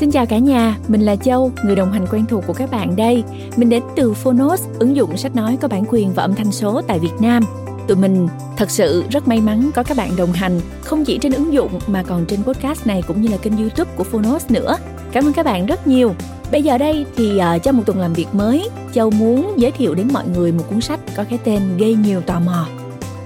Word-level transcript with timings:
Xin 0.00 0.10
chào 0.10 0.26
cả 0.26 0.38
nhà, 0.38 0.78
mình 0.88 1.00
là 1.00 1.16
Châu, 1.16 1.52
người 1.64 1.76
đồng 1.76 1.92
hành 1.92 2.06
quen 2.10 2.24
thuộc 2.28 2.44
của 2.46 2.52
các 2.52 2.70
bạn 2.70 2.96
đây. 2.96 3.24
Mình 3.56 3.68
đến 3.68 3.82
từ 3.96 4.14
Phonos, 4.14 4.62
ứng 4.78 4.96
dụng 4.96 5.16
sách 5.16 5.36
nói 5.36 5.58
có 5.60 5.68
bản 5.68 5.84
quyền 5.88 6.12
và 6.12 6.22
âm 6.22 6.34
thanh 6.34 6.52
số 6.52 6.82
tại 6.86 6.98
Việt 6.98 7.12
Nam. 7.20 7.42
Tụi 7.88 7.96
mình 7.96 8.28
thật 8.56 8.70
sự 8.70 9.04
rất 9.10 9.28
may 9.28 9.40
mắn 9.40 9.70
có 9.74 9.82
các 9.82 9.96
bạn 9.96 10.16
đồng 10.16 10.32
hành, 10.32 10.60
không 10.80 11.04
chỉ 11.04 11.18
trên 11.18 11.32
ứng 11.32 11.52
dụng 11.52 11.78
mà 11.86 12.02
còn 12.02 12.26
trên 12.26 12.42
podcast 12.42 12.86
này 12.86 13.02
cũng 13.06 13.22
như 13.22 13.28
là 13.28 13.36
kênh 13.36 13.56
YouTube 13.56 13.90
của 13.96 14.04
Phonos 14.04 14.50
nữa. 14.50 14.76
Cảm 15.12 15.26
ơn 15.26 15.32
các 15.32 15.46
bạn 15.46 15.66
rất 15.66 15.86
nhiều. 15.86 16.14
Bây 16.52 16.62
giờ 16.62 16.78
đây 16.78 17.06
thì 17.16 17.38
ờ, 17.38 17.54
uh, 17.54 17.62
trong 17.62 17.76
một 17.76 17.82
tuần 17.86 17.98
làm 17.98 18.12
việc 18.12 18.34
mới, 18.34 18.70
Châu 18.92 19.10
muốn 19.10 19.52
giới 19.56 19.70
thiệu 19.70 19.94
đến 19.94 20.08
mọi 20.12 20.24
người 20.28 20.52
một 20.52 20.64
cuốn 20.70 20.80
sách 20.80 21.00
có 21.16 21.24
cái 21.30 21.38
tên 21.44 21.76
gây 21.78 21.94
nhiều 21.94 22.20
tò 22.20 22.40
mò. 22.40 22.68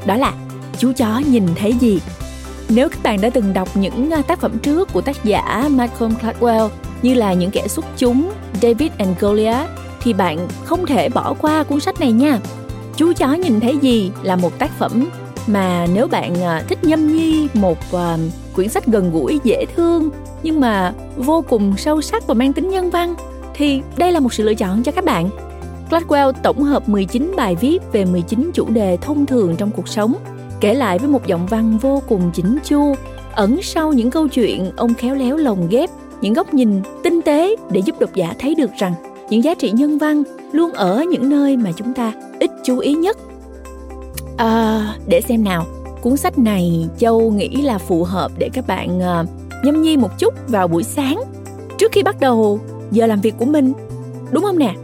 Đó 0.07 0.17
là 0.17 0.35
Chú 0.79 0.93
chó 0.97 1.23
nhìn 1.31 1.47
thấy 1.57 1.73
gì 1.73 2.01
nếu 2.75 2.89
các 2.89 3.03
bạn 3.03 3.21
đã 3.21 3.31
từng 3.31 3.53
đọc 3.53 3.69
những 3.75 4.11
à, 4.11 4.23
tác 4.23 4.41
phẩm 4.41 4.59
trước 4.59 4.93
của 4.93 5.01
tác 5.01 5.25
giả 5.25 5.69
Malcolm 5.71 6.13
Gladwell 6.21 6.69
như 7.03 7.15
là 7.15 7.33
những 7.33 7.51
kẻ 7.51 7.69
xuất 7.69 7.85
chúng, 7.97 8.31
David 8.63 8.91
and 8.99 9.19
Goliath, 9.21 9.71
thì 10.03 10.13
bạn 10.13 10.49
không 10.65 10.87
thể 10.87 11.09
bỏ 11.09 11.35
qua 11.41 11.65
cuốn 11.65 11.81
sách 11.81 12.01
này 12.01 12.13
nha. 12.13 12.39
Chú 12.97 13.13
chó 13.13 13.33
nhìn 13.33 13.61
thấy 13.61 13.79
gì 13.79 14.13
là 14.23 14.37
một 14.37 14.59
tác 14.59 14.79
phẩm 14.79 15.09
mà 15.47 15.87
nếu 15.95 16.07
bạn 16.07 16.43
à, 16.43 16.63
thích 16.69 16.85
nhâm 16.85 17.17
nhi 17.17 17.49
một 17.55 17.79
à, 17.93 18.17
quyển 18.55 18.69
sách 18.69 18.87
gần 18.87 19.11
gũi, 19.13 19.41
dễ 19.45 19.67
thương, 19.77 20.11
nhưng 20.43 20.61
mà 20.61 20.93
vô 21.17 21.45
cùng 21.49 21.77
sâu 21.77 22.03
sắc 22.03 22.27
và 22.27 22.35
mang 22.35 22.53
tính 22.53 22.69
nhân 22.69 22.91
văn, 22.91 23.15
thì 23.55 23.83
đây 23.97 24.13
là 24.13 24.21
một 24.21 24.35
sự 24.35 24.45
lựa 24.45 24.55
chọn 24.55 24.83
cho 24.83 24.93
các 24.93 25.05
bạn. 25.05 25.31
Gladwell 25.91 26.33
tổng 26.43 26.63
hợp 26.63 26.89
19 26.89 27.33
bài 27.37 27.57
viết 27.61 27.79
về 27.93 28.05
19 28.05 28.51
chủ 28.55 28.71
đề 28.71 28.97
thông 29.01 29.27
thường 29.27 29.57
trong 29.57 29.71
cuộc 29.71 29.89
sống 29.89 30.15
kể 30.61 30.75
lại 30.75 30.99
với 30.99 31.09
một 31.09 31.27
giọng 31.27 31.47
văn 31.47 31.79
vô 31.79 32.03
cùng 32.09 32.31
chỉnh 32.35 32.59
chu 32.65 32.95
ẩn 33.33 33.63
sau 33.63 33.93
những 33.93 34.11
câu 34.11 34.29
chuyện 34.29 34.71
ông 34.77 34.95
khéo 34.95 35.15
léo 35.15 35.37
lồng 35.37 35.69
ghép 35.71 35.91
những 36.21 36.35
góc 36.35 36.55
nhìn 36.55 36.83
tinh 37.03 37.23
tế 37.23 37.57
để 37.71 37.81
giúp 37.81 38.01
độc 38.01 38.15
giả 38.15 38.35
thấy 38.39 38.55
được 38.55 38.71
rằng 38.79 38.95
những 39.31 39.45
giá 39.45 39.55
trị 39.55 39.71
nhân 39.71 39.99
văn 39.99 40.23
luôn 40.53 40.73
ở 40.73 41.05
những 41.11 41.31
nơi 41.31 41.57
mà 41.57 41.73
chúng 41.73 41.95
ta 41.95 42.13
ít 42.41 42.51
chú 42.65 42.79
ý 42.79 42.95
nhất. 42.95 43.19
À, 44.37 44.95
để 45.07 45.21
xem 45.21 45.45
nào 45.45 45.67
cuốn 46.01 46.17
sách 46.17 46.39
này 46.39 46.89
châu 46.99 47.31
nghĩ 47.31 47.63
là 47.63 47.79
phù 47.79 48.05
hợp 48.05 48.33
để 48.39 48.51
các 48.53 48.67
bạn 48.67 48.99
uh, 48.99 49.29
nhâm 49.65 49.83
nhi 49.83 49.97
một 49.97 50.19
chút 50.19 50.35
vào 50.49 50.69
buổi 50.69 50.83
sáng 50.83 51.23
trước 51.79 51.93
khi 51.93 52.03
bắt 52.03 52.21
đầu 52.21 52.61
giờ 52.91 53.07
làm 53.07 53.21
việc 53.21 53.35
của 53.39 53.45
mình 53.45 53.73
đúng 54.31 54.45
không 54.45 54.59
nè? 54.59 54.75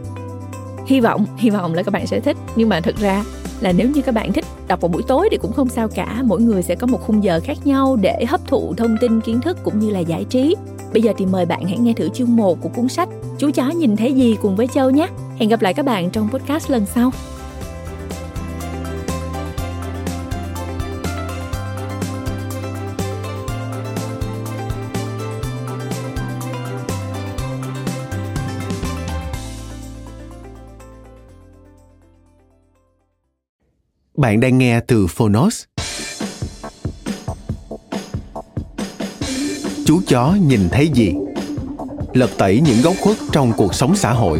Hy 0.85 0.99
vọng 0.99 1.25
hy 1.37 1.49
vọng 1.49 1.73
là 1.73 1.83
các 1.83 1.91
bạn 1.91 2.07
sẽ 2.07 2.19
thích 2.19 2.37
nhưng 2.55 2.69
mà 2.69 2.81
thật 2.81 2.95
ra 2.97 3.23
là 3.61 3.71
nếu 3.71 3.89
như 3.89 4.01
các 4.01 4.15
bạn 4.15 4.33
thích 4.33 4.45
đọc 4.67 4.81
vào 4.81 4.89
buổi 4.89 5.03
tối 5.07 5.27
thì 5.31 5.37
cũng 5.37 5.53
không 5.53 5.69
sao 5.69 5.87
cả. 5.87 6.21
Mỗi 6.23 6.41
người 6.41 6.63
sẽ 6.63 6.75
có 6.75 6.87
một 6.87 7.01
khung 7.01 7.23
giờ 7.23 7.39
khác 7.43 7.57
nhau 7.65 7.95
để 8.01 8.25
hấp 8.27 8.47
thụ 8.47 8.73
thông 8.77 8.97
tin, 9.01 9.21
kiến 9.21 9.41
thức 9.41 9.57
cũng 9.63 9.79
như 9.79 9.89
là 9.89 9.99
giải 9.99 10.23
trí. 10.23 10.55
Bây 10.93 11.01
giờ 11.01 11.13
thì 11.17 11.25
mời 11.25 11.45
bạn 11.45 11.65
hãy 11.65 11.77
nghe 11.77 11.93
thử 11.93 12.09
chương 12.09 12.35
1 12.35 12.61
của 12.61 12.69
cuốn 12.69 12.89
sách 12.89 13.09
chú 13.37 13.51
chó 13.51 13.69
nhìn 13.69 13.95
thấy 13.95 14.13
gì 14.13 14.37
cùng 14.41 14.55
với 14.55 14.67
châu 14.67 14.89
nhé. 14.89 15.07
Hẹn 15.37 15.49
gặp 15.49 15.61
lại 15.61 15.73
các 15.73 15.85
bạn 15.85 16.09
trong 16.09 16.29
podcast 16.29 16.71
lần 16.71 16.85
sau. 16.85 17.11
Bạn 34.17 34.39
đang 34.39 34.57
nghe 34.57 34.79
từ 34.79 35.07
Phonos. 35.07 35.63
Chú 39.85 40.01
chó 40.07 40.35
nhìn 40.47 40.69
thấy 40.71 40.89
gì? 40.93 41.13
Lật 42.13 42.29
tẩy 42.37 42.61
những 42.65 42.81
góc 42.81 42.93
khuất 43.01 43.17
trong 43.31 43.53
cuộc 43.57 43.73
sống 43.73 43.95
xã 43.95 44.11
hội. 44.11 44.39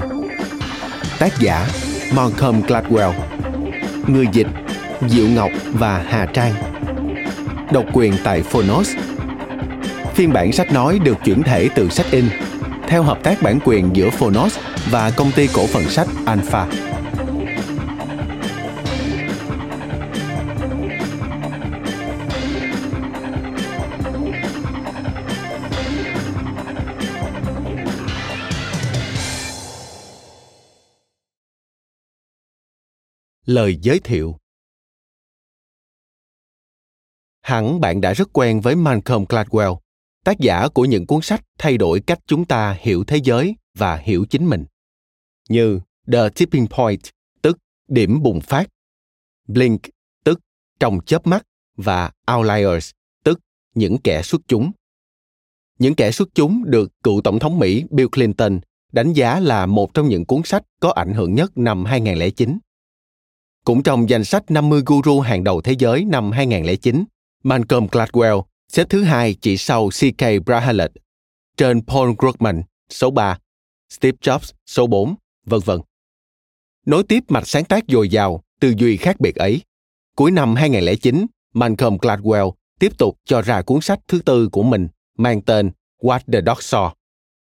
Tác 1.19 1.39
giả, 1.39 1.67
Malcolm 2.13 2.61
Gladwell 2.61 3.13
Người 4.07 4.25
dịch, 4.31 4.47
Diệu 5.09 5.27
Ngọc 5.27 5.51
và 5.73 6.05
Hà 6.07 6.25
Trang 6.25 6.53
Độc 7.71 7.85
quyền 7.93 8.13
tại 8.23 8.41
Phonos 8.41 8.91
Phiên 10.13 10.33
bản 10.33 10.51
sách 10.51 10.71
nói 10.71 10.99
được 10.99 11.17
chuyển 11.25 11.43
thể 11.43 11.69
từ 11.75 11.89
sách 11.89 12.11
in, 12.11 12.29
theo 12.87 13.03
hợp 13.03 13.23
tác 13.23 13.41
bản 13.41 13.59
quyền 13.65 13.89
giữa 13.93 14.09
Phonos 14.09 14.57
và 14.89 15.11
công 15.11 15.31
ty 15.31 15.47
cổ 15.47 15.67
phần 15.67 15.89
sách 15.89 16.07
Alpha. 16.25 16.67
Lời 33.47 33.77
giới 33.81 33.99
thiệu 33.99 34.37
Hẳn 37.41 37.79
bạn 37.79 38.01
đã 38.01 38.13
rất 38.13 38.29
quen 38.33 38.61
với 38.61 38.75
Malcolm 38.75 39.23
Gladwell, 39.23 39.77
tác 40.23 40.39
giả 40.39 40.67
của 40.73 40.85
những 40.85 41.07
cuốn 41.07 41.21
sách 41.21 41.43
thay 41.57 41.77
đổi 41.77 41.99
cách 41.99 42.19
chúng 42.25 42.45
ta 42.45 42.77
hiểu 42.79 43.03
thế 43.03 43.17
giới 43.23 43.55
và 43.77 43.95
hiểu 43.95 44.25
chính 44.29 44.45
mình, 44.45 44.65
như 45.49 45.79
The 46.11 46.29
Tipping 46.35 46.67
Point, 46.67 46.99
tức 47.41 47.57
điểm 47.87 48.23
bùng 48.23 48.41
phát, 48.41 48.69
Blink, 49.47 49.81
tức 50.23 50.39
trong 50.79 50.99
chớp 51.05 51.27
mắt, 51.27 51.43
và 51.75 52.11
Outliers, 52.35 52.91
tức 53.23 53.39
những 53.75 53.97
kẻ 53.97 54.21
xuất 54.21 54.41
chúng. 54.47 54.71
Những 55.79 55.95
kẻ 55.95 56.11
xuất 56.11 56.29
chúng 56.33 56.63
được 56.65 56.91
cựu 57.03 57.21
tổng 57.21 57.39
thống 57.39 57.59
Mỹ 57.59 57.83
Bill 57.89 58.09
Clinton 58.09 58.59
đánh 58.91 59.13
giá 59.13 59.39
là 59.39 59.65
một 59.65 59.93
trong 59.93 60.07
những 60.07 60.25
cuốn 60.25 60.41
sách 60.45 60.63
có 60.79 60.91
ảnh 60.91 61.13
hưởng 61.13 61.33
nhất 61.33 61.57
năm 61.57 61.85
2009. 61.85 62.57
Cũng 63.67 63.83
trong 63.83 64.09
danh 64.09 64.23
sách 64.23 64.51
50 64.51 64.81
guru 64.85 65.19
hàng 65.19 65.43
đầu 65.43 65.61
thế 65.61 65.75
giới 65.79 66.05
năm 66.05 66.31
2009, 66.31 67.03
Malcolm 67.43 67.87
Gladwell 67.87 68.41
xếp 68.67 68.87
thứ 68.89 69.03
hai 69.03 69.33
chỉ 69.41 69.57
sau 69.57 69.89
C.K. 69.89 70.45
Brahalet, 70.45 70.91
trên 71.57 71.85
Paul 71.85 72.11
Krugman 72.17 72.63
số 72.89 73.11
3, 73.11 73.37
Steve 73.89 74.17
Jobs 74.21 74.51
số 74.65 74.87
4, 74.87 75.15
vân 75.45 75.59
vân. 75.65 75.81
Nối 76.85 77.03
tiếp 77.03 77.23
mạch 77.27 77.47
sáng 77.47 77.65
tác 77.65 77.83
dồi 77.87 78.09
dào, 78.09 78.43
tư 78.59 78.73
duy 78.77 78.97
khác 78.97 79.19
biệt 79.19 79.35
ấy. 79.35 79.61
Cuối 80.15 80.31
năm 80.31 80.55
2009, 80.55 81.25
Malcolm 81.53 81.97
Gladwell 81.97 82.51
tiếp 82.79 82.97
tục 82.97 83.17
cho 83.25 83.41
ra 83.41 83.61
cuốn 83.61 83.81
sách 83.81 83.99
thứ 84.07 84.19
tư 84.19 84.49
của 84.51 84.63
mình 84.63 84.87
mang 85.17 85.41
tên 85.41 85.71
What 86.01 86.19
the 86.33 86.41
Dog 86.45 86.59
Saw, 86.59 86.91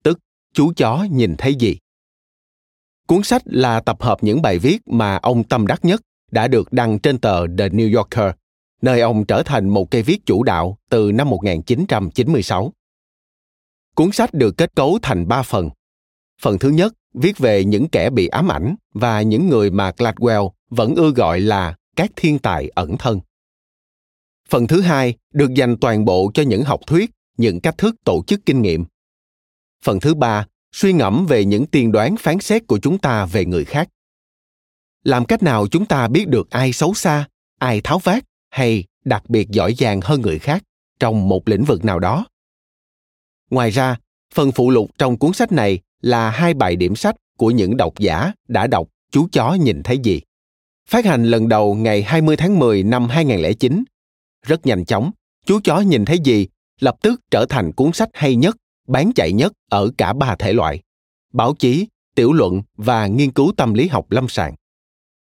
tức 0.03 0.19
Chú 0.53 0.73
chó 0.73 1.05
nhìn 1.11 1.35
thấy 1.37 1.55
gì. 1.55 1.77
Cuốn 3.07 3.23
sách 3.23 3.41
là 3.45 3.79
tập 3.79 4.01
hợp 4.01 4.23
những 4.23 4.41
bài 4.41 4.59
viết 4.59 4.77
mà 4.85 5.15
ông 5.15 5.43
tâm 5.43 5.67
đắc 5.67 5.85
nhất 5.85 6.01
đã 6.31 6.47
được 6.47 6.73
đăng 6.73 6.99
trên 6.99 7.17
tờ 7.17 7.47
The 7.47 7.69
New 7.69 7.95
Yorker, 7.95 8.31
nơi 8.81 9.01
ông 9.01 9.25
trở 9.25 9.43
thành 9.43 9.69
một 9.69 9.91
cây 9.91 10.03
viết 10.03 10.25
chủ 10.25 10.43
đạo 10.43 10.77
từ 10.89 11.11
năm 11.11 11.29
1996. 11.29 12.73
Cuốn 13.95 14.11
sách 14.11 14.33
được 14.33 14.57
kết 14.57 14.75
cấu 14.75 14.99
thành 15.01 15.27
ba 15.27 15.41
phần. 15.41 15.69
Phần 16.41 16.59
thứ 16.59 16.69
nhất 16.69 16.93
viết 17.13 17.37
về 17.37 17.63
những 17.63 17.87
kẻ 17.87 18.09
bị 18.09 18.27
ám 18.27 18.51
ảnh 18.51 18.75
và 18.93 19.21
những 19.21 19.49
người 19.49 19.71
mà 19.71 19.91
Gladwell 19.97 20.49
vẫn 20.69 20.95
ưa 20.95 21.11
gọi 21.11 21.39
là 21.39 21.75
các 21.95 22.11
thiên 22.15 22.39
tài 22.39 22.69
ẩn 22.75 22.97
thân. 22.97 23.19
Phần 24.49 24.67
thứ 24.67 24.81
hai 24.81 25.15
được 25.33 25.53
dành 25.53 25.77
toàn 25.77 26.05
bộ 26.05 26.31
cho 26.33 26.43
những 26.43 26.63
học 26.63 26.79
thuyết, 26.87 27.11
những 27.37 27.59
cách 27.59 27.77
thức 27.77 27.95
tổ 28.03 28.23
chức 28.27 28.39
kinh 28.45 28.61
nghiệm. 28.61 28.85
Phần 29.83 29.99
thứ 29.99 30.13
ba 30.13 30.47
suy 30.71 30.93
ngẫm 30.93 31.25
về 31.25 31.45
những 31.45 31.65
tiên 31.65 31.91
đoán 31.91 32.17
phán 32.17 32.39
xét 32.39 32.67
của 32.67 32.79
chúng 32.79 32.97
ta 32.97 33.25
về 33.25 33.45
người 33.45 33.65
khác 33.65 33.89
làm 35.07 35.25
cách 35.25 35.43
nào 35.43 35.67
chúng 35.67 35.85
ta 35.85 36.07
biết 36.07 36.27
được 36.27 36.49
ai 36.49 36.73
xấu 36.73 36.93
xa 36.93 37.27
ai 37.59 37.81
tháo 37.81 37.99
vát 37.99 38.23
hay 38.49 38.83
đặc 39.05 39.29
biệt 39.29 39.49
giỏi 39.49 39.75
giang 39.77 40.01
hơn 40.01 40.21
người 40.21 40.39
khác 40.39 40.63
trong 40.99 41.27
một 41.27 41.47
lĩnh 41.47 41.63
vực 41.63 41.85
nào 41.85 41.99
đó 41.99 42.25
ngoài 43.49 43.69
ra 43.69 43.97
phần 44.33 44.51
phụ 44.51 44.69
lục 44.69 44.91
trong 44.97 45.17
cuốn 45.17 45.33
sách 45.33 45.51
này 45.51 45.79
là 46.01 46.29
hai 46.29 46.53
bài 46.53 46.75
điểm 46.75 46.95
sách 46.95 47.15
của 47.37 47.51
những 47.51 47.77
độc 47.77 47.99
giả 47.99 48.31
đã 48.47 48.67
đọc 48.67 48.87
Chú 49.11 49.27
chó 49.31 49.53
nhìn 49.53 49.83
thấy 49.83 49.97
gì. 49.97 50.21
Phát 50.89 51.05
hành 51.05 51.23
lần 51.23 51.47
đầu 51.47 51.75
ngày 51.75 52.03
20 52.03 52.37
tháng 52.37 52.59
10 52.59 52.83
năm 52.83 53.09
2009. 53.09 53.83
Rất 54.45 54.65
nhanh 54.65 54.85
chóng, 54.85 55.11
Chú 55.45 55.59
chó 55.63 55.79
nhìn 55.79 56.05
thấy 56.05 56.19
gì 56.19 56.47
lập 56.79 56.95
tức 57.01 57.21
trở 57.31 57.45
thành 57.49 57.71
cuốn 57.71 57.93
sách 57.93 58.09
hay 58.13 58.35
nhất, 58.35 58.57
bán 58.87 59.11
chạy 59.15 59.31
nhất 59.31 59.53
ở 59.69 59.91
cả 59.97 60.13
ba 60.13 60.35
thể 60.39 60.53
loại: 60.53 60.81
báo 61.33 61.53
chí, 61.59 61.87
tiểu 62.15 62.33
luận 62.33 62.61
và 62.77 63.07
nghiên 63.07 63.31
cứu 63.31 63.53
tâm 63.57 63.73
lý 63.73 63.87
học 63.87 64.11
lâm 64.11 64.27
sàng 64.29 64.55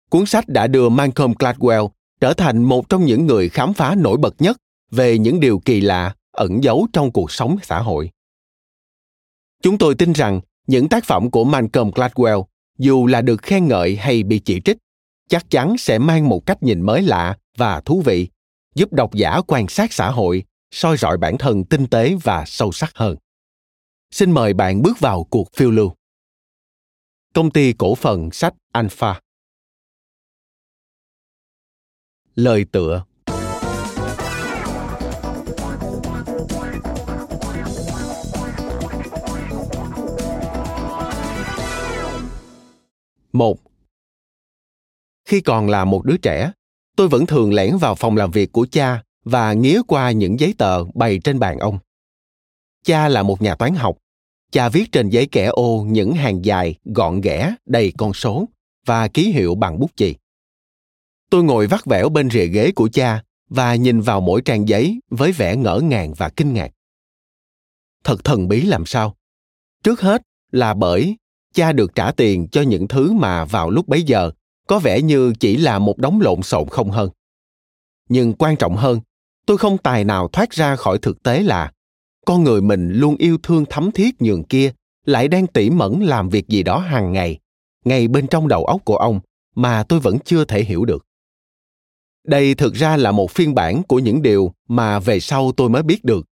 cuốn 0.09 0.25
sách 0.25 0.47
đã 0.47 0.67
đưa 0.67 0.89
Malcolm 0.89 1.31
Gladwell 1.31 1.89
trở 2.19 2.33
thành 2.33 2.63
một 2.63 2.89
trong 2.89 3.05
những 3.05 3.25
người 3.25 3.49
khám 3.49 3.73
phá 3.73 3.95
nổi 3.95 4.17
bật 4.17 4.35
nhất 4.39 4.57
về 4.91 5.17
những 5.17 5.39
điều 5.39 5.59
kỳ 5.59 5.81
lạ 5.81 6.15
ẩn 6.31 6.63
giấu 6.63 6.87
trong 6.93 7.11
cuộc 7.11 7.31
sống 7.31 7.57
xã 7.63 7.79
hội. 7.79 8.11
Chúng 9.61 9.77
tôi 9.77 9.95
tin 9.95 10.13
rằng 10.13 10.41
những 10.67 10.89
tác 10.89 11.05
phẩm 11.05 11.31
của 11.31 11.43
Malcolm 11.43 11.89
Gladwell, 11.89 12.43
dù 12.77 13.07
là 13.07 13.21
được 13.21 13.41
khen 13.41 13.67
ngợi 13.67 13.95
hay 13.95 14.23
bị 14.23 14.39
chỉ 14.39 14.61
trích, 14.65 14.77
chắc 15.29 15.49
chắn 15.49 15.77
sẽ 15.77 15.99
mang 15.99 16.29
một 16.29 16.45
cách 16.45 16.63
nhìn 16.63 16.81
mới 16.81 17.01
lạ 17.01 17.37
và 17.57 17.81
thú 17.81 18.01
vị, 18.01 18.27
giúp 18.75 18.93
độc 18.93 19.13
giả 19.13 19.41
quan 19.47 19.67
sát 19.67 19.93
xã 19.93 20.11
hội, 20.11 20.43
soi 20.71 20.97
rọi 20.97 21.17
bản 21.17 21.37
thân 21.37 21.63
tinh 21.63 21.87
tế 21.87 22.15
và 22.23 22.43
sâu 22.47 22.71
sắc 22.71 22.91
hơn. 22.95 23.15
xin 24.11 24.31
mời 24.31 24.53
bạn 24.53 24.81
bước 24.81 24.99
vào 24.99 25.23
cuộc 25.23 25.53
phiêu 25.53 25.71
lưu. 25.71 25.93
Công 27.33 27.51
ty 27.51 27.73
cổ 27.73 27.95
phần 27.95 28.31
sách 28.31 28.53
Alpha 28.71 29.19
Lời 32.35 32.65
tựa 32.71 33.03
Một 43.33 43.59
Khi 45.25 45.41
còn 45.41 45.69
là 45.69 45.85
một 45.85 46.05
đứa 46.05 46.17
trẻ, 46.17 46.51
tôi 46.95 47.07
vẫn 47.07 47.25
thường 47.25 47.53
lẻn 47.53 47.77
vào 47.77 47.95
phòng 47.95 48.17
làm 48.17 48.31
việc 48.31 48.51
của 48.51 48.67
cha 48.71 49.03
và 49.23 49.53
nghía 49.53 49.81
qua 49.88 50.11
những 50.11 50.39
giấy 50.39 50.53
tờ 50.57 50.83
bày 50.83 51.19
trên 51.23 51.39
bàn 51.39 51.59
ông. 51.59 51.79
Cha 52.85 53.09
là 53.09 53.23
một 53.23 53.41
nhà 53.41 53.55
toán 53.55 53.75
học. 53.75 53.97
Cha 54.51 54.69
viết 54.69 54.91
trên 54.91 55.09
giấy 55.09 55.27
kẻ 55.31 55.45
ô 55.45 55.85
những 55.88 56.13
hàng 56.13 56.45
dài, 56.45 56.75
gọn 56.85 57.21
ghẽ, 57.21 57.55
đầy 57.65 57.93
con 57.97 58.13
số 58.13 58.45
và 58.85 59.07
ký 59.07 59.31
hiệu 59.31 59.55
bằng 59.55 59.79
bút 59.79 59.91
chì. 59.95 60.15
Tôi 61.30 61.44
ngồi 61.44 61.68
vắt 61.68 61.86
vẻo 61.86 62.10
bên 62.10 62.30
rìa 62.30 62.45
ghế 62.45 62.72
của 62.72 62.89
cha 62.94 63.24
và 63.50 63.75
nhìn 63.75 64.01
vào 64.01 64.22
mỗi 64.22 64.42
trang 64.42 64.68
giấy 64.68 65.00
với 65.10 65.31
vẻ 65.31 65.56
ngỡ 65.56 65.80
ngàng 65.83 66.13
và 66.13 66.30
kinh 66.30 66.54
ngạc. 66.54 66.72
Thật 68.04 68.24
thần 68.24 68.48
bí 68.48 68.62
làm 68.62 68.86
sao? 68.86 69.16
Trước 69.83 70.01
hết 70.01 70.22
là 70.51 70.74
bởi 70.74 71.18
cha 71.54 71.72
được 71.72 71.95
trả 71.95 72.12
tiền 72.12 72.48
cho 72.51 72.62
những 72.62 72.88
thứ 72.88 73.12
mà 73.12 73.45
vào 73.45 73.69
lúc 73.69 73.88
bấy 73.88 74.04
giờ 74.04 74.31
có 74.68 74.80
vẻ 74.80 75.01
như 75.01 75.33
chỉ 75.39 75.57
là 75.57 75.80
một 75.80 75.98
đống 75.98 76.22
lộn 76.22 76.42
xộn 76.42 76.69
không 76.69 76.92
hơn. 76.92 77.10
Nhưng 78.10 78.33
quan 78.33 78.56
trọng 78.56 78.75
hơn, 78.75 79.00
tôi 79.45 79.57
không 79.57 79.77
tài 79.77 80.04
nào 80.04 80.27
thoát 80.27 80.51
ra 80.51 80.75
khỏi 80.75 80.98
thực 81.01 81.24
tế 81.24 81.44
là 81.44 81.72
con 82.25 82.44
người 82.44 82.62
mình 82.62 82.92
luôn 82.94 83.16
yêu 83.18 83.38
thương 83.44 83.66
thấm 83.69 83.92
thiết 83.92 84.22
nhường 84.22 84.44
kia 84.44 84.72
lại 85.06 85.27
đang 85.27 85.48
tỉ 85.48 85.69
mẩn 85.69 86.01
làm 86.01 86.30
việc 86.30 86.48
gì 86.48 86.63
đó 86.63 86.77
hàng 86.77 87.13
ngày 87.13 87.39
ngay 87.86 88.07
bên 88.07 88.27
trong 88.27 88.48
đầu 88.48 88.66
óc 88.66 88.81
của 88.86 88.98
ông 88.98 89.19
mà 89.56 89.83
tôi 89.83 90.00
vẫn 90.00 90.19
chưa 90.19 90.45
thể 90.45 90.63
hiểu 90.63 90.86
được 90.86 91.06
đây 92.27 92.56
thực 92.56 92.74
ra 92.74 92.98
là 92.98 93.12
một 93.12 93.31
phiên 93.31 93.56
bản 93.56 93.83
của 93.83 94.00
những 94.00 94.22
điều 94.22 94.54
mà 94.68 95.00
về 95.00 95.19
sau 95.19 95.51
tôi 95.51 95.69
mới 95.69 95.83
biết 95.83 96.04
được. 96.04 96.25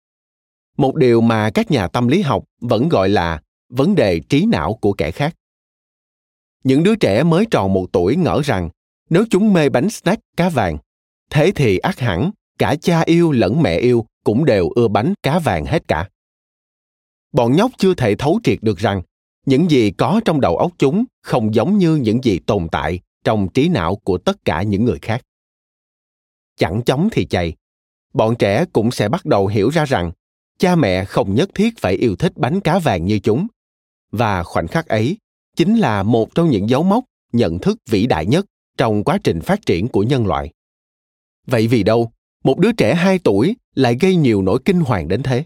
Một 0.77 0.97
điều 0.97 1.21
mà 1.21 1.51
các 1.51 1.71
nhà 1.71 1.89
tâm 1.89 2.09
lý 2.09 2.23
học 2.23 2.45
vẫn 2.61 2.89
gọi 2.89 3.09
là 3.09 3.43
vấn 3.69 3.95
đề 3.95 4.21
trí 4.21 4.47
não 4.47 4.75
của 4.75 4.93
kẻ 4.93 5.11
khác. 5.11 5.37
Những 6.65 6.83
đứa 6.83 6.95
trẻ 6.95 7.23
mới 7.23 7.47
tròn 7.51 7.73
một 7.73 7.87
tuổi 7.93 8.17
ngỡ 8.17 8.41
rằng, 8.45 8.71
nếu 9.11 9.25
chúng 9.31 9.53
mê 9.53 9.69
bánh 9.69 9.91
snack, 9.91 10.23
cá 10.37 10.49
vàng, 10.49 10.79
thế 11.31 11.53
thì 11.55 11.79
ắt 11.79 12.01
hẳn, 12.01 12.31
cả 12.59 12.77
cha 12.81 13.01
yêu 13.01 13.33
lẫn 13.33 13.63
mẹ 13.63 13.79
yêu 13.79 14.07
cũng 14.25 14.45
đều 14.45 14.71
ưa 14.75 14.89
bánh, 14.89 15.15
cá 15.23 15.39
vàng 15.39 15.65
hết 15.65 15.89
cả. 15.89 16.09
Bọn 17.33 17.57
nhóc 17.57 17.71
chưa 17.79 17.95
thể 17.95 18.15
thấu 18.15 18.41
triệt 18.45 18.59
được 18.63 18.79
rằng, 18.79 19.03
những 19.47 19.71
gì 19.71 19.91
có 19.91 20.21
trong 20.25 20.41
đầu 20.41 20.57
óc 20.57 20.73
chúng 20.79 21.05
không 21.23 21.55
giống 21.55 21.79
như 21.79 21.97
những 21.97 22.25
gì 22.25 22.39
tồn 22.47 22.69
tại 22.73 23.01
trong 23.25 23.49
trí 23.49 23.69
não 23.69 23.97
của 23.97 24.19
tất 24.19 24.45
cả 24.45 24.63
những 24.63 24.85
người 24.85 24.99
khác 25.03 25.23
chẳng 26.63 26.83
chóng 26.83 27.09
thì 27.13 27.25
chạy. 27.25 27.55
Bọn 28.15 28.37
trẻ 28.37 28.65
cũng 28.73 28.91
sẽ 28.91 29.09
bắt 29.09 29.25
đầu 29.25 29.47
hiểu 29.47 29.69
ra 29.69 29.85
rằng 29.85 30.13
cha 30.59 30.77
mẹ 30.77 31.05
không 31.05 31.35
nhất 31.35 31.51
thiết 31.55 31.79
phải 31.79 31.95
yêu 31.95 32.17
thích 32.17 32.33
bánh 32.37 32.61
cá 32.61 32.79
vàng 32.79 33.05
như 33.05 33.19
chúng. 33.19 33.47
Và 34.13 34.43
khoảnh 34.43 34.69
khắc 34.69 34.89
ấy 34.89 35.17
chính 35.57 35.77
là 35.77 36.03
một 36.03 36.35
trong 36.35 36.51
những 36.51 36.69
dấu 36.69 36.83
mốc 36.83 37.05
nhận 37.33 37.59
thức 37.59 37.79
vĩ 37.91 38.07
đại 38.07 38.27
nhất 38.27 38.47
trong 38.79 39.05
quá 39.05 39.19
trình 39.25 39.41
phát 39.41 39.67
triển 39.67 39.89
của 39.89 40.03
nhân 40.03 40.27
loại. 40.27 40.53
Vậy 41.47 41.67
vì 41.67 41.83
đâu 41.83 42.13
một 42.45 42.59
đứa 42.59 42.73
trẻ 42.73 42.95
2 42.95 43.19
tuổi 43.19 43.57
lại 43.75 43.97
gây 44.01 44.17
nhiều 44.17 44.43
nỗi 44.43 44.59
kinh 44.65 44.81
hoàng 44.81 45.09
đến 45.09 45.23
thế? 45.23 45.45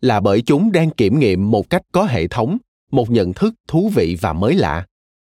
Là 0.00 0.20
bởi 0.20 0.42
chúng 0.42 0.72
đang 0.72 0.90
kiểm 0.90 1.18
nghiệm 1.18 1.50
một 1.50 1.70
cách 1.70 1.82
có 1.92 2.04
hệ 2.04 2.28
thống, 2.28 2.58
một 2.90 3.10
nhận 3.10 3.32
thức 3.32 3.54
thú 3.68 3.90
vị 3.94 4.16
và 4.20 4.32
mới 4.32 4.54
lạ, 4.54 4.86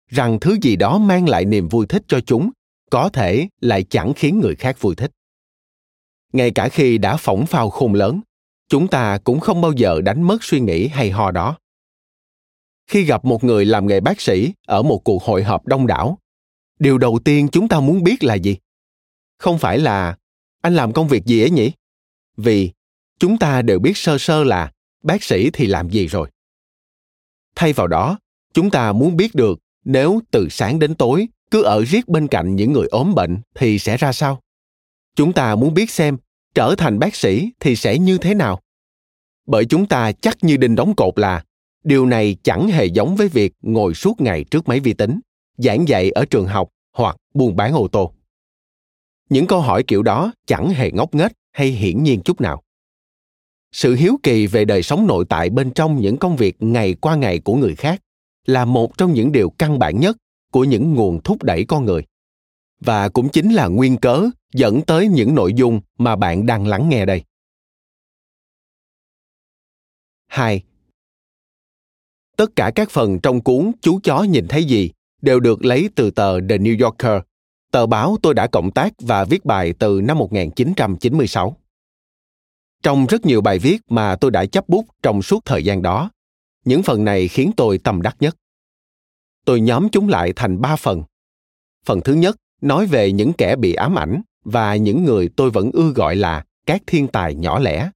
rằng 0.07 0.39
thứ 0.39 0.57
gì 0.61 0.75
đó 0.75 0.97
mang 0.97 1.29
lại 1.29 1.45
niềm 1.45 1.67
vui 1.67 1.85
thích 1.85 2.03
cho 2.07 2.19
chúng 2.19 2.51
có 2.91 3.09
thể 3.09 3.47
lại 3.61 3.83
chẳng 3.83 4.13
khiến 4.15 4.39
người 4.39 4.55
khác 4.55 4.81
vui 4.81 4.95
thích. 4.95 5.11
Ngay 6.33 6.51
cả 6.51 6.69
khi 6.69 6.97
đã 6.97 7.17
phỏng 7.17 7.45
phao 7.45 7.69
khôn 7.69 7.93
lớn, 7.93 8.21
chúng 8.69 8.87
ta 8.87 9.17
cũng 9.23 9.39
không 9.39 9.61
bao 9.61 9.71
giờ 9.71 10.01
đánh 10.01 10.21
mất 10.21 10.43
suy 10.43 10.59
nghĩ 10.59 10.87
hay 10.87 11.11
ho 11.11 11.31
đó. 11.31 11.57
Khi 12.87 13.03
gặp 13.03 13.25
một 13.25 13.43
người 13.43 13.65
làm 13.65 13.87
nghề 13.87 13.99
bác 13.99 14.21
sĩ 14.21 14.53
ở 14.67 14.83
một 14.83 15.01
cuộc 15.03 15.23
hội 15.23 15.43
họp 15.43 15.67
đông 15.67 15.87
đảo, 15.87 16.17
điều 16.79 16.97
đầu 16.97 17.19
tiên 17.25 17.47
chúng 17.51 17.67
ta 17.67 17.79
muốn 17.79 18.03
biết 18.03 18.23
là 18.23 18.35
gì? 18.35 18.57
Không 19.37 19.57
phải 19.57 19.79
là 19.79 20.17
anh 20.61 20.75
làm 20.75 20.93
công 20.93 21.07
việc 21.07 21.25
gì 21.25 21.43
ấy 21.43 21.49
nhỉ 21.49 21.71
vì 22.37 22.71
chúng 23.19 23.37
ta 23.37 23.61
đều 23.61 23.79
biết 23.79 23.97
sơ 23.97 24.17
sơ 24.17 24.43
là 24.43 24.71
bác 25.03 25.23
sĩ 25.23 25.49
thì 25.53 25.67
làm 25.67 25.89
gì 25.89 26.07
rồi 26.07 26.29
thay 27.55 27.73
vào 27.73 27.87
đó 27.87 28.19
chúng 28.53 28.69
ta 28.69 28.91
muốn 28.91 29.17
biết 29.17 29.35
được 29.35 29.59
nếu 29.85 30.19
từ 30.31 30.47
sáng 30.49 30.79
đến 30.79 30.95
tối 30.95 31.27
cứ 31.51 31.63
ở 31.63 31.85
riết 31.85 32.07
bên 32.07 32.27
cạnh 32.27 32.55
những 32.55 32.73
người 32.73 32.87
ốm 32.87 33.15
bệnh 33.15 33.37
thì 33.55 33.79
sẽ 33.79 33.97
ra 33.97 34.13
sao? 34.13 34.41
Chúng 35.15 35.33
ta 35.33 35.55
muốn 35.55 35.73
biết 35.73 35.89
xem 35.89 36.17
trở 36.55 36.75
thành 36.77 36.99
bác 36.99 37.15
sĩ 37.15 37.51
thì 37.59 37.75
sẽ 37.75 37.97
như 37.97 38.17
thế 38.17 38.33
nào. 38.33 38.59
Bởi 39.47 39.65
chúng 39.65 39.85
ta 39.85 40.11
chắc 40.11 40.43
như 40.43 40.57
đinh 40.57 40.75
đóng 40.75 40.95
cột 40.95 41.19
là 41.19 41.43
điều 41.83 42.05
này 42.05 42.37
chẳng 42.43 42.67
hề 42.67 42.85
giống 42.85 43.15
với 43.15 43.27
việc 43.27 43.53
ngồi 43.61 43.93
suốt 43.93 44.21
ngày 44.21 44.43
trước 44.43 44.67
máy 44.67 44.79
vi 44.79 44.93
tính, 44.93 45.19
giảng 45.57 45.87
dạy 45.87 46.11
ở 46.11 46.25
trường 46.25 46.47
học 46.47 46.69
hoặc 46.93 47.17
buôn 47.33 47.55
bán 47.55 47.73
ô 47.73 47.87
tô. 47.87 48.13
Những 49.29 49.47
câu 49.47 49.61
hỏi 49.61 49.83
kiểu 49.83 50.03
đó 50.03 50.33
chẳng 50.47 50.69
hề 50.69 50.91
ngốc 50.91 51.15
nghếch 51.15 51.31
hay 51.51 51.67
hiển 51.67 52.03
nhiên 52.03 52.21
chút 52.21 52.41
nào. 52.41 52.63
Sự 53.71 53.95
hiếu 53.95 54.19
kỳ 54.23 54.47
về 54.47 54.65
đời 54.65 54.83
sống 54.83 55.07
nội 55.07 55.25
tại 55.29 55.49
bên 55.49 55.71
trong 55.71 56.01
những 56.01 56.17
công 56.17 56.35
việc 56.35 56.55
ngày 56.59 56.93
qua 56.93 57.15
ngày 57.15 57.39
của 57.39 57.55
người 57.55 57.75
khác 57.75 58.01
là 58.45 58.65
một 58.65 58.97
trong 58.97 59.13
những 59.13 59.31
điều 59.31 59.49
căn 59.49 59.79
bản 59.79 59.99
nhất 59.99 60.17
của 60.51 60.63
những 60.63 60.93
nguồn 60.93 61.21
thúc 61.23 61.43
đẩy 61.43 61.65
con 61.65 61.85
người 61.85 62.05
và 62.79 63.09
cũng 63.09 63.29
chính 63.29 63.53
là 63.53 63.67
nguyên 63.67 63.97
cớ 63.97 64.29
dẫn 64.53 64.81
tới 64.81 65.07
những 65.07 65.35
nội 65.35 65.53
dung 65.53 65.81
mà 65.97 66.15
bạn 66.15 66.45
đang 66.45 66.67
lắng 66.67 66.89
nghe 66.89 67.05
đây. 67.05 67.23
2. 70.27 70.63
Tất 72.37 72.55
cả 72.55 72.71
các 72.75 72.89
phần 72.89 73.19
trong 73.19 73.41
cuốn 73.41 73.71
Chú 73.81 73.99
chó 74.03 74.23
nhìn 74.23 74.47
thấy 74.47 74.63
gì 74.63 74.91
đều 75.21 75.39
được 75.39 75.65
lấy 75.65 75.89
từ 75.95 76.11
tờ 76.11 76.39
The 76.39 76.57
New 76.57 76.83
Yorker 76.83 77.21
tờ 77.71 77.85
báo 77.85 78.17
tôi 78.21 78.33
đã 78.33 78.47
cộng 78.47 78.71
tác 78.71 78.93
và 78.99 79.23
viết 79.25 79.45
bài 79.45 79.73
từ 79.79 80.01
năm 80.03 80.17
1996. 80.17 81.57
Trong 82.83 83.05
rất 83.05 83.25
nhiều 83.25 83.41
bài 83.41 83.59
viết 83.59 83.77
mà 83.89 84.15
tôi 84.15 84.31
đã 84.31 84.45
chấp 84.45 84.69
bút 84.69 84.85
trong 85.03 85.21
suốt 85.21 85.45
thời 85.45 85.65
gian 85.65 85.81
đó, 85.81 86.11
những 86.65 86.83
phần 86.83 87.05
này 87.05 87.27
khiến 87.27 87.51
tôi 87.57 87.77
tâm 87.77 88.01
đắc 88.01 88.15
nhất. 88.19 88.35
Tôi 89.45 89.61
nhóm 89.61 89.89
chúng 89.89 90.09
lại 90.09 90.33
thành 90.35 90.61
ba 90.61 90.75
phần. 90.75 91.03
Phần 91.85 92.01
thứ 92.01 92.13
nhất 92.13 92.35
nói 92.61 92.85
về 92.85 93.11
những 93.11 93.33
kẻ 93.33 93.55
bị 93.55 93.73
ám 93.73 93.97
ảnh 93.97 94.21
và 94.43 94.75
những 94.75 95.03
người 95.03 95.29
tôi 95.35 95.49
vẫn 95.49 95.71
ưa 95.73 95.89
gọi 95.89 96.15
là 96.15 96.45
các 96.65 96.81
thiên 96.87 97.07
tài 97.07 97.35
nhỏ 97.35 97.59
lẻ. 97.59 97.89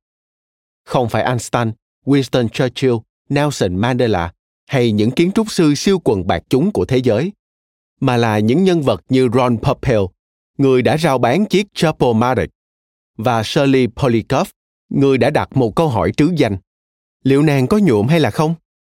Không 0.84 1.10
phải 1.10 1.24
Einstein, 1.24 1.72
Winston 2.06 2.48
Churchill, 2.48 2.96
Nelson 3.30 3.76
Mandela 3.76 4.34
hay 4.68 4.92
những 4.92 5.12
kiến 5.12 5.32
trúc 5.32 5.52
sư 5.52 5.76
siêu 5.76 6.00
quần 6.04 6.28
bạc 6.28 6.44
chúng 6.50 6.72
của 6.72 6.86
thế 6.86 6.98
giới 6.98 7.32
mà 8.00 8.18
là 8.18 8.40
những 8.40 8.64
nhân 8.64 8.82
vật 8.82 9.02
như 9.10 9.30
Ron 9.34 9.58
Popeil, 9.58 10.00
người 10.58 10.82
đã 10.82 10.98
rao 10.98 11.18
bán 11.18 11.46
chiếc 11.46 11.68
Chapel 11.74 12.14
Marriott, 12.16 12.52
và 13.18 13.44
Shirley 13.44 13.88
Polikoff, 13.88 14.46
người 14.90 15.18
đã 15.18 15.30
đặt 15.30 15.58
một 15.58 15.76
câu 15.76 15.90
hỏi 15.90 16.12
trứ 16.18 16.34
danh. 16.36 16.58
Liệu 17.24 17.42
nàng 17.42 17.68
có 17.68 17.78
nhuộm 17.78 18.08
hay 18.08 18.20
là 18.20 18.32
không? 18.32 18.56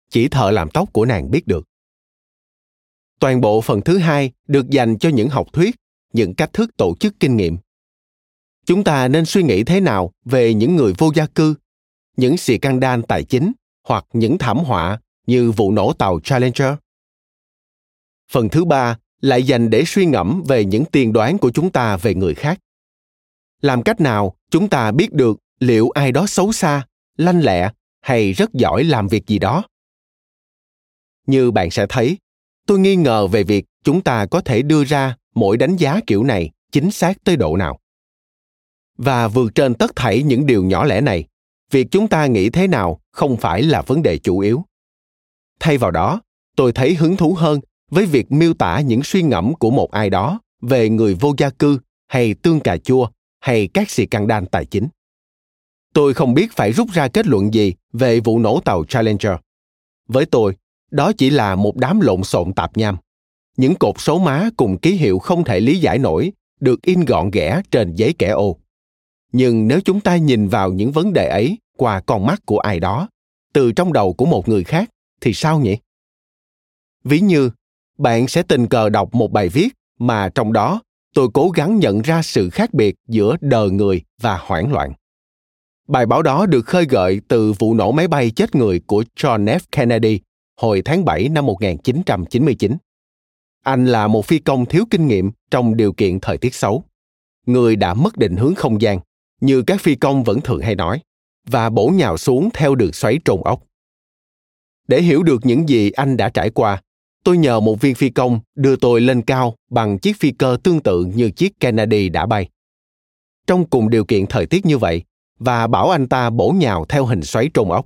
Chỉ 0.09 0.27
thợ 0.27 0.51
làm 0.51 0.69
tóc 0.69 0.93
của 0.93 1.05
nàng 1.05 1.31
biết 1.31 1.47
được. 1.47 1.65
Toàn 3.19 3.41
bộ 3.41 3.61
phần 3.61 3.81
thứ 3.81 3.97
hai 3.97 4.31
được 4.47 4.69
dành 4.69 4.97
cho 4.97 5.09
những 5.09 5.29
học 5.29 5.47
thuyết, 5.53 5.75
những 6.13 6.35
cách 6.35 6.53
thức 6.53 6.77
tổ 6.77 6.95
chức 6.99 7.19
kinh 7.19 7.37
nghiệm. 7.37 7.57
Chúng 8.65 8.83
ta 8.83 9.07
nên 9.07 9.25
suy 9.25 9.43
nghĩ 9.43 9.63
thế 9.63 9.79
nào 9.79 10.11
về 10.25 10.53
những 10.53 10.75
người 10.75 10.93
vô 10.97 11.11
gia 11.15 11.25
cư, 11.25 11.55
những 12.17 12.37
xì 12.37 12.57
căng 12.57 12.79
đan 12.79 13.01
tài 13.03 13.23
chính 13.23 13.51
hoặc 13.87 14.05
những 14.13 14.37
thảm 14.37 14.57
họa 14.57 14.99
như 15.27 15.51
vụ 15.51 15.71
nổ 15.71 15.93
tàu 15.93 16.19
Challenger? 16.19 16.73
phần 18.29 18.49
thứ 18.49 18.65
ba 18.65 18.97
lại 19.21 19.43
dành 19.43 19.69
để 19.69 19.83
suy 19.87 20.05
ngẫm 20.05 20.43
về 20.47 20.65
những 20.65 20.85
tiên 20.85 21.13
đoán 21.13 21.37
của 21.37 21.51
chúng 21.51 21.71
ta 21.71 21.97
về 21.97 22.15
người 22.15 22.35
khác 22.35 22.59
làm 23.61 23.83
cách 23.83 24.01
nào 24.01 24.35
chúng 24.49 24.69
ta 24.69 24.91
biết 24.91 25.13
được 25.13 25.37
liệu 25.59 25.89
ai 25.89 26.11
đó 26.11 26.25
xấu 26.27 26.51
xa 26.51 26.87
lanh 27.17 27.41
lẹ 27.43 27.71
hay 28.01 28.33
rất 28.33 28.53
giỏi 28.53 28.83
làm 28.83 29.07
việc 29.07 29.27
gì 29.27 29.39
đó 29.39 29.63
như 31.27 31.51
bạn 31.51 31.71
sẽ 31.71 31.85
thấy 31.89 32.17
tôi 32.69 32.79
nghi 32.79 32.95
ngờ 32.95 33.27
về 33.27 33.43
việc 33.43 33.65
chúng 33.83 34.01
ta 34.01 34.25
có 34.25 34.41
thể 34.41 34.61
đưa 34.61 34.83
ra 34.83 35.15
mỗi 35.35 35.57
đánh 35.57 35.75
giá 35.75 35.99
kiểu 36.07 36.23
này 36.23 36.49
chính 36.71 36.91
xác 36.91 37.23
tới 37.23 37.35
độ 37.35 37.57
nào 37.57 37.79
và 38.97 39.27
vượt 39.27 39.55
trên 39.55 39.73
tất 39.73 39.95
thảy 39.95 40.23
những 40.23 40.45
điều 40.45 40.63
nhỏ 40.63 40.85
lẻ 40.85 41.01
này 41.01 41.27
việc 41.71 41.87
chúng 41.91 42.07
ta 42.07 42.25
nghĩ 42.25 42.49
thế 42.49 42.67
nào 42.67 42.99
không 43.11 43.37
phải 43.37 43.63
là 43.63 43.81
vấn 43.81 44.01
đề 44.01 44.17
chủ 44.17 44.39
yếu 44.39 44.65
thay 45.59 45.77
vào 45.77 45.91
đó 45.91 46.21
tôi 46.55 46.71
thấy 46.71 46.95
hứng 46.95 47.17
thú 47.17 47.33
hơn 47.33 47.59
với 47.91 48.05
việc 48.05 48.31
miêu 48.31 48.53
tả 48.53 48.79
những 48.79 49.03
suy 49.03 49.21
ngẫm 49.21 49.53
của 49.53 49.71
một 49.71 49.91
ai 49.91 50.09
đó 50.09 50.39
về 50.61 50.89
người 50.89 51.13
vô 51.13 51.33
gia 51.37 51.49
cư 51.49 51.79
hay 52.07 52.33
tương 52.33 52.59
cà 52.59 52.77
chua 52.77 53.07
hay 53.39 53.67
các 53.73 53.89
xì 53.89 54.05
căng 54.05 54.27
đan 54.27 54.45
tài 54.45 54.65
chính. 54.65 54.87
Tôi 55.93 56.13
không 56.13 56.33
biết 56.33 56.51
phải 56.51 56.71
rút 56.71 56.91
ra 56.91 57.07
kết 57.07 57.27
luận 57.27 57.53
gì 57.53 57.73
về 57.93 58.19
vụ 58.19 58.39
nổ 58.39 58.59
tàu 58.65 58.85
Challenger. 58.85 59.33
Với 60.07 60.25
tôi, 60.25 60.55
đó 60.91 61.11
chỉ 61.17 61.29
là 61.29 61.55
một 61.55 61.75
đám 61.75 61.99
lộn 61.99 62.23
xộn 62.23 62.53
tạp 62.53 62.77
nham. 62.77 62.97
Những 63.57 63.75
cột 63.75 63.95
số 63.97 64.19
má 64.19 64.49
cùng 64.57 64.77
ký 64.77 64.91
hiệu 64.91 65.19
không 65.19 65.43
thể 65.43 65.59
lý 65.59 65.79
giải 65.79 65.99
nổi 65.99 66.31
được 66.59 66.81
in 66.81 67.05
gọn 67.05 67.31
ghẽ 67.31 67.61
trên 67.71 67.95
giấy 67.95 68.13
kẻ 68.19 68.29
ô. 68.29 68.57
Nhưng 69.31 69.67
nếu 69.67 69.81
chúng 69.81 69.99
ta 69.99 70.17
nhìn 70.17 70.47
vào 70.47 70.71
những 70.71 70.91
vấn 70.91 71.13
đề 71.13 71.27
ấy 71.27 71.57
qua 71.77 72.01
con 72.01 72.25
mắt 72.25 72.41
của 72.45 72.59
ai 72.59 72.79
đó, 72.79 73.09
từ 73.53 73.71
trong 73.71 73.93
đầu 73.93 74.13
của 74.13 74.25
một 74.25 74.49
người 74.49 74.63
khác, 74.63 74.89
thì 75.21 75.33
sao 75.33 75.59
nhỉ? 75.59 75.77
Ví 77.03 77.19
như, 77.19 77.51
bạn 77.97 78.27
sẽ 78.27 78.43
tình 78.43 78.67
cờ 78.67 78.89
đọc 78.89 79.13
một 79.13 79.31
bài 79.31 79.49
viết 79.49 79.69
mà 79.99 80.29
trong 80.35 80.53
đó 80.53 80.81
tôi 81.15 81.27
cố 81.33 81.49
gắng 81.49 81.79
nhận 81.79 82.01
ra 82.01 82.21
sự 82.21 82.49
khác 82.49 82.73
biệt 82.73 82.95
giữa 83.07 83.35
đờ 83.41 83.69
người 83.69 84.01
và 84.21 84.37
hoảng 84.37 84.73
loạn. 84.73 84.93
Bài 85.87 86.05
báo 86.05 86.21
đó 86.21 86.45
được 86.45 86.65
khơi 86.65 86.85
gợi 86.85 87.21
từ 87.27 87.53
vụ 87.59 87.73
nổ 87.73 87.91
máy 87.91 88.07
bay 88.07 88.31
chết 88.31 88.55
người 88.55 88.81
của 88.87 89.03
John 89.15 89.45
F. 89.45 89.59
Kennedy 89.71 90.19
hồi 90.59 90.81
tháng 90.85 91.05
7 91.05 91.29
năm 91.29 91.45
1999. 91.45 92.77
Anh 93.63 93.85
là 93.85 94.07
một 94.07 94.25
phi 94.25 94.39
công 94.39 94.65
thiếu 94.65 94.83
kinh 94.89 95.07
nghiệm 95.07 95.31
trong 95.51 95.77
điều 95.77 95.93
kiện 95.93 96.19
thời 96.19 96.37
tiết 96.37 96.55
xấu. 96.55 96.83
Người 97.45 97.75
đã 97.75 97.93
mất 97.93 98.17
định 98.17 98.35
hướng 98.35 98.55
không 98.55 98.81
gian, 98.81 98.99
như 99.41 99.61
các 99.61 99.81
phi 99.81 99.95
công 99.95 100.23
vẫn 100.23 100.41
thường 100.41 100.61
hay 100.61 100.75
nói, 100.75 101.01
và 101.47 101.69
bổ 101.69 101.87
nhào 101.87 102.17
xuống 102.17 102.49
theo 102.53 102.75
đường 102.75 102.93
xoáy 102.93 103.19
trồn 103.25 103.41
ốc. 103.43 103.63
Để 104.87 105.01
hiểu 105.01 105.23
được 105.23 105.45
những 105.45 105.69
gì 105.69 105.91
anh 105.91 106.17
đã 106.17 106.29
trải 106.29 106.49
qua, 106.49 106.81
tôi 107.23 107.37
nhờ 107.37 107.59
một 107.59 107.81
viên 107.81 107.95
phi 107.95 108.09
công 108.09 108.39
đưa 108.55 108.75
tôi 108.75 109.01
lên 109.01 109.21
cao 109.21 109.55
bằng 109.69 109.99
chiếc 109.99 110.19
phi 110.19 110.31
cơ 110.31 110.57
tương 110.63 110.79
tự 110.79 111.05
như 111.15 111.31
chiếc 111.31 111.59
Kennedy 111.59 112.09
đã 112.09 112.25
bay. 112.25 112.49
Trong 113.47 113.65
cùng 113.65 113.89
điều 113.89 114.05
kiện 114.05 114.25
thời 114.27 114.45
tiết 114.45 114.65
như 114.65 114.77
vậy, 114.77 115.03
và 115.39 115.67
bảo 115.67 115.89
anh 115.89 116.07
ta 116.07 116.29
bổ 116.29 116.49
nhào 116.49 116.85
theo 116.89 117.05
hình 117.05 117.21
xoáy 117.21 117.49
trôn 117.53 117.69
ốc. 117.69 117.85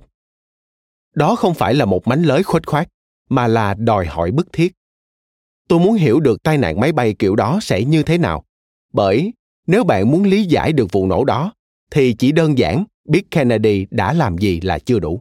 Đó 1.14 1.36
không 1.36 1.54
phải 1.54 1.74
là 1.74 1.84
một 1.84 2.06
mánh 2.06 2.22
lới 2.22 2.42
khuếch 2.42 2.66
khoát, 2.66 2.88
mà 3.30 3.46
là 3.46 3.74
đòi 3.74 4.06
hỏi 4.06 4.30
bức 4.30 4.52
thiết. 4.52 4.72
Tôi 5.68 5.80
muốn 5.80 5.94
hiểu 5.94 6.20
được 6.20 6.42
tai 6.42 6.58
nạn 6.58 6.80
máy 6.80 6.92
bay 6.92 7.14
kiểu 7.18 7.36
đó 7.36 7.58
sẽ 7.62 7.84
như 7.84 8.02
thế 8.02 8.18
nào, 8.18 8.44
bởi 8.92 9.32
nếu 9.66 9.84
bạn 9.84 10.10
muốn 10.10 10.24
lý 10.24 10.44
giải 10.44 10.72
được 10.72 10.92
vụ 10.92 11.06
nổ 11.06 11.24
đó, 11.24 11.52
thì 11.90 12.14
chỉ 12.18 12.32
đơn 12.32 12.58
giản 12.58 12.84
biết 13.04 13.30
Kennedy 13.30 13.86
đã 13.90 14.12
làm 14.12 14.38
gì 14.38 14.60
là 14.60 14.78
chưa 14.78 14.98
đủ. 14.98 15.20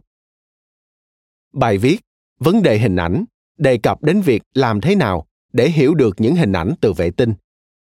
Bài 1.54 1.78
viết 1.78 2.00
Vấn 2.40 2.64
đề 2.64 2.78
hình 2.78 2.96
ảnh 2.96 3.26
đề 3.58 3.78
cập 3.78 4.04
đến 4.04 4.22
việc 4.22 4.44
làm 4.54 4.82
thế 4.82 4.96
nào 4.96 5.26
để 5.54 5.70
hiểu 5.70 5.94
được 5.94 6.16
những 6.18 6.36
hình 6.36 6.54
ảnh 6.54 6.74
từ 6.82 6.94
vệ 6.94 7.12
tinh, 7.12 7.34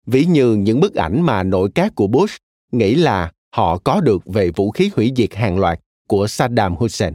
ví 0.06 0.26
như 0.26 0.56
những 0.56 0.80
bức 0.80 0.96
ảnh 0.96 1.22
mà 1.22 1.44
nội 1.44 1.70
các 1.76 1.96
của 1.96 2.08
Bush 2.08 2.38
nghĩ 2.72 2.96
là 2.96 3.32
họ 3.56 3.78
có 3.78 4.02
được 4.02 4.26
về 4.26 4.50
vũ 4.50 4.72
khí 4.72 4.92
hủy 4.96 5.14
diệt 5.16 5.36
hàng 5.36 5.60
loạt 5.60 5.80
của 6.08 6.28
Saddam 6.28 6.76
Hussein. 6.76 7.14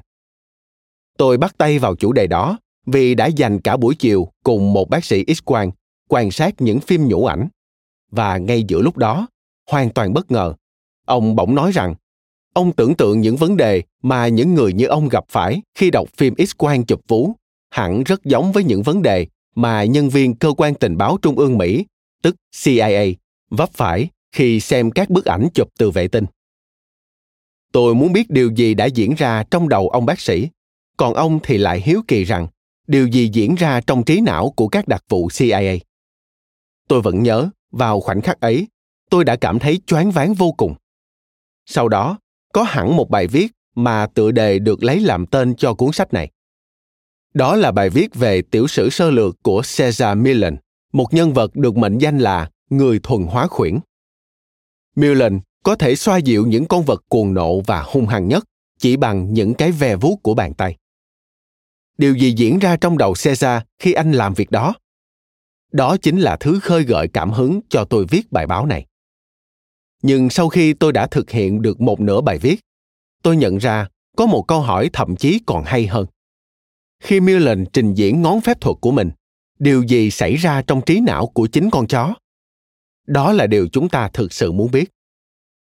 Tôi 1.18 1.36
bắt 1.36 1.54
tay 1.58 1.78
vào 1.78 1.96
chủ 1.96 2.12
đề 2.12 2.26
đó 2.26 2.58
vì 2.86 3.14
đã 3.14 3.26
dành 3.26 3.60
cả 3.60 3.76
buổi 3.76 3.94
chiều 3.94 4.28
cùng 4.44 4.72
một 4.72 4.90
bác 4.90 5.04
sĩ 5.04 5.24
X-quang 5.24 5.70
quan 6.08 6.30
sát 6.30 6.54
những 6.60 6.80
phim 6.80 7.08
nhũ 7.08 7.26
ảnh. 7.26 7.48
Và 8.10 8.38
ngay 8.38 8.64
giữa 8.68 8.80
lúc 8.80 8.96
đó, 8.96 9.26
hoàn 9.70 9.90
toàn 9.90 10.12
bất 10.12 10.30
ngờ, 10.30 10.54
ông 11.06 11.36
bỗng 11.36 11.54
nói 11.54 11.72
rằng 11.72 11.94
ông 12.54 12.72
tưởng 12.72 12.94
tượng 12.94 13.20
những 13.20 13.36
vấn 13.36 13.56
đề 13.56 13.82
mà 14.02 14.28
những 14.28 14.54
người 14.54 14.72
như 14.72 14.86
ông 14.86 15.08
gặp 15.08 15.24
phải 15.28 15.62
khi 15.74 15.90
đọc 15.90 16.08
phim 16.16 16.34
X-quang 16.34 16.84
chụp 16.84 17.00
vú 17.08 17.32
hẳn 17.70 18.02
rất 18.02 18.24
giống 18.24 18.52
với 18.52 18.64
những 18.64 18.82
vấn 18.82 19.02
đề 19.02 19.26
mà 19.54 19.84
nhân 19.84 20.08
viên 20.08 20.34
cơ 20.34 20.52
quan 20.56 20.74
tình 20.74 20.96
báo 20.96 21.18
trung 21.22 21.38
ương 21.38 21.58
Mỹ, 21.58 21.86
tức 22.22 22.36
CIA, 22.62 23.04
vấp 23.50 23.70
phải 23.72 24.08
khi 24.32 24.60
xem 24.60 24.90
các 24.90 25.10
bức 25.10 25.24
ảnh 25.24 25.48
chụp 25.54 25.68
từ 25.78 25.90
vệ 25.90 26.08
tinh. 26.08 26.24
Tôi 27.72 27.94
muốn 27.94 28.12
biết 28.12 28.30
điều 28.30 28.50
gì 28.50 28.74
đã 28.74 28.84
diễn 28.84 29.14
ra 29.14 29.44
trong 29.50 29.68
đầu 29.68 29.88
ông 29.88 30.06
bác 30.06 30.20
sĩ, 30.20 30.48
còn 30.98 31.14
ông 31.14 31.38
thì 31.42 31.58
lại 31.58 31.80
hiếu 31.80 32.02
kỳ 32.08 32.24
rằng 32.24 32.46
điều 32.86 33.06
gì 33.06 33.30
diễn 33.32 33.54
ra 33.54 33.80
trong 33.80 34.04
trí 34.04 34.20
não 34.20 34.50
của 34.56 34.68
các 34.68 34.88
đặc 34.88 35.04
vụ 35.08 35.28
CIA. 35.38 35.78
Tôi 36.88 37.00
vẫn 37.02 37.22
nhớ, 37.22 37.48
vào 37.70 38.00
khoảnh 38.00 38.20
khắc 38.20 38.40
ấy, 38.40 38.68
tôi 39.10 39.24
đã 39.24 39.36
cảm 39.36 39.58
thấy 39.58 39.80
choáng 39.86 40.10
váng 40.10 40.34
vô 40.34 40.52
cùng. 40.52 40.74
Sau 41.66 41.88
đó, 41.88 42.18
có 42.52 42.62
hẳn 42.62 42.96
một 42.96 43.10
bài 43.10 43.26
viết 43.26 43.52
mà 43.74 44.06
tựa 44.06 44.30
đề 44.30 44.58
được 44.58 44.82
lấy 44.82 45.00
làm 45.00 45.26
tên 45.26 45.56
cho 45.56 45.74
cuốn 45.74 45.92
sách 45.92 46.12
này. 46.12 46.30
Đó 47.34 47.56
là 47.56 47.72
bài 47.72 47.90
viết 47.90 48.14
về 48.14 48.42
tiểu 48.42 48.66
sử 48.66 48.90
sơ 48.90 49.10
lược 49.10 49.42
của 49.42 49.62
Caesar 49.76 50.18
Millen, 50.18 50.56
một 50.92 51.14
nhân 51.14 51.32
vật 51.32 51.56
được 51.56 51.76
mệnh 51.76 51.98
danh 51.98 52.18
là 52.18 52.50
người 52.70 53.00
thuần 53.02 53.22
hóa 53.22 53.46
khuyển. 53.46 53.78
Millen 54.96 55.40
có 55.64 55.74
thể 55.74 55.96
xoa 55.96 56.16
dịu 56.16 56.46
những 56.46 56.66
con 56.66 56.84
vật 56.84 57.04
cuồng 57.08 57.34
nộ 57.34 57.60
và 57.60 57.82
hung 57.82 58.06
hăng 58.06 58.28
nhất 58.28 58.44
chỉ 58.78 58.96
bằng 58.96 59.32
những 59.32 59.54
cái 59.54 59.72
ve 59.72 59.96
vuốt 59.96 60.22
của 60.22 60.34
bàn 60.34 60.54
tay. 60.54 60.76
Điều 61.98 62.14
gì 62.14 62.34
diễn 62.36 62.58
ra 62.58 62.76
trong 62.76 62.98
đầu 62.98 63.14
Caesar 63.24 63.62
khi 63.78 63.92
anh 63.92 64.12
làm 64.12 64.34
việc 64.34 64.50
đó? 64.50 64.74
Đó 65.72 65.96
chính 66.02 66.18
là 66.18 66.36
thứ 66.40 66.60
khơi 66.62 66.84
gợi 66.84 67.08
cảm 67.12 67.30
hứng 67.30 67.60
cho 67.68 67.84
tôi 67.84 68.06
viết 68.10 68.32
bài 68.32 68.46
báo 68.46 68.66
này. 68.66 68.86
Nhưng 70.02 70.30
sau 70.30 70.48
khi 70.48 70.74
tôi 70.74 70.92
đã 70.92 71.06
thực 71.06 71.30
hiện 71.30 71.62
được 71.62 71.80
một 71.80 72.00
nửa 72.00 72.20
bài 72.20 72.38
viết, 72.38 72.60
tôi 73.22 73.36
nhận 73.36 73.58
ra 73.58 73.88
có 74.16 74.26
một 74.26 74.44
câu 74.48 74.60
hỏi 74.60 74.90
thậm 74.92 75.16
chí 75.16 75.40
còn 75.46 75.64
hay 75.64 75.86
hơn. 75.86 76.06
Khi 77.00 77.20
Millen 77.20 77.64
trình 77.72 77.94
diễn 77.94 78.22
ngón 78.22 78.40
phép 78.40 78.60
thuật 78.60 78.76
của 78.80 78.90
mình, 78.90 79.10
điều 79.58 79.82
gì 79.82 80.10
xảy 80.10 80.36
ra 80.36 80.62
trong 80.62 80.80
trí 80.86 81.00
não 81.00 81.26
của 81.26 81.46
chính 81.46 81.70
con 81.70 81.86
chó? 81.86 82.14
Đó 83.06 83.32
là 83.32 83.46
điều 83.46 83.68
chúng 83.72 83.88
ta 83.88 84.10
thực 84.12 84.32
sự 84.32 84.52
muốn 84.52 84.70
biết. 84.70 84.90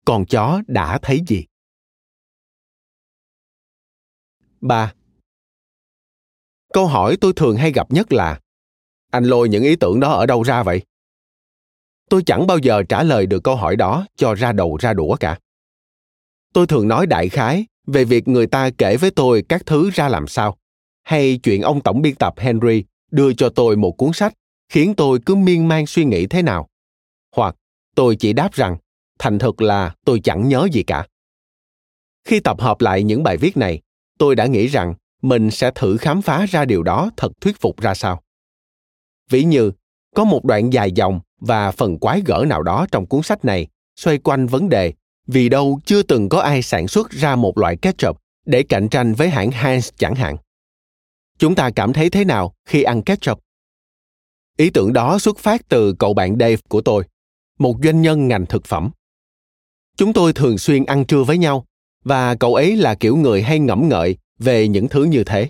Con 0.06 0.26
chó 0.26 0.62
đã 0.68 1.00
thấy 1.02 1.24
gì? 1.28 1.46
3. 4.62 4.94
Câu 6.74 6.88
hỏi 6.88 7.18
tôi 7.22 7.34
thường 7.36 7.58
hay 7.58 7.72
gặp 7.72 7.92
nhất 7.92 8.14
là 8.14 8.40
Anh 9.12 9.24
lôi 9.24 9.50
những 9.50 9.64
ý 9.64 9.76
tưởng 9.76 10.00
đó 10.00 10.12
ở 10.12 10.26
đâu 10.26 10.44
ra 10.44 10.64
vậy? 10.64 10.82
Tôi 12.10 12.24
chẳng 12.26 12.48
bao 12.48 12.58
giờ 12.58 12.84
trả 12.90 13.04
lời 13.04 13.26
được 13.26 13.44
câu 13.44 13.56
hỏi 13.56 13.76
đó 13.76 14.06
cho 14.16 14.36
ra 14.36 14.52
đầu 14.52 14.78
ra 14.78 14.94
đũa 14.94 15.16
cả. 15.16 15.40
Tôi 16.54 16.68
thường 16.68 16.88
nói 16.88 17.06
đại 17.06 17.30
khái 17.30 17.66
về 17.88 18.06
việc 18.06 18.28
người 18.28 18.48
ta 18.48 18.70
kể 18.78 18.98
với 18.98 19.12
tôi 19.12 19.44
các 19.50 19.66
thứ 19.66 19.90
ra 19.90 20.10
làm 20.10 20.28
sao, 20.28 20.58
hay 21.04 21.40
chuyện 21.44 21.62
ông 21.62 21.82
tổng 21.82 22.02
biên 22.02 22.16
tập 22.16 22.34
Henry 22.38 22.84
đưa 23.12 23.34
cho 23.34 23.50
tôi 23.50 23.76
một 23.76 23.92
cuốn 23.92 24.14
sách 24.14 24.34
khiến 24.70 24.94
tôi 24.98 25.20
cứ 25.26 25.36
miên 25.36 25.68
man 25.68 25.86
suy 25.86 26.06
nghĩ 26.06 26.28
thế 26.28 26.42
nào. 26.42 26.70
Hoặc 27.36 27.56
tôi 27.96 28.16
chỉ 28.16 28.34
đáp 28.34 28.54
rằng 28.54 28.78
thành 29.20 29.40
thực 29.40 29.62
là 29.62 29.96
tôi 30.06 30.20
chẳng 30.24 30.48
nhớ 30.48 30.68
gì 30.72 30.84
cả. 30.84 31.08
Khi 32.24 32.40
tập 32.40 32.62
hợp 32.62 32.82
lại 32.82 33.04
những 33.04 33.24
bài 33.24 33.38
viết 33.38 33.58
này, 33.58 33.82
tôi 34.18 34.36
đã 34.36 34.46
nghĩ 34.46 34.68
rằng 34.68 34.94
mình 35.22 35.52
sẽ 35.52 35.72
thử 35.76 35.98
khám 35.98 36.22
phá 36.22 36.46
ra 36.46 36.66
điều 36.66 36.84
đó 36.84 37.10
thật 37.18 37.32
thuyết 37.42 37.62
phục 37.62 37.82
ra 37.82 37.94
sao. 37.94 38.22
Ví 39.30 39.44
như, 39.44 39.72
có 40.16 40.24
một 40.24 40.46
đoạn 40.46 40.74
dài 40.74 40.92
dòng 40.92 41.20
và 41.40 41.72
phần 41.72 42.00
quái 42.00 42.22
gở 42.26 42.46
nào 42.48 42.64
đó 42.64 42.88
trong 42.92 43.06
cuốn 43.06 43.24
sách 43.24 43.46
này 43.46 43.68
xoay 43.96 44.18
quanh 44.18 44.48
vấn 44.48 44.70
đề 44.70 44.94
vì 45.28 45.50
đâu 45.50 45.80
chưa 45.86 46.04
từng 46.04 46.30
có 46.30 46.40
ai 46.40 46.62
sản 46.62 46.88
xuất 46.88 47.10
ra 47.10 47.36
một 47.36 47.58
loại 47.58 47.78
ketchup 47.78 48.18
để 48.46 48.64
cạnh 48.64 48.90
tranh 48.90 49.14
với 49.14 49.30
hãng 49.30 49.50
Heinz 49.50 49.92
chẳng 49.98 50.16
hạn. 50.16 50.38
Chúng 51.38 51.56
ta 51.56 51.70
cảm 51.76 51.94
thấy 51.94 52.10
thế 52.10 52.26
nào 52.26 52.54
khi 52.66 52.84
ăn 52.84 53.02
ketchup? 53.02 53.40
Ý 54.58 54.70
tưởng 54.70 54.94
đó 54.94 55.20
xuất 55.20 55.38
phát 55.38 55.62
từ 55.70 55.94
cậu 56.00 56.14
bạn 56.14 56.36
Dave 56.40 56.58
của 56.70 56.82
tôi, 56.82 57.04
một 57.60 57.76
doanh 57.84 58.02
nhân 58.02 58.28
ngành 58.28 58.46
thực 58.46 58.66
phẩm. 58.66 58.92
Chúng 59.98 60.14
tôi 60.14 60.34
thường 60.34 60.58
xuyên 60.58 60.86
ăn 60.86 61.06
trưa 61.06 61.24
với 61.24 61.38
nhau 61.38 61.66
và 62.04 62.36
cậu 62.36 62.56
ấy 62.56 62.76
là 62.76 62.96
kiểu 62.96 63.18
người 63.18 63.42
hay 63.44 63.60
ngẫm 63.60 63.90
ngợi 63.90 64.18
về 64.40 64.68
những 64.68 64.90
thứ 64.90 65.04
như 65.04 65.24
thế. 65.24 65.50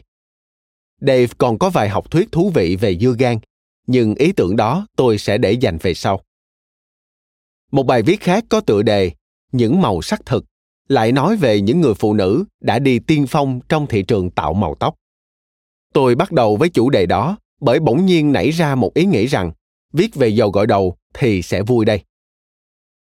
Dave 1.02 1.28
còn 1.38 1.60
có 1.60 1.70
vài 1.70 1.90
học 1.90 2.12
thuyết 2.12 2.32
thú 2.32 2.50
vị 2.50 2.76
về 2.76 2.98
dưa 2.98 3.16
gan, 3.20 3.38
nhưng 3.88 4.16
ý 4.16 4.32
tưởng 4.32 4.56
đó 4.56 4.88
tôi 4.96 5.18
sẽ 5.18 5.38
để 5.38 5.52
dành 5.52 5.78
về 5.82 5.94
sau. 5.94 6.22
Một 7.72 7.84
bài 7.84 8.02
viết 8.02 8.22
khác 8.22 8.46
có 8.50 8.60
tựa 8.60 8.82
đề 8.82 9.12
Những 9.52 9.82
màu 9.82 10.02
sắc 10.02 10.26
thực 10.26 10.46
lại 10.88 11.12
nói 11.12 11.36
về 11.36 11.62
những 11.62 11.82
người 11.82 11.94
phụ 11.94 12.14
nữ 12.14 12.46
đã 12.60 12.80
đi 12.80 13.00
tiên 13.00 13.26
phong 13.28 13.60
trong 13.70 13.88
thị 13.88 14.04
trường 14.04 14.30
tạo 14.30 14.54
màu 14.54 14.76
tóc. 14.76 14.96
Tôi 15.94 16.16
bắt 16.16 16.32
đầu 16.32 16.56
với 16.56 16.70
chủ 16.70 16.90
đề 16.90 17.06
đó 17.06 17.38
bởi 17.62 17.80
bỗng 17.80 18.06
nhiên 18.06 18.32
nảy 18.32 18.50
ra 18.50 18.76
một 18.76 18.94
ý 18.94 19.06
nghĩ 19.06 19.26
rằng 19.26 19.52
viết 19.94 20.16
về 20.16 20.28
dầu 20.28 20.52
gội 20.52 20.68
đầu 20.68 20.98
thì 21.14 21.42
sẽ 21.42 21.62
vui 21.62 21.86
đây. 21.86 22.04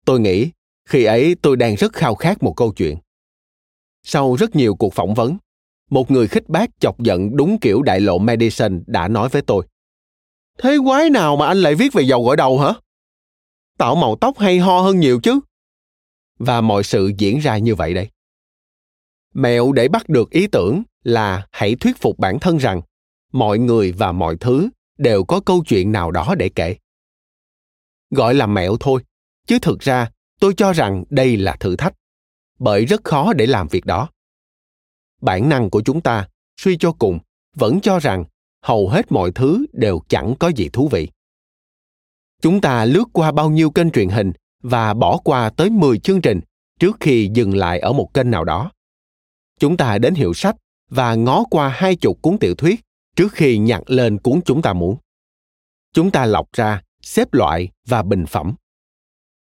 Tôi 0.05 0.21
nghĩ 0.21 0.51
khi 0.89 1.05
ấy 1.05 1.37
tôi 1.43 1.57
đang 1.57 1.75
rất 1.75 1.93
khao 1.93 2.15
khát 2.15 2.43
một 2.43 2.55
câu 2.57 2.73
chuyện. 2.73 2.97
Sau 4.03 4.35
rất 4.35 4.57
nhiều 4.57 4.75
cuộc 4.75 4.95
phỏng 4.95 5.15
vấn, 5.15 5.37
một 5.91 6.11
người 6.11 6.29
khích 6.29 6.49
bác 6.49 6.71
chọc 6.81 7.01
giận 7.01 7.37
đúng 7.37 7.59
kiểu 7.59 7.83
đại 7.83 8.01
lộ 8.01 8.19
Madison 8.19 8.83
đã 8.87 9.09
nói 9.09 9.29
với 9.29 9.43
tôi. 9.43 9.67
Thế 10.59 10.77
quái 10.85 11.11
nào 11.11 11.37
mà 11.37 11.47
anh 11.47 11.59
lại 11.59 11.75
viết 11.75 11.93
về 11.93 12.03
dầu 12.03 12.25
gội 12.25 12.37
đầu 12.37 12.59
hả? 12.59 12.75
Tạo 13.79 13.95
màu 13.95 14.17
tóc 14.17 14.39
hay 14.39 14.59
ho 14.59 14.81
hơn 14.81 15.01
nhiều 15.01 15.21
chứ. 15.23 15.41
Và 16.39 16.61
mọi 16.61 16.85
sự 16.85 17.13
diễn 17.19 17.39
ra 17.39 17.59
như 17.59 17.75
vậy 17.75 17.95
đây. 17.95 18.09
Mẹo 19.35 19.73
để 19.73 19.89
bắt 19.89 20.09
được 20.09 20.31
ý 20.31 20.47
tưởng 20.47 20.83
là 21.03 21.47
hãy 21.53 21.75
thuyết 21.75 22.01
phục 22.01 22.19
bản 22.19 22.39
thân 22.39 22.57
rằng 22.57 22.81
mọi 23.33 23.59
người 23.59 23.93
và 23.93 24.13
mọi 24.13 24.37
thứ 24.41 24.69
đều 24.99 25.25
có 25.25 25.41
câu 25.41 25.65
chuyện 25.67 25.93
nào 25.93 26.11
đó 26.11 26.35
để 26.39 26.49
kể 26.49 26.77
gọi 28.15 28.35
là 28.35 28.47
mẹo 28.47 28.77
thôi, 28.81 29.03
chứ 29.47 29.59
thực 29.59 29.81
ra 29.81 30.11
tôi 30.41 30.55
cho 30.57 30.73
rằng 30.73 31.05
đây 31.11 31.37
là 31.37 31.57
thử 31.61 31.77
thách, 31.77 31.95
bởi 32.59 32.85
rất 32.85 33.05
khó 33.05 33.33
để 33.33 33.47
làm 33.47 33.69
việc 33.69 33.87
đó 33.87 34.09
bản 35.25 35.49
năng 35.49 35.71
của 35.71 35.83
chúng 35.83 36.01
ta 36.01 36.29
suy 36.61 36.77
cho 36.77 36.93
cùng 36.93 37.19
vẫn 37.57 37.81
cho 37.81 37.99
rằng 37.99 38.25
hầu 38.63 38.89
hết 38.89 39.13
mọi 39.13 39.33
thứ 39.35 39.67
đều 39.73 40.01
chẳng 40.09 40.35
có 40.39 40.49
gì 40.49 40.69
thú 40.73 40.89
vị 40.89 41.09
chúng 42.45 42.61
ta 42.61 42.85
lướt 42.85 43.05
qua 43.13 43.33
bao 43.33 43.51
nhiêu 43.51 43.71
kênh 43.71 43.91
truyền 43.91 44.09
hình 44.09 44.33
và 44.63 44.95
bỏ 44.95 45.19
qua 45.25 45.51
tới 45.51 45.71
10 45.71 45.99
chương 45.99 46.21
trình 46.21 46.41
trước 46.81 46.97
khi 47.01 47.31
dừng 47.35 47.57
lại 47.57 47.79
ở 47.79 47.93
một 47.93 48.15
kênh 48.15 48.31
nào 48.31 48.45
đó. 48.45 48.71
Chúng 49.61 49.77
ta 49.77 49.99
đến 49.99 50.15
hiệu 50.15 50.35
sách 50.35 50.57
và 50.91 51.15
ngó 51.15 51.45
qua 51.51 51.69
hai 51.69 51.97
chục 51.97 52.23
cuốn 52.23 52.39
tiểu 52.39 52.55
thuyết 52.55 52.81
trước 53.17 53.33
khi 53.33 53.59
nhặt 53.59 53.83
lên 53.87 54.19
cuốn 54.19 54.41
chúng 54.45 54.63
ta 54.63 54.73
muốn. 54.73 54.97
Chúng 55.93 56.11
ta 56.11 56.27
lọc 56.27 56.53
ra, 56.53 56.83
xếp 57.03 57.35
loại 57.35 57.69
và 57.87 58.03
bình 58.03 58.27
phẩm. 58.27 58.55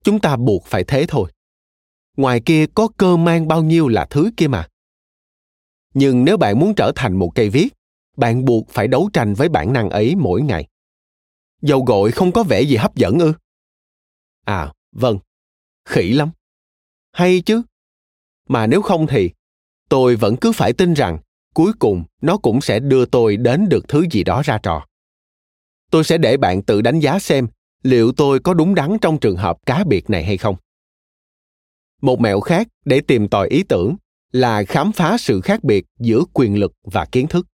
Chúng 0.04 0.20
ta 0.20 0.36
buộc 0.36 0.64
phải 0.64 0.84
thế 0.84 1.04
thôi. 1.08 1.32
Ngoài 2.16 2.40
kia 2.40 2.66
có 2.74 2.88
cơ 2.96 3.16
mang 3.16 3.48
bao 3.48 3.62
nhiêu 3.62 3.88
là 3.88 4.06
thứ 4.10 4.30
kia 4.36 4.48
mà. 4.48 4.68
Nhưng 5.94 6.24
nếu 6.24 6.36
bạn 6.36 6.58
muốn 6.58 6.74
trở 6.74 6.92
thành 6.94 7.16
một 7.16 7.30
cây 7.34 7.50
viết, 7.50 7.68
bạn 8.16 8.44
buộc 8.44 8.68
phải 8.68 8.88
đấu 8.88 9.10
tranh 9.12 9.34
với 9.34 9.48
bản 9.48 9.72
năng 9.72 9.90
ấy 9.90 10.14
mỗi 10.16 10.42
ngày. 10.42 10.68
Dầu 11.62 11.84
gội 11.84 12.10
không 12.10 12.32
có 12.32 12.42
vẻ 12.42 12.62
gì 12.62 12.76
hấp 12.76 12.94
dẫn 12.94 13.18
ư? 13.18 13.32
À, 14.44 14.72
vâng. 14.92 15.18
Khỉ 15.84 16.12
lắm. 16.12 16.30
Hay 17.12 17.40
chứ. 17.40 17.62
Mà 18.48 18.66
nếu 18.66 18.82
không 18.82 19.06
thì, 19.06 19.30
tôi 19.88 20.16
vẫn 20.16 20.36
cứ 20.36 20.52
phải 20.52 20.72
tin 20.72 20.94
rằng 20.94 21.18
cuối 21.54 21.72
cùng 21.78 22.04
nó 22.20 22.36
cũng 22.36 22.60
sẽ 22.60 22.80
đưa 22.80 23.04
tôi 23.06 23.36
đến 23.36 23.68
được 23.68 23.88
thứ 23.88 24.06
gì 24.10 24.24
đó 24.24 24.42
ra 24.44 24.58
trò 24.58 24.86
tôi 25.90 26.04
sẽ 26.04 26.18
để 26.18 26.36
bạn 26.36 26.62
tự 26.62 26.80
đánh 26.80 27.00
giá 27.00 27.18
xem 27.18 27.48
liệu 27.82 28.12
tôi 28.12 28.40
có 28.40 28.54
đúng 28.54 28.74
đắn 28.74 28.98
trong 29.00 29.18
trường 29.18 29.36
hợp 29.36 29.56
cá 29.66 29.84
biệt 29.84 30.10
này 30.10 30.24
hay 30.24 30.36
không 30.36 30.56
một 32.02 32.20
mẹo 32.20 32.40
khác 32.40 32.68
để 32.84 33.00
tìm 33.00 33.28
tòi 33.28 33.48
ý 33.48 33.62
tưởng 33.62 33.96
là 34.34 34.64
khám 34.64 34.92
phá 34.92 35.16
sự 35.18 35.40
khác 35.40 35.64
biệt 35.64 35.84
giữa 35.98 36.22
quyền 36.32 36.58
lực 36.58 36.72
và 36.82 37.06
kiến 37.12 37.26
thức. 37.26 37.46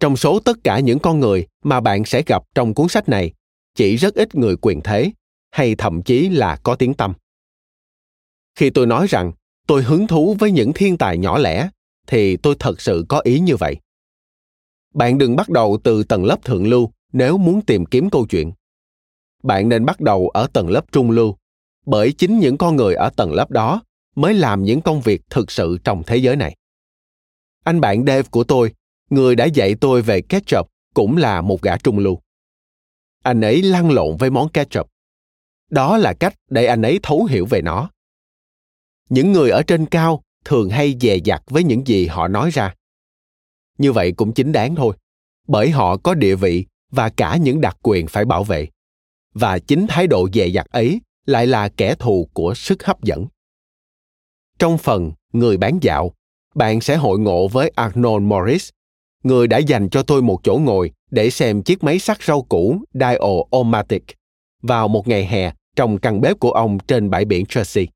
Trong 0.00 0.16
số 0.16 0.40
tất 0.40 0.56
cả 0.64 0.78
những 0.80 0.98
con 0.98 1.20
người 1.20 1.46
mà 1.64 1.80
bạn 1.80 2.04
sẽ 2.04 2.22
gặp 2.26 2.42
trong 2.54 2.74
cuốn 2.74 2.88
sách 2.88 3.08
này, 3.08 3.32
chỉ 3.74 3.96
rất 3.96 4.14
ít 4.14 4.34
người 4.34 4.56
quyền 4.56 4.80
thế, 4.80 5.10
hay 5.50 5.74
thậm 5.74 6.02
chí 6.02 6.28
là 6.28 6.56
có 6.62 6.74
tiếng 6.74 6.94
tâm. 6.94 7.14
khi 8.54 8.70
tôi 8.70 8.86
nói 8.86 9.06
rằng 9.06 9.32
tôi 9.66 9.82
hứng 9.82 10.06
thú 10.06 10.36
với 10.38 10.50
những 10.50 10.72
thiên 10.72 10.98
tài 10.98 11.18
nhỏ 11.18 11.38
lẻ, 11.38 11.68
thì 12.06 12.36
tôi 12.36 12.56
thật 12.58 12.80
sự 12.80 13.04
có 13.08 13.20
ý 13.20 13.40
như 13.40 13.56
vậy. 13.56 13.76
Bạn 14.94 15.18
đừng 15.18 15.36
bắt 15.36 15.48
đầu 15.48 15.78
từ 15.84 16.04
tầng 16.04 16.24
lớp 16.24 16.44
thượng 16.44 16.66
lưu 16.66 16.92
nếu 17.12 17.38
muốn 17.38 17.62
tìm 17.62 17.86
kiếm 17.86 18.10
câu 18.10 18.26
chuyện. 18.26 18.52
Bạn 19.42 19.68
nên 19.68 19.84
bắt 19.84 20.00
đầu 20.00 20.28
ở 20.28 20.48
tầng 20.52 20.68
lớp 20.68 20.92
trung 20.92 21.10
lưu, 21.10 21.36
bởi 21.86 22.12
chính 22.12 22.38
những 22.38 22.58
con 22.58 22.76
người 22.76 22.94
ở 22.94 23.10
tầng 23.16 23.32
lớp 23.32 23.50
đó 23.50 23.82
mới 24.18 24.34
làm 24.34 24.64
những 24.64 24.80
công 24.80 25.00
việc 25.00 25.22
thực 25.30 25.50
sự 25.50 25.78
trong 25.84 26.02
thế 26.06 26.16
giới 26.16 26.36
này. 26.36 26.56
Anh 27.64 27.80
bạn 27.80 28.04
dave 28.06 28.28
của 28.30 28.44
tôi, 28.44 28.74
người 29.10 29.36
đã 29.36 29.44
dạy 29.44 29.74
tôi 29.80 30.02
về 30.02 30.20
ketchup, 30.20 30.68
cũng 30.94 31.16
là 31.16 31.40
một 31.40 31.62
gã 31.62 31.76
trung 31.76 31.98
lưu. 31.98 32.20
Anh 33.22 33.40
ấy 33.40 33.62
lăn 33.62 33.90
lộn 33.90 34.16
với 34.16 34.30
món 34.30 34.48
ketchup. 34.48 34.86
Đó 35.70 35.96
là 35.96 36.12
cách 36.12 36.34
để 36.50 36.66
anh 36.66 36.82
ấy 36.82 37.00
thấu 37.02 37.24
hiểu 37.24 37.46
về 37.46 37.62
nó. 37.62 37.90
Những 39.08 39.32
người 39.32 39.50
ở 39.50 39.62
trên 39.62 39.86
cao 39.86 40.22
thường 40.44 40.70
hay 40.70 40.96
dè 41.00 41.16
dặt 41.24 41.42
với 41.46 41.64
những 41.64 41.86
gì 41.86 42.06
họ 42.06 42.28
nói 42.28 42.50
ra. 42.50 42.74
Như 43.78 43.92
vậy 43.92 44.12
cũng 44.12 44.34
chính 44.34 44.52
đáng 44.52 44.74
thôi, 44.74 44.96
bởi 45.48 45.70
họ 45.70 45.96
có 45.96 46.14
địa 46.14 46.36
vị 46.36 46.66
và 46.90 47.08
cả 47.08 47.36
những 47.36 47.60
đặc 47.60 47.76
quyền 47.82 48.06
phải 48.06 48.24
bảo 48.24 48.44
vệ. 48.44 48.68
Và 49.34 49.58
chính 49.58 49.86
thái 49.88 50.06
độ 50.06 50.28
dè 50.32 50.46
dặt 50.46 50.66
ấy 50.70 51.00
lại 51.26 51.46
là 51.46 51.68
kẻ 51.68 51.94
thù 51.94 52.28
của 52.32 52.54
sức 52.54 52.84
hấp 52.84 53.02
dẫn 53.02 53.26
trong 54.58 54.78
phần 54.78 55.12
người 55.32 55.56
bán 55.56 55.78
dạo 55.82 56.12
bạn 56.54 56.80
sẽ 56.80 56.96
hội 56.96 57.18
ngộ 57.18 57.48
với 57.48 57.72
arnold 57.74 58.22
morris 58.22 58.70
người 59.22 59.46
đã 59.46 59.58
dành 59.58 59.88
cho 59.88 60.02
tôi 60.02 60.22
một 60.22 60.40
chỗ 60.42 60.58
ngồi 60.58 60.90
để 61.10 61.30
xem 61.30 61.62
chiếc 61.62 61.84
máy 61.84 61.98
sắc 61.98 62.22
rau 62.22 62.42
cũ 62.42 62.82
Dial-O-Matic 62.94 64.00
vào 64.62 64.88
một 64.88 65.08
ngày 65.08 65.26
hè 65.26 65.52
trong 65.76 65.98
căn 65.98 66.20
bếp 66.20 66.40
của 66.40 66.50
ông 66.50 66.78
trên 66.78 67.10
bãi 67.10 67.24
biển 67.24 67.44
Jersey. 67.44 67.86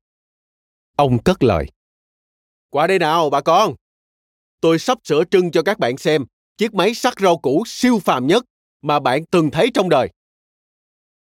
Ông 0.95 1.19
cất 1.19 1.43
lời. 1.43 1.71
Qua 2.69 2.87
đây 2.87 2.99
nào, 2.99 3.29
bà 3.29 3.41
con. 3.41 3.75
Tôi 4.61 4.79
sắp 4.79 4.97
sửa 5.03 5.23
trưng 5.23 5.51
cho 5.51 5.61
các 5.61 5.79
bạn 5.79 5.97
xem 5.97 6.25
chiếc 6.57 6.73
máy 6.73 6.93
sắc 6.93 7.19
rau 7.19 7.37
củ 7.37 7.63
siêu 7.65 7.99
phàm 7.99 8.27
nhất 8.27 8.45
mà 8.81 8.99
bạn 8.99 9.25
từng 9.25 9.51
thấy 9.51 9.71
trong 9.73 9.89
đời. 9.89 10.09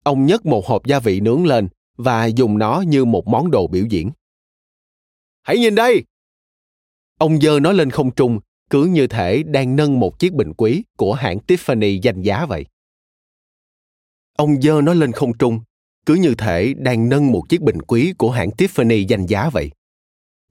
Ông 0.04 0.26
nhấc 0.26 0.46
một 0.46 0.66
hộp 0.66 0.86
gia 0.86 0.98
vị 0.98 1.20
nướng 1.20 1.46
lên 1.46 1.68
và 1.96 2.26
dùng 2.26 2.58
nó 2.58 2.80
như 2.86 3.04
một 3.04 3.28
món 3.28 3.50
đồ 3.50 3.66
biểu 3.66 3.84
diễn. 3.90 4.10
Hãy 5.42 5.58
nhìn 5.58 5.74
đây! 5.74 6.04
Ông 7.18 7.40
dơ 7.40 7.60
nó 7.60 7.72
lên 7.72 7.90
không 7.90 8.14
trung, 8.14 8.40
cứ 8.70 8.84
như 8.84 9.06
thể 9.06 9.42
đang 9.42 9.76
nâng 9.76 10.00
một 10.00 10.18
chiếc 10.18 10.32
bình 10.32 10.52
quý 10.56 10.84
của 10.96 11.14
hãng 11.14 11.38
Tiffany 11.46 12.00
danh 12.02 12.22
giá 12.22 12.46
vậy. 12.46 12.66
Ông 14.36 14.62
dơ 14.62 14.80
nó 14.82 14.94
lên 14.94 15.12
không 15.12 15.38
trung, 15.38 15.60
cứ 16.06 16.14
như 16.14 16.34
thể 16.38 16.74
đang 16.78 17.08
nâng 17.08 17.32
một 17.32 17.42
chiếc 17.48 17.60
bình 17.60 17.82
quý 17.82 18.12
của 18.18 18.30
hãng 18.30 18.48
Tiffany 18.48 19.06
danh 19.08 19.26
giá 19.26 19.50
vậy 19.50 19.70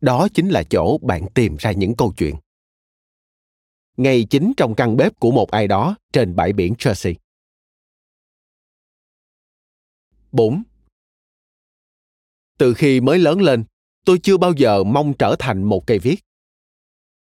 đó 0.02 0.28
chính 0.34 0.50
là 0.50 0.64
chỗ 0.70 0.98
bạn 0.98 1.26
tìm 1.36 1.56
ra 1.60 1.72
những 1.72 1.96
câu 1.96 2.14
chuyện 2.18 2.36
ngay 3.98 4.26
chính 4.30 4.54
trong 4.58 4.76
căn 4.76 4.98
bếp 4.98 5.20
của 5.20 5.32
một 5.32 5.52
ai 5.52 5.68
đó 5.68 5.96
trên 6.14 6.36
bãi 6.36 6.54
biển 6.54 6.74
Jersey. 6.74 7.16
4. 10.32 10.64
Từ 12.58 12.74
khi 12.74 13.02
mới 13.02 13.20
lớn 13.20 13.42
lên, 13.42 13.64
tôi 14.06 14.20
chưa 14.24 14.38
bao 14.38 14.54
giờ 14.54 14.84
mong 14.84 15.14
trở 15.14 15.36
thành 15.40 15.64
một 15.64 15.88
cây 15.88 16.00
viết. 16.00 16.16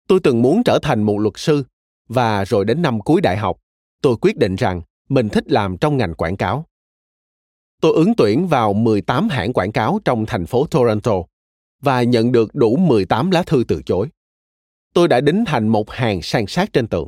Tôi 0.08 0.20
từng 0.24 0.42
muốn 0.42 0.64
trở 0.64 0.80
thành 0.82 1.04
một 1.04 1.18
luật 1.18 1.34
sư 1.38 1.64
và 2.08 2.46
rồi 2.46 2.66
đến 2.66 2.82
năm 2.82 3.02
cuối 3.02 3.22
đại 3.22 3.38
học, 3.38 3.58
tôi 4.02 4.16
quyết 4.22 4.38
định 4.38 4.56
rằng 4.56 4.82
mình 5.10 5.30
thích 5.30 5.52
làm 5.52 5.78
trong 5.78 5.98
ngành 5.98 6.14
quảng 6.14 6.38
cáo. 6.38 6.66
Tôi 7.82 7.94
ứng 7.96 8.14
tuyển 8.18 8.48
vào 8.48 8.74
18 8.74 9.30
hãng 9.30 9.54
quảng 9.54 9.72
cáo 9.72 10.00
trong 10.06 10.26
thành 10.26 10.46
phố 10.46 10.66
Toronto 10.66 11.14
và 11.82 12.04
nhận 12.04 12.32
được 12.32 12.56
đủ 12.56 12.76
18 12.76 13.32
lá 13.32 13.44
thư 13.44 13.64
từ 13.68 13.82
chối. 13.86 14.08
Tôi 14.94 15.08
đã 15.08 15.22
đính 15.22 15.44
thành 15.48 15.68
một 15.68 15.90
hàng 15.90 16.22
san 16.22 16.48
sát 16.48 16.74
trên 16.74 16.88
tường. 16.88 17.08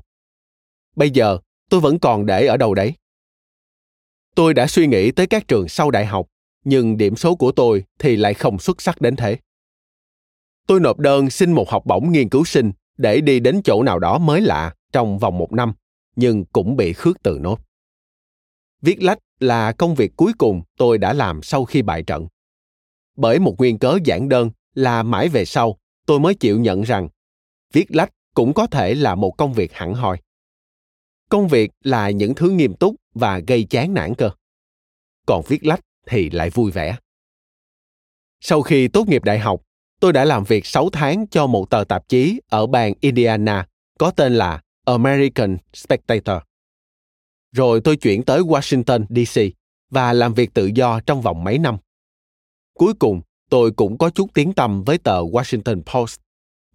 Bây 0.95 1.09
giờ, 1.09 1.37
tôi 1.69 1.81
vẫn 1.81 1.99
còn 1.99 2.25
để 2.25 2.45
ở 2.45 2.57
đâu 2.57 2.73
đấy? 2.73 2.93
Tôi 4.35 4.53
đã 4.53 4.67
suy 4.67 4.87
nghĩ 4.87 5.11
tới 5.11 5.27
các 5.27 5.47
trường 5.47 5.67
sau 5.67 5.91
đại 5.91 6.05
học, 6.05 6.27
nhưng 6.63 6.97
điểm 6.97 7.15
số 7.15 7.35
của 7.35 7.51
tôi 7.51 7.83
thì 7.99 8.15
lại 8.15 8.33
không 8.33 8.59
xuất 8.59 8.81
sắc 8.81 9.01
đến 9.01 9.15
thế. 9.15 9.37
Tôi 10.67 10.79
nộp 10.79 10.99
đơn 10.99 11.29
xin 11.29 11.53
một 11.53 11.69
học 11.69 11.85
bổng 11.85 12.11
nghiên 12.11 12.29
cứu 12.29 12.45
sinh 12.45 12.71
để 12.97 13.21
đi 13.21 13.39
đến 13.39 13.61
chỗ 13.63 13.83
nào 13.83 13.99
đó 13.99 14.17
mới 14.17 14.41
lạ 14.41 14.73
trong 14.91 15.19
vòng 15.19 15.37
một 15.37 15.53
năm, 15.53 15.73
nhưng 16.15 16.45
cũng 16.45 16.75
bị 16.75 16.93
khước 16.93 17.23
từ 17.23 17.39
nốt. 17.41 17.59
Viết 18.81 19.03
lách 19.03 19.19
là 19.39 19.71
công 19.71 19.95
việc 19.95 20.11
cuối 20.15 20.33
cùng 20.37 20.61
tôi 20.77 20.97
đã 20.97 21.13
làm 21.13 21.43
sau 21.43 21.65
khi 21.65 21.81
bại 21.81 22.03
trận. 22.03 22.27
Bởi 23.15 23.39
một 23.39 23.57
nguyên 23.57 23.79
cớ 23.79 23.97
giản 24.03 24.29
đơn 24.29 24.51
là 24.73 25.03
mãi 25.03 25.29
về 25.29 25.45
sau 25.45 25.77
tôi 26.05 26.19
mới 26.19 26.35
chịu 26.35 26.59
nhận 26.59 26.81
rằng 26.81 27.09
viết 27.73 27.85
lách 27.89 28.09
cũng 28.33 28.53
có 28.53 28.67
thể 28.67 28.95
là 28.95 29.15
một 29.15 29.31
công 29.37 29.53
việc 29.53 29.73
hẳn 29.73 29.93
hoi 29.93 30.21
công 31.29 31.47
việc 31.47 31.71
là 31.83 32.09
những 32.09 32.35
thứ 32.35 32.49
nghiêm 32.49 32.73
túc 32.73 32.95
và 33.13 33.39
gây 33.39 33.63
chán 33.63 33.93
nản 33.93 34.15
cơ 34.15 34.29
còn 35.27 35.41
viết 35.47 35.65
lách 35.65 35.79
thì 36.07 36.29
lại 36.29 36.49
vui 36.49 36.71
vẻ 36.71 36.97
sau 38.39 38.61
khi 38.61 38.87
tốt 38.87 39.07
nghiệp 39.07 39.23
đại 39.23 39.39
học 39.39 39.61
tôi 40.01 40.13
đã 40.13 40.25
làm 40.25 40.43
việc 40.43 40.65
6 40.65 40.89
tháng 40.89 41.27
cho 41.27 41.47
một 41.47 41.69
tờ 41.69 41.83
tạp 41.83 42.09
chí 42.09 42.41
ở 42.49 42.67
bang 42.67 42.93
Indiana 42.99 43.67
có 43.99 44.11
tên 44.11 44.35
là 44.35 44.61
American 44.85 45.57
Spectator. 45.73 46.37
Rồi 47.51 47.81
tôi 47.83 47.97
chuyển 47.97 48.23
tới 48.23 48.41
Washington, 48.41 49.05
D.C. 49.09 49.41
và 49.89 50.13
làm 50.13 50.33
việc 50.33 50.53
tự 50.53 50.65
do 50.65 50.99
trong 50.99 51.21
vòng 51.21 51.43
mấy 51.43 51.57
năm. 51.57 51.77
Cuối 52.73 52.93
cùng, 52.93 53.21
tôi 53.49 53.71
cũng 53.71 53.97
có 53.97 54.09
chút 54.09 54.29
tiếng 54.33 54.53
tăm 54.53 54.83
với 54.83 54.97
tờ 54.97 55.21
Washington 55.21 55.81
Post 55.81 56.19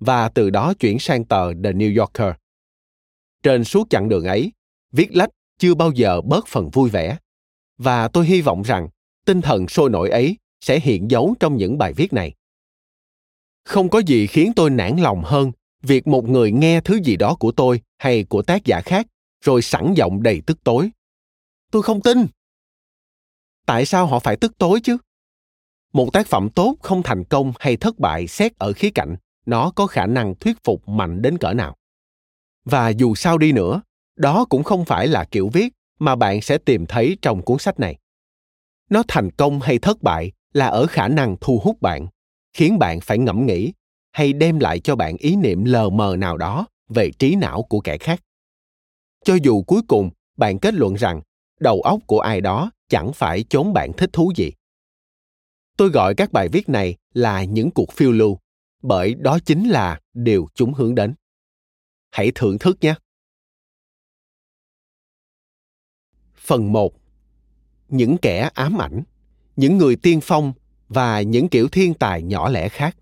và 0.01 0.29
từ 0.29 0.51
đó 0.51 0.75
chuyển 0.75 0.99
sang 0.99 1.25
tờ 1.25 1.53
The 1.53 1.73
New 1.73 1.99
Yorker. 1.99 2.35
Trên 3.43 3.65
suốt 3.65 3.91
chặng 3.91 4.09
đường 4.09 4.25
ấy, 4.25 4.53
viết 4.93 5.17
lách 5.17 5.31
chưa 5.59 5.75
bao 5.75 5.93
giờ 5.93 6.21
bớt 6.21 6.47
phần 6.47 6.71
vui 6.71 6.91
vẻ 6.91 7.17
và 7.79 8.09
tôi 8.09 8.27
hy 8.27 8.41
vọng 8.41 8.62
rằng 8.62 8.89
tinh 9.25 9.41
thần 9.41 9.69
sôi 9.69 9.91
nổi 9.91 10.11
ấy 10.11 10.37
sẽ 10.61 10.81
hiện 10.81 11.11
dấu 11.11 11.35
trong 11.41 11.57
những 11.57 11.79
bài 11.79 11.93
viết 11.93 12.12
này. 12.12 12.35
Không 13.66 13.90
có 13.90 13.98
gì 13.98 14.26
khiến 14.26 14.52
tôi 14.57 14.70
nản 14.70 14.96
lòng 14.96 15.22
hơn 15.24 15.52
việc 15.83 16.07
một 16.07 16.29
người 16.29 16.52
nghe 16.52 16.81
thứ 16.81 17.00
gì 17.05 17.16
đó 17.16 17.37
của 17.40 17.52
tôi 17.52 17.81
hay 17.98 18.24
của 18.24 18.42
tác 18.42 18.64
giả 18.64 18.81
khác, 18.81 19.07
rồi 19.44 19.62
sẵn 19.62 19.94
giọng 19.94 20.22
đầy 20.22 20.42
tức 20.46 20.64
tối. 20.64 20.90
Tôi 21.70 21.83
không 21.83 22.02
tin. 22.02 22.26
Tại 23.66 23.87
sao 23.87 24.07
họ 24.07 24.18
phải 24.18 24.37
tức 24.37 24.59
tối 24.59 24.81
chứ? 24.83 24.96
một 25.92 26.12
tác 26.12 26.26
phẩm 26.26 26.48
tốt 26.55 26.76
không 26.83 27.02
thành 27.02 27.24
công 27.24 27.52
hay 27.59 27.76
thất 27.76 27.98
bại 27.98 28.26
xét 28.26 28.59
ở 28.59 28.72
khía 28.72 28.90
cạnh, 28.90 29.16
nó 29.46 29.70
có 29.70 29.87
khả 29.87 30.07
năng 30.07 30.35
thuyết 30.35 30.57
phục 30.64 30.88
mạnh 30.88 31.22
đến 31.22 31.38
cỡ 31.38 31.52
nào 31.52 31.76
và 32.64 32.88
dù 32.88 33.14
sao 33.14 33.38
đi 33.38 33.52
nữa, 33.52 33.83
đó 34.16 34.44
cũng 34.48 34.64
không 34.64 34.85
phải 34.85 35.07
là 35.07 35.24
kiểu 35.24 35.48
viết 35.48 35.72
mà 35.98 36.16
bạn 36.16 36.40
sẽ 36.40 36.59
tìm 36.59 36.87
thấy 36.87 37.16
trong 37.22 37.42
cuốn 37.42 37.59
sách 37.59 37.81
này 37.81 37.98
nó 38.90 39.02
thành 39.09 39.31
công 39.31 39.61
hay 39.61 39.79
thất 39.79 40.02
bại 40.02 40.33
là 40.52 40.66
ở 40.66 40.87
khả 40.87 41.09
năng 41.09 41.37
thu 41.40 41.61
hút 41.64 41.83
bạn 41.83 42.07
khiến 42.57 42.79
bạn 42.79 43.01
phải 43.01 43.19
ngẫm 43.19 43.47
nghĩ 43.47 43.73
hay 44.12 44.33
đem 44.33 44.59
lại 44.59 44.81
cho 44.81 44.97
bạn 44.97 45.16
ý 45.16 45.37
niệm 45.37 45.64
lờ 45.64 45.90
mờ 45.90 46.16
nào 46.19 46.37
đó 46.37 46.66
về 46.88 47.11
trí 47.19 47.35
não 47.37 47.62
của 47.62 47.81
kẻ 47.81 47.99
khác. 47.99 48.23
Cho 49.25 49.35
dù 49.42 49.62
cuối 49.62 49.83
cùng 49.88 50.11
bạn 50.37 50.59
kết 50.59 50.75
luận 50.75 50.95
rằng 50.95 51.21
đầu 51.61 51.81
óc 51.81 52.01
của 52.07 52.21
ai 52.21 52.40
đó 52.40 52.71
chẳng 52.88 53.12
phải 53.12 53.45
chốn 53.49 53.73
bạn 53.73 53.92
thích 53.92 54.11
thú 54.12 54.33
gì. 54.37 54.53
Tôi 55.77 55.88
gọi 55.88 56.14
các 56.14 56.33
bài 56.33 56.49
viết 56.49 56.69
này 56.69 56.97
là 57.14 57.45
những 57.45 57.71
cuộc 57.71 57.92
phiêu 57.92 58.12
lưu, 58.12 58.38
bởi 58.83 59.14
đó 59.14 59.38
chính 59.45 59.69
là 59.69 60.01
điều 60.14 60.49
chúng 60.55 60.75
hướng 60.75 60.95
đến. 60.95 61.14
Hãy 62.11 62.33
thưởng 62.35 62.59
thức 62.59 62.79
nhé. 62.81 62.95
Phần 66.37 66.73
1 66.73 66.92
những 67.88 68.16
kẻ 68.23 68.51
ám 68.55 68.81
ảnh, 68.81 69.03
những 69.57 69.79
người 69.79 69.97
tiên 69.97 70.21
phong 70.23 70.53
và 70.88 71.20
những 71.20 71.49
kiểu 71.49 71.68
thiên 71.68 71.94
tài 71.94 72.22
nhỏ 72.22 72.49
lẻ 72.49 72.68
khác. 72.68 72.96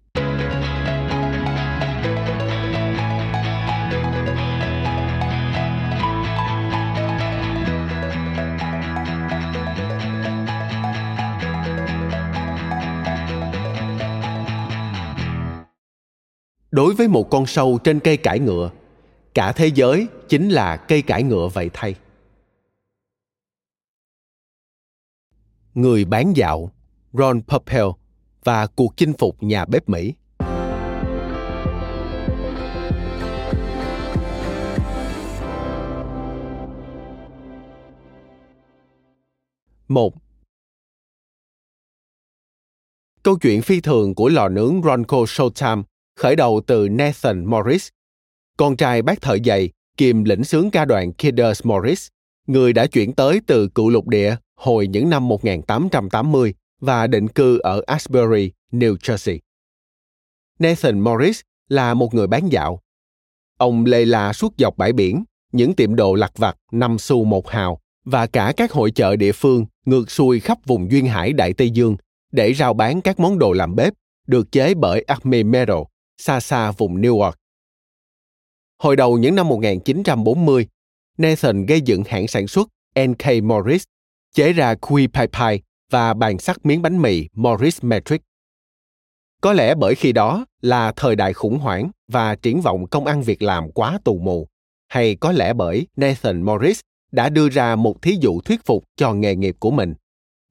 Đối 16.71 16.95
với 16.95 17.09
một 17.09 17.31
con 17.31 17.47
sâu 17.47 17.79
trên 17.85 18.01
cây 18.01 18.17
cải 18.17 18.39
ngựa, 18.39 18.71
cả 19.35 19.53
thế 19.53 19.67
giới 19.67 20.07
chính 20.29 20.49
là 20.49 20.77
cây 20.77 21.03
cải 21.03 21.23
ngựa 21.23 21.49
vậy 21.49 21.71
thay. 21.73 21.95
Người 25.75 26.05
bán 26.05 26.37
dạo 26.37 26.71
ron 27.19 27.43
Popeil 27.43 27.85
và 28.45 28.67
cuộc 28.67 28.97
chinh 28.97 29.13
phục 29.19 29.43
nhà 29.43 29.65
bếp 29.65 29.89
mỹ. 29.89 30.15
Một. 39.89 40.15
Câu 43.23 43.39
chuyện 43.39 43.63
phi 43.63 43.81
thường 43.81 44.15
của 44.15 44.29
lò 44.29 44.49
nướng 44.49 44.83
Ronco 44.85 45.19
Showtime 45.19 45.83
khởi 46.17 46.37
đầu 46.37 46.61
từ 46.67 46.89
Nathan 46.89 47.45
Morris, 47.45 47.89
con 48.57 48.77
trai 48.77 49.03
bác 49.03 49.21
thợ 49.21 49.37
giày 49.45 49.71
kiêm 49.97 50.25
lĩnh 50.25 50.45
sướng 50.45 50.71
ca 50.71 50.85
đoàn 50.85 51.13
Kidders 51.13 51.67
Morris, 51.67 52.09
người 52.47 52.73
đã 52.73 52.87
chuyển 52.87 53.13
tới 53.13 53.41
từ 53.47 53.69
cựu 53.69 53.91
lục 53.91 54.09
địa 54.09 54.37
hồi 54.57 54.87
những 54.87 55.11
năm 55.11 55.29
1880 55.29 56.55
và 56.85 57.07
định 57.07 57.29
cư 57.29 57.59
ở 57.59 57.83
Asbury, 57.87 58.53
New 58.73 58.97
Jersey. 58.97 59.39
Nathan 60.59 61.01
Morris 61.01 61.41
là 61.69 61.95
một 61.95 62.15
người 62.15 62.27
bán 62.27 62.49
dạo. 62.53 62.81
Ông 63.59 63.85
lê 63.85 64.05
la 64.05 64.33
suốt 64.33 64.55
dọc 64.59 64.77
bãi 64.77 64.93
biển, 64.93 65.25
những 65.53 65.75
tiệm 65.75 65.95
đồ 65.95 66.15
lặt 66.15 66.33
vặt 66.37 66.57
năm 66.73 66.99
xu 66.99 67.25
một 67.25 67.49
hào 67.49 67.81
và 68.05 68.27
cả 68.27 68.53
các 68.57 68.73
hội 68.73 68.91
chợ 68.91 69.17
địa 69.17 69.33
phương 69.33 69.67
ngược 69.85 70.11
xuôi 70.11 70.41
khắp 70.41 70.59
vùng 70.67 70.91
duyên 70.91 71.07
hải 71.07 71.33
Đại 71.33 71.53
Tây 71.53 71.71
Dương 71.71 71.97
để 72.33 72.55
rao 72.55 72.75
bán 72.75 73.01
các 73.01 73.21
món 73.21 73.39
đồ 73.39 73.53
làm 73.53 73.77
bếp 73.77 73.93
được 74.27 74.53
chế 74.53 74.75
bởi 74.75 75.03
Acme 75.03 75.43
Metal 75.43 75.79
xa 76.19 76.41
xa 76.41 76.71
vùng 76.71 77.01
Newark. 77.01 77.33
Hồi 78.79 78.97
đầu 78.97 79.19
những 79.19 79.35
năm 79.35 79.49
1940, 79.49 80.69
Nathan 81.19 81.67
gây 81.67 81.81
dựng 81.81 82.03
hãng 82.07 82.29
sản 82.29 82.49
xuất 82.49 82.69
NK 83.01 83.43
Morris, 83.43 83.83
chế 84.35 84.53
ra 84.53 84.75
Kui 84.75 85.07
Pai 85.07 85.29
Pai 85.29 85.63
và 85.95 86.15
bàn 86.15 86.39
sắt 86.39 86.67
miếng 86.67 86.83
bánh 86.83 87.03
mì 87.03 87.29
Morris 87.33 87.79
Metric. 87.83 88.23
Có 89.41 89.53
lẽ 89.53 89.75
bởi 89.75 89.95
khi 89.95 90.13
đó 90.13 90.45
là 90.61 90.93
thời 90.97 91.17
đại 91.17 91.33
khủng 91.33 91.59
hoảng 91.59 91.91
và 92.09 92.35
triển 92.35 92.61
vọng 92.61 92.87
công 92.87 93.05
ăn 93.05 93.23
việc 93.23 93.43
làm 93.43 93.73
quá 93.73 93.99
tù 94.05 94.19
mù, 94.19 94.49
hay 94.89 95.17
có 95.17 95.33
lẽ 95.33 95.53
bởi 95.53 95.87
Nathan 95.97 96.43
Morris 96.43 96.81
đã 97.13 97.29
đưa 97.29 97.49
ra 97.49 97.77
một 97.77 98.03
thí 98.03 98.17
dụ 98.21 98.41
thuyết 98.41 98.65
phục 98.65 98.85
cho 98.97 99.13
nghề 99.13 99.37
nghiệp 99.37 99.57
của 99.59 99.71
mình, 99.71 99.95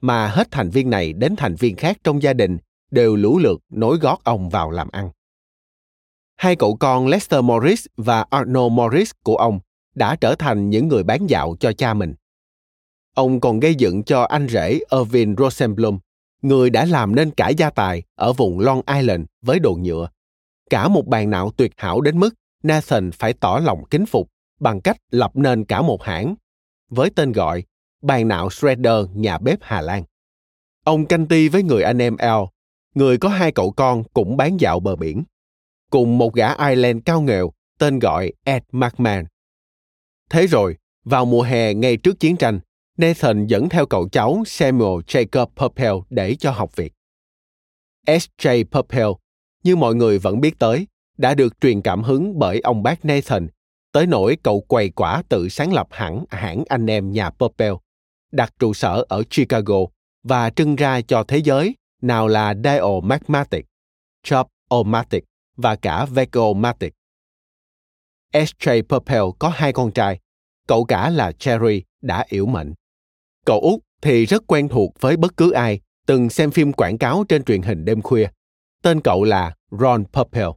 mà 0.02 0.28
hết 0.28 0.52
thành 0.52 0.70
viên 0.70 0.90
này 0.90 1.14
đến 1.14 1.36
thành 1.36 1.56
viên 1.56 1.76
khác 1.76 1.98
trong 2.04 2.24
gia 2.24 2.34
đình 2.34 2.58
đều 2.92 3.16
lũ 3.16 3.40
lượt 3.40 3.62
nối 3.70 3.98
gót 3.98 4.24
ông 4.24 4.50
vào 4.50 4.72
làm 4.72 4.90
ăn. 4.92 5.10
Hai 6.36 6.56
cậu 6.56 6.78
con 6.80 7.08
Lester 7.08 7.44
Morris 7.44 7.86
và 7.98 8.26
Arnold 8.30 8.74
Morris 8.74 9.12
của 9.24 9.36
ông 9.36 9.60
đã 9.96 10.16
trở 10.16 10.36
thành 10.36 10.70
những 10.70 10.88
người 10.88 11.04
bán 11.04 11.28
dạo 11.28 11.56
cho 11.60 11.74
cha 11.74 11.94
mình. 11.94 12.14
Ông 13.14 13.40
còn 13.40 13.60
gây 13.60 13.76
dựng 13.76 14.04
cho 14.04 14.24
anh 14.24 14.48
rể 14.50 14.80
Irvin 14.92 15.36
Rosenblum, 15.38 16.00
người 16.42 16.70
đã 16.70 16.86
làm 16.86 17.16
nên 17.16 17.32
cả 17.32 17.50
gia 17.50 17.70
tài 17.70 18.04
ở 18.16 18.34
vùng 18.34 18.60
Long 18.60 18.82
Island 18.96 19.26
với 19.42 19.60
đồ 19.60 19.74
nhựa. 19.74 20.10
Cả 20.70 20.88
một 20.88 21.08
bàn 21.08 21.30
nạo 21.30 21.52
tuyệt 21.58 21.72
hảo 21.78 22.02
đến 22.02 22.20
mức 22.20 22.34
Nathan 22.64 23.12
phải 23.12 23.34
tỏ 23.34 23.60
lòng 23.64 23.84
kính 23.90 24.06
phục 24.06 24.30
bằng 24.60 24.82
cách 24.82 24.98
lập 25.12 25.32
nên 25.36 25.66
cả 25.66 25.82
một 25.82 26.04
hãng 26.04 26.36
với 26.90 27.10
tên 27.10 27.32
gọi 27.32 27.64
bàn 28.02 28.28
nạo 28.28 28.50
Shredder 28.50 29.10
nhà 29.14 29.38
bếp 29.38 29.60
Hà 29.62 29.82
Lan. 29.82 30.04
Ông 30.84 31.06
canh 31.06 31.28
ti 31.28 31.50
với 31.50 31.64
người 31.64 31.84
anh 31.84 32.02
em 32.02 32.18
El 32.18 32.42
người 32.96 33.18
có 33.18 33.30
hai 33.30 33.52
cậu 33.52 33.72
con 33.72 34.04
cũng 34.14 34.38
bán 34.38 34.60
dạo 34.60 34.80
bờ 34.80 34.96
biển 34.96 35.24
cùng 35.90 36.18
một 36.18 36.34
gã 36.34 36.68
Ireland 36.68 37.00
cao 37.06 37.22
nghèo 37.22 37.52
tên 37.80 38.00
gọi 38.00 38.34
Ed 38.44 38.64
McMahon. 38.72 39.26
Thế 40.30 40.48
rồi, 40.48 40.78
vào 41.04 41.26
mùa 41.26 41.42
hè 41.42 41.74
ngay 41.74 41.98
trước 41.98 42.20
chiến 42.20 42.38
tranh, 42.38 42.60
Nathan 42.98 43.48
dẫn 43.48 43.70
theo 43.70 43.86
cậu 43.86 44.10
cháu 44.10 44.44
Samuel 44.46 45.00
Jacob 45.08 45.46
Purpell 45.46 45.96
để 46.10 46.36
cho 46.36 46.52
học 46.52 46.76
việc. 46.76 46.94
S.J. 48.08 48.64
Purpell, 48.64 49.10
như 49.64 49.76
mọi 49.76 49.96
người 49.96 50.20
vẫn 50.20 50.42
biết 50.42 50.60
tới, 50.60 50.88
đã 51.18 51.34
được 51.34 51.62
truyền 51.62 51.82
cảm 51.82 52.04
hứng 52.04 52.40
bởi 52.40 52.60
ông 52.60 52.84
bác 52.84 53.06
Nathan, 53.06 53.48
tới 53.92 54.08
nỗi 54.08 54.38
cậu 54.44 54.62
quầy 54.62 54.90
quả 54.90 55.24
tự 55.30 55.50
sáng 55.50 55.74
lập 55.74 55.88
hẳn 55.92 56.26
hãng 56.30 56.64
anh 56.70 56.90
em 56.90 57.12
nhà 57.12 57.30
Purpell, 57.30 57.76
đặt 58.32 58.54
trụ 58.60 58.74
sở 58.74 59.06
ở 59.10 59.24
Chicago 59.30 59.80
và 60.24 60.50
trưng 60.50 60.76
ra 60.76 61.02
cho 61.02 61.24
thế 61.24 61.38
giới 61.38 61.76
nào 62.02 62.28
là 62.28 62.54
Dial-Magmatic, 62.54 63.62
Chop 64.24 64.48
Omatic 64.70 65.24
và 65.58 65.76
cả 65.76 66.06
Vego 66.06 66.54
Matic. 66.54 66.94
S.J. 68.34 68.82
Purpell 68.84 69.24
có 69.40 69.50
hai 69.50 69.74
con 69.74 69.92
trai, 69.92 70.20
cậu 70.68 70.86
cả 70.86 71.10
là 71.10 71.32
Cherry 71.32 71.84
đã 72.02 72.26
yểu 72.30 72.46
mệnh. 72.46 72.74
Cậu 73.46 73.60
út 73.60 73.80
thì 74.02 74.26
rất 74.26 74.44
quen 74.48 74.68
thuộc 74.68 74.94
với 75.00 75.18
bất 75.18 75.38
cứ 75.38 75.52
ai 75.52 75.80
từng 76.06 76.30
xem 76.30 76.52
phim 76.52 76.74
quảng 76.74 76.98
cáo 76.98 77.24
trên 77.30 77.44
truyền 77.44 77.62
hình 77.62 77.86
đêm 77.86 78.02
khuya. 78.02 78.28
Tên 78.84 79.02
cậu 79.02 79.24
là 79.24 79.56
Ron 79.72 80.04
Purple 80.06 80.48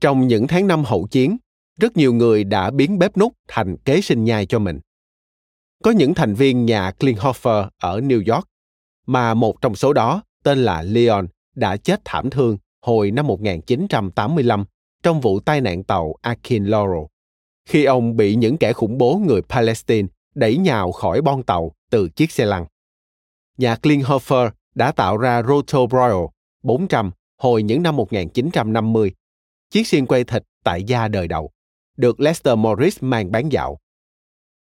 Trong 0.00 0.28
những 0.28 0.46
tháng 0.46 0.66
năm 0.66 0.84
hậu 0.84 1.06
chiến, 1.10 1.36
rất 1.80 1.96
nhiều 1.96 2.14
người 2.14 2.44
đã 2.44 2.70
biến 2.70 2.98
bếp 2.98 3.16
nút 3.16 3.32
thành 3.48 3.76
kế 3.76 4.00
sinh 4.00 4.24
nhai 4.24 4.46
cho 4.46 4.58
mình. 4.58 4.80
Có 5.84 5.90
những 5.90 6.14
thành 6.14 6.34
viên 6.34 6.66
nhà 6.66 6.90
Klinghoffer 6.98 7.68
ở 7.80 8.00
New 8.00 8.34
York, 8.34 8.48
mà 9.06 9.34
một 9.34 9.60
trong 9.60 9.74
số 9.74 9.92
đó, 9.92 10.22
tên 10.44 10.58
là 10.58 10.82
Leon, 10.82 11.26
đã 11.54 11.76
chết 11.76 12.00
thảm 12.04 12.30
thương 12.30 12.58
hồi 12.82 13.10
năm 13.10 13.26
1985 13.26 14.64
trong 15.02 15.20
vụ 15.20 15.40
tai 15.40 15.60
nạn 15.60 15.84
tàu 15.84 16.14
Akin 16.22 16.64
Laurel, 16.64 17.04
khi 17.68 17.84
ông 17.84 18.16
bị 18.16 18.34
những 18.34 18.56
kẻ 18.56 18.72
khủng 18.72 18.98
bố 18.98 19.20
người 19.26 19.42
Palestine 19.42 20.08
đẩy 20.34 20.56
nhào 20.56 20.92
khỏi 20.92 21.20
bon 21.20 21.42
tàu 21.42 21.72
từ 21.90 22.08
chiếc 22.08 22.32
xe 22.32 22.46
lăn. 22.46 22.66
Nhà 23.58 23.74
Klinghoffer 23.74 24.50
đã 24.74 24.92
tạo 24.92 25.16
ra 25.16 25.42
Rotobroil 25.42 26.26
400 26.62 27.10
hồi 27.38 27.62
những 27.62 27.82
năm 27.82 27.96
1950, 27.96 29.12
chiếc 29.70 29.86
xiên 29.86 30.06
quay 30.06 30.24
thịt 30.24 30.42
tại 30.64 30.84
gia 30.84 31.08
đời 31.08 31.28
đầu, 31.28 31.50
được 31.96 32.20
Lester 32.20 32.58
Morris 32.58 32.98
mang 33.00 33.32
bán 33.32 33.52
dạo. 33.52 33.78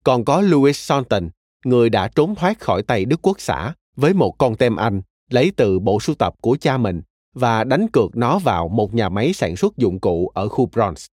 Còn 0.04 0.24
có 0.24 0.40
Louis 0.40 0.78
Sonton, 0.78 1.28
người 1.64 1.90
đã 1.90 2.08
trốn 2.08 2.34
thoát 2.34 2.60
khỏi 2.60 2.82
tay 2.82 3.04
Đức 3.04 3.20
Quốc 3.22 3.40
xã 3.40 3.74
với 3.96 4.14
một 4.14 4.38
con 4.38 4.56
tem 4.56 4.76
Anh 4.76 5.02
lấy 5.30 5.52
từ 5.56 5.78
bộ 5.78 6.00
sưu 6.00 6.16
tập 6.16 6.34
của 6.40 6.56
cha 6.60 6.78
mình 6.78 7.02
và 7.34 7.64
đánh 7.64 7.86
cược 7.92 8.16
nó 8.16 8.38
vào 8.38 8.68
một 8.68 8.94
nhà 8.94 9.08
máy 9.08 9.32
sản 9.32 9.56
xuất 9.56 9.76
dụng 9.76 10.00
cụ 10.00 10.28
ở 10.34 10.48
khu 10.48 10.66
Bronx. 10.66 11.06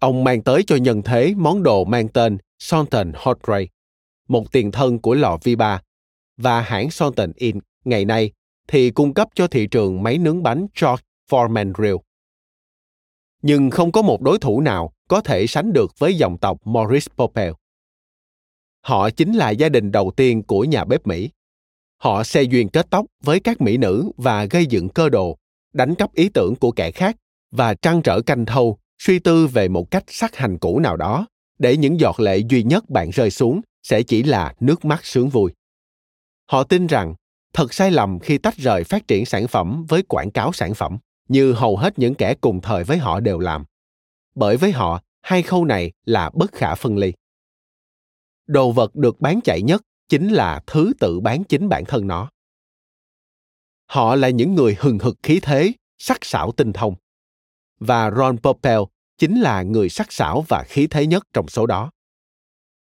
Ông 0.00 0.24
mang 0.24 0.42
tới 0.42 0.62
cho 0.66 0.76
nhân 0.76 1.02
thế 1.02 1.34
món 1.36 1.62
đồ 1.62 1.84
mang 1.84 2.08
tên 2.08 2.38
Sonton 2.58 3.12
Hotray, 3.16 3.68
một 4.28 4.52
tiền 4.52 4.72
thân 4.72 4.98
của 4.98 5.14
lò 5.14 5.38
vi 5.42 5.56
ba 5.56 5.82
và 6.36 6.60
hãng 6.60 6.90
Sonton 6.90 7.32
Inc. 7.36 7.64
ngày 7.84 8.04
nay 8.04 8.32
thì 8.68 8.90
cung 8.90 9.14
cấp 9.14 9.28
cho 9.34 9.46
thị 9.46 9.66
trường 9.66 10.02
máy 10.02 10.18
nướng 10.18 10.42
bánh 10.42 10.66
George 10.80 11.02
Foreman 11.30 11.72
Grill. 11.72 11.96
Nhưng 13.42 13.70
không 13.70 13.92
có 13.92 14.02
một 14.02 14.22
đối 14.22 14.38
thủ 14.38 14.60
nào 14.60 14.92
có 15.08 15.20
thể 15.20 15.46
sánh 15.46 15.72
được 15.72 15.98
với 15.98 16.14
dòng 16.14 16.38
tộc 16.38 16.58
Morris 16.64 17.08
Popel. 17.16 17.52
Họ 18.80 19.10
chính 19.10 19.32
là 19.32 19.50
gia 19.50 19.68
đình 19.68 19.92
đầu 19.92 20.12
tiên 20.16 20.42
của 20.42 20.64
nhà 20.64 20.84
bếp 20.84 21.06
Mỹ. 21.06 21.30
Họ 21.96 22.24
xe 22.24 22.42
duyên 22.42 22.68
kết 22.68 22.86
tóc 22.90 23.06
với 23.22 23.40
các 23.40 23.60
mỹ 23.60 23.76
nữ 23.76 24.10
và 24.16 24.44
gây 24.44 24.66
dựng 24.66 24.88
cơ 24.88 25.08
đồ, 25.08 25.38
đánh 25.72 25.94
cắp 25.94 26.14
ý 26.14 26.28
tưởng 26.28 26.56
của 26.56 26.70
kẻ 26.70 26.90
khác 26.90 27.16
và 27.50 27.74
trăn 27.74 28.02
trở 28.02 28.20
canh 28.20 28.46
thâu, 28.46 28.78
suy 28.98 29.18
tư 29.18 29.46
về 29.46 29.68
một 29.68 29.90
cách 29.90 30.04
sắc 30.06 30.36
hành 30.36 30.58
cũ 30.58 30.78
nào 30.78 30.96
đó, 30.96 31.26
để 31.58 31.76
những 31.76 32.00
giọt 32.00 32.20
lệ 32.20 32.38
duy 32.38 32.62
nhất 32.62 32.90
bạn 32.90 33.10
rơi 33.10 33.30
xuống 33.30 33.60
sẽ 33.82 34.02
chỉ 34.02 34.22
là 34.22 34.54
nước 34.60 34.84
mắt 34.84 35.04
sướng 35.04 35.28
vui. 35.28 35.52
Họ 36.46 36.64
tin 36.64 36.86
rằng, 36.86 37.14
thật 37.52 37.74
sai 37.74 37.90
lầm 37.90 38.18
khi 38.18 38.38
tách 38.38 38.56
rời 38.56 38.84
phát 38.84 39.08
triển 39.08 39.26
sản 39.26 39.48
phẩm 39.48 39.86
với 39.88 40.02
quảng 40.02 40.30
cáo 40.30 40.52
sản 40.52 40.74
phẩm, 40.74 40.98
như 41.28 41.52
hầu 41.52 41.76
hết 41.76 41.98
những 41.98 42.14
kẻ 42.14 42.34
cùng 42.40 42.60
thời 42.60 42.84
với 42.84 42.98
họ 42.98 43.20
đều 43.20 43.38
làm. 43.38 43.64
Bởi 44.34 44.56
với 44.56 44.72
họ, 44.72 45.00
hai 45.22 45.42
khâu 45.42 45.64
này 45.64 45.92
là 46.04 46.30
bất 46.34 46.52
khả 46.52 46.74
phân 46.74 46.96
ly. 46.96 47.12
Đồ 48.46 48.72
vật 48.72 48.94
được 48.94 49.20
bán 49.20 49.40
chạy 49.44 49.62
nhất 49.62 49.82
chính 50.08 50.28
là 50.28 50.62
thứ 50.66 50.92
tự 51.00 51.20
bán 51.20 51.44
chính 51.44 51.68
bản 51.68 51.84
thân 51.84 52.06
nó. 52.06 52.30
Họ 53.86 54.14
là 54.14 54.28
những 54.28 54.54
người 54.54 54.76
hừng 54.78 54.98
hực 54.98 55.16
khí 55.22 55.40
thế, 55.42 55.72
sắc 55.98 56.24
sảo 56.24 56.52
tinh 56.52 56.72
thông. 56.72 56.94
Và 57.78 58.10
ron 58.10 58.36
popel 58.38 58.80
chính 59.18 59.40
là 59.40 59.62
người 59.62 59.88
sắc 59.88 60.12
sảo 60.12 60.44
và 60.48 60.64
khí 60.68 60.86
thế 60.86 61.06
nhất 61.06 61.26
trong 61.32 61.48
số 61.48 61.66
đó 61.66 61.90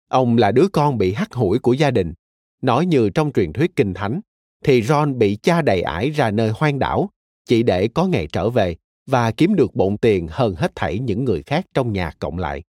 ông 0.09 0.37
là 0.37 0.53
đứa 0.53 0.69
con 0.73 0.99
bị 0.99 1.13
hắt 1.13 1.33
hủi 1.33 1.59
của 1.59 1.73
gia 1.73 1.91
đình 1.91 2.15
nói 2.63 2.87
như 2.87 3.11
trong 3.11 3.33
truyền 3.33 3.53
thuyết 3.53 3.77
kinh 3.77 3.95
thánh 3.95 4.21
thì 4.65 4.83
ron 4.83 5.19
bị 5.19 5.39
cha 5.43 5.63
đầy 5.63 5.83
ải 5.83 6.11
ra 6.11 6.31
nơi 6.31 6.51
hoang 6.55 6.79
đảo 6.79 7.11
chỉ 7.47 7.63
để 7.63 7.89
có 7.89 8.07
ngày 8.07 8.29
trở 8.33 8.51
về 8.51 8.77
và 9.07 9.31
kiếm 9.31 9.55
được 9.55 9.75
bộn 9.75 9.97
tiền 9.97 10.27
hơn 10.31 10.55
hết 10.55 10.73
thảy 10.75 10.99
những 10.99 11.25
người 11.25 11.43
khác 11.43 11.67
trong 11.75 11.93
nhà 11.93 12.11
cộng 12.19 12.39
lại. 12.39 12.63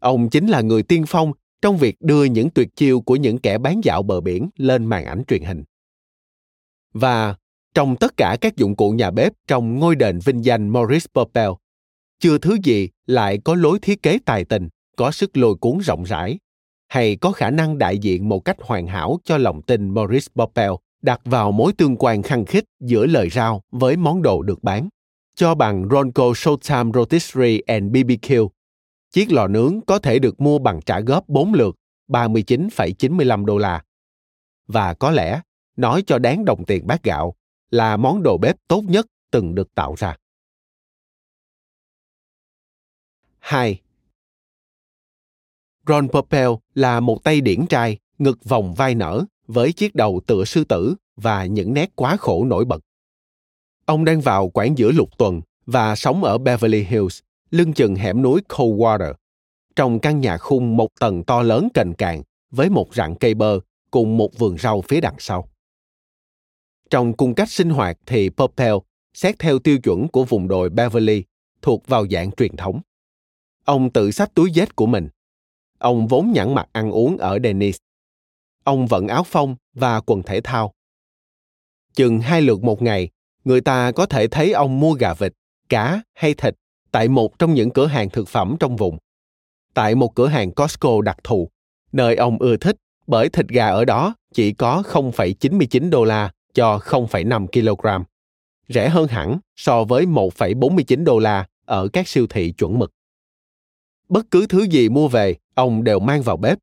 Ông 0.00 0.30
chính 0.30 0.46
là 0.46 0.60
người 0.60 0.82
tiên 0.82 1.04
phong 1.08 1.32
trong 1.62 1.76
việc 1.76 1.96
đưa 2.00 2.24
những 2.24 2.50
tuyệt 2.50 2.76
chiêu 2.76 3.00
của 3.00 3.16
những 3.16 3.38
kẻ 3.38 3.58
bán 3.58 3.80
dạo 3.84 4.02
bờ 4.02 4.20
biển 4.20 4.50
lên 4.56 4.84
màn 4.84 5.04
ảnh 5.04 5.22
truyền 5.28 5.42
hình. 5.42 5.64
Và 6.92 7.34
trong 7.74 7.96
tất 7.96 8.16
cả 8.16 8.36
các 8.40 8.56
dụng 8.56 8.76
cụ 8.76 8.90
nhà 8.90 9.10
bếp 9.10 9.32
trong 9.46 9.78
ngôi 9.78 9.96
đền 9.96 10.18
vinh 10.18 10.44
danh 10.44 10.68
Maurice 10.68 11.06
Popel, 11.14 11.50
chưa 12.18 12.38
thứ 12.38 12.56
gì 12.62 12.88
lại 13.06 13.38
có 13.44 13.54
lối 13.54 13.78
thiết 13.82 14.02
kế 14.02 14.18
tài 14.24 14.44
tình, 14.44 14.68
có 14.96 15.10
sức 15.10 15.36
lôi 15.36 15.54
cuốn 15.54 15.78
rộng 15.78 16.02
rãi, 16.02 16.38
hay 16.88 17.16
có 17.16 17.32
khả 17.32 17.50
năng 17.50 17.78
đại 17.78 17.98
diện 17.98 18.28
một 18.28 18.40
cách 18.40 18.56
hoàn 18.60 18.86
hảo 18.86 19.18
cho 19.24 19.38
lòng 19.38 19.62
tin 19.62 19.94
Maurice 19.94 20.32
Popel 20.34 20.70
đặt 21.02 21.20
vào 21.24 21.52
mối 21.52 21.72
tương 21.72 21.96
quan 21.96 22.22
khăng 22.22 22.44
khít 22.44 22.64
giữa 22.80 23.06
lời 23.06 23.30
rao 23.30 23.62
với 23.70 23.96
món 23.96 24.22
đồ 24.22 24.42
được 24.42 24.62
bán. 24.62 24.88
Cho 25.34 25.54
bằng 25.54 25.88
Ronco 25.90 26.24
Showtime 26.24 26.92
Rotisserie 26.92 27.60
and 27.66 27.92
BBQ, 27.92 28.48
chiếc 29.12 29.32
lò 29.32 29.48
nướng 29.48 29.80
có 29.86 29.98
thể 29.98 30.18
được 30.18 30.40
mua 30.40 30.58
bằng 30.58 30.80
trả 30.86 31.00
góp 31.00 31.28
4 31.28 31.54
lượt 31.54 31.76
39,95 32.08 33.44
đô 33.44 33.58
la. 33.58 33.82
Và 34.66 34.94
có 34.94 35.10
lẽ, 35.10 35.40
nói 35.76 36.02
cho 36.06 36.18
đáng 36.18 36.44
đồng 36.44 36.64
tiền 36.64 36.86
bát 36.86 37.02
gạo, 37.02 37.34
là 37.70 37.96
món 37.96 38.22
đồ 38.22 38.38
bếp 38.38 38.56
tốt 38.68 38.82
nhất 38.88 39.06
từng 39.30 39.54
được 39.54 39.74
tạo 39.74 39.94
ra. 39.98 40.16
2. 43.46 43.80
Ron 45.86 46.08
Popel 46.08 46.48
là 46.74 47.00
một 47.00 47.24
tay 47.24 47.40
điển 47.40 47.66
trai, 47.66 47.98
ngực 48.18 48.44
vòng 48.44 48.74
vai 48.74 48.94
nở, 48.94 49.24
với 49.46 49.72
chiếc 49.72 49.94
đầu 49.94 50.20
tựa 50.26 50.44
sư 50.44 50.64
tử 50.64 50.94
và 51.16 51.44
những 51.44 51.74
nét 51.74 51.90
quá 51.94 52.16
khổ 52.16 52.44
nổi 52.44 52.64
bật. 52.64 52.80
Ông 53.84 54.04
đang 54.04 54.20
vào 54.20 54.48
quãng 54.48 54.78
giữa 54.78 54.92
lục 54.92 55.18
tuần 55.18 55.40
và 55.66 55.96
sống 55.96 56.24
ở 56.24 56.38
Beverly 56.38 56.84
Hills, 56.84 57.20
lưng 57.50 57.72
chừng 57.72 57.94
hẻm 57.94 58.22
núi 58.22 58.40
Coldwater, 58.48 59.14
trong 59.76 60.00
căn 60.00 60.20
nhà 60.20 60.38
khung 60.38 60.76
một 60.76 60.88
tầng 61.00 61.24
to 61.24 61.42
lớn 61.42 61.68
cành 61.74 61.94
càng 61.94 62.22
với 62.50 62.70
một 62.70 62.94
rặng 62.94 63.14
cây 63.20 63.34
bơ 63.34 63.60
cùng 63.90 64.16
một 64.16 64.38
vườn 64.38 64.58
rau 64.58 64.80
phía 64.80 65.00
đằng 65.00 65.16
sau. 65.18 65.48
Trong 66.90 67.12
cung 67.12 67.34
cách 67.34 67.50
sinh 67.50 67.70
hoạt 67.70 67.98
thì 68.06 68.30
Popel, 68.30 68.74
xét 69.14 69.38
theo 69.38 69.58
tiêu 69.58 69.78
chuẩn 69.78 70.08
của 70.08 70.24
vùng 70.24 70.48
đồi 70.48 70.70
Beverly, 70.70 71.24
thuộc 71.62 71.86
vào 71.86 72.06
dạng 72.08 72.32
truyền 72.32 72.56
thống. 72.56 72.80
Ông 73.66 73.90
tự 73.90 74.10
xách 74.10 74.34
túi 74.34 74.50
dết 74.54 74.76
của 74.76 74.86
mình. 74.86 75.08
Ông 75.78 76.06
vốn 76.06 76.32
nhẵn 76.32 76.54
mặt 76.54 76.68
ăn 76.72 76.90
uống 76.90 77.18
ở 77.18 77.38
Dennis 77.44 77.76
ông 78.66 78.86
vận 78.86 79.08
áo 79.08 79.22
phông 79.22 79.56
và 79.74 80.00
quần 80.00 80.22
thể 80.22 80.40
thao. 80.40 80.72
Chừng 81.94 82.20
hai 82.20 82.42
lượt 82.42 82.62
một 82.62 82.82
ngày, 82.82 83.08
người 83.44 83.60
ta 83.60 83.92
có 83.92 84.06
thể 84.06 84.26
thấy 84.26 84.52
ông 84.52 84.80
mua 84.80 84.92
gà 84.92 85.14
vịt, 85.14 85.32
cá 85.68 86.02
hay 86.14 86.34
thịt 86.34 86.54
tại 86.92 87.08
một 87.08 87.38
trong 87.38 87.54
những 87.54 87.70
cửa 87.70 87.86
hàng 87.86 88.10
thực 88.10 88.28
phẩm 88.28 88.56
trong 88.60 88.76
vùng. 88.76 88.98
Tại 89.74 89.94
một 89.94 90.14
cửa 90.14 90.26
hàng 90.26 90.52
Costco 90.52 91.02
đặc 91.02 91.16
thù, 91.24 91.48
nơi 91.92 92.16
ông 92.16 92.38
ưa 92.38 92.56
thích 92.56 92.76
bởi 93.06 93.28
thịt 93.28 93.48
gà 93.48 93.68
ở 93.68 93.84
đó 93.84 94.14
chỉ 94.34 94.52
có 94.52 94.82
0,99 94.86 95.90
đô 95.90 96.04
la 96.04 96.32
cho 96.54 96.78
0,5 96.78 97.46
kg. 97.46 98.04
Rẻ 98.68 98.88
hơn 98.88 99.08
hẳn 99.08 99.38
so 99.56 99.84
với 99.84 100.06
1,49 100.06 101.04
đô 101.04 101.18
la 101.18 101.46
ở 101.64 101.88
các 101.92 102.08
siêu 102.08 102.26
thị 102.26 102.52
chuẩn 102.52 102.78
mực. 102.78 102.92
Bất 104.08 104.26
cứ 104.30 104.46
thứ 104.46 104.62
gì 104.62 104.88
mua 104.88 105.08
về, 105.08 105.36
ông 105.54 105.84
đều 105.84 105.98
mang 105.98 106.22
vào 106.22 106.36
bếp 106.36 106.58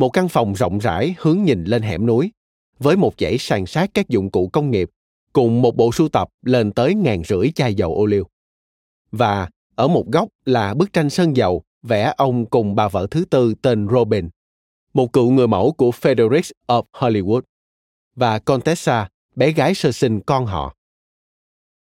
một 0.00 0.08
căn 0.08 0.28
phòng 0.28 0.52
rộng 0.52 0.78
rãi 0.78 1.14
hướng 1.18 1.42
nhìn 1.42 1.64
lên 1.64 1.82
hẻm 1.82 2.06
núi, 2.06 2.32
với 2.78 2.96
một 2.96 3.14
dãy 3.18 3.38
sàn 3.38 3.66
sát 3.66 3.90
các 3.94 4.08
dụng 4.08 4.30
cụ 4.30 4.48
công 4.52 4.70
nghiệp, 4.70 4.90
cùng 5.32 5.62
một 5.62 5.76
bộ 5.76 5.92
sưu 5.92 6.08
tập 6.08 6.28
lên 6.42 6.72
tới 6.72 6.94
ngàn 6.94 7.22
rưỡi 7.24 7.50
chai 7.54 7.74
dầu 7.74 7.94
ô 7.94 8.06
liu. 8.06 8.24
Và 9.12 9.48
ở 9.74 9.88
một 9.88 10.06
góc 10.06 10.28
là 10.44 10.74
bức 10.74 10.92
tranh 10.92 11.10
sơn 11.10 11.36
dầu 11.36 11.62
vẽ 11.82 12.14
ông 12.16 12.46
cùng 12.46 12.74
bà 12.74 12.88
vợ 12.88 13.06
thứ 13.10 13.24
tư 13.30 13.54
tên 13.62 13.88
Robin, 13.92 14.28
một 14.94 15.12
cựu 15.12 15.30
người 15.30 15.46
mẫu 15.46 15.72
của 15.72 15.90
Frederick 15.90 16.50
of 16.66 16.82
Hollywood, 16.92 17.42
và 18.16 18.38
Contessa, 18.38 19.08
bé 19.36 19.52
gái 19.52 19.74
sơ 19.74 19.92
sinh 19.92 20.20
con 20.20 20.46
họ. 20.46 20.74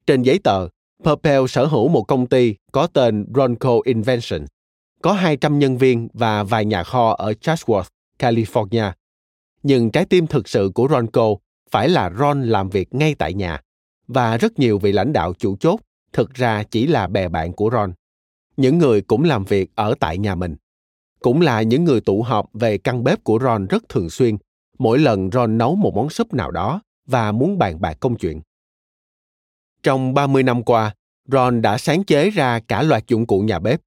Trên 0.06 0.22
giấy 0.22 0.38
tờ, 0.44 0.68
Purpell 1.04 1.46
sở 1.48 1.66
hữu 1.66 1.88
một 1.88 2.02
công 2.02 2.26
ty 2.26 2.54
có 2.72 2.86
tên 2.86 3.26
Ronco 3.34 3.78
Invention 3.84 4.44
có 5.02 5.12
200 5.12 5.58
nhân 5.58 5.78
viên 5.78 6.08
và 6.12 6.42
vài 6.42 6.64
nhà 6.64 6.84
kho 6.84 7.14
ở 7.18 7.32
Chatsworth, 7.40 7.88
California. 8.18 8.92
Nhưng 9.62 9.90
trái 9.90 10.04
tim 10.04 10.26
thực 10.26 10.48
sự 10.48 10.70
của 10.74 10.88
Ronco 10.90 11.28
phải 11.70 11.88
là 11.88 12.10
Ron 12.18 12.42
làm 12.42 12.70
việc 12.70 12.94
ngay 12.94 13.14
tại 13.14 13.34
nhà, 13.34 13.60
và 14.08 14.36
rất 14.36 14.58
nhiều 14.58 14.78
vị 14.78 14.92
lãnh 14.92 15.12
đạo 15.12 15.34
chủ 15.38 15.56
chốt 15.56 15.80
thực 16.12 16.34
ra 16.34 16.62
chỉ 16.62 16.86
là 16.86 17.06
bè 17.06 17.28
bạn 17.28 17.52
của 17.52 17.70
Ron. 17.72 17.92
Những 18.56 18.78
người 18.78 19.00
cũng 19.00 19.24
làm 19.24 19.44
việc 19.44 19.70
ở 19.74 19.94
tại 20.00 20.18
nhà 20.18 20.34
mình. 20.34 20.56
Cũng 21.20 21.40
là 21.40 21.62
những 21.62 21.84
người 21.84 22.00
tụ 22.00 22.22
họp 22.22 22.46
về 22.52 22.78
căn 22.78 23.04
bếp 23.04 23.24
của 23.24 23.38
Ron 23.42 23.66
rất 23.66 23.88
thường 23.88 24.10
xuyên, 24.10 24.36
mỗi 24.78 24.98
lần 24.98 25.30
Ron 25.30 25.58
nấu 25.58 25.74
một 25.74 25.94
món 25.94 26.10
súp 26.10 26.34
nào 26.34 26.50
đó 26.50 26.82
và 27.06 27.32
muốn 27.32 27.58
bàn 27.58 27.80
bạc 27.80 27.96
công 28.00 28.16
chuyện. 28.16 28.40
Trong 29.82 30.14
30 30.14 30.42
năm 30.42 30.62
qua, 30.62 30.94
Ron 31.28 31.62
đã 31.62 31.78
sáng 31.78 32.04
chế 32.04 32.30
ra 32.30 32.60
cả 32.60 32.82
loạt 32.82 33.06
dụng 33.08 33.26
cụ 33.26 33.40
nhà 33.40 33.58
bếp 33.58 33.80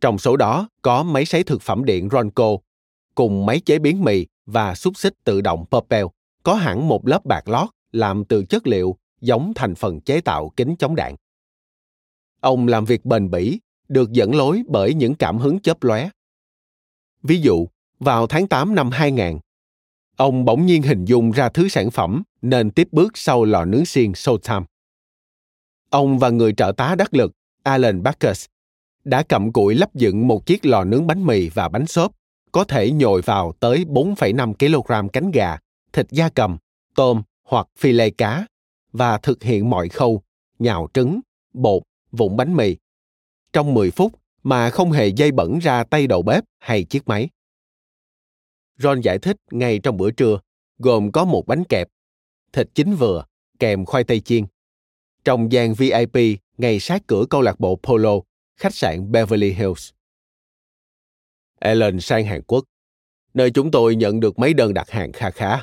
trong 0.00 0.18
số 0.18 0.36
đó 0.36 0.68
có 0.82 1.02
máy 1.02 1.24
sấy 1.24 1.42
thực 1.42 1.62
phẩm 1.62 1.84
điện 1.84 2.08
Ronco, 2.12 2.56
cùng 3.14 3.46
máy 3.46 3.60
chế 3.60 3.78
biến 3.78 4.04
mì 4.04 4.26
và 4.46 4.74
xúc 4.74 4.96
xích 4.96 5.14
tự 5.24 5.40
động 5.40 5.64
Purpell, 5.70 6.06
có 6.42 6.54
hẳn 6.54 6.88
một 6.88 7.06
lớp 7.06 7.24
bạc 7.24 7.48
lót 7.48 7.68
làm 7.92 8.24
từ 8.24 8.44
chất 8.44 8.66
liệu 8.66 8.96
giống 9.20 9.52
thành 9.54 9.74
phần 9.74 10.00
chế 10.00 10.20
tạo 10.20 10.52
kính 10.56 10.76
chống 10.78 10.94
đạn. 10.94 11.16
Ông 12.40 12.66
làm 12.66 12.84
việc 12.84 13.04
bền 13.04 13.30
bỉ, 13.30 13.60
được 13.88 14.12
dẫn 14.12 14.34
lối 14.34 14.62
bởi 14.68 14.94
những 14.94 15.14
cảm 15.14 15.38
hứng 15.38 15.60
chớp 15.60 15.82
lóe. 15.82 16.10
Ví 17.22 17.40
dụ, 17.40 17.66
vào 17.98 18.26
tháng 18.26 18.46
8 18.46 18.74
năm 18.74 18.90
2000, 18.90 19.38
ông 20.16 20.44
bỗng 20.44 20.66
nhiên 20.66 20.82
hình 20.82 21.04
dung 21.04 21.30
ra 21.30 21.48
thứ 21.48 21.68
sản 21.68 21.90
phẩm 21.90 22.22
nên 22.42 22.70
tiếp 22.70 22.88
bước 22.92 23.18
sau 23.18 23.44
lò 23.44 23.64
nướng 23.64 23.84
xiên 23.84 24.12
Showtime. 24.12 24.64
Ông 25.90 26.18
và 26.18 26.30
người 26.30 26.52
trợ 26.52 26.72
tá 26.76 26.94
đắc 26.98 27.14
lực 27.14 27.32
Alan 27.62 28.02
Backus 28.02 28.46
đã 29.08 29.22
cầm 29.22 29.52
cụi 29.52 29.74
lắp 29.74 29.94
dựng 29.94 30.28
một 30.28 30.46
chiếc 30.46 30.66
lò 30.66 30.84
nướng 30.84 31.06
bánh 31.06 31.26
mì 31.26 31.48
và 31.48 31.68
bánh 31.68 31.86
xốp, 31.86 32.12
có 32.52 32.64
thể 32.64 32.90
nhồi 32.90 33.22
vào 33.22 33.52
tới 33.60 33.84
4,5 33.88 34.54
kg 34.54 35.08
cánh 35.12 35.30
gà, 35.30 35.58
thịt 35.92 36.06
da 36.10 36.28
cầm, 36.28 36.58
tôm 36.94 37.22
hoặc 37.44 37.66
phi 37.78 37.92
lê 37.92 38.10
cá 38.10 38.46
và 38.92 39.18
thực 39.18 39.42
hiện 39.42 39.70
mọi 39.70 39.88
khâu, 39.88 40.22
nhào 40.58 40.88
trứng, 40.94 41.20
bột, 41.54 41.82
vụn 42.12 42.36
bánh 42.36 42.56
mì. 42.56 42.76
Trong 43.52 43.74
10 43.74 43.90
phút 43.90 44.12
mà 44.42 44.70
không 44.70 44.92
hề 44.92 45.06
dây 45.06 45.32
bẩn 45.32 45.58
ra 45.58 45.84
tay 45.84 46.06
đầu 46.06 46.22
bếp 46.22 46.44
hay 46.58 46.84
chiếc 46.84 47.08
máy. 47.08 47.28
Ron 48.78 49.00
giải 49.00 49.18
thích 49.18 49.36
ngay 49.50 49.78
trong 49.78 49.96
bữa 49.96 50.10
trưa, 50.10 50.40
gồm 50.78 51.12
có 51.12 51.24
một 51.24 51.46
bánh 51.46 51.64
kẹp, 51.64 51.88
thịt 52.52 52.68
chín 52.74 52.94
vừa, 52.94 53.24
kèm 53.58 53.84
khoai 53.84 54.04
tây 54.04 54.20
chiên. 54.20 54.44
Trong 55.24 55.52
gian 55.52 55.74
VIP 55.74 56.38
ngay 56.58 56.80
sát 56.80 57.02
cửa 57.06 57.24
câu 57.30 57.42
lạc 57.42 57.60
bộ 57.60 57.78
Polo, 57.82 58.20
khách 58.58 58.74
sạn 58.74 59.12
Beverly 59.12 59.52
Hills. 59.52 59.90
Ellen 61.60 62.00
sang 62.00 62.24
Hàn 62.24 62.42
Quốc, 62.42 62.64
nơi 63.34 63.50
chúng 63.50 63.70
tôi 63.70 63.96
nhận 63.96 64.20
được 64.20 64.38
mấy 64.38 64.54
đơn 64.54 64.74
đặt 64.74 64.90
hàng 64.90 65.12
kha 65.12 65.30
khá. 65.30 65.62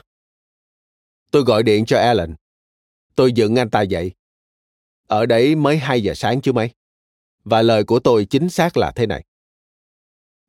Tôi 1.31 1.43
gọi 1.43 1.63
điện 1.63 1.85
cho 1.85 1.97
Ellen. 1.97 2.35
Tôi 3.15 3.31
dựng 3.31 3.55
anh 3.55 3.69
ta 3.69 3.81
dậy. 3.81 4.11
Ở 5.07 5.25
đấy 5.25 5.55
mới 5.55 5.77
2 5.77 6.03
giờ 6.03 6.13
sáng 6.15 6.41
chứ 6.41 6.53
mấy. 6.53 6.69
Và 7.43 7.61
lời 7.61 7.83
của 7.83 7.99
tôi 7.99 8.25
chính 8.25 8.49
xác 8.49 8.77
là 8.77 8.91
thế 8.95 9.07
này. 9.07 9.25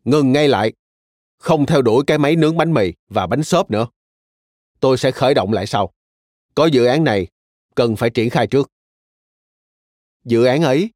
Ngừng 0.04 0.32
ngay 0.32 0.48
lại. 0.48 0.72
Không 1.38 1.66
theo 1.66 1.82
đuổi 1.82 2.04
cái 2.06 2.18
máy 2.18 2.36
nướng 2.36 2.56
bánh 2.56 2.74
mì 2.74 2.92
và 3.08 3.26
bánh 3.26 3.44
xốp 3.44 3.70
nữa. 3.70 3.86
Tôi 4.80 4.98
sẽ 4.98 5.10
khởi 5.10 5.34
động 5.34 5.52
lại 5.52 5.66
sau. 5.66 5.92
Có 6.54 6.66
dự 6.66 6.84
án 6.84 7.04
này, 7.04 7.26
cần 7.74 7.96
phải 7.96 8.10
triển 8.10 8.30
khai 8.30 8.46
trước. 8.46 8.70
Dự 10.24 10.44
án 10.44 10.62
ấy 10.62 10.90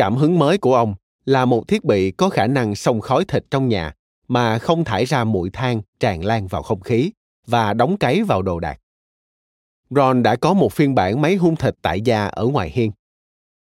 Cảm 0.00 0.16
hứng 0.16 0.38
mới 0.38 0.58
của 0.58 0.74
ông 0.74 0.94
là 1.24 1.44
một 1.44 1.68
thiết 1.68 1.84
bị 1.84 2.10
có 2.10 2.28
khả 2.28 2.46
năng 2.46 2.74
xông 2.74 3.00
khói 3.00 3.24
thịt 3.24 3.44
trong 3.50 3.68
nhà 3.68 3.94
mà 4.28 4.58
không 4.58 4.84
thải 4.84 5.04
ra 5.04 5.24
bụi 5.24 5.50
than 5.52 5.82
tràn 6.00 6.24
lan 6.24 6.46
vào 6.46 6.62
không 6.62 6.80
khí 6.80 7.10
và 7.46 7.74
đóng 7.74 7.96
cấy 7.98 8.22
vào 8.22 8.42
đồ 8.42 8.60
đạc. 8.60 8.80
Ron 9.90 10.22
đã 10.22 10.36
có 10.36 10.54
một 10.54 10.72
phiên 10.72 10.94
bản 10.94 11.20
máy 11.20 11.36
hun 11.36 11.56
thịt 11.56 11.74
tại 11.82 12.00
gia 12.00 12.26
ở 12.26 12.46
ngoài 12.46 12.70
hiên. 12.70 12.92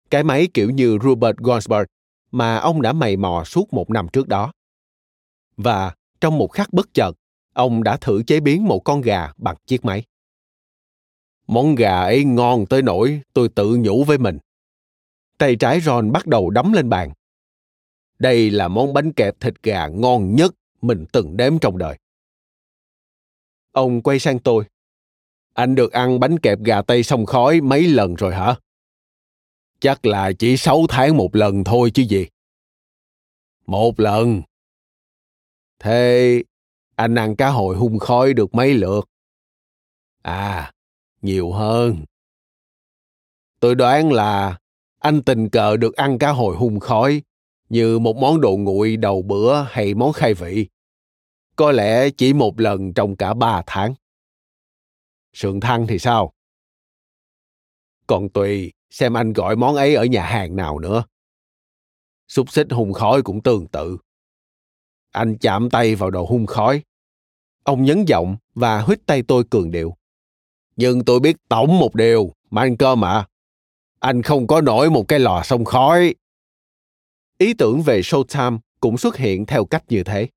Cái 0.10 0.24
máy 0.24 0.48
kiểu 0.54 0.69
như 0.69 0.98
Robert 1.04 1.38
Gonsberg 1.38 1.86
mà 2.32 2.58
ông 2.58 2.82
đã 2.82 2.93
mày 2.93 3.17
mò 3.17 3.43
suốt 3.45 3.74
một 3.74 3.89
năm 3.89 4.08
trước 4.13 4.28
đó. 4.28 4.52
Và 5.58 5.93
trong 6.21 6.38
một 6.38 6.52
khắc 6.52 6.74
bất 6.74 6.93
chợt, 6.93 7.12
ông 7.54 7.84
đã 7.84 7.98
thử 7.98 8.24
chế 8.24 8.39
biến 8.39 8.65
một 8.65 8.80
con 8.80 9.02
gà 9.02 9.32
bằng 9.38 9.56
chiếc 9.67 9.86
máy. 9.86 10.04
Món 11.48 11.76
gà 11.76 12.02
ấy 12.02 12.24
ngon 12.24 12.65
tới 12.65 12.82
nỗi 12.82 13.21
tôi 13.34 13.50
tự 13.50 13.76
nhủ 13.76 14.04
với 14.04 14.17
mình. 14.17 14.38
Tay 15.38 15.56
trái 15.56 15.82
Ron 15.82 16.12
bắt 16.12 16.28
đầu 16.28 16.50
đấm 16.50 16.74
lên 16.74 16.89
bàn. 16.89 17.13
Đây 18.19 18.50
là 18.50 18.67
món 18.67 18.93
bánh 18.93 19.13
kẹp 19.13 19.39
thịt 19.39 19.63
gà 19.63 19.88
ngon 19.88 20.36
nhất 20.36 20.56
mình 20.82 21.06
từng 21.12 21.38
đếm 21.38 21.60
trong 21.60 21.78
đời. 21.78 21.98
Ông 23.71 24.02
quay 24.02 24.19
sang 24.19 24.39
tôi. 24.39 24.63
Anh 25.54 25.76
được 25.76 25.91
ăn 25.91 26.19
bánh 26.19 26.39
kẹp 26.39 26.60
gà 26.60 26.82
tây 26.82 27.04
sông 27.04 27.26
khói 27.26 27.62
mấy 27.62 27.88
lần 27.88 28.15
rồi 28.15 28.36
hả? 28.36 28.56
Chắc 29.80 30.06
là 30.06 30.32
chỉ 30.39 30.58
sáu 30.58 30.86
tháng 30.89 31.17
một 31.17 31.36
lần 31.36 31.63
thôi 31.63 31.91
chứ 31.93 32.04
gì. 32.04 32.28
Một 33.65 34.00
lần. 34.00 34.41
Thế 35.80 36.43
anh 36.95 37.15
ăn 37.15 37.36
cá 37.36 37.50
hồi 37.50 37.76
hung 37.76 38.00
khói 38.00 38.34
được 38.34 38.56
mấy 38.56 38.74
lượt? 38.74 39.10
À, 40.21 40.74
nhiều 41.21 41.52
hơn. 41.52 42.06
Tôi 43.60 43.76
đoán 43.76 44.12
là 44.12 44.58
anh 45.06 45.24
tình 45.24 45.50
cờ 45.50 45.78
được 45.78 45.96
ăn 45.96 46.20
cá 46.20 46.32
hồi 46.32 46.56
hun 46.56 46.80
khói 46.80 47.22
như 47.70 48.00
một 48.00 48.15
món 48.15 48.41
đồ 48.41 48.58
nguội 48.58 48.98
đầu 48.98 49.22
bữa 49.22 49.62
hay 49.70 49.94
món 49.94 50.13
khai 50.13 50.34
vị. 50.34 50.68
Có 51.56 51.72
lẽ 51.72 52.10
chỉ 52.10 52.34
một 52.34 52.60
lần 52.60 52.94
trong 52.94 53.15
cả 53.15 53.34
ba 53.34 53.63
tháng. 53.68 53.94
Sườn 55.34 55.60
thăng 55.60 55.88
thì 55.88 56.00
sao? 56.00 56.34
Còn 58.08 58.30
tùy 58.30 58.74
xem 58.89 59.13
anh 59.13 59.34
gọi 59.34 59.56
món 59.56 59.76
ấy 59.76 59.96
ở 59.96 60.06
nhà 60.06 60.26
hàng 60.26 60.56
nào 60.56 60.80
nữa. 60.80 61.04
Xúc 62.28 62.52
xích 62.52 62.68
hun 62.70 62.94
khói 62.94 63.22
cũng 63.22 63.44
tương 63.44 63.68
tự. 63.68 63.98
Anh 65.12 65.38
chạm 65.38 65.70
tay 65.70 65.96
vào 65.96 66.12
đồ 66.12 66.26
hun 66.26 66.46
khói. 66.46 66.84
Ông 67.63 67.84
nhấn 67.84 68.06
giọng 68.08 68.38
và 68.56 68.82
huýt 68.82 69.00
tay 69.06 69.24
tôi 69.28 69.44
cường 69.50 69.72
điệu. 69.72 69.98
Nhưng 70.76 71.06
tôi 71.06 71.20
biết 71.20 71.36
tổng 71.50 71.80
một 71.80 71.96
điều, 71.96 72.34
mà 72.50 72.62
anh 72.62 72.78
cơ 72.78 72.96
mà. 72.96 73.26
Anh 74.06 74.22
không 74.22 74.48
có 74.48 74.62
nổi 74.62 74.89
một 74.89 75.08
cái 75.08 75.20
lò 75.20 75.41
sông 75.44 75.65
khói. 75.65 76.15
Ý 77.38 77.54
tưởng 77.54 77.82
về 77.82 78.02
Showtime 78.02 78.60
cũng 78.80 78.98
xuất 78.98 79.18
hiện 79.18 79.46
theo 79.46 79.65
cách 79.65 79.84
như 79.88 80.04
thế. 80.04 80.28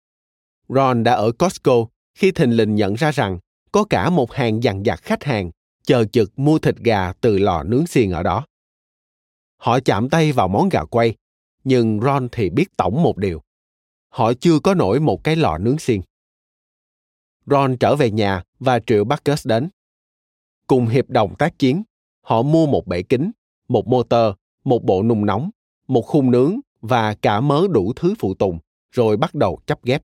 Ron 0.69 1.05
đã 1.05 1.13
ở 1.13 1.33
Costco 1.33 1.87
khi 2.15 2.31
thình 2.31 2.51
lình 2.51 2.75
nhận 2.75 2.95
ra 2.95 3.11
rằng 3.11 3.39
có 3.73 3.85
cả 3.91 4.11
một 4.11 4.33
hàng 4.33 4.63
dằn 4.63 4.87
dặt 4.87 5.03
khách 5.03 5.25
hàng 5.25 5.51
chờ 5.83 6.05
chực 6.05 6.39
mua 6.39 6.59
thịt 6.59 6.77
gà 6.77 7.13
từ 7.13 7.39
lò 7.39 7.63
nướng 7.63 7.87
xiên 7.87 8.11
ở 8.11 8.23
đó. 8.23 8.47
Họ 9.57 9.81
chạm 9.81 10.09
tay 10.11 10.33
vào 10.33 10.49
món 10.49 10.69
gà 10.69 10.85
quay, 10.85 11.15
nhưng 11.65 12.01
Ron 12.01 12.29
thì 12.33 12.51
biết 12.51 12.77
tổng 12.77 13.03
một 13.03 13.17
điều. 13.17 13.43
Họ 14.09 14.33
chưa 14.41 14.59
có 14.59 14.75
nổi 14.75 15.01
một 15.01 15.25
cái 15.25 15.37
lò 15.37 15.59
nướng 15.59 15.79
xiên. 15.79 16.01
Ron 17.47 17.77
trở 17.77 17.97
về 17.97 18.11
nhà 18.11 18.43
và 18.59 18.81
triệu 18.87 19.05
Bacchus 19.05 19.47
đến. 19.47 19.69
Cùng 20.67 20.87
hiệp 20.87 21.11
đồng 21.11 21.35
tác 21.39 21.59
chiến, 21.59 21.83
họ 22.23 22.43
mua 22.43 22.67
một 22.67 22.87
bể 22.87 23.03
kính, 23.03 23.31
một 23.69 23.89
motor, 23.89 24.35
một 24.65 24.85
bộ 24.85 25.03
nung 25.03 25.27
nóng, 25.27 25.51
một 25.89 26.03
khung 26.03 26.31
nướng 26.31 26.61
và 26.81 27.15
cả 27.15 27.41
mớ 27.41 27.67
đủ 27.71 27.93
thứ 27.97 28.15
phụ 28.19 28.35
tùng, 28.35 28.59
rồi 28.91 29.17
bắt 29.17 29.35
đầu 29.35 29.61
chấp 29.67 29.85
ghép. 29.85 30.03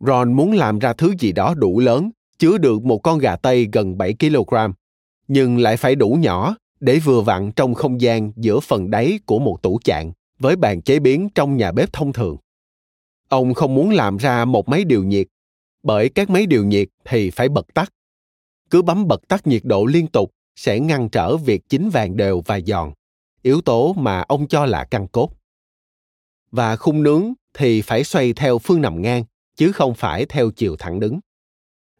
Ron 0.00 0.32
muốn 0.32 0.52
làm 0.52 0.78
ra 0.78 0.92
thứ 0.92 1.14
gì 1.18 1.32
đó 1.32 1.54
đủ 1.54 1.80
lớn, 1.80 2.10
chứa 2.38 2.58
được 2.58 2.84
một 2.84 2.98
con 2.98 3.18
gà 3.18 3.36
tây 3.36 3.68
gần 3.72 3.98
7 3.98 4.14
kg, 4.20 4.54
nhưng 5.28 5.58
lại 5.58 5.76
phải 5.76 5.94
đủ 5.94 6.10
nhỏ 6.20 6.56
để 6.80 6.98
vừa 6.98 7.20
vặn 7.20 7.52
trong 7.52 7.74
không 7.74 8.00
gian 8.00 8.32
giữa 8.36 8.60
phần 8.60 8.90
đáy 8.90 9.18
của 9.26 9.38
một 9.38 9.62
tủ 9.62 9.78
chạn 9.84 10.12
với 10.38 10.56
bàn 10.56 10.82
chế 10.82 10.98
biến 10.98 11.28
trong 11.34 11.56
nhà 11.56 11.72
bếp 11.72 11.92
thông 11.92 12.12
thường. 12.12 12.36
Ông 13.28 13.54
không 13.54 13.74
muốn 13.74 13.90
làm 13.90 14.16
ra 14.16 14.44
một 14.44 14.68
máy 14.68 14.84
điều 14.84 15.04
nhiệt, 15.04 15.26
bởi 15.82 16.08
các 16.08 16.30
máy 16.30 16.46
điều 16.46 16.64
nhiệt 16.64 16.88
thì 17.04 17.30
phải 17.30 17.48
bật 17.48 17.74
tắt. 17.74 17.92
Cứ 18.70 18.82
bấm 18.82 19.08
bật 19.08 19.28
tắt 19.28 19.46
nhiệt 19.46 19.62
độ 19.64 19.84
liên 19.84 20.06
tục 20.06 20.30
sẽ 20.60 20.80
ngăn 20.80 21.08
trở 21.08 21.36
việc 21.36 21.68
chín 21.68 21.90
vàng 21.90 22.16
đều 22.16 22.42
và 22.46 22.60
giòn, 22.60 22.92
yếu 23.42 23.60
tố 23.60 23.92
mà 23.92 24.20
ông 24.20 24.48
cho 24.48 24.66
là 24.66 24.84
căn 24.84 25.08
cốt. 25.08 25.30
Và 26.50 26.76
khung 26.76 27.02
nướng 27.02 27.32
thì 27.54 27.82
phải 27.82 28.04
xoay 28.04 28.32
theo 28.32 28.58
phương 28.58 28.80
nằm 28.80 29.02
ngang, 29.02 29.24
chứ 29.56 29.72
không 29.72 29.94
phải 29.94 30.26
theo 30.26 30.50
chiều 30.50 30.76
thẳng 30.78 31.00
đứng. 31.00 31.20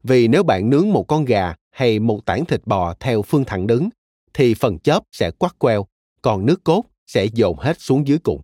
Vì 0.02 0.28
nếu 0.28 0.42
bạn 0.42 0.70
nướng 0.70 0.92
một 0.92 1.04
con 1.08 1.24
gà 1.24 1.54
hay 1.70 1.98
một 1.98 2.26
tảng 2.26 2.44
thịt 2.44 2.66
bò 2.66 2.94
theo 3.00 3.22
phương 3.22 3.44
thẳng 3.44 3.66
đứng, 3.66 3.88
thì 4.34 4.54
phần 4.54 4.78
chớp 4.78 5.02
sẽ 5.12 5.30
quắt 5.30 5.58
queo, 5.58 5.86
còn 6.22 6.46
nước 6.46 6.64
cốt 6.64 6.84
sẽ 7.06 7.24
dồn 7.24 7.58
hết 7.58 7.80
xuống 7.80 8.06
dưới 8.06 8.18
cùng. 8.18 8.40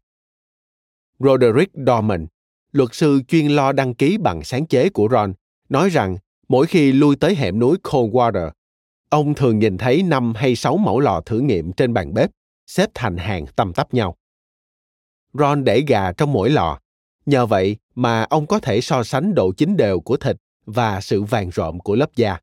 Roderick 1.19 1.73
Dorman, 1.87 2.27
luật 2.73 2.89
sư 2.93 3.23
chuyên 3.29 3.49
lo 3.49 3.73
đăng 3.73 3.95
ký 3.95 4.19
bằng 4.19 4.45
sáng 4.45 4.67
chế 4.67 4.89
của 4.89 5.09
Ron, 5.11 5.33
nói 5.69 5.89
rằng 5.89 6.17
mỗi 6.49 6.67
khi 6.67 6.93
lui 6.93 7.17
tới 7.17 7.35
hẻm 7.35 7.59
núi 7.59 7.77
Coldwater, 7.83 8.51
ông 9.17 9.35
thường 9.35 9.59
nhìn 9.59 9.79
thấy 9.79 10.03
năm 10.03 10.33
hay 10.37 10.57
sáu 10.57 10.77
mẫu 10.77 11.01
lò 11.01 11.21
thử 11.21 11.41
nghiệm 11.41 11.73
trên 11.73 11.95
bàn 11.95 12.15
bếp, 12.15 12.31
xếp 12.67 12.91
thành 12.95 13.17
hàng 13.17 13.47
tăm 13.47 13.73
tắp 13.73 13.95
nhau. 13.95 14.17
Ron 15.33 15.65
để 15.65 15.83
gà 15.89 16.13
trong 16.13 16.33
mỗi 16.33 16.51
lò, 16.51 16.79
nhờ 17.27 17.47
vậy 17.47 17.77
mà 17.95 18.23
ông 18.23 18.47
có 18.47 18.59
thể 18.59 18.81
so 18.81 19.03
sánh 19.03 19.35
độ 19.35 19.53
chín 19.57 19.77
đều 19.77 20.01
của 20.01 20.17
thịt 20.17 20.37
và 20.67 21.01
sự 21.01 21.23
vàng 21.23 21.51
rộm 21.51 21.81
của 21.81 21.95
lớp 21.95 22.11
da. 22.17 22.39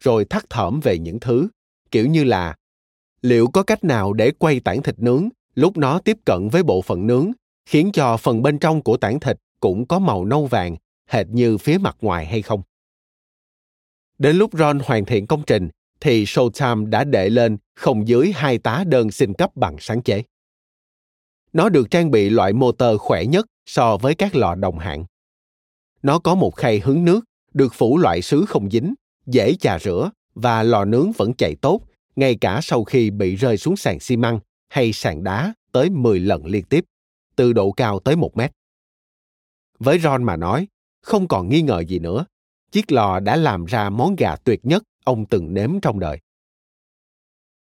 Rồi 0.00 0.24
thắt 0.24 0.50
thỏm 0.50 0.80
về 0.80 0.98
những 0.98 1.20
thứ, 1.20 1.48
kiểu 1.90 2.06
như 2.06 2.24
là 2.24 2.56
liệu 3.22 3.48
có 3.48 3.62
cách 3.62 3.84
nào 3.84 4.12
để 4.12 4.30
quay 4.38 4.60
tảng 4.60 4.82
thịt 4.82 4.98
nướng 4.98 5.28
lúc 5.54 5.76
nó 5.76 5.98
tiếp 5.98 6.16
cận 6.24 6.48
với 6.48 6.62
bộ 6.62 6.82
phận 6.82 7.06
nướng 7.06 7.32
khiến 7.66 7.90
cho 7.92 8.16
phần 8.16 8.42
bên 8.42 8.58
trong 8.58 8.82
của 8.82 8.96
tảng 8.96 9.20
thịt 9.20 9.36
cũng 9.60 9.86
có 9.86 9.98
màu 9.98 10.24
nâu 10.24 10.46
vàng 10.46 10.76
hệt 11.08 11.26
như 11.28 11.58
phía 11.58 11.78
mặt 11.78 11.96
ngoài 12.00 12.26
hay 12.26 12.42
không 12.42 12.62
đến 14.20 14.36
lúc 14.36 14.50
ron 14.58 14.78
hoàn 14.78 15.04
thiện 15.04 15.26
công 15.26 15.42
trình 15.46 15.68
thì 16.00 16.24
showtime 16.24 16.90
đã 16.90 17.04
đệ 17.04 17.30
lên 17.30 17.56
không 17.74 18.08
dưới 18.08 18.32
hai 18.34 18.58
tá 18.58 18.84
đơn 18.86 19.10
xin 19.10 19.34
cấp 19.34 19.56
bằng 19.56 19.76
sáng 19.78 20.02
chế 20.02 20.22
nó 21.52 21.68
được 21.68 21.90
trang 21.90 22.10
bị 22.10 22.30
loại 22.30 22.52
motor 22.52 23.00
khỏe 23.00 23.24
nhất 23.24 23.46
so 23.66 23.96
với 23.96 24.14
các 24.14 24.34
lò 24.34 24.54
đồng 24.54 24.78
hạng 24.78 25.04
nó 26.02 26.18
có 26.18 26.34
một 26.34 26.56
khay 26.56 26.80
hứng 26.80 27.04
nước 27.04 27.20
được 27.54 27.74
phủ 27.74 27.98
loại 27.98 28.22
sứ 28.22 28.44
không 28.48 28.70
dính 28.70 28.94
dễ 29.26 29.54
chà 29.60 29.78
rửa 29.78 30.10
và 30.34 30.62
lò 30.62 30.84
nướng 30.84 31.12
vẫn 31.12 31.34
chạy 31.34 31.54
tốt 31.54 31.80
ngay 32.16 32.36
cả 32.40 32.60
sau 32.62 32.84
khi 32.84 33.10
bị 33.10 33.36
rơi 33.36 33.56
xuống 33.56 33.76
sàn 33.76 34.00
xi 34.00 34.16
măng 34.16 34.40
hay 34.68 34.92
sàn 34.92 35.24
đá 35.24 35.54
tới 35.72 35.90
10 35.90 36.20
lần 36.20 36.46
liên 36.46 36.64
tiếp, 36.64 36.84
từ 37.36 37.52
độ 37.52 37.72
cao 37.72 38.00
tới 38.00 38.16
một 38.16 38.36
mét. 38.36 38.52
Với 39.78 39.98
Ron 39.98 40.24
mà 40.24 40.36
nói, 40.36 40.68
không 41.02 41.28
còn 41.28 41.48
nghi 41.48 41.62
ngờ 41.62 41.84
gì 41.88 41.98
nữa, 41.98 42.24
chiếc 42.72 42.92
lò 42.92 43.20
đã 43.20 43.36
làm 43.36 43.64
ra 43.64 43.90
món 43.90 44.16
gà 44.16 44.36
tuyệt 44.36 44.60
nhất 44.62 44.82
ông 45.10 45.26
từng 45.26 45.54
nếm 45.54 45.80
trong 45.80 46.00
đời. 46.00 46.18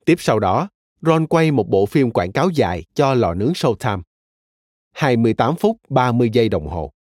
Tiếp 0.05 0.17
sau 0.19 0.39
đó, 0.39 0.69
Ron 1.03 1.27
quay 1.27 1.51
một 1.51 1.69
bộ 1.69 1.87
phim 1.87 2.11
quảng 2.11 2.33
cáo 2.33 2.51
dài 2.51 2.85
cho 2.95 3.15
lò 3.15 3.35
nướng 3.35 3.53
Showtime. 3.53 4.03
28 4.93 5.57
phút 5.57 5.77
30 5.89 6.31
giây 6.33 6.49
đồng 6.49 6.69
hồ. 6.69 6.93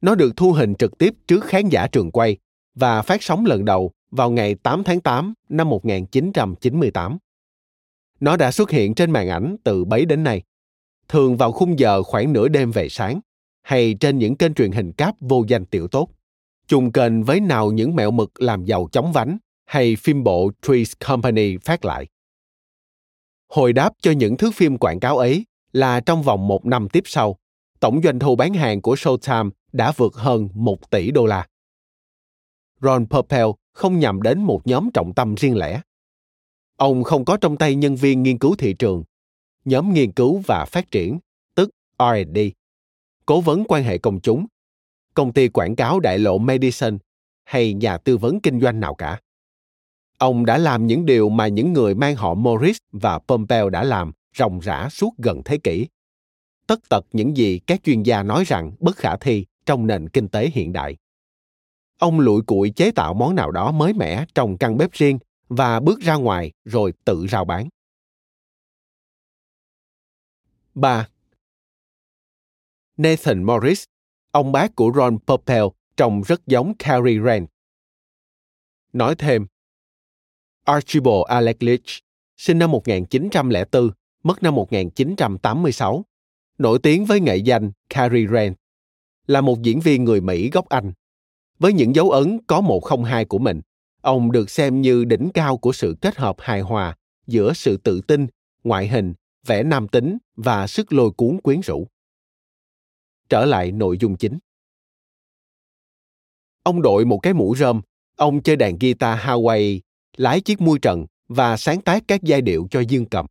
Nó 0.00 0.14
được 0.14 0.36
thu 0.36 0.52
hình 0.52 0.74
trực 0.74 0.98
tiếp 0.98 1.14
trước 1.26 1.44
khán 1.44 1.68
giả 1.68 1.86
trường 1.86 2.10
quay 2.10 2.36
và 2.74 3.02
phát 3.02 3.22
sóng 3.22 3.46
lần 3.46 3.64
đầu 3.64 3.92
vào 4.10 4.30
ngày 4.30 4.54
8 4.54 4.84
tháng 4.84 5.00
8 5.00 5.34
năm 5.48 5.68
1998. 5.68 7.18
Nó 8.20 8.36
đã 8.36 8.52
xuất 8.52 8.70
hiện 8.70 8.94
trên 8.94 9.10
màn 9.10 9.28
ảnh 9.28 9.56
từ 9.64 9.84
bấy 9.84 10.04
đến 10.04 10.24
nay, 10.24 10.42
thường 11.08 11.36
vào 11.36 11.52
khung 11.52 11.78
giờ 11.78 12.02
khoảng 12.02 12.32
nửa 12.32 12.48
đêm 12.48 12.70
về 12.70 12.88
sáng, 12.88 13.20
hay 13.62 13.94
trên 14.00 14.18
những 14.18 14.36
kênh 14.36 14.54
truyền 14.54 14.72
hình 14.72 14.92
cáp 14.92 15.14
vô 15.20 15.44
danh 15.48 15.64
tiểu 15.64 15.88
tốt, 15.88 16.08
chung 16.66 16.92
kênh 16.92 17.24
với 17.24 17.40
nào 17.40 17.72
những 17.72 17.96
mẹo 17.96 18.10
mực 18.10 18.40
làm 18.40 18.64
giàu 18.64 18.88
chóng 18.92 19.12
vánh 19.12 19.38
hay 19.74 19.96
phim 19.96 20.24
bộ 20.24 20.50
Trees 20.62 20.92
Company 21.06 21.56
phát 21.56 21.84
lại. 21.84 22.06
Hồi 23.48 23.72
đáp 23.72 23.92
cho 24.02 24.10
những 24.10 24.36
thước 24.36 24.54
phim 24.54 24.78
quảng 24.78 25.00
cáo 25.00 25.18
ấy 25.18 25.44
là 25.72 26.00
trong 26.00 26.22
vòng 26.22 26.48
một 26.48 26.66
năm 26.66 26.88
tiếp 26.88 27.02
sau, 27.06 27.36
tổng 27.80 28.00
doanh 28.04 28.18
thu 28.18 28.36
bán 28.36 28.54
hàng 28.54 28.82
của 28.82 28.94
Showtime 28.94 29.50
đã 29.72 29.92
vượt 29.96 30.14
hơn 30.14 30.48
1 30.54 30.90
tỷ 30.90 31.10
đô 31.10 31.26
la. 31.26 31.46
Ron 32.80 33.06
Perpel 33.06 33.46
không 33.72 33.98
nhằm 33.98 34.22
đến 34.22 34.42
một 34.42 34.66
nhóm 34.66 34.90
trọng 34.94 35.14
tâm 35.14 35.34
riêng 35.34 35.56
lẻ. 35.56 35.80
Ông 36.76 37.04
không 37.04 37.24
có 37.24 37.36
trong 37.36 37.56
tay 37.56 37.74
nhân 37.74 37.96
viên 37.96 38.22
nghiên 38.22 38.38
cứu 38.38 38.54
thị 38.58 38.74
trường, 38.78 39.04
nhóm 39.64 39.92
nghiên 39.94 40.12
cứu 40.12 40.42
và 40.46 40.64
phát 40.64 40.90
triển, 40.90 41.18
tức 41.54 41.70
R&D, 41.98 42.38
cố 43.26 43.40
vấn 43.40 43.64
quan 43.68 43.82
hệ 43.82 43.98
công 43.98 44.20
chúng, 44.20 44.46
công 45.14 45.32
ty 45.32 45.48
quảng 45.48 45.76
cáo 45.76 46.00
đại 46.00 46.18
lộ 46.18 46.38
Madison 46.38 46.98
hay 47.44 47.74
nhà 47.74 47.98
tư 47.98 48.16
vấn 48.16 48.40
kinh 48.40 48.60
doanh 48.60 48.80
nào 48.80 48.94
cả. 48.94 49.20
Ông 50.18 50.46
đã 50.46 50.58
làm 50.58 50.86
những 50.86 51.06
điều 51.06 51.28
mà 51.28 51.48
những 51.48 51.72
người 51.72 51.94
mang 51.94 52.16
họ 52.16 52.34
Morris 52.34 52.76
và 52.92 53.18
Pompeo 53.18 53.70
đã 53.70 53.84
làm 53.84 54.12
ròng 54.36 54.60
rã 54.60 54.88
suốt 54.90 55.14
gần 55.18 55.42
thế 55.44 55.58
kỷ. 55.58 55.86
Tất 56.66 56.88
tật 56.88 57.04
những 57.12 57.36
gì 57.36 57.58
các 57.58 57.80
chuyên 57.84 58.02
gia 58.02 58.22
nói 58.22 58.44
rằng 58.44 58.72
bất 58.80 58.96
khả 58.96 59.16
thi 59.16 59.46
trong 59.66 59.86
nền 59.86 60.08
kinh 60.08 60.28
tế 60.28 60.50
hiện 60.54 60.72
đại. 60.72 60.96
ông 61.98 62.20
lụi 62.20 62.42
cụi 62.42 62.70
chế 62.70 62.90
tạo 62.90 63.14
món 63.14 63.34
nào 63.34 63.50
đó 63.50 63.72
mới 63.72 63.92
mẻ 63.92 64.24
trong 64.34 64.58
căn 64.58 64.76
bếp 64.76 64.92
riêng 64.92 65.18
và 65.48 65.80
bước 65.80 66.00
ra 66.00 66.14
ngoài 66.14 66.52
rồi 66.64 66.92
tự 67.04 67.26
rao 67.30 67.44
bán. 67.44 67.68
3. 70.74 71.08
Nathan 72.96 73.42
Morris, 73.42 73.84
ông 74.30 74.52
bác 74.52 74.76
của 74.76 74.92
Ron 74.96 75.18
Pompeo, 75.26 75.72
trông 75.96 76.22
rất 76.22 76.46
giống 76.46 76.74
Cary 76.78 77.18
Rand. 77.24 77.44
Nói 78.92 79.14
thêm, 79.14 79.46
Archibald 80.64 81.24
Alec 81.26 81.62
Leach, 81.62 82.02
sinh 82.36 82.58
năm 82.58 82.70
1904, 82.70 83.90
mất 84.22 84.42
năm 84.42 84.54
1986, 84.54 86.04
nổi 86.58 86.78
tiếng 86.82 87.04
với 87.04 87.20
nghệ 87.20 87.36
danh 87.36 87.72
Cary 87.88 88.26
Grant, 88.26 88.56
là 89.26 89.40
một 89.40 89.62
diễn 89.62 89.80
viên 89.80 90.04
người 90.04 90.20
Mỹ 90.20 90.50
gốc 90.50 90.68
Anh. 90.68 90.92
Với 91.58 91.72
những 91.72 91.94
dấu 91.94 92.10
ấn 92.10 92.38
có 92.46 92.60
102 92.60 93.24
của 93.24 93.38
mình, 93.38 93.60
ông 94.00 94.32
được 94.32 94.50
xem 94.50 94.80
như 94.80 95.04
đỉnh 95.04 95.30
cao 95.34 95.56
của 95.56 95.72
sự 95.72 95.96
kết 96.00 96.16
hợp 96.16 96.36
hài 96.38 96.60
hòa 96.60 96.96
giữa 97.26 97.52
sự 97.52 97.76
tự 97.76 98.00
tin, 98.00 98.26
ngoại 98.64 98.88
hình, 98.88 99.14
vẻ 99.46 99.62
nam 99.62 99.88
tính 99.88 100.18
và 100.36 100.66
sức 100.66 100.92
lôi 100.92 101.10
cuốn 101.10 101.40
quyến 101.40 101.60
rũ. 101.60 101.86
Trở 103.28 103.44
lại 103.44 103.72
nội 103.72 103.98
dung 104.00 104.16
chính. 104.16 104.38
Ông 106.62 106.82
đội 106.82 107.04
một 107.04 107.18
cái 107.18 107.34
mũ 107.34 107.54
rơm, 107.56 107.80
ông 108.16 108.42
chơi 108.42 108.56
đàn 108.56 108.78
guitar 108.78 109.18
Hawaii, 109.18 109.80
lái 110.16 110.40
chiếc 110.40 110.60
mui 110.60 110.78
trần 110.78 111.06
và 111.28 111.56
sáng 111.56 111.82
tác 111.82 112.04
các 112.08 112.22
giai 112.22 112.40
điệu 112.40 112.66
cho 112.70 112.80
dương 112.80 113.06
cầm. 113.06 113.26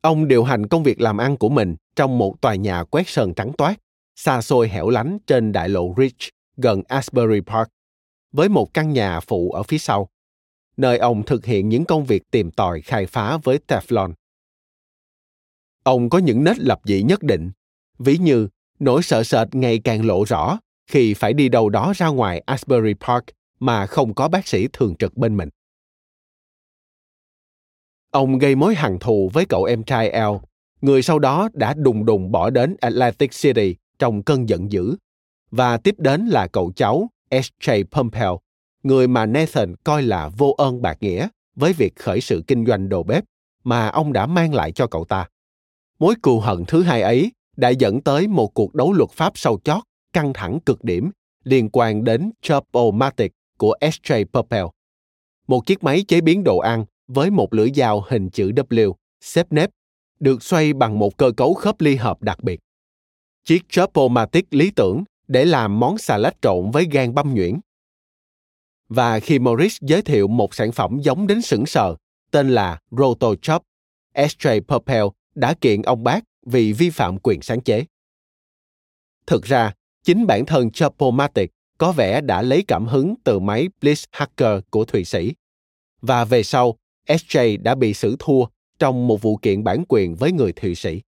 Ông 0.00 0.28
điều 0.28 0.44
hành 0.44 0.66
công 0.66 0.82
việc 0.82 1.00
làm 1.00 1.18
ăn 1.18 1.36
của 1.36 1.48
mình 1.48 1.76
trong 1.96 2.18
một 2.18 2.40
tòa 2.40 2.54
nhà 2.54 2.84
quét 2.84 3.08
sơn 3.08 3.34
trắng 3.34 3.52
toát, 3.58 3.76
xa 4.16 4.42
xôi 4.42 4.68
hẻo 4.68 4.88
lánh 4.88 5.18
trên 5.26 5.52
đại 5.52 5.68
lộ 5.68 5.94
Ridge 5.96 6.28
gần 6.56 6.82
Asbury 6.88 7.40
Park, 7.40 7.68
với 8.32 8.48
một 8.48 8.74
căn 8.74 8.92
nhà 8.92 9.20
phụ 9.20 9.50
ở 9.50 9.62
phía 9.62 9.78
sau, 9.78 10.08
nơi 10.76 10.98
ông 10.98 11.22
thực 11.22 11.44
hiện 11.44 11.68
những 11.68 11.84
công 11.84 12.04
việc 12.04 12.30
tìm 12.30 12.50
tòi 12.50 12.80
khai 12.80 13.06
phá 13.06 13.36
với 13.36 13.58
Teflon. 13.66 14.12
Ông 15.82 16.10
có 16.10 16.18
những 16.18 16.44
nết 16.44 16.58
lập 16.58 16.80
dị 16.84 17.02
nhất 17.02 17.22
định, 17.22 17.50
ví 17.98 18.18
như 18.18 18.48
nỗi 18.78 19.02
sợ 19.02 19.22
sệt 19.24 19.54
ngày 19.54 19.80
càng 19.84 20.06
lộ 20.06 20.24
rõ 20.24 20.58
khi 20.86 21.14
phải 21.14 21.32
đi 21.32 21.48
đâu 21.48 21.68
đó 21.68 21.92
ra 21.96 22.08
ngoài 22.08 22.42
Asbury 22.46 22.94
Park 22.94 23.24
mà 23.62 23.86
không 23.86 24.14
có 24.14 24.28
bác 24.28 24.48
sĩ 24.48 24.68
thường 24.72 24.96
trực 24.96 25.16
bên 25.16 25.36
mình. 25.36 25.48
Ông 28.10 28.38
gây 28.38 28.54
mối 28.54 28.74
hằn 28.74 28.98
thù 28.98 29.30
với 29.32 29.44
cậu 29.48 29.64
em 29.64 29.82
trai 29.82 30.10
Al, 30.10 30.32
người 30.80 31.02
sau 31.02 31.18
đó 31.18 31.48
đã 31.52 31.74
đùng 31.74 32.04
đùng 32.04 32.32
bỏ 32.32 32.50
đến 32.50 32.76
Atlantic 32.80 33.30
City 33.32 33.76
trong 33.98 34.22
cơn 34.22 34.48
giận 34.48 34.72
dữ. 34.72 34.96
Và 35.50 35.76
tiếp 35.76 35.94
đến 35.98 36.26
là 36.26 36.46
cậu 36.46 36.72
cháu 36.76 37.10
S.J. 37.30 37.84
Pompeo, 37.84 38.40
người 38.82 39.08
mà 39.08 39.26
Nathan 39.26 39.74
coi 39.84 40.02
là 40.02 40.28
vô 40.28 40.54
ơn 40.58 40.82
bạc 40.82 40.98
nghĩa 41.00 41.28
với 41.54 41.72
việc 41.72 41.96
khởi 41.96 42.20
sự 42.20 42.42
kinh 42.46 42.66
doanh 42.66 42.88
đồ 42.88 43.02
bếp 43.02 43.24
mà 43.64 43.88
ông 43.88 44.12
đã 44.12 44.26
mang 44.26 44.54
lại 44.54 44.72
cho 44.72 44.86
cậu 44.86 45.04
ta. 45.04 45.28
Mối 45.98 46.14
cù 46.22 46.40
hận 46.40 46.64
thứ 46.68 46.82
hai 46.82 47.02
ấy 47.02 47.32
đã 47.56 47.68
dẫn 47.68 48.00
tới 48.00 48.28
một 48.28 48.54
cuộc 48.54 48.74
đấu 48.74 48.92
luật 48.92 49.10
pháp 49.10 49.32
sâu 49.34 49.60
chót, 49.64 49.82
căng 50.12 50.32
thẳng 50.32 50.58
cực 50.66 50.84
điểm 50.84 51.10
liên 51.44 51.68
quan 51.72 52.04
đến 52.04 52.30
Chopomatic 52.42 53.32
của 53.62 53.76
S.J. 53.80 54.24
Pompeo. 54.24 54.70
Một 55.48 55.66
chiếc 55.66 55.84
máy 55.84 56.04
chế 56.08 56.20
biến 56.20 56.44
đồ 56.44 56.58
ăn 56.58 56.84
với 57.06 57.30
một 57.30 57.54
lưỡi 57.54 57.70
dao 57.74 58.04
hình 58.08 58.30
chữ 58.30 58.50
W, 58.50 58.92
xếp 59.20 59.46
nếp, 59.50 59.70
được 60.20 60.42
xoay 60.42 60.72
bằng 60.72 60.98
một 60.98 61.16
cơ 61.16 61.32
cấu 61.36 61.54
khớp 61.54 61.80
ly 61.80 61.96
hợp 61.96 62.22
đặc 62.22 62.42
biệt. 62.42 62.60
Chiếc 63.44 63.68
Chopomatic 63.68 64.54
lý 64.54 64.70
tưởng 64.70 65.04
để 65.28 65.44
làm 65.44 65.80
món 65.80 65.98
xà 65.98 66.18
lách 66.18 66.36
trộn 66.42 66.70
với 66.70 66.88
gan 66.90 67.14
băm 67.14 67.34
nhuyễn. 67.34 67.60
Và 68.88 69.20
khi 69.20 69.38
Morris 69.38 69.78
giới 69.80 70.02
thiệu 70.02 70.28
một 70.28 70.54
sản 70.54 70.72
phẩm 70.72 70.98
giống 71.02 71.26
đến 71.26 71.42
sững 71.42 71.66
sờ, 71.66 71.96
tên 72.30 72.50
là 72.50 72.80
RotoChop, 72.90 73.62
S.J. 74.14 74.60
Pompeo 74.60 75.12
đã 75.34 75.54
kiện 75.60 75.82
ông 75.82 76.04
bác 76.04 76.24
vì 76.46 76.72
vi 76.72 76.90
phạm 76.90 77.18
quyền 77.18 77.42
sáng 77.42 77.60
chế. 77.60 77.84
Thực 79.26 79.44
ra, 79.44 79.72
chính 80.02 80.26
bản 80.26 80.46
thân 80.46 80.70
Chopomatic 80.70 81.50
có 81.82 81.92
vẻ 81.92 82.20
đã 82.20 82.42
lấy 82.42 82.64
cảm 82.68 82.86
hứng 82.86 83.14
từ 83.24 83.38
máy 83.38 83.68
Bliss 83.80 84.04
Hacker 84.12 84.60
của 84.70 84.84
Thụy 84.84 85.04
Sĩ. 85.04 85.32
Và 86.02 86.24
về 86.24 86.42
sau, 86.42 86.76
SJ 87.08 87.62
đã 87.62 87.74
bị 87.74 87.94
xử 87.94 88.16
thua 88.18 88.44
trong 88.78 89.06
một 89.06 89.22
vụ 89.22 89.36
kiện 89.36 89.64
bản 89.64 89.84
quyền 89.88 90.14
với 90.14 90.32
người 90.32 90.52
Thụy 90.52 90.74
Sĩ. 90.74 91.00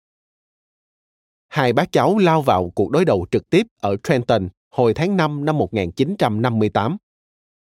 Hai 1.49 1.73
bác 1.73 1.93
cháu 1.93 2.19
lao 2.19 2.43
vào 2.43 2.71
cuộc 2.71 2.91
đối 2.91 3.05
đầu 3.05 3.27
trực 3.31 3.51
tiếp 3.51 3.67
ở 3.81 3.97
Trenton 4.03 4.49
hồi 4.71 4.95
tháng 4.95 5.17
5 5.17 5.45
năm 5.45 5.59
1958, 5.59 6.97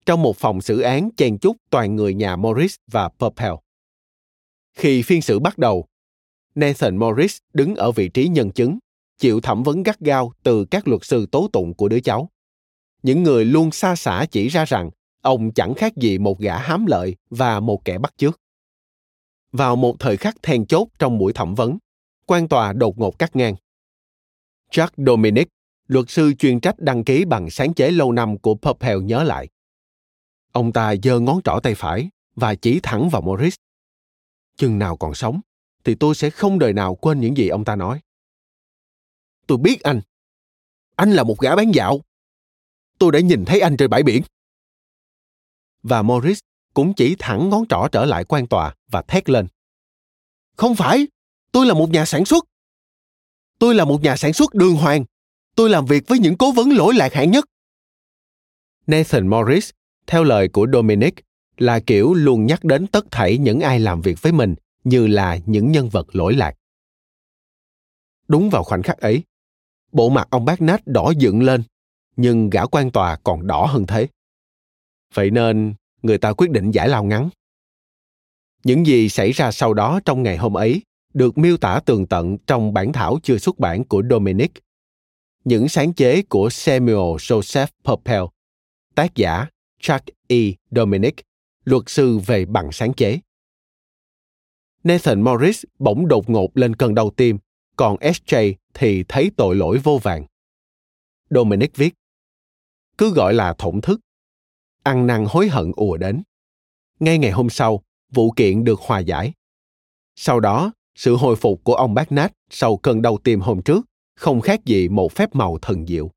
trong 0.06 0.22
một 0.22 0.38
phòng 0.38 0.62
xử 0.62 0.82
án 0.82 1.10
chen 1.18 1.38
chúc 1.38 1.58
toàn 1.70 1.96
người 1.96 2.14
nhà 2.14 2.36
Morris 2.36 2.76
và 2.92 3.10
Purpell. 3.10 3.54
Khi 4.74 5.02
phiên 5.02 5.22
xử 5.22 5.40
bắt 5.40 5.58
đầu, 5.58 5.86
Nathan 6.56 6.98
Morris 6.98 7.38
đứng 7.54 7.76
ở 7.76 7.92
vị 7.92 8.10
trí 8.10 8.28
nhân 8.28 8.52
chứng, 8.52 8.80
chịu 9.18 9.42
thẩm 9.42 9.64
vấn 9.64 9.84
gắt 9.84 10.00
gao 10.00 10.32
từ 10.44 10.66
các 10.66 10.88
luật 10.88 11.04
sư 11.04 11.26
tố 11.32 11.50
tụng 11.54 11.74
của 11.74 11.90
đứa 11.90 12.00
cháu. 12.00 12.30
Những 13.04 13.24
người 13.24 13.46
luôn 13.46 13.72
xa 13.72 13.96
xả 13.96 14.26
chỉ 14.32 14.48
ra 14.48 14.66
rằng 14.66 14.90
ông 15.22 15.52
chẳng 15.52 15.74
khác 15.74 15.96
gì 15.96 16.18
một 16.18 16.40
gã 16.40 16.58
hám 16.58 16.86
lợi 16.86 17.16
và 17.30 17.60
một 17.60 17.86
kẻ 17.86 17.98
bắt 17.98 18.14
chước. 18.18 18.42
Vào 19.52 19.76
một 19.76 19.96
thời 20.00 20.18
khắc 20.18 20.36
then 20.42 20.66
chốt 20.66 20.88
trong 21.00 21.18
buổi 21.18 21.34
thẩm 21.34 21.56
vấn, 21.56 21.78
quan 22.26 22.48
tòa 22.48 22.74
đột 22.74 22.98
ngột 22.98 23.20
cắt 23.20 23.36
ngang. 23.36 23.56
Jack 24.72 24.90
Dominic, 24.98 25.48
luật 25.88 26.06
sư 26.10 26.34
chuyên 26.40 26.60
trách 26.60 26.80
đăng 26.80 27.04
ký 27.04 27.26
bằng 27.26 27.50
sáng 27.50 27.74
chế 27.74 27.92
lâu 27.92 28.12
năm 28.12 28.38
của 28.38 28.56
Purpell 28.56 29.04
nhớ 29.04 29.24
lại. 29.24 29.48
Ông 30.52 30.74
ta 30.74 30.94
giơ 31.04 31.20
ngón 31.20 31.42
trỏ 31.44 31.60
tay 31.64 31.76
phải 31.76 32.10
và 32.36 32.56
chỉ 32.56 32.80
thẳng 32.84 33.10
vào 33.10 33.22
Morris. 33.22 33.56
Chừng 34.56 34.80
nào 34.80 34.98
còn 34.98 35.14
sống, 35.14 35.42
thì 35.84 35.96
tôi 35.96 36.16
sẽ 36.16 36.30
không 36.30 36.60
đời 36.60 36.74
nào 36.74 36.96
quên 36.96 37.20
những 37.20 37.38
gì 37.38 37.48
ông 37.48 37.66
ta 37.66 37.76
nói. 37.76 38.00
Tôi 39.48 39.58
biết 39.58 39.84
anh. 39.84 40.02
Anh 40.96 41.12
là 41.12 41.24
một 41.24 41.40
gã 41.40 41.56
bán 41.56 41.72
dạo. 41.72 42.00
Tôi 43.00 43.12
đã 43.12 43.20
nhìn 43.20 43.46
thấy 43.46 43.60
anh 43.60 43.78
trên 43.78 43.90
bãi 43.90 44.04
biển 44.04 44.22
và 45.88 46.02
Morris 46.02 46.40
cũng 46.74 46.94
chỉ 46.94 47.16
thẳng 47.20 47.50
ngón 47.50 47.68
trỏ 47.70 47.88
trở 47.92 48.06
lại 48.06 48.24
quan 48.24 48.48
tòa 48.48 48.76
và 48.92 49.02
thét 49.02 49.30
lên. 49.30 49.48
Không 50.58 50.76
phải, 50.76 51.08
tôi 51.52 51.66
là 51.66 51.74
một 51.74 51.90
nhà 51.90 52.06
sản 52.06 52.26
xuất. 52.26 52.46
Tôi 53.60 53.76
là 53.76 53.86
một 53.86 54.02
nhà 54.02 54.16
sản 54.16 54.34
xuất 54.34 54.54
đường 54.54 54.76
hoàng. 54.76 55.06
Tôi 55.56 55.70
làm 55.70 55.86
việc 55.86 56.08
với 56.08 56.20
những 56.20 56.38
cố 56.38 56.52
vấn 56.52 56.70
lỗi 56.70 56.94
lạc 56.96 57.14
hạng 57.14 57.32
nhất. 57.32 57.46
Nathan 58.88 59.28
Morris, 59.28 59.70
theo 60.08 60.24
lời 60.24 60.48
của 60.48 60.68
Dominic, 60.74 61.14
là 61.58 61.80
kiểu 61.80 62.14
luôn 62.14 62.46
nhắc 62.46 62.64
đến 62.64 62.88
tất 62.88 63.06
thảy 63.12 63.38
những 63.38 63.60
ai 63.60 63.80
làm 63.80 64.02
việc 64.02 64.22
với 64.22 64.32
mình 64.32 64.56
như 64.84 65.08
là 65.08 65.38
những 65.46 65.72
nhân 65.72 65.90
vật 65.90 66.16
lỗi 66.16 66.34
lạc. 66.34 66.54
Đúng 68.28 68.50
vào 68.50 68.64
khoảnh 68.64 68.84
khắc 68.84 68.98
ấy, 68.98 69.24
bộ 69.92 70.10
mặt 70.10 70.28
ông 70.30 70.46
bác 70.46 70.62
nát 70.62 70.88
đỏ 70.88 71.14
dựng 71.18 71.44
lên, 71.44 71.64
nhưng 72.18 72.50
gã 72.50 72.66
quan 72.66 72.92
tòa 72.92 73.16
còn 73.24 73.48
đỏ 73.48 73.66
hơn 73.66 73.86
thế. 73.88 74.08
Vậy 75.14 75.32
nên, 75.32 75.74
người 76.02 76.18
ta 76.18 76.34
quyết 76.34 76.50
định 76.52 76.72
giải 76.72 76.90
lao 76.90 77.04
ngắn. 77.04 77.30
Những 78.64 78.86
gì 78.86 79.10
xảy 79.10 79.32
ra 79.32 79.52
sau 79.52 79.74
đó 79.74 80.00
trong 80.06 80.24
ngày 80.24 80.38
hôm 80.38 80.58
ấy 80.58 80.82
được 81.14 81.38
miêu 81.38 81.58
tả 81.58 81.80
tường 81.86 82.08
tận 82.08 82.38
trong 82.38 82.74
bản 82.74 82.94
thảo 82.94 83.20
chưa 83.24 83.38
xuất 83.38 83.60
bản 83.60 83.84
của 83.84 84.04
Dominic. 84.10 84.52
Những 85.44 85.70
sáng 85.70 85.94
chế 85.94 86.22
của 86.22 86.50
Samuel 86.50 87.16
Joseph 87.18 87.68
Purpell, 87.84 88.24
tác 88.96 89.16
giả 89.16 89.48
Chuck 89.80 90.06
E. 90.28 90.38
Dominic, 90.72 91.16
luật 91.64 91.84
sư 91.88 92.18
về 92.18 92.46
bằng 92.46 92.72
sáng 92.72 92.94
chế. 92.94 93.20
Nathan 94.84 95.22
Morris 95.22 95.64
bỗng 95.80 96.08
đột 96.08 96.30
ngột 96.30 96.58
lên 96.58 96.76
cơn 96.76 96.96
đau 96.96 97.10
tim, 97.10 97.38
còn 97.76 97.96
SJ 97.96 98.54
thì 98.74 99.04
thấy 99.08 99.32
tội 99.38 99.56
lỗi 99.56 99.78
vô 99.78 100.00
vàng. 100.04 100.26
Dominic 101.30 101.76
viết, 101.76 101.94
cứ 102.98 103.14
gọi 103.14 103.34
là 103.34 103.54
thổn 103.58 103.82
thức, 103.82 104.00
ăn 104.84 105.08
năn 105.08 105.26
hối 105.30 105.48
hận 105.48 105.72
ùa 105.76 105.98
đến. 105.98 106.24
Ngay 107.00 107.18
ngày 107.18 107.32
hôm 107.32 107.50
sau, 107.50 107.84
vụ 108.14 108.32
kiện 108.32 108.64
được 108.64 108.80
hòa 108.80 109.00
giải. 109.00 109.34
Sau 110.16 110.40
đó, 110.40 110.72
sự 110.96 111.16
hồi 111.16 111.36
phục 111.36 111.64
của 111.64 111.74
ông 111.76 111.94
bác 111.94 112.12
nát 112.12 112.34
sau 112.50 112.78
cơn 112.78 113.02
đau 113.02 113.18
tim 113.24 113.40
hôm 113.40 113.62
trước 113.62 113.86
không 114.16 114.42
khác 114.42 114.66
gì 114.66 114.90
một 114.90 115.12
phép 115.12 115.36
màu 115.36 115.58
thần 115.62 115.88
diệu. 115.88 116.12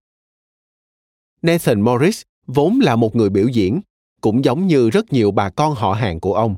Nathan 1.42 1.80
Morris 1.80 2.22
vốn 2.46 2.78
là 2.82 2.96
một 2.96 3.16
người 3.16 3.30
biểu 3.30 3.48
diễn, 3.48 3.80
cũng 4.20 4.44
giống 4.44 4.66
như 4.66 4.90
rất 4.90 5.12
nhiều 5.12 5.30
bà 5.30 5.50
con 5.50 5.74
họ 5.74 5.92
hàng 5.92 6.20
của 6.20 6.34
ông. 6.34 6.56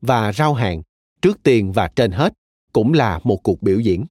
Và 0.00 0.32
rau 0.32 0.54
hàng, 0.54 0.82
trước 1.22 1.42
tiên 1.42 1.72
và 1.72 1.88
trên 1.96 2.10
hết, 2.10 2.32
cũng 2.72 2.92
là 2.92 3.20
một 3.24 3.40
cuộc 3.42 3.62
biểu 3.62 3.80
diễn. 3.80 4.06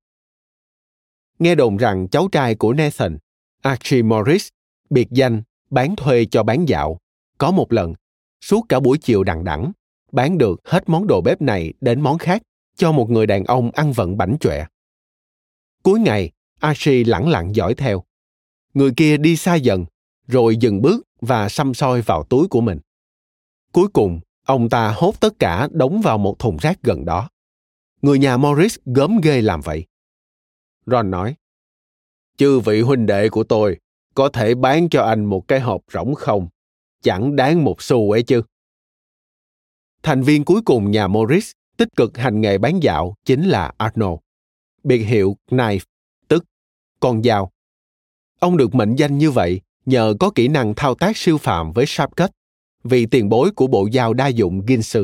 Nghe 1.40 1.56
đồn 1.56 1.78
rằng 1.78 2.08
cháu 2.08 2.28
trai 2.32 2.56
của 2.56 2.74
Nathan, 2.74 3.18
Archie 3.62 4.02
Morris, 4.02 4.50
biệt 4.92 5.08
danh 5.12 5.42
bán 5.70 5.96
thuê 5.96 6.26
cho 6.26 6.44
bán 6.44 6.66
dạo, 6.68 6.98
có 7.38 7.52
một 7.52 7.74
lần, 7.74 7.94
suốt 8.42 8.66
cả 8.70 8.80
buổi 8.80 8.98
chiều 8.98 9.24
đằng 9.24 9.44
đẵng, 9.44 9.72
bán 10.12 10.38
được 10.38 10.60
hết 10.66 10.90
món 10.90 11.08
đồ 11.08 11.22
bếp 11.22 11.42
này 11.42 11.74
đến 11.82 12.02
món 12.02 12.18
khác 12.18 12.42
cho 12.76 12.92
một 12.92 13.10
người 13.10 13.28
đàn 13.28 13.44
ông 13.44 13.72
ăn 13.72 13.92
vận 13.92 14.18
bảnh 14.18 14.38
chọe. 14.40 14.66
Cuối 15.84 16.00
ngày, 16.00 16.32
Ashi 16.60 17.04
lẳng 17.04 17.30
lặng 17.30 17.56
dõi 17.56 17.76
theo. 17.76 18.04
người 18.74 18.92
kia 18.98 19.18
đi 19.18 19.36
xa 19.36 19.56
dần 19.56 19.86
rồi 20.28 20.58
dừng 20.58 20.82
bước 20.82 21.08
và 21.22 21.50
xăm 21.50 21.74
soi 21.74 22.02
vào 22.02 22.24
túi 22.24 22.48
của 22.48 22.62
mình 22.62 22.80
cuối 23.72 23.88
cùng 23.88 24.20
ông 24.46 24.70
ta 24.70 24.94
hốt 24.98 25.20
tất 25.20 25.40
cả 25.40 25.68
đóng 25.72 26.02
vào 26.02 26.18
một 26.18 26.40
thùng 26.40 26.58
rác 26.58 26.84
gần 26.84 27.06
đó 27.06 27.30
người 28.02 28.20
nhà 28.20 28.38
morris 28.38 28.78
gớm 28.86 29.20
ghê 29.24 29.42
làm 29.42 29.62
vậy 29.62 29.86
ron 30.86 31.12
nói 31.12 31.36
chư 32.38 32.60
vị 32.60 32.82
huynh 32.82 33.06
đệ 33.06 33.30
của 33.30 33.44
tôi 33.44 33.78
có 34.18 34.30
thể 34.30 34.56
bán 34.56 34.90
cho 34.90 35.04
anh 35.04 35.26
một 35.26 35.48
cái 35.48 35.60
hộp 35.60 35.82
rỗng 35.94 36.16
không? 36.16 36.48
Chẳng 37.04 37.36
đáng 37.36 37.64
một 37.64 37.82
xu 37.82 38.12
ấy 38.12 38.24
chứ. 38.24 38.42
Thành 40.04 40.22
viên 40.22 40.46
cuối 40.46 40.62
cùng 40.62 40.92
nhà 40.92 41.08
morris 41.08 41.52
tích 41.78 41.96
cực 41.96 42.18
hành 42.18 42.42
nghề 42.42 42.58
bán 42.58 42.84
dạo 42.84 43.16
chính 43.26 43.50
là 43.50 43.72
arnold. 43.78 44.20
Biệt 44.84 44.98
hiệu 45.04 45.38
knife 45.50 45.80
tức 46.28 46.46
con 47.00 47.24
dao. 47.24 47.52
Ông 48.40 48.58
được 48.58 48.76
mệnh 48.76 48.96
danh 48.96 49.18
như 49.18 49.32
vậy 49.32 49.62
nhờ 49.86 50.14
có 50.20 50.30
kỹ 50.36 50.48
năng 50.48 50.74
thao 50.76 50.96
tác 50.96 51.18
siêu 51.18 51.38
phàm 51.38 51.72
với 51.72 51.86
sharp 51.88 52.16
cut 52.16 52.32
vì 52.84 53.06
tiền 53.06 53.30
bối 53.30 53.52
của 53.56 53.68
bộ 53.68 53.90
dao 53.94 54.14
đa 54.14 54.28
dụng 54.28 54.62
Ginsu. 54.68 55.04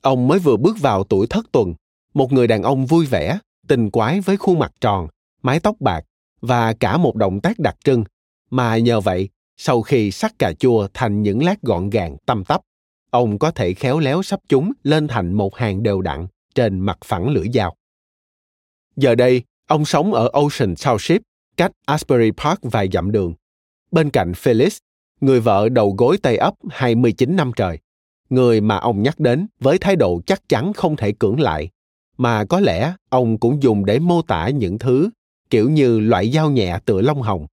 Ông 0.00 0.28
mới 0.28 0.38
vừa 0.38 0.56
bước 0.56 0.76
vào 0.80 1.04
tuổi 1.04 1.26
thất 1.26 1.46
tuần, 1.52 1.74
một 2.14 2.32
người 2.32 2.46
đàn 2.46 2.62
ông 2.62 2.86
vui 2.86 3.06
vẻ, 3.06 3.38
tình 3.68 3.90
quái 3.90 4.20
với 4.20 4.36
khuôn 4.36 4.58
mặt 4.58 4.72
tròn, 4.80 5.08
mái 5.42 5.60
tóc 5.60 5.76
bạc 5.80 6.04
và 6.42 6.72
cả 6.72 6.96
một 6.96 7.16
động 7.16 7.40
tác 7.40 7.58
đặc 7.58 7.76
trưng, 7.84 8.04
mà 8.50 8.78
nhờ 8.78 9.00
vậy, 9.00 9.28
sau 9.56 9.82
khi 9.82 10.10
sắc 10.10 10.38
cà 10.38 10.52
chua 10.52 10.88
thành 10.94 11.22
những 11.22 11.44
lát 11.44 11.62
gọn 11.62 11.90
gàng 11.90 12.16
tăm 12.26 12.44
tắp, 12.44 12.60
ông 13.10 13.38
có 13.38 13.50
thể 13.50 13.74
khéo 13.74 13.98
léo 13.98 14.22
sắp 14.22 14.40
chúng 14.48 14.72
lên 14.82 15.08
thành 15.08 15.32
một 15.32 15.56
hàng 15.56 15.82
đều 15.82 16.00
đặn 16.00 16.26
trên 16.54 16.80
mặt 16.80 16.98
phẳng 17.04 17.28
lưỡi 17.28 17.46
dao. 17.54 17.76
Giờ 18.96 19.14
đây, 19.14 19.42
ông 19.66 19.84
sống 19.84 20.14
ở 20.14 20.28
Ocean 20.32 20.74
Township, 20.74 21.20
cách 21.56 21.72
Asbury 21.86 22.30
Park 22.30 22.58
vài 22.62 22.88
dặm 22.92 23.12
đường. 23.12 23.34
Bên 23.90 24.10
cạnh 24.10 24.34
Phyllis, 24.34 24.78
người 25.20 25.40
vợ 25.40 25.68
đầu 25.68 25.94
gối 25.98 26.18
tay 26.22 26.36
ấp 26.36 26.54
29 26.70 27.36
năm 27.36 27.52
trời, 27.56 27.78
người 28.30 28.60
mà 28.60 28.76
ông 28.76 29.02
nhắc 29.02 29.20
đến 29.20 29.46
với 29.60 29.78
thái 29.78 29.96
độ 29.96 30.20
chắc 30.26 30.48
chắn 30.48 30.72
không 30.72 30.96
thể 30.96 31.12
cưỡng 31.12 31.40
lại, 31.40 31.68
mà 32.16 32.44
có 32.44 32.60
lẽ 32.60 32.94
ông 33.08 33.38
cũng 33.38 33.62
dùng 33.62 33.84
để 33.84 33.98
mô 33.98 34.22
tả 34.22 34.48
những 34.48 34.78
thứ 34.78 35.10
kiểu 35.52 35.70
như 35.70 36.00
loại 36.00 36.30
dao 36.30 36.50
nhẹ 36.50 36.78
tựa 36.84 37.00
lông 37.00 37.22
hồng, 37.22 37.46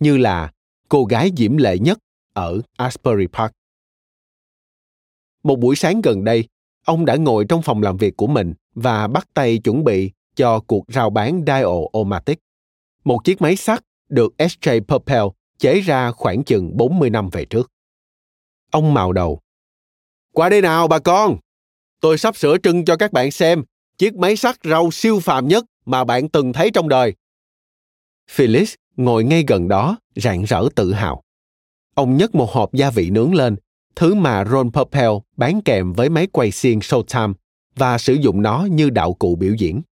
như 0.00 0.16
là 0.16 0.52
cô 0.88 1.04
gái 1.04 1.30
diễm 1.36 1.56
lệ 1.56 1.78
nhất 1.78 1.98
ở 2.32 2.60
Asbury 2.76 3.26
Park. 3.26 3.52
Một 5.42 5.56
buổi 5.58 5.76
sáng 5.76 6.00
gần 6.00 6.24
đây, 6.24 6.44
ông 6.84 7.04
đã 7.04 7.16
ngồi 7.16 7.44
trong 7.48 7.62
phòng 7.62 7.82
làm 7.82 7.96
việc 7.96 8.16
của 8.16 8.26
mình 8.26 8.54
và 8.74 9.06
bắt 9.06 9.28
tay 9.34 9.58
chuẩn 9.58 9.84
bị 9.84 10.10
cho 10.36 10.60
cuộc 10.60 10.84
rao 10.88 11.10
bán 11.10 11.42
Dial-O-Matic, 11.46 12.36
một 13.04 13.24
chiếc 13.24 13.42
máy 13.42 13.56
sắt 13.56 13.84
được 14.08 14.34
SJ 14.38 14.80
Purple 14.80 15.24
chế 15.58 15.80
ra 15.80 16.12
khoảng 16.12 16.44
chừng 16.44 16.76
40 16.76 17.10
năm 17.10 17.28
về 17.32 17.44
trước. 17.44 17.70
Ông 18.70 18.94
màu 18.94 19.12
đầu. 19.12 19.40
Qua 20.32 20.48
đây 20.48 20.60
nào 20.60 20.88
bà 20.88 20.98
con! 20.98 21.36
Tôi 22.00 22.18
sắp 22.18 22.36
sửa 22.36 22.58
trưng 22.58 22.84
cho 22.84 22.96
các 22.96 23.12
bạn 23.12 23.30
xem 23.30 23.64
chiếc 23.98 24.14
máy 24.14 24.36
sắt 24.36 24.56
rau 24.64 24.90
siêu 24.90 25.20
phàm 25.20 25.48
nhất 25.48 25.64
mà 25.86 26.04
bạn 26.04 26.28
từng 26.28 26.52
thấy 26.52 26.70
trong 26.70 26.88
đời. 26.88 27.14
Phyllis 28.30 28.74
ngồi 28.96 29.24
ngay 29.24 29.44
gần 29.48 29.68
đó, 29.68 29.98
rạng 30.14 30.44
rỡ 30.44 30.68
tự 30.74 30.92
hào. 30.92 31.22
Ông 31.94 32.16
nhấc 32.16 32.34
một 32.34 32.50
hộp 32.50 32.72
gia 32.72 32.90
vị 32.90 33.10
nướng 33.10 33.34
lên, 33.34 33.56
thứ 33.96 34.14
mà 34.14 34.44
Ron 34.44 34.70
Purpell 34.70 35.12
bán 35.36 35.60
kèm 35.64 35.92
với 35.92 36.08
máy 36.08 36.26
quay 36.32 36.50
xiên 36.50 36.78
Showtime 36.78 37.34
và 37.76 37.98
sử 37.98 38.14
dụng 38.14 38.42
nó 38.42 38.68
như 38.70 38.90
đạo 38.90 39.14
cụ 39.14 39.36
biểu 39.36 39.54
diễn. 39.54 39.82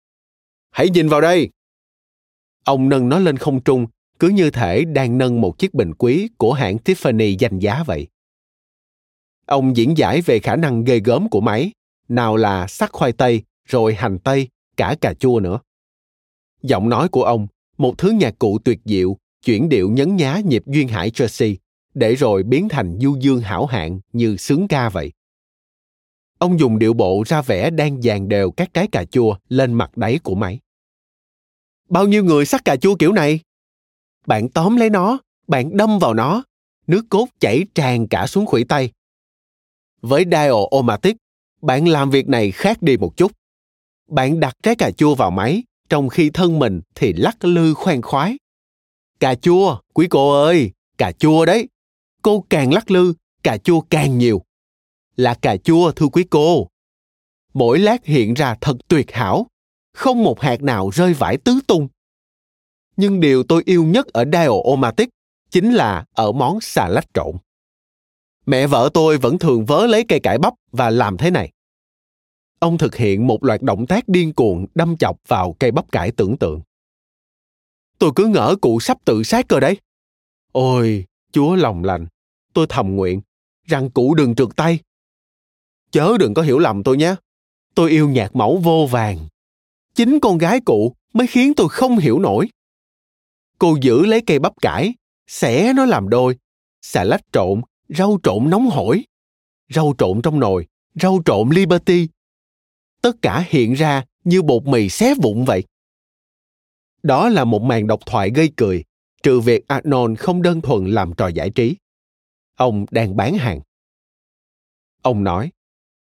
Hãy 0.70 0.91
nhìn 0.91 1.09
vào 1.09 1.20
đây! 1.20 1.51
Ông 2.64 2.89
nâng 2.89 3.09
nó 3.09 3.18
lên 3.18 3.37
không 3.37 3.62
trung 3.62 3.87
cứ 4.18 4.28
như 4.28 4.51
thể 4.51 4.84
đang 4.84 5.18
nâng 5.18 5.41
một 5.41 5.59
chiếc 5.59 5.74
bình 5.74 5.95
quý 5.95 6.28
của 6.39 6.53
hãng 6.53 6.76
Tiffany 6.76 7.37
danh 7.39 7.59
giá 7.59 7.82
vậy. 7.82 8.07
Ông 9.47 9.76
diễn 9.76 9.99
giải 9.99 10.20
về 10.20 10.39
khả 10.39 10.57
năng 10.57 10.84
ghê 10.84 11.01
gớm 11.05 11.28
của 11.28 11.41
máy, 11.41 11.72
nào 12.09 12.37
là 12.37 12.66
sắc 12.66 12.93
khoai 12.93 13.12
tây, 13.12 13.43
rồi 13.64 13.95
hành 13.95 14.18
tây, 14.18 14.49
cả 14.76 14.97
cà 15.01 15.14
chua 15.14 15.41
nữa. 15.41 15.61
Giọng 16.62 16.89
nói 16.89 17.09
của 17.09 17.24
ông, 17.24 17.47
một 17.79 17.99
thứ 17.99 18.11
nhạc 18.11 18.39
cụ 18.39 18.59
tuyệt 18.59 18.79
diệu, 18.85 19.16
chuyển 19.45 19.68
điệu 19.68 19.91
nhấn 19.91 20.16
nhá 20.16 20.41
nhịp 20.45 20.62
duyên 20.66 20.89
hải 20.89 21.11
Jersey, 21.11 21.57
để 21.95 22.14
rồi 22.14 22.43
biến 22.43 22.68
thành 22.68 22.99
du 23.01 23.16
dương 23.20 23.41
hảo 23.41 23.66
hạng 23.66 24.01
như 24.12 24.37
sướng 24.37 24.68
ca 24.68 24.89
vậy. 24.89 25.12
Ông 26.39 26.61
dùng 26.61 26.79
điệu 26.79 26.93
bộ 26.93 27.22
ra 27.27 27.43
vẻ 27.43 27.70
đang 27.70 28.03
dàn 28.03 28.29
đều 28.29 28.51
các 28.51 28.74
trái 28.74 28.87
cà 28.87 29.05
chua 29.05 29.37
lên 29.49 29.72
mặt 29.72 29.97
đáy 29.97 30.18
của 30.18 30.35
máy. 30.35 30.61
Bao 31.89 32.07
nhiêu 32.07 32.24
người 32.24 32.47
sắc 32.47 32.64
cà 32.64 32.77
chua 32.77 32.97
kiểu 32.97 33.12
này? 33.12 33.41
bạn 34.27 34.49
tóm 34.49 34.77
lấy 34.77 34.91
nó 34.91 35.18
bạn 35.49 35.77
đâm 35.77 35.99
vào 35.99 36.14
nó 36.14 36.43
nước 36.87 37.03
cốt 37.11 37.27
chảy 37.41 37.64
tràn 37.74 38.09
cả 38.09 38.27
xuống 38.27 38.47
khuỷu 38.47 38.64
tay 38.68 38.93
với 40.01 40.24
dial 40.24 40.53
omatic 40.70 41.16
bạn 41.62 41.89
làm 41.89 42.11
việc 42.11 42.29
này 42.29 42.51
khác 42.51 42.83
đi 42.83 42.97
một 42.97 43.16
chút 43.16 43.33
bạn 44.09 44.41
đặt 44.41 44.57
trái 44.62 44.77
cà 44.77 44.91
chua 44.91 45.14
vào 45.14 45.31
máy 45.31 45.62
trong 45.89 46.09
khi 46.09 46.30
thân 46.30 46.59
mình 46.59 46.80
thì 46.95 47.12
lắc 47.12 47.45
lư 47.45 47.74
khoan 47.74 48.03
khoái. 48.03 48.37
Cà 49.20 49.34
chua, 49.34 49.78
quý 49.95 50.07
cô 50.11 50.43
ơi, 50.43 50.70
cà 50.99 51.12
chua 51.12 51.45
đấy. 51.45 51.68
Cô 52.22 52.45
càng 52.51 52.72
lắc 52.72 52.91
lư, 52.91 53.14
cà 53.43 53.59
chua 53.59 53.80
càng 53.80 54.18
nhiều. 54.18 54.43
Là 55.16 55.34
cà 55.34 55.57
chua, 55.57 55.93
thưa 55.93 56.07
quý 56.07 56.24
cô. 56.30 56.68
Mỗi 57.55 57.78
lát 57.78 58.05
hiện 58.05 58.34
ra 58.34 58.57
thật 58.61 58.76
tuyệt 58.89 59.12
hảo. 59.12 59.47
Không 59.95 60.24
một 60.24 60.41
hạt 60.41 60.62
nào 60.62 60.91
rơi 60.91 61.14
vãi 61.14 61.37
tứ 61.37 61.61
tung. 61.66 61.89
Nhưng 62.97 63.20
điều 63.20 63.43
tôi 63.43 63.62
yêu 63.66 63.84
nhất 63.84 64.07
ở 64.07 64.24
Dial 64.32 64.51
Omatic 64.64 65.09
chính 65.51 65.74
là 65.74 66.05
ở 66.12 66.32
món 66.32 66.61
xà 66.61 66.89
lách 66.89 67.14
trộn. 67.14 67.37
Mẹ 68.47 68.66
vợ 68.66 68.91
tôi 68.95 69.18
vẫn 69.18 69.39
thường 69.39 69.64
vớ 69.64 69.87
lấy 69.87 70.05
cây 70.09 70.20
cải 70.20 70.39
bắp 70.39 70.55
và 70.72 70.91
làm 70.91 71.16
thế 71.16 71.30
này. 71.30 71.53
Ông 72.67 72.79
thực 72.79 72.97
hiện 72.97 73.27
một 73.27 73.45
loạt 73.45 73.62
động 73.62 73.87
tác 73.87 74.09
điên 74.09 74.33
cuồng 74.33 74.67
đâm 74.75 74.97
chọc 74.97 75.17
vào 75.29 75.57
cây 75.59 75.71
bắp 75.71 75.93
cải 75.93 76.11
tưởng 76.11 76.37
tượng. 76.37 76.61
Tôi 77.99 78.11
cứ 78.17 78.27
ngỡ 78.27 78.57
cụ 78.61 78.81
sắp 78.81 78.99
tự 79.05 79.23
sát 79.23 79.49
cơ 79.49 79.61
đấy. 79.61 79.77
Ôi, 80.53 81.05
Chúa 81.33 81.55
lòng 81.55 81.85
lành, 81.85 82.07
tôi 82.53 82.67
thầm 82.69 82.97
nguyện 82.97 83.21
rằng 83.64 83.91
cụ 83.91 84.14
đừng 84.14 84.35
trượt 84.35 84.49
tay. 84.57 84.79
Chớ 85.91 86.19
đừng 86.19 86.35
có 86.35 86.43
hiểu 86.43 86.59
lầm 86.59 86.83
tôi 86.83 86.97
nhé. 86.97 87.14
Tôi 87.75 87.91
yêu 87.91 88.09
nhạc 88.09 88.37
mẫu 88.37 88.57
vô 88.57 88.87
vàng. 88.91 89.29
Chính 89.95 90.21
con 90.21 90.39
gái 90.39 90.61
cụ 90.61 90.95
mới 91.12 91.27
khiến 91.27 91.55
tôi 91.55 91.69
không 91.69 91.99
hiểu 91.99 92.19
nổi 92.19 92.49
cô 93.59 93.77
giữ 93.81 94.07
lấy 94.07 94.21
cây 94.27 94.39
bắp 94.39 94.53
cải 94.62 94.95
xẻ 95.27 95.73
nó 95.73 95.85
làm 95.85 96.09
đôi 96.09 96.37
xà 96.83 97.05
lách 97.05 97.23
trộn 97.33 97.62
rau 97.89 98.19
trộn 98.23 98.51
nóng 98.51 98.71
hổi 98.71 99.05
rau 99.75 99.95
trộn 99.99 100.23
trong 100.23 100.41
nồi 100.41 100.67
rau 100.95 101.23
trộn 101.25 101.51
liberty 101.51 102.09
tất 103.07 103.22
cả 103.22 103.44
hiện 103.48 103.72
ra 103.72 104.04
như 104.24 104.42
bột 104.42 104.66
mì 104.66 104.88
xé 104.88 105.14
vụn 105.22 105.44
vậy. 105.44 105.64
Đó 107.02 107.28
là 107.28 107.44
một 107.44 107.62
màn 107.62 107.86
độc 107.86 108.00
thoại 108.07 108.30
gây 108.34 108.50
cười, 108.57 108.84
trừ 109.22 109.40
việc 109.40 109.68
arnold 109.68 110.18
không 110.18 110.42
đơn 110.42 110.61
thuần 110.61 110.86
làm 110.86 111.12
trò 111.12 111.28
giải 111.28 111.50
trí. 111.50 111.76
Ông 112.57 112.86
đang 112.90 113.16
bán 113.16 113.34
hàng. 113.34 113.61
Ông 115.02 115.24
nói, 115.24 115.50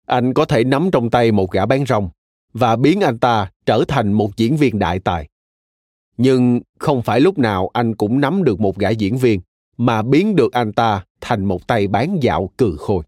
anh 0.06 0.34
có 0.34 0.44
thể 0.44 0.64
nắm 0.64 0.88
trong 0.92 1.10
tay 1.10 1.32
một 1.32 1.50
gã 1.50 1.66
bán 1.66 1.86
rong 1.86 2.10
và 2.52 2.76
biến 2.76 3.00
anh 3.00 3.18
ta 3.18 3.50
trở 3.66 3.84
thành 3.88 4.12
một 4.12 4.36
diễn 4.36 4.56
viên 4.56 4.78
đại 4.78 4.98
tài. 4.98 5.28
Nhưng 6.16 6.60
không 6.78 7.02
phải 7.02 7.20
lúc 7.20 7.38
nào 7.38 7.70
anh 7.72 7.96
cũng 7.96 8.20
nắm 8.20 8.44
được 8.44 8.60
một 8.60 8.78
gã 8.78 8.90
diễn 8.90 9.16
viên 9.16 9.40
mà 9.76 10.02
biến 10.02 10.36
được 10.36 10.52
anh 10.52 10.72
ta 10.72 11.04
thành 11.20 11.44
một 11.44 11.66
tay 11.66 11.88
bán 11.88 12.18
dạo 12.22 12.50
cừ 12.58 12.76
khôi. 12.78 13.02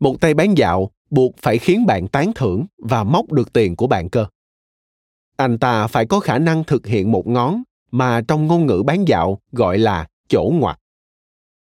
Một 0.00 0.20
tay 0.20 0.34
bán 0.34 0.58
dạo 0.58 0.90
buộc 1.14 1.34
phải 1.38 1.58
khiến 1.58 1.86
bạn 1.86 2.08
tán 2.08 2.32
thưởng 2.34 2.66
và 2.78 3.04
móc 3.04 3.32
được 3.32 3.52
tiền 3.52 3.76
của 3.76 3.86
bạn 3.86 4.08
cơ 4.08 4.26
anh 5.36 5.58
ta 5.58 5.86
phải 5.86 6.06
có 6.06 6.20
khả 6.20 6.38
năng 6.38 6.64
thực 6.64 6.86
hiện 6.86 7.12
một 7.12 7.26
ngón 7.26 7.62
mà 7.90 8.20
trong 8.28 8.46
ngôn 8.46 8.66
ngữ 8.66 8.82
bán 8.86 9.08
dạo 9.08 9.40
gọi 9.52 9.78
là 9.78 10.06
chỗ 10.28 10.52
ngoặt 10.54 10.78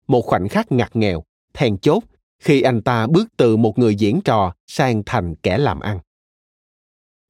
một 0.08 0.22
khoảnh 0.22 0.50
khắc 0.50 0.72
ngặt 0.72 0.96
nghèo 0.96 1.24
then 1.54 1.78
chốt 1.78 2.04
khi 2.44 2.62
anh 2.62 2.82
ta 2.82 3.08
bước 3.08 3.28
từ 3.38 3.58
một 3.58 3.78
người 3.78 3.96
diễn 3.96 4.22
trò 4.22 4.54
sang 4.68 5.04
thành 5.06 5.36
kẻ 5.36 5.58
làm 5.58 5.80
ăn. 5.80 6.00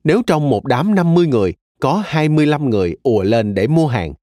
Nếu 0.03 0.21
trong 0.27 0.49
một 0.49 0.65
đám 0.65 0.95
50 0.95 1.27
người 1.27 1.53
có 1.79 2.03
25 2.05 2.69
người 2.69 2.95
ùa 3.03 3.23
lên 3.23 3.53
để 3.53 3.67
mua 3.67 3.87
hàng. 3.87 4.13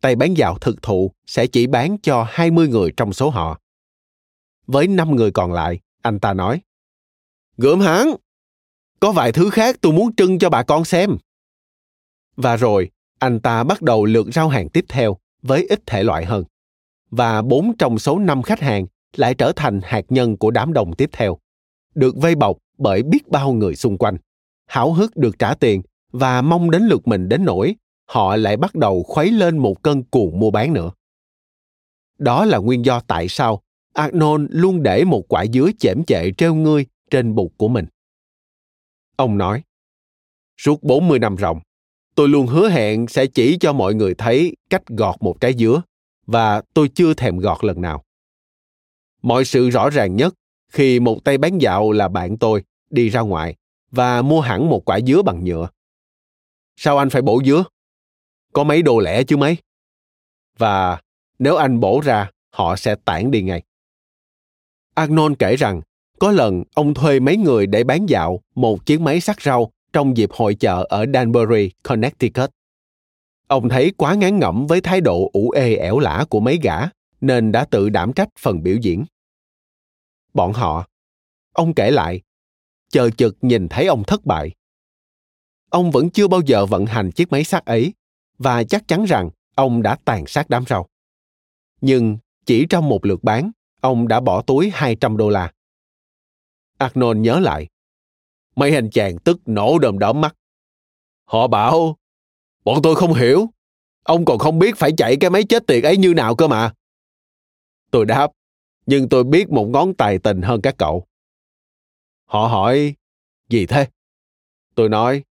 Tay 0.00 0.16
bán 0.16 0.36
dạo 0.36 0.58
thực 0.60 0.82
thụ 0.82 1.10
sẽ 1.26 1.46
chỉ 1.46 1.66
bán 1.66 1.96
cho 2.02 2.26
20 2.28 2.68
người 2.68 2.92
trong 2.96 3.12
số 3.12 3.30
họ. 3.30 3.60
Với 4.66 4.86
5 4.86 5.16
người 5.16 5.30
còn 5.30 5.52
lại, 5.52 5.80
anh 6.02 6.20
ta 6.20 6.32
nói, 6.32 6.60
gớm 7.56 7.80
hắn! 7.80 8.14
Có 9.00 9.12
vài 9.12 9.32
thứ 9.32 9.50
khác 9.50 9.76
tôi 9.80 9.92
muốn 9.92 10.16
trưng 10.16 10.38
cho 10.38 10.50
bà 10.50 10.62
con 10.62 10.84
xem. 10.84 11.16
Và 12.36 12.56
rồi, 12.56 12.90
anh 13.18 13.40
ta 13.40 13.64
bắt 13.64 13.82
đầu 13.82 14.04
lượt 14.04 14.26
rau 14.32 14.48
hàng 14.48 14.68
tiếp 14.68 14.84
theo 14.88 15.16
với 15.42 15.66
ít 15.68 15.80
thể 15.86 16.02
loại 16.02 16.24
hơn. 16.24 16.44
Và 17.10 17.42
bốn 17.42 17.76
trong 17.76 17.98
số 17.98 18.18
năm 18.18 18.42
khách 18.42 18.60
hàng 18.60 18.86
lại 19.16 19.34
trở 19.34 19.52
thành 19.56 19.80
hạt 19.84 20.04
nhân 20.08 20.36
của 20.36 20.50
đám 20.50 20.72
đồng 20.72 20.96
tiếp 20.96 21.10
theo, 21.12 21.38
được 21.94 22.16
vây 22.16 22.34
bọc 22.34 22.56
bởi 22.78 23.02
biết 23.02 23.28
bao 23.28 23.52
người 23.52 23.76
xung 23.76 23.98
quanh, 23.98 24.16
háo 24.66 24.92
hức 24.92 25.16
được 25.16 25.38
trả 25.38 25.54
tiền 25.54 25.82
và 26.12 26.42
mong 26.42 26.70
đến 26.70 26.82
lượt 26.82 27.08
mình 27.08 27.28
đến 27.28 27.44
nỗi 27.44 27.74
họ 28.06 28.36
lại 28.36 28.56
bắt 28.56 28.74
đầu 28.74 29.02
khuấy 29.02 29.30
lên 29.30 29.58
một 29.58 29.82
cơn 29.82 30.02
cuồng 30.02 30.38
mua 30.38 30.50
bán 30.50 30.72
nữa. 30.72 30.90
Đó 32.18 32.44
là 32.44 32.58
nguyên 32.58 32.84
do 32.84 33.00
tại 33.00 33.28
sao 33.28 33.62
Arnold 33.92 34.46
luôn 34.50 34.82
để 34.82 35.04
một 35.04 35.22
quả 35.28 35.44
dứa 35.52 35.70
chễm 35.78 36.04
chệ 36.04 36.30
treo 36.36 36.54
ngươi 36.54 36.86
trên 37.14 37.34
bụng 37.34 37.52
của 37.56 37.68
mình. 37.68 37.86
Ông 39.16 39.38
nói, 39.38 39.62
suốt 40.56 40.82
40 40.82 41.18
năm 41.18 41.36
ròng, 41.38 41.60
tôi 42.14 42.28
luôn 42.28 42.46
hứa 42.46 42.68
hẹn 42.68 43.06
sẽ 43.08 43.26
chỉ 43.26 43.56
cho 43.60 43.72
mọi 43.72 43.94
người 43.94 44.14
thấy 44.14 44.56
cách 44.70 44.82
gọt 44.86 45.16
một 45.20 45.40
trái 45.40 45.54
dứa 45.58 45.82
và 46.26 46.62
tôi 46.74 46.88
chưa 46.94 47.14
thèm 47.14 47.38
gọt 47.38 47.64
lần 47.64 47.80
nào. 47.80 48.04
Mọi 49.22 49.44
sự 49.44 49.70
rõ 49.70 49.90
ràng 49.90 50.16
nhất 50.16 50.34
khi 50.72 51.00
một 51.00 51.24
tay 51.24 51.38
bán 51.38 51.58
dạo 51.58 51.92
là 51.92 52.08
bạn 52.08 52.38
tôi 52.38 52.64
đi 52.90 53.08
ra 53.08 53.20
ngoài 53.20 53.56
và 53.90 54.22
mua 54.22 54.40
hẳn 54.40 54.70
một 54.70 54.82
quả 54.84 55.00
dứa 55.06 55.22
bằng 55.22 55.44
nhựa. 55.44 55.68
Sao 56.76 56.98
anh 56.98 57.10
phải 57.10 57.22
bổ 57.22 57.42
dứa? 57.44 57.64
Có 58.52 58.64
mấy 58.64 58.82
đồ 58.82 58.98
lẻ 58.98 59.24
chứ 59.24 59.36
mấy? 59.36 59.56
Và 60.58 61.00
nếu 61.38 61.56
anh 61.56 61.80
bổ 61.80 62.00
ra, 62.00 62.30
họ 62.50 62.76
sẽ 62.76 62.94
tản 63.04 63.30
đi 63.30 63.42
ngay. 63.42 63.62
Arnold 64.94 65.34
kể 65.38 65.56
rằng 65.56 65.80
có 66.24 66.32
lần 66.32 66.62
ông 66.74 66.94
thuê 66.94 67.20
mấy 67.20 67.36
người 67.36 67.66
để 67.66 67.84
bán 67.84 68.06
dạo 68.06 68.40
một 68.54 68.86
chiếc 68.86 69.00
máy 69.00 69.20
sắc 69.20 69.42
rau 69.42 69.70
trong 69.92 70.16
dịp 70.16 70.30
hội 70.32 70.54
chợ 70.54 70.86
ở 70.88 71.06
Danbury, 71.14 71.70
Connecticut. 71.82 72.50
Ông 73.46 73.68
thấy 73.68 73.92
quá 73.96 74.14
ngán 74.14 74.38
ngẩm 74.38 74.66
với 74.66 74.80
thái 74.80 75.00
độ 75.00 75.30
ủ 75.32 75.50
ê 75.50 75.74
ẻo 75.74 75.98
lả 75.98 76.24
của 76.30 76.40
mấy 76.40 76.58
gã, 76.62 76.76
nên 77.20 77.52
đã 77.52 77.64
tự 77.64 77.88
đảm 77.88 78.12
trách 78.12 78.28
phần 78.38 78.62
biểu 78.62 78.76
diễn. 78.76 79.04
Bọn 80.34 80.52
họ, 80.52 80.86
ông 81.52 81.74
kể 81.74 81.90
lại, 81.90 82.20
chờ 82.90 83.10
chực 83.10 83.36
nhìn 83.42 83.68
thấy 83.68 83.86
ông 83.86 84.04
thất 84.04 84.26
bại. 84.26 84.50
Ông 85.70 85.90
vẫn 85.90 86.10
chưa 86.10 86.28
bao 86.28 86.40
giờ 86.46 86.66
vận 86.66 86.86
hành 86.86 87.10
chiếc 87.12 87.32
máy 87.32 87.44
sắt 87.44 87.64
ấy 87.64 87.92
và 88.38 88.64
chắc 88.64 88.88
chắn 88.88 89.04
rằng 89.04 89.30
ông 89.54 89.82
đã 89.82 89.96
tàn 90.04 90.26
sát 90.26 90.50
đám 90.50 90.64
rau. 90.66 90.88
Nhưng 91.80 92.18
chỉ 92.46 92.66
trong 92.70 92.88
một 92.88 93.06
lượt 93.06 93.24
bán, 93.24 93.50
ông 93.80 94.08
đã 94.08 94.20
bỏ 94.20 94.42
túi 94.42 94.70
200 94.74 95.16
đô 95.16 95.28
la. 95.28 95.52
Arnold 96.78 97.18
nhớ 97.18 97.40
lại. 97.40 97.68
Mấy 98.56 98.74
anh 98.74 98.90
chàng 98.90 99.18
tức 99.18 99.40
nổ 99.46 99.78
đờm 99.78 99.98
đỏ 99.98 100.12
mắt. 100.12 100.36
Họ 101.24 101.46
bảo, 101.46 101.96
bọn 102.64 102.82
tôi 102.82 102.94
không 102.94 103.14
hiểu. 103.14 103.46
Ông 104.02 104.24
còn 104.24 104.38
không 104.38 104.58
biết 104.58 104.76
phải 104.76 104.92
chạy 104.96 105.16
cái 105.16 105.30
máy 105.30 105.44
chết 105.48 105.66
tiệt 105.66 105.84
ấy 105.84 105.96
như 105.96 106.14
nào 106.14 106.36
cơ 106.36 106.48
mà. 106.48 106.72
Tôi 107.90 108.06
đáp, 108.06 108.30
nhưng 108.86 109.08
tôi 109.08 109.24
biết 109.24 109.50
một 109.50 109.64
ngón 109.64 109.94
tài 109.94 110.18
tình 110.18 110.42
hơn 110.42 110.60
các 110.62 110.74
cậu. 110.78 111.06
Họ 112.24 112.46
hỏi, 112.46 112.94
gì 113.48 113.66
thế? 113.66 113.86
Tôi 114.74 114.88
nói, 114.88 115.24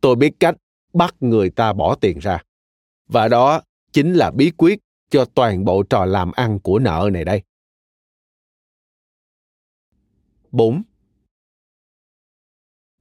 tôi 0.00 0.16
biết 0.16 0.32
cách 0.40 0.54
bắt 0.92 1.14
người 1.20 1.50
ta 1.50 1.72
bỏ 1.72 1.94
tiền 1.94 2.18
ra. 2.18 2.42
Và 3.08 3.28
đó 3.28 3.62
chính 3.92 4.14
là 4.14 4.30
bí 4.30 4.50
quyết 4.56 4.78
cho 5.10 5.24
toàn 5.24 5.64
bộ 5.64 5.82
trò 5.82 6.04
làm 6.04 6.32
ăn 6.32 6.58
của 6.58 6.78
nợ 6.78 7.10
này 7.12 7.24
đây. 7.24 7.42
4. 10.52 10.82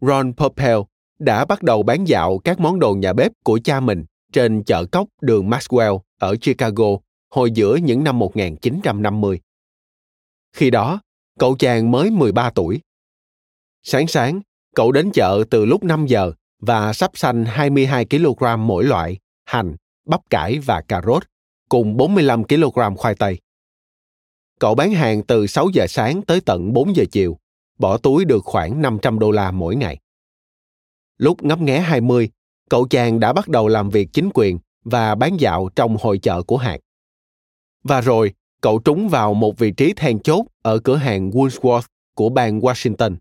Ron 0.02 0.34
Popeil 0.34 0.78
đã 1.20 1.46
bắt 1.46 1.64
đầu 1.64 1.84
bán 1.84 2.08
dạo 2.08 2.38
các 2.44 2.60
món 2.60 2.80
đồ 2.80 2.94
nhà 2.94 3.14
bếp 3.14 3.32
của 3.44 3.60
cha 3.64 3.80
mình 3.80 4.06
trên 4.32 4.64
chợ 4.64 4.86
cốc 4.86 5.08
đường 5.22 5.50
Maxwell 5.50 6.00
ở 6.20 6.36
Chicago 6.42 6.86
hồi 7.30 7.52
giữa 7.52 7.76
những 7.76 8.04
năm 8.04 8.20
1950. 8.20 9.40
Khi 10.54 10.70
đó, 10.70 11.02
cậu 11.40 11.56
chàng 11.56 11.92
mới 11.92 12.12
13 12.12 12.50
tuổi. 12.50 12.82
Sáng 13.84 14.08
sáng, 14.08 14.42
cậu 14.76 14.92
đến 14.92 15.12
chợ 15.14 15.44
từ 15.50 15.66
lúc 15.66 15.84
5 15.84 16.06
giờ 16.06 16.32
và 16.60 16.94
sắp 16.94 17.12
xanh 17.14 17.46
22 17.46 18.06
kg 18.06 18.46
mỗi 18.58 18.84
loại, 18.84 19.18
hành, 19.46 19.76
bắp 20.06 20.30
cải 20.30 20.60
và 20.60 20.82
cà 20.88 21.02
rốt, 21.06 21.24
cùng 21.70 21.98
45 21.98 22.44
kg 22.44 22.96
khoai 22.98 23.16
tây. 23.16 23.40
Cậu 24.60 24.76
bán 24.76 24.92
hàng 24.92 25.24
từ 25.24 25.48
6 25.48 25.70
giờ 25.74 25.86
sáng 25.90 26.22
tới 26.22 26.42
tận 26.42 26.74
4 26.74 26.96
giờ 26.96 27.04
chiều, 27.12 27.38
bỏ 27.80 27.98
túi 27.98 28.26
được 28.26 28.46
khoảng 28.46 28.82
500 28.82 29.20
đô 29.20 29.32
la 29.32 29.52
mỗi 29.52 29.76
ngày. 29.76 29.98
Lúc 31.18 31.44
ngấp 31.44 31.62
nghé 31.62 31.80
20, 31.80 32.30
cậu 32.70 32.88
chàng 32.88 33.20
đã 33.20 33.34
bắt 33.34 33.48
đầu 33.48 33.68
làm 33.68 33.90
việc 33.90 34.10
chính 34.14 34.30
quyền 34.34 34.60
và 34.84 35.16
bán 35.16 35.40
dạo 35.40 35.70
trong 35.76 35.98
hội 36.02 36.18
chợ 36.18 36.44
của 36.44 36.58
hạt. 36.58 36.78
Và 37.84 38.02
rồi, 38.02 38.34
cậu 38.62 38.80
trúng 38.80 39.10
vào 39.10 39.34
một 39.34 39.58
vị 39.58 39.72
trí 39.72 39.94
then 39.94 40.20
chốt 40.20 40.46
ở 40.62 40.80
cửa 40.80 40.96
hàng 40.96 41.30
Woolworth 41.30 41.88
của 42.16 42.30
bang 42.30 42.60
Washington. 42.60 43.16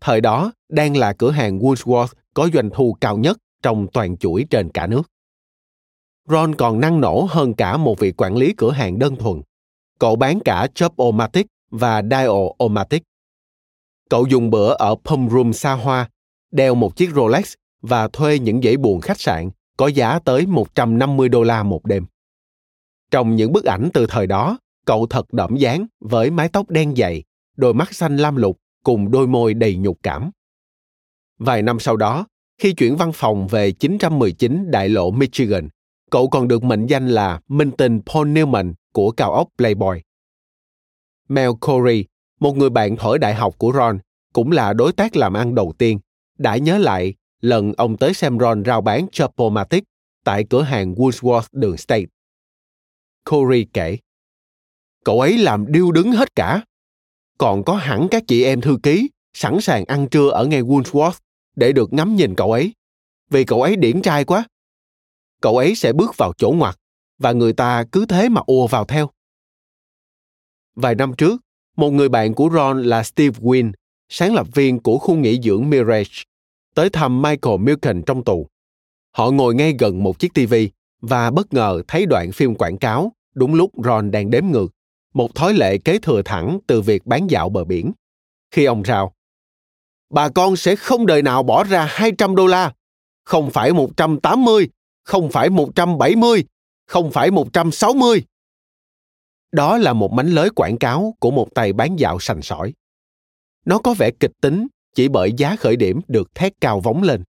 Thời 0.00 0.20
đó, 0.20 0.52
đang 0.68 0.96
là 0.96 1.12
cửa 1.12 1.30
hàng 1.30 1.58
Woolworth 1.58 2.08
có 2.34 2.48
doanh 2.54 2.70
thu 2.74 2.96
cao 3.00 3.16
nhất 3.16 3.38
trong 3.62 3.86
toàn 3.92 4.16
chuỗi 4.16 4.46
trên 4.50 4.70
cả 4.70 4.86
nước. 4.86 5.02
Ron 6.28 6.54
còn 6.54 6.80
năng 6.80 7.00
nổ 7.00 7.26
hơn 7.30 7.54
cả 7.54 7.76
một 7.76 7.98
vị 7.98 8.12
quản 8.12 8.36
lý 8.36 8.54
cửa 8.56 8.70
hàng 8.70 8.98
đơn 8.98 9.16
thuần. 9.16 9.42
Cậu 9.98 10.16
bán 10.16 10.40
cả 10.44 10.66
Job-O-Matic 10.74 11.44
và 11.70 12.02
Dial-O-Matic. 12.02 13.00
Cậu 14.10 14.26
dùng 14.26 14.50
bữa 14.50 14.74
ở 14.74 14.94
Pump 15.04 15.32
Room 15.32 15.52
xa 15.52 15.72
hoa, 15.72 16.10
đeo 16.50 16.74
một 16.74 16.96
chiếc 16.96 17.10
Rolex 17.14 17.54
và 17.82 18.08
thuê 18.08 18.38
những 18.38 18.62
dãy 18.62 18.76
buồn 18.76 19.00
khách 19.00 19.20
sạn 19.20 19.50
có 19.76 19.86
giá 19.86 20.18
tới 20.18 20.46
150 20.46 21.28
đô 21.28 21.42
la 21.42 21.62
một 21.62 21.84
đêm. 21.84 22.06
Trong 23.10 23.36
những 23.36 23.52
bức 23.52 23.64
ảnh 23.64 23.88
từ 23.94 24.06
thời 24.06 24.26
đó, 24.26 24.58
cậu 24.84 25.06
thật 25.06 25.32
đậm 25.32 25.56
dáng 25.56 25.86
với 26.00 26.30
mái 26.30 26.48
tóc 26.48 26.70
đen 26.70 26.96
dày, 26.96 27.22
đôi 27.56 27.74
mắt 27.74 27.94
xanh 27.94 28.16
lam 28.16 28.36
lục 28.36 28.58
cùng 28.84 29.10
đôi 29.10 29.26
môi 29.26 29.54
đầy 29.54 29.76
nhục 29.76 29.98
cảm. 30.02 30.30
Vài 31.38 31.62
năm 31.62 31.78
sau 31.78 31.96
đó, 31.96 32.26
khi 32.58 32.72
chuyển 32.72 32.96
văn 32.96 33.12
phòng 33.14 33.46
về 33.46 33.72
919 33.72 34.70
đại 34.70 34.88
lộ 34.88 35.10
Michigan, 35.10 35.68
cậu 36.10 36.28
còn 36.28 36.48
được 36.48 36.64
mệnh 36.64 36.86
danh 36.86 37.08
là 37.08 37.40
Minton 37.48 38.00
Paul 38.06 38.28
Newman 38.28 38.72
của 38.96 39.10
cao 39.10 39.32
ốc 39.32 39.48
Playboy. 39.58 40.00
Mel 41.28 41.50
Corey, 41.60 42.04
một 42.40 42.56
người 42.56 42.70
bạn 42.70 42.96
thổi 42.96 43.18
đại 43.18 43.34
học 43.34 43.54
của 43.58 43.72
Ron, 43.74 43.98
cũng 44.32 44.52
là 44.52 44.72
đối 44.72 44.92
tác 44.92 45.16
làm 45.16 45.34
ăn 45.34 45.54
đầu 45.54 45.72
tiên, 45.78 45.98
đã 46.38 46.56
nhớ 46.56 46.78
lại 46.78 47.14
lần 47.40 47.72
ông 47.76 47.96
tới 47.96 48.14
xem 48.14 48.38
Ron 48.38 48.64
rao 48.64 48.80
bán 48.80 49.06
Chopomatic 49.12 49.84
tại 50.24 50.44
cửa 50.50 50.62
hàng 50.62 50.94
Woolworth 50.94 51.46
đường 51.52 51.76
State. 51.76 52.04
Corey 53.30 53.66
kể, 53.72 53.98
cậu 55.04 55.20
ấy 55.20 55.38
làm 55.38 55.72
điêu 55.72 55.92
đứng 55.92 56.12
hết 56.12 56.34
cả. 56.34 56.62
Còn 57.38 57.64
có 57.64 57.74
hẳn 57.74 58.08
các 58.10 58.22
chị 58.28 58.44
em 58.44 58.60
thư 58.60 58.78
ký 58.82 59.08
sẵn 59.34 59.60
sàng 59.60 59.84
ăn 59.84 60.08
trưa 60.08 60.28
ở 60.28 60.46
ngay 60.46 60.62
Woolworth 60.62 61.18
để 61.56 61.72
được 61.72 61.92
ngắm 61.92 62.16
nhìn 62.16 62.34
cậu 62.34 62.52
ấy. 62.52 62.72
Vì 63.30 63.44
cậu 63.44 63.62
ấy 63.62 63.76
điển 63.76 64.02
trai 64.02 64.24
quá. 64.24 64.46
Cậu 65.42 65.56
ấy 65.56 65.74
sẽ 65.74 65.92
bước 65.92 66.16
vào 66.16 66.32
chỗ 66.38 66.50
ngoặt 66.50 66.76
và 67.18 67.32
người 67.32 67.52
ta 67.52 67.84
cứ 67.92 68.06
thế 68.06 68.28
mà 68.28 68.40
ùa 68.46 68.66
vào 68.66 68.84
theo. 68.84 69.10
Vài 70.76 70.94
năm 70.94 71.12
trước, 71.18 71.40
một 71.76 71.90
người 71.90 72.08
bạn 72.08 72.34
của 72.34 72.48
Ron 72.54 72.82
là 72.82 73.02
Steve 73.02 73.38
Wynn, 73.40 73.72
sáng 74.08 74.34
lập 74.34 74.46
viên 74.54 74.80
của 74.80 74.98
khu 74.98 75.16
nghỉ 75.16 75.40
dưỡng 75.42 75.70
Mirage, 75.70 76.22
tới 76.74 76.90
thăm 76.90 77.22
Michael 77.22 77.58
Milken 77.60 78.02
trong 78.02 78.24
tù. 78.24 78.46
Họ 79.12 79.30
ngồi 79.30 79.54
ngay 79.54 79.74
gần 79.78 80.02
một 80.02 80.18
chiếc 80.18 80.34
TV 80.34 80.54
và 81.00 81.30
bất 81.30 81.54
ngờ 81.54 81.82
thấy 81.88 82.06
đoạn 82.06 82.32
phim 82.32 82.54
quảng 82.54 82.78
cáo 82.78 83.12
đúng 83.34 83.54
lúc 83.54 83.70
Ron 83.84 84.10
đang 84.10 84.30
đếm 84.30 84.46
ngược, 84.46 84.72
một 85.14 85.34
thói 85.34 85.54
lệ 85.54 85.78
kế 85.78 85.98
thừa 85.98 86.22
thẳng 86.22 86.58
từ 86.66 86.82
việc 86.82 87.06
bán 87.06 87.26
dạo 87.30 87.48
bờ 87.48 87.64
biển. 87.64 87.92
Khi 88.50 88.64
ông 88.64 88.82
rao, 88.84 89.12
bà 90.10 90.28
con 90.28 90.56
sẽ 90.56 90.76
không 90.76 91.06
đời 91.06 91.22
nào 91.22 91.42
bỏ 91.42 91.64
ra 91.64 91.86
200 91.90 92.36
đô 92.36 92.46
la, 92.46 92.72
không 93.24 93.50
phải 93.50 93.72
180, 93.72 94.68
không 95.04 95.30
phải 95.30 95.50
170, 95.50 96.44
không 96.86 97.10
phải 97.10 97.30
160. 97.30 98.24
Đó 99.52 99.78
là 99.78 99.92
một 99.92 100.12
mánh 100.12 100.28
lới 100.28 100.50
quảng 100.50 100.78
cáo 100.78 101.14
của 101.20 101.30
một 101.30 101.48
tay 101.54 101.72
bán 101.72 101.96
dạo 101.98 102.18
sành 102.20 102.42
sỏi. 102.42 102.72
Nó 103.64 103.78
có 103.78 103.94
vẻ 103.94 104.10
kịch 104.20 104.32
tính 104.40 104.66
chỉ 104.94 105.08
bởi 105.08 105.32
giá 105.32 105.56
khởi 105.56 105.76
điểm 105.76 106.00
được 106.08 106.34
thét 106.34 106.52
cao 106.60 106.80
vóng 106.80 107.02
lên. 107.02 107.24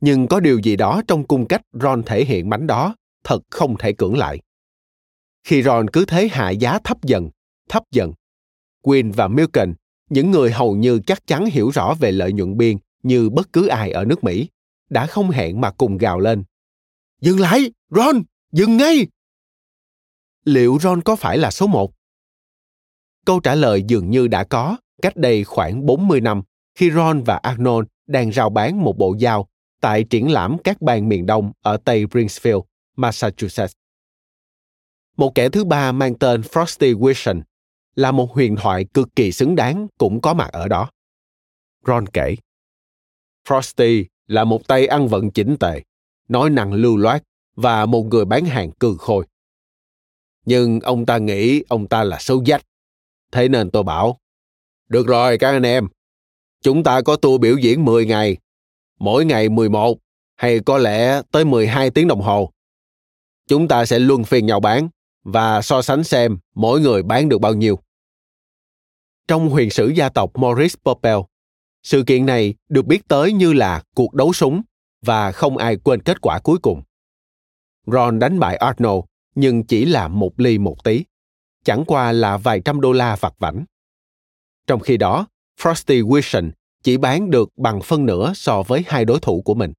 Nhưng 0.00 0.26
có 0.26 0.40
điều 0.40 0.58
gì 0.58 0.76
đó 0.76 1.02
trong 1.08 1.26
cung 1.26 1.46
cách 1.46 1.62
Ron 1.72 2.02
thể 2.02 2.24
hiện 2.24 2.50
mánh 2.50 2.66
đó 2.66 2.94
thật 3.24 3.40
không 3.50 3.76
thể 3.78 3.92
cưỡng 3.92 4.18
lại. 4.18 4.40
Khi 5.44 5.62
Ron 5.62 5.90
cứ 5.90 6.04
thế 6.04 6.28
hạ 6.28 6.50
giá 6.50 6.78
thấp 6.78 7.04
dần, 7.04 7.30
thấp 7.68 7.82
dần, 7.90 8.12
Quinn 8.82 9.10
và 9.10 9.28
Milken, 9.28 9.74
những 10.10 10.30
người 10.30 10.50
hầu 10.50 10.76
như 10.76 11.00
chắc 11.06 11.26
chắn 11.26 11.46
hiểu 11.46 11.70
rõ 11.70 11.94
về 11.94 12.12
lợi 12.12 12.32
nhuận 12.32 12.56
biên 12.56 12.76
như 13.02 13.30
bất 13.30 13.52
cứ 13.52 13.66
ai 13.66 13.90
ở 13.90 14.04
nước 14.04 14.24
Mỹ, 14.24 14.48
đã 14.90 15.06
không 15.06 15.30
hẹn 15.30 15.60
mà 15.60 15.70
cùng 15.70 15.98
gào 15.98 16.20
lên. 16.20 16.44
Dừng 17.20 17.40
lại, 17.40 17.72
Ron, 17.90 18.22
dừng 18.52 18.76
ngay! 18.76 19.06
Liệu 20.44 20.78
Ron 20.80 21.02
có 21.02 21.16
phải 21.16 21.38
là 21.38 21.50
số 21.50 21.66
một? 21.66 21.92
Câu 23.26 23.40
trả 23.40 23.54
lời 23.54 23.82
dường 23.82 24.10
như 24.10 24.26
đã 24.26 24.44
có 24.44 24.76
cách 25.02 25.16
đây 25.16 25.44
khoảng 25.44 25.86
40 25.86 26.20
năm 26.20 26.42
khi 26.74 26.90
Ron 26.90 27.22
và 27.22 27.36
Arnold 27.36 27.86
đang 28.06 28.32
rao 28.32 28.50
bán 28.50 28.82
một 28.82 28.98
bộ 28.98 29.16
dao 29.20 29.48
tại 29.80 30.04
triển 30.04 30.32
lãm 30.32 30.56
các 30.64 30.82
bang 30.82 31.08
miền 31.08 31.26
Đông 31.26 31.52
ở 31.60 31.76
Tây 31.76 32.06
Brinsfield, 32.06 32.62
Massachusetts. 32.96 33.72
Một 35.16 35.34
kẻ 35.34 35.48
thứ 35.48 35.64
ba 35.64 35.92
mang 35.92 36.18
tên 36.18 36.40
Frosty 36.40 36.98
Wilson 36.98 37.42
là 37.94 38.12
một 38.12 38.32
huyền 38.32 38.56
thoại 38.56 38.84
cực 38.94 39.08
kỳ 39.16 39.32
xứng 39.32 39.56
đáng 39.56 39.86
cũng 39.98 40.20
có 40.20 40.34
mặt 40.34 40.52
ở 40.52 40.68
đó. 40.68 40.90
Ron 41.86 42.06
kể, 42.06 42.36
Frosty 43.48 44.04
là 44.26 44.44
một 44.44 44.66
tay 44.68 44.86
ăn 44.86 45.08
vận 45.08 45.30
chỉnh 45.30 45.56
tề, 45.60 45.82
nói 46.28 46.50
năng 46.50 46.72
lưu 46.72 46.96
loát 46.96 47.22
và 47.56 47.86
một 47.86 48.02
người 48.02 48.24
bán 48.24 48.44
hàng 48.44 48.70
cừ 48.70 48.96
khôi. 48.98 49.26
Nhưng 50.46 50.80
ông 50.80 51.06
ta 51.06 51.18
nghĩ 51.18 51.62
ông 51.68 51.88
ta 51.88 52.04
là 52.04 52.18
xấu 52.20 52.44
dách. 52.44 52.62
Thế 53.32 53.48
nên 53.48 53.70
tôi 53.70 53.82
bảo, 53.82 54.18
được 54.88 55.06
rồi 55.06 55.38
các 55.38 55.50
anh 55.50 55.62
em, 55.62 55.88
chúng 56.62 56.82
ta 56.82 57.00
có 57.00 57.16
tour 57.16 57.40
biểu 57.40 57.56
diễn 57.56 57.84
10 57.84 58.06
ngày, 58.06 58.36
mỗi 58.98 59.24
ngày 59.24 59.48
11 59.48 59.98
hay 60.36 60.60
có 60.60 60.78
lẽ 60.78 61.22
tới 61.32 61.44
12 61.44 61.90
tiếng 61.90 62.08
đồng 62.08 62.20
hồ. 62.20 62.52
Chúng 63.48 63.68
ta 63.68 63.86
sẽ 63.86 63.98
luân 63.98 64.24
phiên 64.24 64.46
nhau 64.46 64.60
bán 64.60 64.88
và 65.24 65.62
so 65.62 65.82
sánh 65.82 66.04
xem 66.04 66.38
mỗi 66.54 66.80
người 66.80 67.02
bán 67.02 67.28
được 67.28 67.38
bao 67.38 67.54
nhiêu. 67.54 67.78
Trong 69.28 69.48
huyền 69.48 69.70
sử 69.70 69.88
gia 69.88 70.08
tộc 70.08 70.36
Maurice 70.36 70.74
Popel, 70.84 71.18
sự 71.82 72.04
kiện 72.06 72.26
này 72.26 72.54
được 72.68 72.86
biết 72.86 73.08
tới 73.08 73.32
như 73.32 73.52
là 73.52 73.82
cuộc 73.94 74.14
đấu 74.14 74.32
súng 74.32 74.62
và 75.02 75.32
không 75.32 75.56
ai 75.56 75.76
quên 75.76 76.02
kết 76.02 76.20
quả 76.20 76.38
cuối 76.38 76.58
cùng. 76.62 76.82
Ron 77.86 78.18
đánh 78.18 78.38
bại 78.38 78.56
Arnold 78.56 79.04
nhưng 79.34 79.64
chỉ 79.64 79.84
là 79.84 80.08
một 80.08 80.40
ly 80.40 80.58
một 80.58 80.84
tí, 80.84 81.04
chẳng 81.64 81.84
qua 81.86 82.12
là 82.12 82.36
vài 82.36 82.60
trăm 82.64 82.80
đô 82.80 82.92
la 82.92 83.16
vặt 83.16 83.34
vảnh. 83.38 83.64
Trong 84.66 84.80
khi 84.80 84.96
đó, 84.96 85.26
Frosty 85.60 86.06
Wilson 86.08 86.50
chỉ 86.82 86.96
bán 86.96 87.30
được 87.30 87.48
bằng 87.56 87.80
phân 87.80 88.06
nửa 88.06 88.32
so 88.34 88.62
với 88.62 88.84
hai 88.86 89.04
đối 89.04 89.20
thủ 89.20 89.42
của 89.42 89.54
mình. 89.54 89.72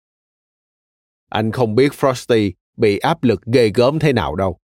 Anh 1.30 1.52
không 1.52 1.76
biết 1.76 1.92
Frosty 1.92 2.52
bị 2.78 2.98
áp 2.98 3.24
lực 3.24 3.42
ghê 3.46 3.72
gớm 3.76 4.00
thế 4.00 4.14
nào 4.14 4.36
đâu. 4.36 4.58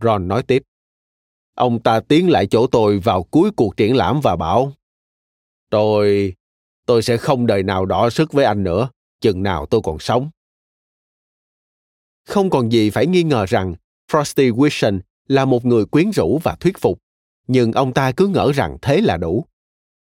Ron 0.00 0.28
nói 0.28 0.42
tiếp. 0.42 0.62
Ông 1.54 1.82
ta 1.82 2.00
tiến 2.00 2.30
lại 2.30 2.46
chỗ 2.46 2.66
tôi 2.66 2.98
vào 2.98 3.22
cuối 3.22 3.50
cuộc 3.56 3.76
triển 3.76 3.96
lãm 3.96 4.20
và 4.20 4.36
bảo 4.36 4.72
Tôi... 5.70 6.34
tôi 6.86 7.02
sẽ 7.02 7.16
không 7.16 7.46
đời 7.46 7.62
nào 7.62 7.86
đỏ 7.86 8.10
sức 8.10 8.32
với 8.32 8.44
anh 8.44 8.64
nữa, 8.64 8.88
chừng 9.20 9.42
nào 9.42 9.66
tôi 9.66 9.80
còn 9.84 9.98
sống. 9.98 10.30
Không 12.24 12.50
còn 12.50 12.72
gì 12.72 12.90
phải 12.90 13.06
nghi 13.06 13.22
ngờ 13.22 13.46
rằng 13.46 13.74
Frosty 14.12 14.54
Wilson 14.54 15.00
là 15.28 15.44
một 15.44 15.64
người 15.64 15.86
quyến 15.86 16.10
rũ 16.10 16.38
và 16.42 16.56
thuyết 16.60 16.78
phục, 16.78 16.98
nhưng 17.46 17.72
ông 17.72 17.92
ta 17.92 18.12
cứ 18.12 18.26
ngỡ 18.26 18.52
rằng 18.52 18.76
thế 18.82 19.00
là 19.00 19.16
đủ. 19.16 19.44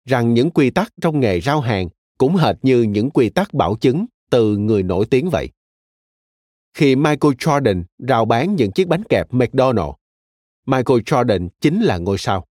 Rằng 0.05 0.34
những 0.34 0.51
quy 0.51 0.70
tắc 0.70 0.93
trong 1.01 1.20
nghề 1.20 1.41
giao 1.41 1.61
hàng 1.61 1.89
cũng 2.18 2.36
hệt 2.36 2.55
như 2.61 2.82
những 2.84 3.09
quy 3.09 3.30
tắc 3.30 3.53
bảo 3.53 3.76
chứng 3.76 4.05
từ 4.30 4.57
người 4.57 4.84
nổi 4.84 5.05
tiếng 5.09 5.30
vậy. 5.30 5.49
Khi 6.74 6.95
Michael 6.95 7.34
Jordan 7.34 7.84
rao 7.97 8.26
bán 8.26 8.55
những 8.55 8.72
chiếc 8.72 8.88
bánh 8.88 9.03
kẹp 9.03 9.34
McDonald, 9.34 9.91
Michael 10.66 10.99
Jordan 10.99 11.49
chính 11.61 11.82
là 11.82 11.97
ngôi 11.97 12.18
sao. 12.18 12.45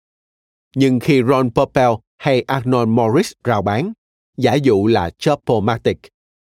Nhưng 0.76 1.00
khi 1.00 1.22
Ron 1.28 1.50
Popeil 1.50 1.90
hay 2.16 2.42
Arnold 2.42 2.88
Morris 2.88 3.32
rao 3.44 3.62
bán, 3.62 3.92
giả 4.36 4.54
dụ 4.54 4.86
là 4.86 5.10
Chopomatic, 5.10 5.98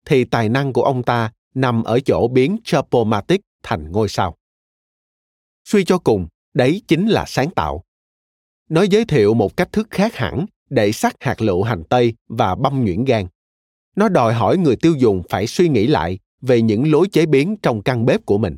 thì 0.05 0.25
tài 0.25 0.49
năng 0.49 0.73
của 0.73 0.83
ông 0.83 1.03
ta 1.03 1.31
nằm 1.53 1.83
ở 1.83 1.99
chỗ 1.99 2.27
biến 2.27 2.57
Chapomatic 2.63 3.41
thành 3.63 3.91
ngôi 3.91 4.09
sao. 4.09 4.35
Suy 5.65 5.83
cho 5.83 5.97
cùng, 5.97 6.27
đấy 6.53 6.81
chính 6.87 7.07
là 7.07 7.25
sáng 7.27 7.49
tạo. 7.51 7.83
Nó 8.69 8.81
giới 8.81 9.05
thiệu 9.05 9.33
một 9.33 9.57
cách 9.57 9.71
thức 9.71 9.87
khác 9.91 10.15
hẳn 10.15 10.45
để 10.69 10.91
sắc 10.91 11.15
hạt 11.19 11.41
lựu 11.41 11.63
hành 11.63 11.83
tây 11.89 12.13
và 12.27 12.55
băm 12.55 12.85
nhuyễn 12.85 13.05
gan. 13.05 13.27
Nó 13.95 14.09
đòi 14.09 14.33
hỏi 14.33 14.57
người 14.57 14.75
tiêu 14.75 14.95
dùng 14.95 15.23
phải 15.29 15.47
suy 15.47 15.69
nghĩ 15.69 15.87
lại 15.87 16.19
về 16.41 16.61
những 16.61 16.91
lối 16.91 17.07
chế 17.11 17.25
biến 17.25 17.55
trong 17.61 17.83
căn 17.83 18.05
bếp 18.05 18.25
của 18.25 18.37
mình. 18.37 18.55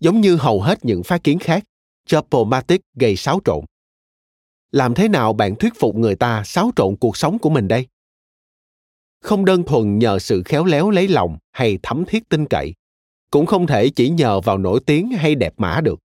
Giống 0.00 0.20
như 0.20 0.36
hầu 0.36 0.62
hết 0.62 0.84
những 0.84 1.02
phát 1.02 1.24
kiến 1.24 1.38
khác, 1.38 1.64
Chapomatic 2.06 2.80
gây 2.94 3.16
xáo 3.16 3.40
trộn. 3.44 3.64
Làm 4.70 4.94
thế 4.94 5.08
nào 5.08 5.32
bạn 5.32 5.56
thuyết 5.56 5.72
phục 5.78 5.96
người 5.96 6.16
ta 6.16 6.42
xáo 6.44 6.70
trộn 6.76 6.96
cuộc 6.96 7.16
sống 7.16 7.38
của 7.38 7.50
mình 7.50 7.68
đây? 7.68 7.86
Không 9.22 9.44
đơn 9.44 9.64
thuần 9.64 9.98
nhờ 9.98 10.18
sự 10.18 10.42
khéo 10.44 10.64
léo 10.64 10.90
lấy 10.90 11.08
lòng 11.08 11.38
hay 11.52 11.78
thấm 11.82 12.04
thiết 12.06 12.28
tin 12.28 12.46
cậy, 12.46 12.74
cũng 13.30 13.46
không 13.46 13.66
thể 13.66 13.90
chỉ 13.90 14.08
nhờ 14.08 14.40
vào 14.40 14.58
nổi 14.58 14.80
tiếng 14.86 15.10
hay 15.10 15.34
đẹp 15.34 15.52
mã 15.56 15.80
được. 15.80 16.00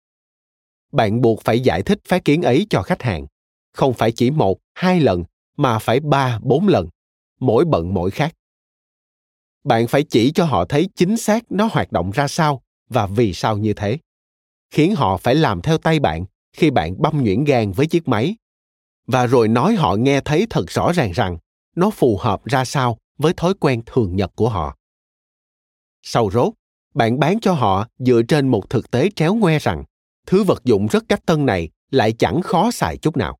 Bạn 0.93 1.21
buộc 1.21 1.41
phải 1.45 1.61
giải 1.61 1.83
thích 1.83 1.99
phái 2.09 2.21
kiến 2.21 2.43
ấy 2.43 2.67
cho 2.71 2.83
khách 2.83 3.03
hàng, 3.03 3.27
không 3.73 3.95
phải 3.95 4.12
chỉ 4.12 4.31
một, 4.31 4.59
hai 4.75 5.01
lần, 5.01 5.25
mà 5.57 5.79
phải 5.79 6.01
ba, 6.01 6.39
bốn 6.43 6.69
lần, 6.69 6.89
mỗi 7.41 7.65
bận 7.65 7.95
mỗi 7.95 8.11
khác 8.11 8.35
bạn 9.65 9.87
phải 9.87 10.03
chỉ 10.03 10.33
cho 10.35 10.45
họ 10.45 10.65
thấy 10.65 10.89
chính 10.95 11.17
xác 11.17 11.53
nó 11.53 11.69
hoạt 11.73 11.93
động 11.93 12.11
ra 12.11 12.29
sao 12.29 12.62
và 12.89 13.07
vì 13.07 13.33
sao 13.33 13.59
như 13.59 13.73
thế 13.73 13.99
khiến 14.71 14.95
họ 14.95 15.17
phải 15.17 15.35
làm 15.35 15.62
theo 15.62 15.79
tay 15.79 16.01
bạn 16.01 16.25
khi 16.53 16.71
bạn 16.71 17.03
băm 17.03 17.25
nhuyễn 17.25 17.45
gan 17.45 17.73
với 17.73 17.87
chiếc 17.87 18.09
máy 18.09 18.37
và 19.07 19.27
rồi 19.27 19.49
nói 19.49 19.75
họ 19.75 19.97
nghe 19.97 20.21
thấy 20.21 20.47
thật 20.51 20.71
rõ 20.71 20.93
ràng 20.93 21.12
rằng 21.12 21.39
nó 21.77 21.91
phù 21.91 22.17
hợp 22.17 22.45
ra 22.45 22.65
sao 22.65 22.99
với 23.19 23.33
thói 23.37 23.55
quen 23.55 23.83
thường 23.87 24.17
nhật 24.17 24.33
của 24.37 24.49
họ. 24.49 24.77
Sau 26.03 26.31
rốt 26.31 26.53
bạn 26.95 27.19
bán 27.19 27.41
cho 27.41 27.53
họ 27.53 27.89
dựa 27.99 28.23
trên 28.29 28.49
một 28.49 28.71
thực 28.71 28.91
tế 28.91 29.09
tréo 29.17 29.35
ngoe 29.35 29.59
rằng 29.59 29.85
thứ 30.27 30.43
vật 30.43 30.65
dụng 30.65 30.87
rất 30.87 31.05
cách 31.09 31.27
tân 31.27 31.47
này 31.47 31.71
lại 31.91 32.12
chẳng 32.12 32.43
khó 32.43 32.71
xài 32.71 32.97
chút 32.97 33.17
nào. 33.17 33.39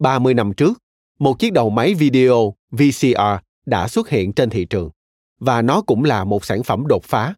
30 0.00 0.34
năm 0.34 0.52
trước, 0.52 0.82
một 1.18 1.38
chiếc 1.38 1.52
đầu 1.52 1.70
máy 1.70 1.94
video 1.94 2.54
VCR 2.70 3.20
đã 3.66 3.88
xuất 3.88 4.08
hiện 4.08 4.32
trên 4.32 4.50
thị 4.50 4.66
trường 4.70 4.90
và 5.38 5.62
nó 5.62 5.82
cũng 5.82 6.04
là 6.04 6.24
một 6.24 6.44
sản 6.44 6.62
phẩm 6.62 6.84
đột 6.86 7.04
phá. 7.04 7.34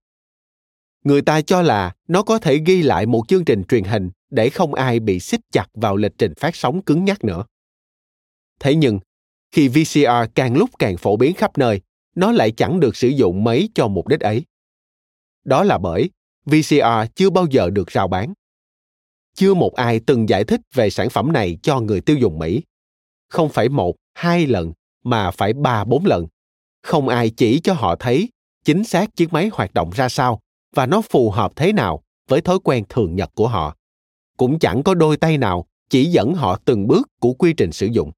Người 1.04 1.22
ta 1.22 1.40
cho 1.40 1.62
là 1.62 1.94
nó 2.08 2.22
có 2.22 2.38
thể 2.38 2.58
ghi 2.66 2.82
lại 2.82 3.06
một 3.06 3.28
chương 3.28 3.44
trình 3.44 3.64
truyền 3.64 3.84
hình 3.84 4.10
để 4.30 4.50
không 4.50 4.74
ai 4.74 5.00
bị 5.00 5.20
xích 5.20 5.40
chặt 5.52 5.66
vào 5.74 5.96
lịch 5.96 6.12
trình 6.18 6.32
phát 6.34 6.56
sóng 6.56 6.82
cứng 6.82 7.04
nhắc 7.04 7.24
nữa. 7.24 7.44
Thế 8.60 8.74
nhưng 8.74 8.98
khi 9.52 9.68
vcr 9.68 10.32
càng 10.34 10.56
lúc 10.56 10.70
càng 10.78 10.96
phổ 10.96 11.16
biến 11.16 11.34
khắp 11.34 11.58
nơi, 11.58 11.80
nó 12.14 12.32
lại 12.32 12.50
chẳng 12.50 12.80
được 12.80 12.96
sử 12.96 13.08
dụng 13.08 13.44
mấy 13.44 13.68
cho 13.74 13.88
mục 13.88 14.08
đích 14.08 14.20
ấy 14.20 14.44
đó 15.44 15.64
là 15.64 15.78
bởi 15.78 16.10
vcr 16.46 17.12
chưa 17.14 17.30
bao 17.30 17.46
giờ 17.50 17.70
được 17.70 17.90
rao 17.92 18.08
bán 18.08 18.32
chưa 19.34 19.54
một 19.54 19.74
ai 19.74 20.00
từng 20.06 20.28
giải 20.28 20.44
thích 20.44 20.60
về 20.74 20.90
sản 20.90 21.10
phẩm 21.10 21.32
này 21.32 21.58
cho 21.62 21.80
người 21.80 22.00
tiêu 22.00 22.16
dùng 22.16 22.38
mỹ 22.38 22.62
không 23.28 23.48
phải 23.48 23.68
một, 23.68 23.96
hai 24.14 24.46
lần, 24.46 24.72
mà 25.04 25.30
phải 25.30 25.52
ba, 25.52 25.84
bốn 25.84 26.06
lần. 26.06 26.26
Không 26.82 27.08
ai 27.08 27.30
chỉ 27.30 27.60
cho 27.60 27.72
họ 27.72 27.96
thấy 27.96 28.28
chính 28.64 28.84
xác 28.84 29.16
chiếc 29.16 29.32
máy 29.32 29.50
hoạt 29.52 29.74
động 29.74 29.90
ra 29.94 30.08
sao 30.08 30.40
và 30.74 30.86
nó 30.86 31.02
phù 31.10 31.30
hợp 31.30 31.52
thế 31.56 31.72
nào 31.72 32.02
với 32.28 32.40
thói 32.40 32.58
quen 32.64 32.84
thường 32.88 33.16
nhật 33.16 33.30
của 33.34 33.48
họ. 33.48 33.76
Cũng 34.36 34.58
chẳng 34.58 34.82
có 34.82 34.94
đôi 34.94 35.16
tay 35.16 35.38
nào 35.38 35.66
chỉ 35.90 36.04
dẫn 36.04 36.34
họ 36.34 36.58
từng 36.64 36.86
bước 36.86 37.08
của 37.20 37.32
quy 37.32 37.52
trình 37.52 37.72
sử 37.72 37.86
dụng. 37.86 38.10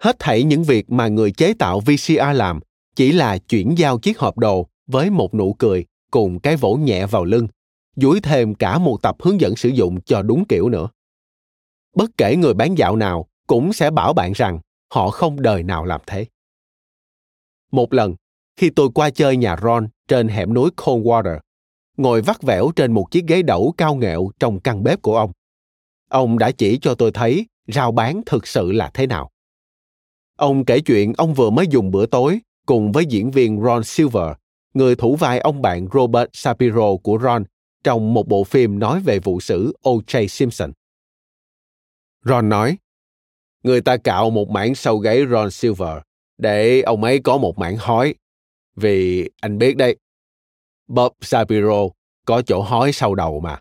Hết 0.00 0.16
thảy 0.18 0.42
những 0.42 0.62
việc 0.62 0.90
mà 0.90 1.08
người 1.08 1.32
chế 1.32 1.54
tạo 1.58 1.80
VCR 1.80 2.34
làm 2.34 2.60
chỉ 2.96 3.12
là 3.12 3.38
chuyển 3.38 3.78
giao 3.78 3.98
chiếc 3.98 4.18
hộp 4.18 4.38
đồ 4.38 4.68
với 4.86 5.10
một 5.10 5.34
nụ 5.34 5.52
cười 5.58 5.84
cùng 6.10 6.40
cái 6.40 6.56
vỗ 6.56 6.74
nhẹ 6.74 7.06
vào 7.06 7.24
lưng, 7.24 7.48
duỗi 7.96 8.20
thêm 8.20 8.54
cả 8.54 8.78
một 8.78 9.02
tập 9.02 9.16
hướng 9.22 9.40
dẫn 9.40 9.56
sử 9.56 9.68
dụng 9.68 10.00
cho 10.00 10.22
đúng 10.22 10.44
kiểu 10.44 10.68
nữa. 10.68 10.88
Bất 11.96 12.10
kể 12.16 12.36
người 12.36 12.54
bán 12.54 12.78
dạo 12.78 12.96
nào 12.96 13.26
cũng 13.46 13.72
sẽ 13.72 13.90
bảo 13.90 14.12
bạn 14.12 14.32
rằng 14.32 14.58
họ 14.92 15.10
không 15.10 15.42
đời 15.42 15.62
nào 15.62 15.84
làm 15.84 16.00
thế. 16.06 16.26
Một 17.72 17.92
lần, 17.92 18.14
khi 18.56 18.70
tôi 18.70 18.88
qua 18.94 19.10
chơi 19.10 19.36
nhà 19.36 19.56
Ron 19.62 19.88
trên 20.08 20.28
hẻm 20.28 20.54
núi 20.54 20.70
Coldwater, 20.76 21.38
ngồi 21.96 22.22
vắt 22.22 22.42
vẻo 22.42 22.70
trên 22.76 22.92
một 22.92 23.10
chiếc 23.10 23.24
ghế 23.26 23.42
đẩu 23.42 23.74
cao 23.76 23.94
nghẹo 23.94 24.30
trong 24.40 24.60
căn 24.60 24.82
bếp 24.82 25.02
của 25.02 25.16
ông. 25.16 25.32
Ông 26.08 26.38
đã 26.38 26.50
chỉ 26.50 26.78
cho 26.82 26.94
tôi 26.94 27.12
thấy 27.12 27.46
rau 27.66 27.92
bán 27.92 28.22
thực 28.26 28.46
sự 28.46 28.72
là 28.72 28.90
thế 28.94 29.06
nào. 29.06 29.30
Ông 30.40 30.64
kể 30.64 30.80
chuyện 30.80 31.12
ông 31.16 31.34
vừa 31.34 31.50
mới 31.50 31.66
dùng 31.66 31.90
bữa 31.90 32.06
tối 32.06 32.40
cùng 32.66 32.92
với 32.92 33.06
diễn 33.06 33.30
viên 33.30 33.60
Ron 33.64 33.84
Silver, 33.84 34.32
người 34.74 34.96
thủ 34.96 35.16
vai 35.16 35.38
ông 35.38 35.62
bạn 35.62 35.88
Robert 35.92 36.28
Shapiro 36.32 36.96
của 37.02 37.18
Ron 37.22 37.44
trong 37.84 38.14
một 38.14 38.28
bộ 38.28 38.44
phim 38.44 38.78
nói 38.78 39.00
về 39.00 39.18
vụ 39.18 39.40
xử 39.40 39.72
O.J. 39.82 40.26
Simpson. 40.26 40.72
Ron 42.24 42.48
nói, 42.48 42.78
người 43.62 43.80
ta 43.80 43.96
cạo 43.96 44.30
một 44.30 44.48
mảng 44.48 44.74
sau 44.74 44.98
gáy 44.98 45.22
Ron 45.30 45.50
Silver 45.50 45.98
để 46.38 46.80
ông 46.80 47.04
ấy 47.04 47.20
có 47.24 47.38
một 47.38 47.58
mảng 47.58 47.76
hói. 47.76 48.14
Vì 48.76 49.30
anh 49.40 49.58
biết 49.58 49.76
đấy, 49.76 49.96
Bob 50.88 51.12
Shapiro 51.20 51.88
có 52.26 52.42
chỗ 52.42 52.62
hói 52.62 52.92
sau 52.92 53.14
đầu 53.14 53.40
mà. 53.40 53.58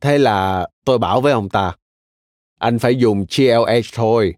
Thế 0.00 0.18
là 0.18 0.68
tôi 0.84 0.98
bảo 0.98 1.20
với 1.20 1.32
ông 1.32 1.48
ta, 1.48 1.76
anh 2.58 2.78
phải 2.78 2.96
dùng 2.96 3.24
GLH 3.36 3.94
thôi. 3.94 4.34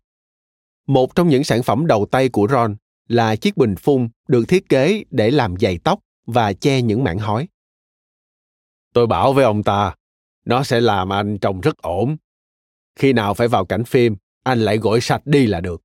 Một 0.87 1.14
trong 1.14 1.28
những 1.28 1.45
sản 1.45 1.62
phẩm 1.62 1.87
đầu 1.87 2.07
tay 2.11 2.28
của 2.28 2.47
Ron 2.51 2.76
là 3.09 3.37
chiếc 3.37 3.57
bình 3.57 3.76
phun 3.76 4.09
được 4.28 4.45
thiết 4.49 4.68
kế 4.68 5.05
để 5.11 5.30
làm 5.30 5.55
dày 5.61 5.78
tóc 5.78 6.01
và 6.26 6.53
che 6.53 6.82
những 6.82 7.05
mảng 7.05 7.18
hói. 7.18 7.49
Tôi 8.93 9.07
bảo 9.07 9.32
với 9.32 9.45
ông 9.45 9.62
ta, 9.62 9.95
nó 10.45 10.62
sẽ 10.62 10.80
làm 10.80 11.12
anh 11.12 11.39
trông 11.39 11.61
rất 11.61 11.78
ổn. 11.78 12.16
Khi 12.97 13.12
nào 13.12 13.35
phải 13.35 13.49
vào 13.49 13.64
cảnh 13.64 13.85
phim, 13.85 14.16
anh 14.43 14.61
lại 14.61 14.78
gội 14.78 15.01
sạch 15.01 15.22
đi 15.24 15.47
là 15.47 15.61
được. 15.61 15.82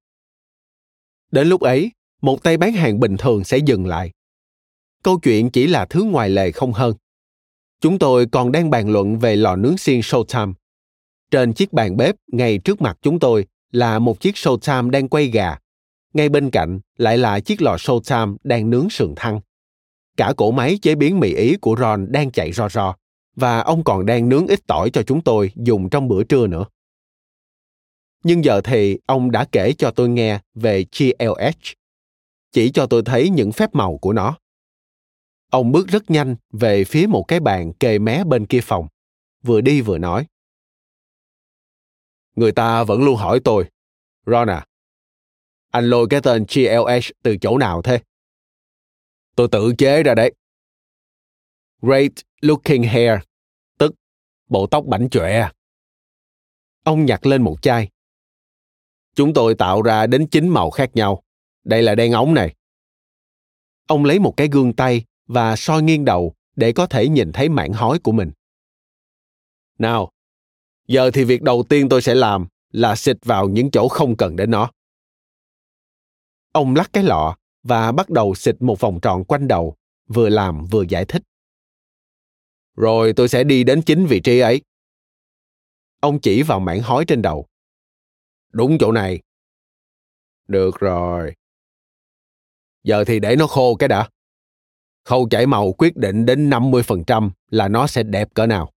Đến 1.31 1.47
lúc 1.47 1.61
ấy, 1.61 1.91
một 2.21 2.43
tay 2.43 2.57
bán 2.57 2.73
hàng 2.73 2.99
bình 2.99 3.17
thường 3.17 3.43
sẽ 3.43 3.57
dừng 3.57 3.87
lại. 3.87 4.11
Câu 5.03 5.19
chuyện 5.19 5.49
chỉ 5.49 5.67
là 5.67 5.85
thứ 5.85 6.03
ngoài 6.03 6.29
lề 6.29 6.51
không 6.51 6.73
hơn. 6.73 6.95
Chúng 7.81 7.99
tôi 7.99 8.25
còn 8.31 8.51
đang 8.51 8.69
bàn 8.69 8.89
luận 8.89 9.19
về 9.19 9.35
lò 9.35 9.55
nướng 9.55 9.77
xiên 9.77 9.99
Showtime. 9.99 10.53
Trên 11.31 11.53
chiếc 11.53 11.73
bàn 11.73 11.97
bếp 11.97 12.15
ngay 12.27 12.57
trước 12.57 12.81
mặt 12.81 12.97
chúng 13.01 13.19
tôi 13.19 13.45
là 13.71 13.99
một 13.99 14.19
chiếc 14.19 14.35
Showtime 14.35 14.89
đang 14.89 15.07
quay 15.07 15.27
gà. 15.27 15.57
Ngay 16.13 16.29
bên 16.29 16.49
cạnh 16.49 16.79
lại 16.97 17.17
là 17.17 17.39
chiếc 17.39 17.61
lò 17.61 17.75
Showtime 17.75 18.37
đang 18.43 18.69
nướng 18.69 18.89
sườn 18.89 19.13
thăng. 19.15 19.39
cả 20.17 20.33
cỗ 20.37 20.51
máy 20.51 20.77
chế 20.81 20.95
biến 20.95 21.19
mì 21.19 21.33
Ý 21.33 21.55
của 21.55 21.75
Ron 21.79 22.11
đang 22.11 22.31
chạy 22.31 22.51
ro 22.51 22.69
ro 22.69 22.95
và 23.35 23.59
ông 23.59 23.83
còn 23.83 24.05
đang 24.05 24.29
nướng 24.29 24.47
ít 24.47 24.67
tỏi 24.67 24.89
cho 24.89 25.03
chúng 25.03 25.21
tôi 25.21 25.51
dùng 25.55 25.89
trong 25.89 26.07
bữa 26.07 26.23
trưa 26.23 26.47
nữa. 26.47 26.65
Nhưng 28.23 28.43
giờ 28.43 28.61
thì 28.61 28.99
ông 29.05 29.31
đã 29.31 29.45
kể 29.51 29.73
cho 29.77 29.91
tôi 29.91 30.09
nghe 30.09 30.39
về 30.55 30.85
GLH, 30.99 31.75
chỉ 32.51 32.71
cho 32.71 32.85
tôi 32.85 33.01
thấy 33.05 33.29
những 33.29 33.51
phép 33.51 33.75
màu 33.75 33.97
của 33.97 34.13
nó. 34.13 34.37
Ông 35.51 35.71
bước 35.71 35.87
rất 35.87 36.11
nhanh 36.11 36.35
về 36.51 36.83
phía 36.83 37.07
một 37.07 37.23
cái 37.27 37.39
bàn 37.39 37.73
kề 37.73 37.99
mé 37.99 38.23
bên 38.23 38.45
kia 38.45 38.61
phòng, 38.63 38.87
vừa 39.43 39.61
đi 39.61 39.81
vừa 39.81 39.97
nói. 39.97 40.25
Người 42.39 42.51
ta 42.51 42.83
vẫn 42.83 43.03
luôn 43.03 43.15
hỏi 43.15 43.39
tôi, 43.43 43.69
Ron 44.25 44.49
à, 44.49 44.65
anh 45.71 45.89
lôi 45.89 46.07
cái 46.09 46.21
tên 46.23 46.45
GLH 46.55 47.11
từ 47.23 47.37
chỗ 47.37 47.57
nào 47.57 47.81
thế? 47.81 47.99
Tôi 49.35 49.47
tự 49.51 49.73
chế 49.77 50.03
ra 50.03 50.15
đấy. 50.15 50.33
Great 51.81 52.11
looking 52.41 52.83
hair, 52.83 53.19
tức 53.77 53.95
bộ 54.47 54.67
tóc 54.67 54.85
bảnh 54.85 55.09
chọe. 55.09 55.49
Ông 56.83 57.05
nhặt 57.05 57.25
lên 57.25 57.41
một 57.41 57.61
chai. 57.61 57.89
Chúng 59.15 59.33
tôi 59.33 59.55
tạo 59.55 59.81
ra 59.81 60.07
đến 60.07 60.27
chín 60.27 60.49
màu 60.49 60.69
khác 60.69 60.89
nhau. 60.93 61.23
Đây 61.63 61.83
là 61.83 61.95
đen 61.95 62.11
ống 62.11 62.33
này. 62.33 62.55
Ông 63.87 64.05
lấy 64.05 64.19
một 64.19 64.33
cái 64.37 64.47
gương 64.51 64.73
tay 64.73 65.05
và 65.27 65.55
soi 65.55 65.81
nghiêng 65.81 66.05
đầu 66.05 66.33
để 66.55 66.71
có 66.71 66.85
thể 66.85 67.09
nhìn 67.09 67.31
thấy 67.31 67.49
mảng 67.49 67.73
hói 67.73 67.99
của 67.99 68.11
mình. 68.11 68.31
Nào, 69.77 70.11
giờ 70.89 71.11
thì 71.13 71.23
việc 71.23 71.41
đầu 71.41 71.63
tiên 71.69 71.89
tôi 71.89 72.01
sẽ 72.01 72.15
làm 72.15 72.47
là 72.71 72.95
xịt 72.95 73.17
vào 73.25 73.49
những 73.49 73.71
chỗ 73.71 73.87
không 73.87 74.17
cần 74.17 74.35
đến 74.35 74.51
nó. 74.51 74.71
Ông 76.51 76.75
lắc 76.75 76.89
cái 76.93 77.03
lọ 77.03 77.35
và 77.63 77.91
bắt 77.91 78.09
đầu 78.09 78.35
xịt 78.35 78.55
một 78.59 78.79
vòng 78.79 78.99
tròn 79.01 79.23
quanh 79.23 79.47
đầu, 79.47 79.75
vừa 80.07 80.29
làm 80.29 80.65
vừa 80.65 80.83
giải 80.89 81.05
thích. 81.05 81.21
Rồi 82.75 83.13
tôi 83.15 83.29
sẽ 83.29 83.43
đi 83.43 83.63
đến 83.63 83.81
chính 83.81 84.05
vị 84.05 84.19
trí 84.19 84.39
ấy. 84.39 84.61
Ông 85.99 86.19
chỉ 86.19 86.43
vào 86.43 86.59
mảng 86.59 86.81
hói 86.81 87.05
trên 87.05 87.21
đầu. 87.21 87.47
Đúng 88.51 88.77
chỗ 88.79 88.91
này. 88.91 89.19
Được 90.47 90.79
rồi. 90.79 91.35
Giờ 92.83 93.03
thì 93.07 93.19
để 93.19 93.35
nó 93.35 93.47
khô 93.47 93.75
cái 93.75 93.89
đã. 93.89 94.09
Khâu 95.03 95.27
chảy 95.29 95.45
màu 95.45 95.71
quyết 95.71 95.97
định 95.97 96.25
đến 96.25 96.49
50% 96.49 97.29
là 97.49 97.67
nó 97.67 97.87
sẽ 97.87 98.03
đẹp 98.03 98.33
cỡ 98.33 98.45
nào. 98.45 98.71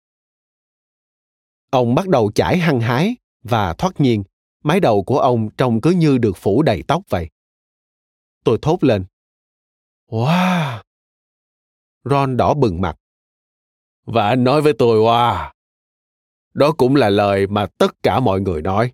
Ông 1.71 1.95
bắt 1.95 2.07
đầu 2.07 2.31
chải 2.35 2.57
hăng 2.57 2.81
hái 2.81 3.15
và 3.43 3.73
thoát 3.73 3.99
nhiên, 4.01 4.23
mái 4.63 4.79
đầu 4.79 5.03
của 5.03 5.19
ông 5.19 5.49
trông 5.57 5.81
cứ 5.81 5.91
như 5.91 6.17
được 6.17 6.37
phủ 6.37 6.61
đầy 6.61 6.83
tóc 6.87 7.03
vậy. 7.09 7.29
Tôi 8.43 8.59
thốt 8.61 8.83
lên. 8.83 9.05
Wow! 10.07 10.81
Ron 12.03 12.37
đỏ 12.37 12.53
bừng 12.53 12.81
mặt. 12.81 12.97
Và 14.05 14.27
anh 14.27 14.43
nói 14.43 14.61
với 14.61 14.73
tôi 14.73 14.99
wow. 14.99 15.51
Đó 16.53 16.71
cũng 16.77 16.95
là 16.95 17.09
lời 17.09 17.47
mà 17.47 17.67
tất 17.77 18.03
cả 18.03 18.19
mọi 18.19 18.41
người 18.41 18.61
nói. 18.61 18.91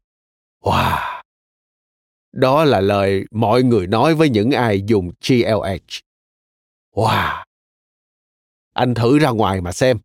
Wow! 0.61 1.23
Đó 2.32 2.63
là 2.63 2.82
lời 2.82 3.25
mọi 3.32 3.63
người 3.63 3.88
nói 3.88 4.15
với 4.15 4.30
những 4.30 4.51
ai 4.51 4.82
dùng 4.82 5.11
GLH. 5.28 6.01
Wow! 6.91 7.43
Anh 8.73 8.93
thử 8.93 9.19
ra 9.19 9.30
ngoài 9.30 9.61
mà 9.61 9.71
xem. 9.71 9.99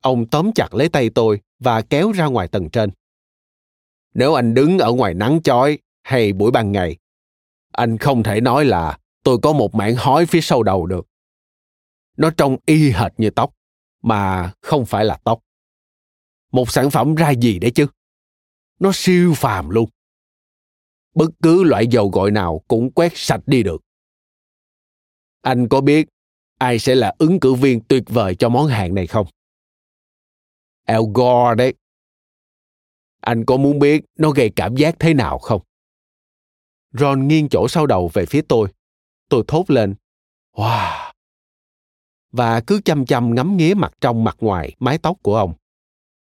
Ông 0.00 0.26
tóm 0.26 0.52
chặt 0.54 0.74
lấy 0.74 0.88
tay 0.88 1.10
tôi 1.10 1.40
và 1.62 1.82
kéo 1.82 2.12
ra 2.12 2.26
ngoài 2.26 2.48
tầng 2.48 2.70
trên. 2.70 2.90
Nếu 4.14 4.34
anh 4.34 4.54
đứng 4.54 4.78
ở 4.78 4.92
ngoài 4.92 5.14
nắng 5.14 5.42
chói 5.42 5.78
hay 6.02 6.32
buổi 6.32 6.50
ban 6.50 6.72
ngày, 6.72 6.96
anh 7.72 7.98
không 7.98 8.22
thể 8.22 8.40
nói 8.40 8.64
là 8.64 8.98
tôi 9.24 9.38
có 9.42 9.52
một 9.52 9.74
mảng 9.74 9.96
hói 9.96 10.26
phía 10.26 10.40
sau 10.40 10.62
đầu 10.62 10.86
được. 10.86 11.06
Nó 12.16 12.30
trông 12.30 12.56
y 12.66 12.90
hệt 12.90 13.12
như 13.16 13.30
tóc, 13.30 13.54
mà 14.02 14.52
không 14.60 14.86
phải 14.86 15.04
là 15.04 15.18
tóc. 15.24 15.40
Một 16.52 16.70
sản 16.70 16.90
phẩm 16.90 17.14
ra 17.14 17.30
gì 17.30 17.58
đấy 17.58 17.70
chứ? 17.70 17.86
Nó 18.80 18.90
siêu 18.94 19.34
phàm 19.36 19.70
luôn. 19.70 19.88
Bất 21.14 21.30
cứ 21.42 21.64
loại 21.64 21.86
dầu 21.86 22.08
gội 22.08 22.30
nào 22.30 22.60
cũng 22.68 22.90
quét 22.90 23.12
sạch 23.14 23.40
đi 23.46 23.62
được. 23.62 23.82
Anh 25.42 25.68
có 25.68 25.80
biết 25.80 26.08
ai 26.58 26.78
sẽ 26.78 26.94
là 26.94 27.14
ứng 27.18 27.40
cử 27.40 27.54
viên 27.54 27.80
tuyệt 27.80 28.02
vời 28.06 28.34
cho 28.34 28.48
món 28.48 28.66
hàng 28.66 28.94
này 28.94 29.06
không? 29.06 29.26
Al 30.84 31.02
Gore 31.14 31.54
đấy. 31.54 31.74
Anh 33.20 33.44
có 33.44 33.56
muốn 33.56 33.78
biết 33.78 34.04
nó 34.18 34.30
gây 34.30 34.50
cảm 34.56 34.76
giác 34.76 34.96
thế 34.98 35.14
nào 35.14 35.38
không? 35.38 35.62
Ron 36.92 37.28
nghiêng 37.28 37.48
chỗ 37.48 37.68
sau 37.68 37.86
đầu 37.86 38.10
về 38.14 38.26
phía 38.26 38.42
tôi. 38.48 38.72
Tôi 39.28 39.44
thốt 39.48 39.70
lên. 39.70 39.94
Wow! 40.52 41.12
Và 42.32 42.60
cứ 42.66 42.80
chăm 42.84 43.06
chăm 43.06 43.34
ngắm 43.34 43.56
nghía 43.56 43.74
mặt 43.74 43.92
trong 44.00 44.24
mặt 44.24 44.36
ngoài 44.40 44.76
mái 44.78 44.98
tóc 44.98 45.16
của 45.22 45.36
ông. 45.36 45.54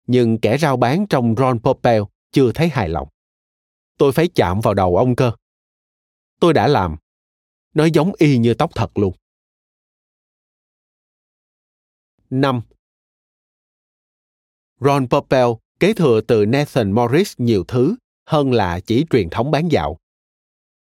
Nhưng 0.08 0.38
kẻ 0.38 0.58
rao 0.58 0.78
bán 0.78 1.08
trong 1.08 1.36
Ron 1.38 1.60
Popel 1.60 2.02
chưa 2.32 2.52
thấy 2.52 2.70
hài 2.70 2.90
lòng. 2.90 3.08
Tôi 3.98 4.12
phải 4.12 4.30
chạm 4.36 4.60
vào 4.62 4.74
đầu 4.74 4.98
ông 4.98 5.16
cơ. 5.16 5.32
Tôi 6.40 6.54
đã 6.54 6.68
làm. 6.68 6.98
Nó 7.74 7.86
giống 7.86 8.12
y 8.18 8.38
như 8.38 8.54
tóc 8.54 8.72
thật 8.76 8.98
luôn. 8.98 9.14
5. 12.30 12.62
Ron 14.82 15.08
Popel 15.08 15.48
kế 15.80 15.94
thừa 15.94 16.22
từ 16.22 16.46
Nathan 16.46 16.92
Morris 16.92 17.34
nhiều 17.38 17.64
thứ 17.68 17.96
hơn 18.26 18.54
là 18.54 18.80
chỉ 18.80 19.06
truyền 19.10 19.30
thống 19.30 19.52
bán 19.52 19.72
dạo. 19.72 19.98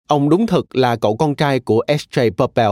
Ông 0.09 0.29
đúng 0.29 0.47
thực 0.47 0.77
là 0.77 0.97
cậu 0.97 1.17
con 1.17 1.35
trai 1.35 1.61
của 1.61 1.85
S.J. 1.89 2.31
Popel 2.31 2.71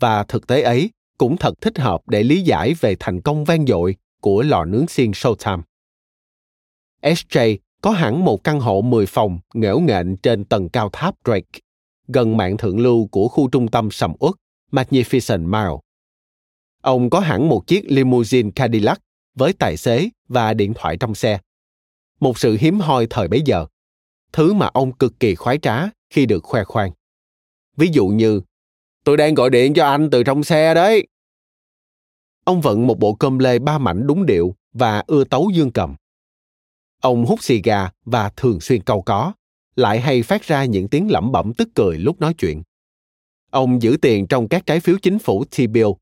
và 0.00 0.24
thực 0.24 0.46
tế 0.46 0.62
ấy 0.62 0.90
cũng 1.18 1.36
thật 1.36 1.54
thích 1.60 1.78
hợp 1.78 2.08
để 2.08 2.22
lý 2.22 2.42
giải 2.42 2.74
về 2.80 2.96
thành 3.00 3.20
công 3.20 3.44
vang 3.44 3.66
dội 3.66 3.96
của 4.20 4.42
lò 4.42 4.64
nướng 4.64 4.86
xiên 4.86 5.10
Showtime. 5.10 5.62
S.J. 7.02 7.56
có 7.80 7.90
hẳn 7.90 8.24
một 8.24 8.44
căn 8.44 8.60
hộ 8.60 8.80
10 8.82 9.06
phòng 9.06 9.38
nghễu 9.54 9.80
nghện 9.80 10.16
trên 10.16 10.44
tầng 10.44 10.68
cao 10.68 10.90
tháp 10.92 11.14
Drake, 11.24 11.60
gần 12.08 12.36
mạng 12.36 12.56
thượng 12.56 12.80
lưu 12.80 13.06
của 13.06 13.28
khu 13.28 13.48
trung 13.48 13.68
tâm 13.68 13.90
sầm 13.90 14.12
uất 14.18 14.34
Magnificent 14.72 15.46
Mile. 15.46 15.76
Ông 16.82 17.10
có 17.10 17.20
hẳn 17.20 17.48
một 17.48 17.66
chiếc 17.66 17.84
limousine 17.88 18.50
Cadillac 18.54 19.00
với 19.34 19.52
tài 19.52 19.76
xế 19.76 20.08
và 20.28 20.54
điện 20.54 20.74
thoại 20.74 20.96
trong 20.96 21.14
xe. 21.14 21.38
Một 22.20 22.38
sự 22.38 22.56
hiếm 22.60 22.80
hoi 22.80 23.06
thời 23.10 23.28
bấy 23.28 23.42
giờ. 23.44 23.66
Thứ 24.32 24.52
mà 24.52 24.66
ông 24.66 24.92
cực 24.92 25.20
kỳ 25.20 25.34
khoái 25.34 25.58
trá 25.58 25.82
khi 26.10 26.26
được 26.26 26.44
khoe 26.44 26.64
khoang. 26.64 26.90
Ví 27.76 27.88
dụ 27.92 28.06
như, 28.06 28.40
tôi 29.04 29.16
đang 29.16 29.34
gọi 29.34 29.50
điện 29.50 29.74
cho 29.74 29.86
anh 29.86 30.10
từ 30.10 30.22
trong 30.22 30.44
xe 30.44 30.74
đấy. 30.74 31.06
Ông 32.44 32.60
vận 32.60 32.86
một 32.86 32.98
bộ 32.98 33.14
cơm 33.14 33.38
lê 33.38 33.58
ba 33.58 33.78
mảnh 33.78 34.06
đúng 34.06 34.26
điệu 34.26 34.54
và 34.72 35.02
ưa 35.06 35.24
tấu 35.24 35.50
dương 35.54 35.72
cầm. 35.72 35.96
Ông 37.00 37.24
hút 37.26 37.42
xì 37.42 37.60
gà 37.64 37.90
và 38.04 38.30
thường 38.36 38.60
xuyên 38.60 38.82
câu 38.82 39.02
có, 39.02 39.32
lại 39.76 40.00
hay 40.00 40.22
phát 40.22 40.42
ra 40.42 40.64
những 40.64 40.88
tiếng 40.88 41.10
lẩm 41.10 41.32
bẩm 41.32 41.52
tức 41.54 41.68
cười 41.74 41.98
lúc 41.98 42.20
nói 42.20 42.34
chuyện. 42.34 42.62
Ông 43.50 43.82
giữ 43.82 43.96
tiền 44.02 44.26
trong 44.26 44.48
các 44.48 44.66
trái 44.66 44.80
phiếu 44.80 44.96
chính 45.02 45.18
phủ 45.18 45.44
T-bill. 45.50 45.94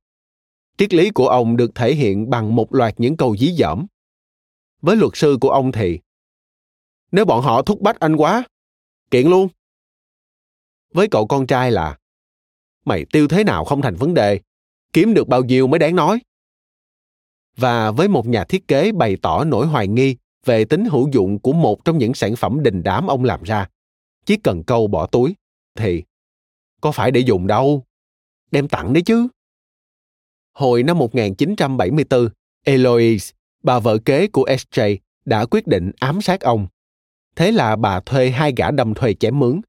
Triết 0.78 0.94
lý 0.94 1.10
của 1.10 1.28
ông 1.28 1.56
được 1.56 1.74
thể 1.74 1.94
hiện 1.94 2.30
bằng 2.30 2.56
một 2.56 2.74
loạt 2.74 2.94
những 3.00 3.16
câu 3.16 3.36
dí 3.36 3.52
dỏm. 3.52 3.86
Với 4.82 4.96
luật 4.96 5.12
sư 5.14 5.38
của 5.40 5.50
ông 5.50 5.72
thì 5.72 6.00
nếu 7.12 7.24
bọn 7.24 7.42
họ 7.42 7.62
thúc 7.62 7.80
bách 7.80 8.00
anh 8.00 8.16
quá, 8.16 8.44
kiện 9.10 9.26
luôn. 9.26 9.48
Với 10.94 11.08
cậu 11.10 11.26
con 11.26 11.46
trai 11.46 11.70
là 11.70 11.98
mày 12.84 13.04
tiêu 13.12 13.28
thế 13.28 13.44
nào 13.44 13.64
không 13.64 13.82
thành 13.82 13.94
vấn 13.94 14.14
đề 14.14 14.40
kiếm 14.92 15.14
được 15.14 15.28
bao 15.28 15.44
nhiêu 15.44 15.66
mới 15.66 15.78
đáng 15.78 15.96
nói. 15.96 16.20
Và 17.56 17.90
với 17.90 18.08
một 18.08 18.26
nhà 18.26 18.44
thiết 18.44 18.68
kế 18.68 18.92
bày 18.92 19.16
tỏ 19.22 19.44
nỗi 19.44 19.66
hoài 19.66 19.88
nghi 19.88 20.16
về 20.44 20.64
tính 20.64 20.84
hữu 20.84 21.08
dụng 21.12 21.38
của 21.38 21.52
một 21.52 21.84
trong 21.84 21.98
những 21.98 22.14
sản 22.14 22.36
phẩm 22.36 22.62
đình 22.62 22.82
đám 22.82 23.06
ông 23.06 23.24
làm 23.24 23.42
ra 23.42 23.68
chỉ 24.24 24.36
cần 24.36 24.62
câu 24.64 24.86
bỏ 24.86 25.06
túi 25.06 25.34
thì 25.74 26.02
có 26.80 26.92
phải 26.92 27.10
để 27.10 27.20
dùng 27.20 27.46
đâu? 27.46 27.84
Đem 28.50 28.68
tặng 28.68 28.92
đấy 28.92 29.02
chứ 29.06 29.28
hồi 30.52 30.82
năm 30.82 30.98
1974 30.98 32.28
Eloise 32.64 33.34
bà 33.62 33.78
vợ 33.78 33.98
kế 33.98 34.26
của 34.26 34.44
SJ 34.44 34.96
đã 35.24 35.46
quyết 35.46 35.66
định 35.66 35.90
ám 35.98 36.20
sát 36.20 36.40
ông 36.40 36.66
thế 37.36 37.52
là 37.52 37.76
bà 37.76 38.00
thuê 38.00 38.30
hai 38.30 38.52
gã 38.56 38.70
đâm 38.70 38.94
thuê 38.94 39.14
chém 39.14 39.38
mướn 39.38 39.60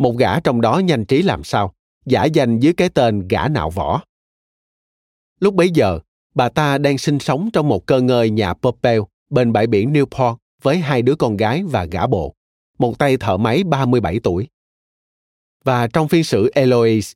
một 0.00 0.16
gã 0.16 0.40
trong 0.40 0.60
đó 0.60 0.78
nhanh 0.78 1.04
trí 1.04 1.22
làm 1.22 1.44
sao, 1.44 1.74
giả 2.06 2.24
danh 2.24 2.58
dưới 2.58 2.72
cái 2.72 2.88
tên 2.88 3.28
gã 3.28 3.48
nạo 3.48 3.70
võ. 3.70 4.02
Lúc 5.40 5.54
bấy 5.54 5.70
giờ, 5.70 5.98
bà 6.34 6.48
ta 6.48 6.78
đang 6.78 6.98
sinh 6.98 7.18
sống 7.18 7.50
trong 7.52 7.68
một 7.68 7.86
cơ 7.86 8.00
ngơi 8.00 8.30
nhà 8.30 8.54
Popel 8.54 9.00
bên 9.30 9.52
bãi 9.52 9.66
biển 9.66 9.92
Newport 9.92 10.36
với 10.62 10.78
hai 10.78 11.02
đứa 11.02 11.14
con 11.14 11.36
gái 11.36 11.62
và 11.62 11.84
gã 11.84 12.06
bộ, 12.06 12.34
một 12.78 12.98
tay 12.98 13.16
thợ 13.16 13.36
máy 13.36 13.64
37 13.64 14.20
tuổi. 14.22 14.48
Và 15.64 15.86
trong 15.86 16.08
phiên 16.08 16.24
xử 16.24 16.50
Eloise, 16.54 17.14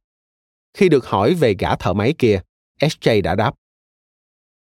khi 0.74 0.88
được 0.88 1.07
hỏi 1.07 1.34
về 1.34 1.55
gã 1.59 1.76
thợ 1.76 1.92
máy 1.92 2.14
kia, 2.18 2.40
SJ 2.89 3.22
đã 3.22 3.35
đáp. 3.35 3.55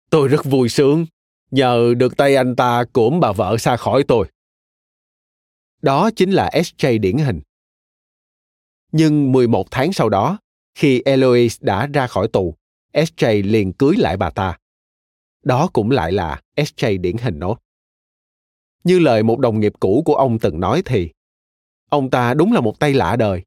Tôi 0.09 0.28
rất 0.28 0.45
vui 0.45 0.70
sướng, 0.70 1.05
nhờ 1.51 1.93
được 1.97 2.18
tay 2.18 2.36
anh 2.36 2.55
ta 2.55 2.84
cưỡng 2.93 3.20
bà 3.20 3.32
vợ 3.32 3.57
xa 3.57 3.78
khỏi 3.78 4.03
tôi. 4.07 4.28
Đó 5.82 6.09
chính 6.16 6.32
là 6.32 6.49
SJ 6.53 6.99
điển 6.99 7.18
hình. 7.18 7.41
Nhưng 8.91 9.32
11 9.32 9.68
tháng 9.72 9.93
sau 9.93 10.09
đó, 10.09 10.38
Khi 10.76 11.01
Eloise 11.05 11.57
đã 11.61 11.88
ra 11.88 12.07
khỏi 12.07 12.28
tù, 12.28 12.55
SJ 12.93 13.51
liền 13.51 13.74
cưới 13.74 13.95
lại 13.97 14.18
bà 14.18 14.30
ta. 14.30 14.57
Đó 15.43 15.70
cũng 15.74 15.91
lại 15.91 16.11
là 16.11 16.41
SJ 16.55 17.01
điển 17.01 17.18
hình 17.18 17.39
nốt. 17.39 17.57
Như 18.84 18.99
lời 18.99 19.24
một 19.24 19.39
đồng 19.39 19.59
nghiệp 19.59 19.74
cũ 19.80 20.03
của 20.05 20.16
ông 20.16 20.39
từng 20.39 20.59
nói 20.59 20.82
thì, 20.86 21.11
ông 21.89 22.09
ta 22.09 22.34
đúng 22.34 22.53
là 22.53 22.61
một 22.61 22.80
tay 22.80 22.93
lạ 22.93 23.16
đời. 23.16 23.43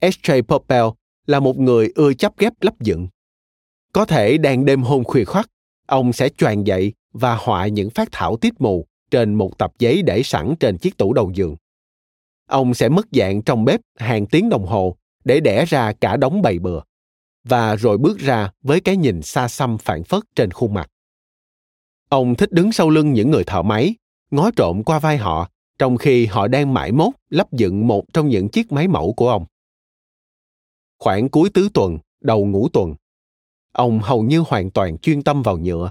SJ 0.00 0.42
Popel 0.42 0.84
là 1.28 1.40
một 1.40 1.58
người 1.58 1.92
ưa 1.94 2.14
chấp 2.14 2.38
ghép 2.38 2.52
lắp 2.60 2.80
dựng. 2.80 3.08
Có 3.92 4.04
thể 4.04 4.38
đang 4.38 4.64
đêm 4.64 4.82
hôm 4.82 5.04
khuya 5.04 5.24
khoắt, 5.24 5.46
ông 5.86 6.12
sẽ 6.12 6.28
choàng 6.28 6.66
dậy 6.66 6.92
và 7.12 7.36
họa 7.36 7.66
những 7.66 7.90
phát 7.90 8.08
thảo 8.12 8.36
tiết 8.36 8.60
mù 8.60 8.86
trên 9.10 9.34
một 9.34 9.58
tập 9.58 9.72
giấy 9.78 10.02
để 10.02 10.22
sẵn 10.22 10.54
trên 10.60 10.78
chiếc 10.78 10.96
tủ 10.96 11.12
đầu 11.12 11.30
giường. 11.34 11.56
Ông 12.46 12.74
sẽ 12.74 12.88
mất 12.88 13.06
dạng 13.12 13.42
trong 13.42 13.64
bếp 13.64 13.80
hàng 13.96 14.26
tiếng 14.26 14.48
đồng 14.48 14.66
hồ 14.66 14.96
để 15.24 15.40
đẻ 15.40 15.64
ra 15.64 15.92
cả 15.92 16.16
đống 16.16 16.42
bầy 16.42 16.58
bừa 16.58 16.80
và 17.44 17.76
rồi 17.76 17.98
bước 17.98 18.18
ra 18.18 18.50
với 18.62 18.80
cái 18.80 18.96
nhìn 18.96 19.22
xa 19.22 19.48
xăm 19.48 19.78
phản 19.78 20.04
phất 20.04 20.22
trên 20.36 20.50
khuôn 20.50 20.74
mặt. 20.74 20.90
Ông 22.08 22.34
thích 22.34 22.52
đứng 22.52 22.72
sau 22.72 22.90
lưng 22.90 23.12
những 23.12 23.30
người 23.30 23.44
thợ 23.44 23.62
máy, 23.62 23.94
ngó 24.30 24.50
trộm 24.56 24.82
qua 24.82 24.98
vai 24.98 25.16
họ 25.16 25.50
trong 25.78 25.96
khi 25.96 26.26
họ 26.26 26.48
đang 26.48 26.74
mãi 26.74 26.92
mốt 26.92 27.14
lắp 27.30 27.52
dựng 27.52 27.86
một 27.86 28.04
trong 28.12 28.28
những 28.28 28.48
chiếc 28.48 28.72
máy 28.72 28.88
mẫu 28.88 29.12
của 29.12 29.28
ông. 29.28 29.44
Khoảng 30.98 31.28
cuối 31.28 31.50
tứ 31.54 31.68
tuần, 31.74 31.98
đầu 32.20 32.46
ngũ 32.46 32.68
tuần, 32.68 32.94
ông 33.72 33.98
hầu 33.98 34.22
như 34.22 34.38
hoàn 34.46 34.70
toàn 34.70 34.98
chuyên 34.98 35.22
tâm 35.22 35.42
vào 35.42 35.58
nhựa, 35.58 35.90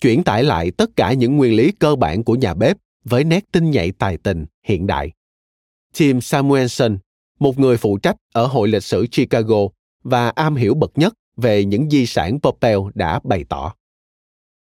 chuyển 0.00 0.24
tải 0.24 0.44
lại 0.44 0.70
tất 0.70 0.90
cả 0.96 1.12
những 1.12 1.36
nguyên 1.36 1.56
lý 1.56 1.72
cơ 1.72 1.96
bản 1.96 2.24
của 2.24 2.34
nhà 2.34 2.54
bếp 2.54 2.76
với 3.04 3.24
nét 3.24 3.44
tinh 3.52 3.70
nhạy 3.70 3.92
tài 3.92 4.16
tình 4.16 4.46
hiện 4.64 4.86
đại. 4.86 5.12
Tim 5.98 6.20
Samuelson, 6.20 6.98
một 7.38 7.58
người 7.58 7.76
phụ 7.76 7.98
trách 7.98 8.16
ở 8.32 8.46
Hội 8.46 8.68
lịch 8.68 8.82
sử 8.82 9.06
Chicago 9.06 9.58
và 10.02 10.28
am 10.28 10.56
hiểu 10.56 10.74
bậc 10.74 10.98
nhất 10.98 11.14
về 11.36 11.64
những 11.64 11.90
di 11.90 12.06
sản 12.06 12.40
Popel 12.40 12.78
đã 12.94 13.20
bày 13.24 13.44
tỏ. 13.48 13.74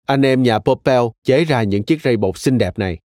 Anh 0.06 0.22
em 0.22 0.42
nhà 0.42 0.58
Popel 0.58 1.02
chế 1.24 1.44
ra 1.44 1.62
những 1.62 1.82
chiếc 1.82 2.02
rây 2.02 2.16
bột 2.16 2.38
xinh 2.38 2.58
đẹp 2.58 2.78
này. 2.78 2.98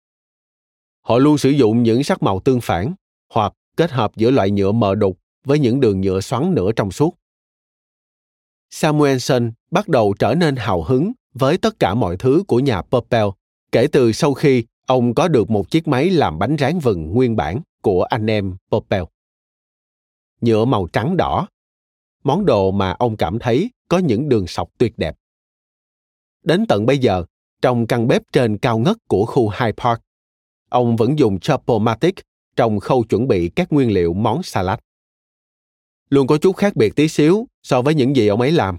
Họ 1.01 1.17
luôn 1.17 1.37
sử 1.37 1.49
dụng 1.49 1.83
những 1.83 2.03
sắc 2.03 2.23
màu 2.23 2.39
tương 2.39 2.61
phản 2.61 2.93
hoặc 3.33 3.53
kết 3.77 3.91
hợp 3.91 4.15
giữa 4.15 4.31
loại 4.31 4.51
nhựa 4.51 4.71
mờ 4.71 4.95
đục 4.95 5.19
với 5.47 5.59
những 5.59 5.79
đường 5.79 6.01
nhựa 6.01 6.21
xoắn 6.21 6.53
nửa 6.55 6.71
trong 6.71 6.91
suốt. 6.91 7.15
Samuelson 8.69 9.51
bắt 9.71 9.87
đầu 9.87 10.13
trở 10.19 10.35
nên 10.35 10.55
hào 10.55 10.83
hứng 10.83 11.11
với 11.33 11.57
tất 11.57 11.79
cả 11.79 11.93
mọi 11.93 12.17
thứ 12.17 12.43
của 12.47 12.59
nhà 12.59 12.81
Popel 12.81 13.25
kể 13.71 13.87
từ 13.91 14.11
sau 14.11 14.33
khi 14.33 14.63
ông 14.85 15.13
có 15.13 15.27
được 15.27 15.49
một 15.49 15.69
chiếc 15.69 15.87
máy 15.87 16.09
làm 16.09 16.39
bánh 16.39 16.55
rán 16.59 16.79
vừng 16.79 17.13
nguyên 17.13 17.35
bản 17.35 17.61
của 17.81 18.03
anh 18.03 18.27
em 18.27 18.55
Popel. 18.71 19.03
Nhựa 20.41 20.65
màu 20.65 20.87
trắng 20.93 21.17
đỏ, 21.17 21.47
món 22.23 22.45
đồ 22.45 22.71
mà 22.71 22.91
ông 22.91 23.17
cảm 23.17 23.39
thấy 23.39 23.69
có 23.89 23.97
những 23.97 24.29
đường 24.29 24.47
sọc 24.47 24.69
tuyệt 24.77 24.97
đẹp. 24.97 25.15
Đến 26.43 26.65
tận 26.65 26.85
bây 26.85 26.97
giờ, 26.97 27.23
trong 27.61 27.87
căn 27.87 28.07
bếp 28.07 28.21
trên 28.31 28.57
cao 28.57 28.77
ngất 28.77 28.97
của 29.07 29.25
khu 29.25 29.49
Hyde 29.49 29.71
Park, 29.71 29.99
ông 30.69 30.95
vẫn 30.95 31.19
dùng 31.19 31.39
Chopomatic 31.39 32.15
trong 32.55 32.79
khâu 32.79 33.03
chuẩn 33.03 33.27
bị 33.27 33.49
các 33.49 33.73
nguyên 33.73 33.91
liệu 33.91 34.13
món 34.13 34.43
salad. 34.43 34.79
Luôn 36.09 36.27
có 36.27 36.37
chút 36.37 36.55
khác 36.55 36.75
biệt 36.75 36.95
tí 36.95 37.07
xíu 37.07 37.47
so 37.63 37.81
với 37.81 37.95
những 37.95 38.15
gì 38.15 38.27
ông 38.27 38.41
ấy 38.41 38.51
làm. 38.51 38.77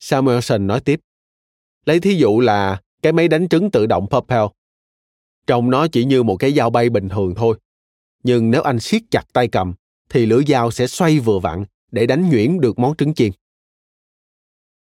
Samuelson 0.00 0.66
nói 0.66 0.80
tiếp. 0.80 1.00
Lấy 1.86 2.00
thí 2.00 2.14
dụ 2.14 2.40
là 2.40 2.80
cái 3.02 3.12
máy 3.12 3.28
đánh 3.28 3.48
trứng 3.48 3.70
tự 3.70 3.86
động 3.86 4.06
Propel. 4.10 4.44
Trông 5.46 5.70
nó 5.70 5.88
chỉ 5.88 6.04
như 6.04 6.22
một 6.22 6.36
cái 6.36 6.52
dao 6.52 6.70
bay 6.70 6.90
bình 6.90 7.08
thường 7.08 7.34
thôi. 7.36 7.58
Nhưng 8.22 8.50
nếu 8.50 8.62
anh 8.62 8.80
siết 8.80 9.02
chặt 9.10 9.22
tay 9.32 9.48
cầm, 9.48 9.74
thì 10.08 10.26
lưỡi 10.26 10.44
dao 10.48 10.70
sẽ 10.70 10.86
xoay 10.86 11.18
vừa 11.18 11.38
vặn 11.38 11.64
để 11.90 12.06
đánh 12.06 12.30
nhuyễn 12.30 12.60
được 12.60 12.78
món 12.78 12.96
trứng 12.96 13.14
chiên. 13.14 13.32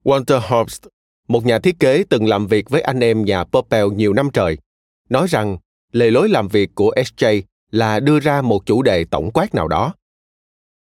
Walter 0.03 0.39
Hobst, 0.47 0.83
một 1.27 1.45
nhà 1.45 1.59
thiết 1.59 1.79
kế 1.79 2.03
từng 2.09 2.27
làm 2.27 2.47
việc 2.47 2.69
với 2.69 2.81
anh 2.81 2.99
em 2.99 3.25
nhà 3.25 3.43
Propel 3.43 3.85
nhiều 3.95 4.13
năm 4.13 4.29
trời, 4.33 4.57
nói 5.09 5.27
rằng 5.29 5.57
lề 5.91 6.11
lối 6.11 6.29
làm 6.29 6.47
việc 6.47 6.75
của 6.75 6.93
SJ 6.95 7.41
là 7.71 7.99
đưa 7.99 8.19
ra 8.19 8.41
một 8.41 8.65
chủ 8.65 8.81
đề 8.81 9.05
tổng 9.05 9.31
quát 9.33 9.55
nào 9.55 9.67
đó. 9.67 9.93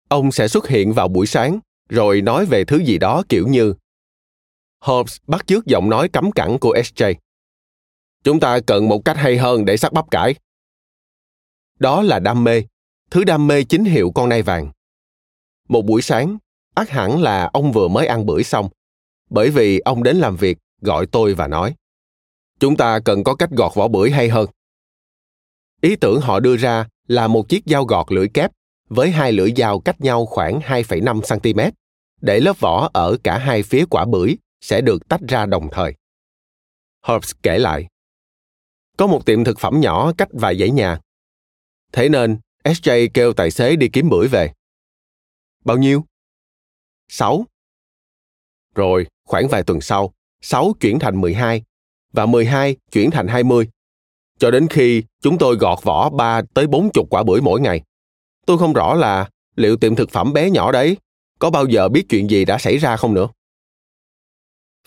Ông 0.09 0.33
sẽ 0.33 0.49
xuất 0.49 0.69
hiện 0.69 0.93
vào 0.93 1.09
buổi 1.09 1.27
sáng, 1.27 1.61
rồi 1.89 2.23
nói 2.23 2.47
về 2.47 2.65
thứ 2.65 2.79
gì 2.79 2.99
đó 2.99 3.23
kiểu 3.29 3.47
như 3.49 3.75
Hobbes 4.81 5.17
bắt 5.27 5.47
chước 5.47 5.67
giọng 5.67 5.91
nói 5.91 6.09
cấm 6.09 6.33
cẳng 6.33 6.59
của 6.61 6.77
SJ. 6.77 7.15
Chúng 8.25 8.41
ta 8.41 8.59
cần 8.67 8.89
một 8.89 9.05
cách 9.05 9.17
hay 9.17 9.39
hơn 9.39 9.65
để 9.65 9.77
sắc 9.77 9.93
bắp 9.93 10.11
cải. 10.11 10.35
Đó 11.79 12.03
là 12.03 12.19
đam 12.19 12.45
mê, 12.45 12.63
thứ 13.11 13.25
đam 13.25 13.47
mê 13.47 13.65
chính 13.65 13.85
hiệu 13.85 14.13
con 14.15 14.29
nai 14.29 14.43
vàng. 14.43 14.71
Một 15.69 15.83
buổi 15.83 16.03
sáng, 16.03 16.39
ác 16.75 16.91
hẳn 16.91 17.23
là 17.23 17.51
ông 17.53 17.73
vừa 17.73 17.89
mới 17.89 18.07
ăn 18.07 18.27
bữa 18.27 18.43
xong, 18.43 18.69
bởi 19.31 19.51
vì 19.51 19.79
ông 19.79 20.03
đến 20.03 20.17
làm 20.17 20.37
việc, 20.37 20.59
gọi 20.81 21.07
tôi 21.07 21.35
và 21.35 21.49
nói, 21.49 21.75
chúng 22.61 22.77
ta 22.77 23.01
cần 23.05 23.25
có 23.25 23.35
cách 23.35 23.51
gọt 23.51 23.75
vỏ 23.75 23.89
bưởi 23.89 24.11
hay 24.11 24.29
hơn. 24.29 24.47
Ý 25.81 25.97
tưởng 25.97 26.21
họ 26.21 26.41
đưa 26.41 26.57
ra 26.57 26.89
là 27.07 27.27
một 27.27 27.49
chiếc 27.49 27.63
dao 27.67 27.85
gọt 27.85 28.13
lưỡi 28.13 28.29
kép 28.29 28.51
với 28.89 29.11
hai 29.11 29.33
lưỡi 29.33 29.53
dao 29.57 29.81
cách 29.81 30.01
nhau 30.01 30.27
khoảng 30.27 30.61
2,5 30.61 31.21
cm, 31.21 31.61
để 32.21 32.41
lớp 32.41 32.61
vỏ 32.61 32.91
ở 32.93 33.17
cả 33.25 33.39
hai 33.39 33.63
phía 33.63 33.85
quả 33.91 34.05
bưởi 34.05 34.37
sẽ 34.61 34.81
được 34.81 35.09
tách 35.09 35.21
ra 35.29 35.47
đồng 35.47 35.69
thời. 35.73 35.95
Hobbes 37.03 37.33
kể 37.43 37.59
lại, 37.59 37.87
có 38.97 39.07
một 39.07 39.27
tiệm 39.27 39.45
thực 39.45 39.59
phẩm 39.59 39.81
nhỏ 39.81 40.13
cách 40.19 40.29
vài 40.33 40.59
dãy 40.59 40.71
nhà. 40.71 41.01
Thế 41.93 42.09
nên, 42.09 42.39
SJ 42.65 43.09
kêu 43.15 43.33
tài 43.33 43.51
xế 43.51 43.77
đi 43.77 43.89
kiếm 43.93 44.09
bưởi 44.09 44.29
về. 44.29 44.53
Bao 45.65 45.77
nhiêu? 45.77 46.05
6. 47.09 47.45
Rồi, 48.75 49.07
khoảng 49.25 49.49
vài 49.49 49.63
tuần 49.63 49.81
sau, 49.81 50.13
6 50.41 50.73
chuyển 50.81 50.99
thành 50.99 51.21
12 51.21 51.63
và 52.13 52.27
12 52.27 52.77
chuyển 52.93 53.11
thành 53.11 53.29
20. 53.29 53.69
Cho 54.39 54.51
đến 54.51 54.67
khi 54.71 55.03
chúng 55.23 55.39
tôi 55.39 55.57
gọt 55.57 55.79
vỏ 55.83 56.11
3 56.11 56.43
tới 56.55 56.67
40 56.67 57.05
quả 57.11 57.23
bưởi 57.23 57.41
mỗi 57.41 57.61
ngày. 57.61 57.83
Tôi 58.47 58.59
không 58.59 58.73
rõ 58.73 58.95
là 58.95 59.31
liệu 59.57 59.77
tiệm 59.77 59.95
thực 59.95 60.11
phẩm 60.11 60.33
bé 60.33 60.51
nhỏ 60.51 60.73
đấy 60.73 60.97
có 61.39 61.51
bao 61.51 61.67
giờ 61.67 61.89
biết 61.89 62.07
chuyện 62.09 62.31
gì 62.31 62.45
đã 62.45 62.59
xảy 62.59 62.79
ra 62.79 62.97
không 62.97 63.15
nữa. 63.15 63.29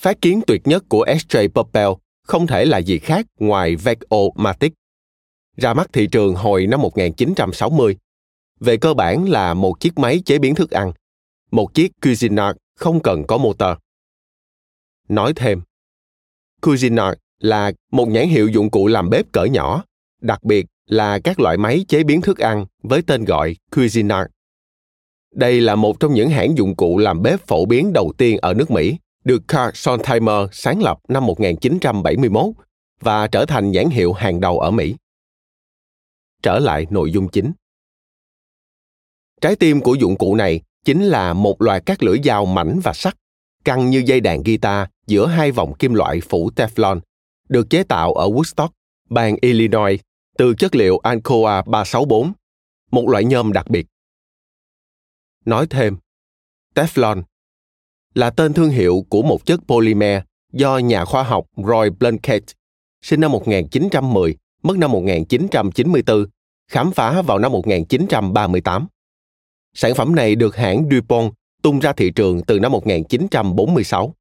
Phát 0.02 0.22
kiến 0.22 0.42
tuyệt 0.48 0.62
nhất 0.66 0.84
của 0.90 1.06
S.J. 1.08 1.48
Popel 1.50 1.88
không 2.24 2.48
thể 2.48 2.66
là 2.66 2.78
gì 2.78 3.00
khác 3.00 3.26
ngoài 3.40 3.76
Vec-O-Matic. 3.76 4.70
Ra 5.58 5.74
mắt 5.74 5.90
thị 5.94 6.08
trường 6.12 6.36
hồi 6.36 6.68
năm 6.68 6.82
1960. 6.82 7.98
Về 8.60 8.78
cơ 8.78 8.94
bản 8.94 9.30
là 9.30 9.54
một 9.54 9.80
chiếc 9.80 9.98
máy 9.98 10.22
chế 10.26 10.40
biến 10.40 10.56
thức 10.56 10.72
ăn, 10.72 10.92
một 11.52 11.74
chiếc 11.74 11.92
Cuisinart 12.02 12.58
không 12.76 13.02
cần 13.02 13.24
có 13.28 13.38
motor. 13.38 13.78
Nói 15.10 15.34
thêm, 15.36 15.62
Cuisinart 16.62 17.18
là 17.40 17.72
một 17.92 18.08
nhãn 18.08 18.28
hiệu 18.30 18.48
dụng 18.48 18.70
cụ 18.70 18.88
làm 18.88 19.10
bếp 19.10 19.32
cỡ 19.32 19.44
nhỏ, 19.44 19.84
đặc 20.22 20.44
biệt 20.44 20.66
là 20.90 21.20
các 21.20 21.40
loại 21.40 21.58
máy 21.58 21.86
chế 21.88 22.04
biến 22.04 22.22
thức 22.22 22.38
ăn 22.38 22.66
với 22.84 23.02
tên 23.02 23.26
gọi 23.26 23.56
Cuisinart. 23.76 24.28
Đây 25.36 25.62
là 25.62 25.76
một 25.76 26.00
trong 26.00 26.14
những 26.14 26.30
hãng 26.30 26.58
dụng 26.58 26.76
cụ 26.76 26.98
làm 26.98 27.22
bếp 27.22 27.48
phổ 27.48 27.66
biến 27.66 27.94
đầu 27.94 28.14
tiên 28.18 28.38
ở 28.42 28.54
nước 28.54 28.72
Mỹ, 28.72 28.98
được 29.24 29.48
Carl 29.48 29.72
Sontheimer 29.74 30.48
sáng 30.52 30.82
lập 30.82 31.00
năm 31.08 31.26
1971 31.26 32.46
và 33.00 33.28
trở 33.28 33.46
thành 33.46 33.72
nhãn 33.72 33.90
hiệu 33.90 34.14
hàng 34.14 34.40
đầu 34.40 34.60
ở 34.60 34.72
Mỹ. 34.72 34.96
Trở 36.44 36.60
lại 36.60 36.88
nội 36.90 37.12
dung 37.12 37.28
chính. 37.28 37.52
Trái 39.42 39.56
tim 39.56 39.82
của 39.82 39.94
dụng 39.94 40.18
cụ 40.18 40.36
này 40.36 40.62
chính 40.86 41.04
là 41.04 41.34
một 41.34 41.62
loạt 41.62 41.86
các 41.86 42.04
lưỡi 42.04 42.20
dao 42.24 42.46
mảnh 42.46 42.80
và 42.84 42.94
sắc, 42.94 43.18
căng 43.66 43.90
như 43.90 44.04
dây 44.06 44.20
đàn 44.20 44.44
guitar 44.44 44.88
giữa 45.08 45.28
hai 45.28 45.52
vòng 45.52 45.74
kim 45.74 45.94
loại 45.94 46.22
phủ 46.22 46.50
Teflon, 46.56 47.00
được 47.50 47.70
chế 47.70 47.84
tạo 47.84 48.14
ở 48.14 48.28
Woodstock, 48.28 48.70
bang 49.10 49.36
Illinois, 49.42 50.00
từ 50.40 50.54
chất 50.54 50.76
liệu 50.76 50.98
Alcoa 50.98 51.62
364, 51.62 52.32
một 52.92 53.10
loại 53.10 53.26
nhôm 53.26 53.54
đặc 53.54 53.70
biệt. 53.70 53.88
Nói 55.46 55.68
thêm, 55.70 55.98
Teflon 56.76 57.24
là 58.14 58.30
tên 58.30 58.54
thương 58.54 58.70
hiệu 58.70 59.06
của 59.10 59.22
một 59.22 59.46
chất 59.46 59.60
polymer 59.68 60.22
do 60.54 60.78
nhà 60.78 61.06
khoa 61.06 61.24
học 61.24 61.46
Roy 61.58 61.90
Blunkett, 62.00 62.46
sinh 63.02 63.22
năm 63.22 63.32
1910, 63.32 64.36
mất 64.64 64.78
năm 64.78 64.92
1994, 64.92 66.26
khám 66.72 66.92
phá 66.92 67.22
vào 67.22 67.40
năm 67.40 67.52
1938. 67.52 68.88
Sản 69.74 69.96
phẩm 69.96 70.16
này 70.16 70.36
được 70.36 70.56
hãng 70.56 70.90
DuPont 70.92 71.34
tung 71.62 71.80
ra 71.80 71.94
thị 71.94 72.12
trường 72.16 72.42
từ 72.42 72.60
năm 72.60 72.72
1946. 72.72 74.16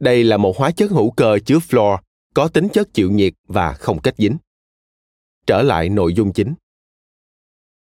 Đây 0.00 0.24
là 0.24 0.36
một 0.36 0.56
hóa 0.56 0.70
chất 0.70 0.90
hữu 0.90 1.10
cơ 1.10 1.38
chứa 1.44 1.58
fluor, 1.58 1.98
có 2.34 2.48
tính 2.48 2.68
chất 2.68 2.94
chịu 2.94 3.10
nhiệt 3.10 3.32
và 3.48 3.72
không 3.72 4.00
kết 4.00 4.14
dính. 4.18 4.36
Trở 5.46 5.62
lại 5.62 5.88
nội 5.88 6.14
dung 6.14 6.32
chính. 6.32 6.54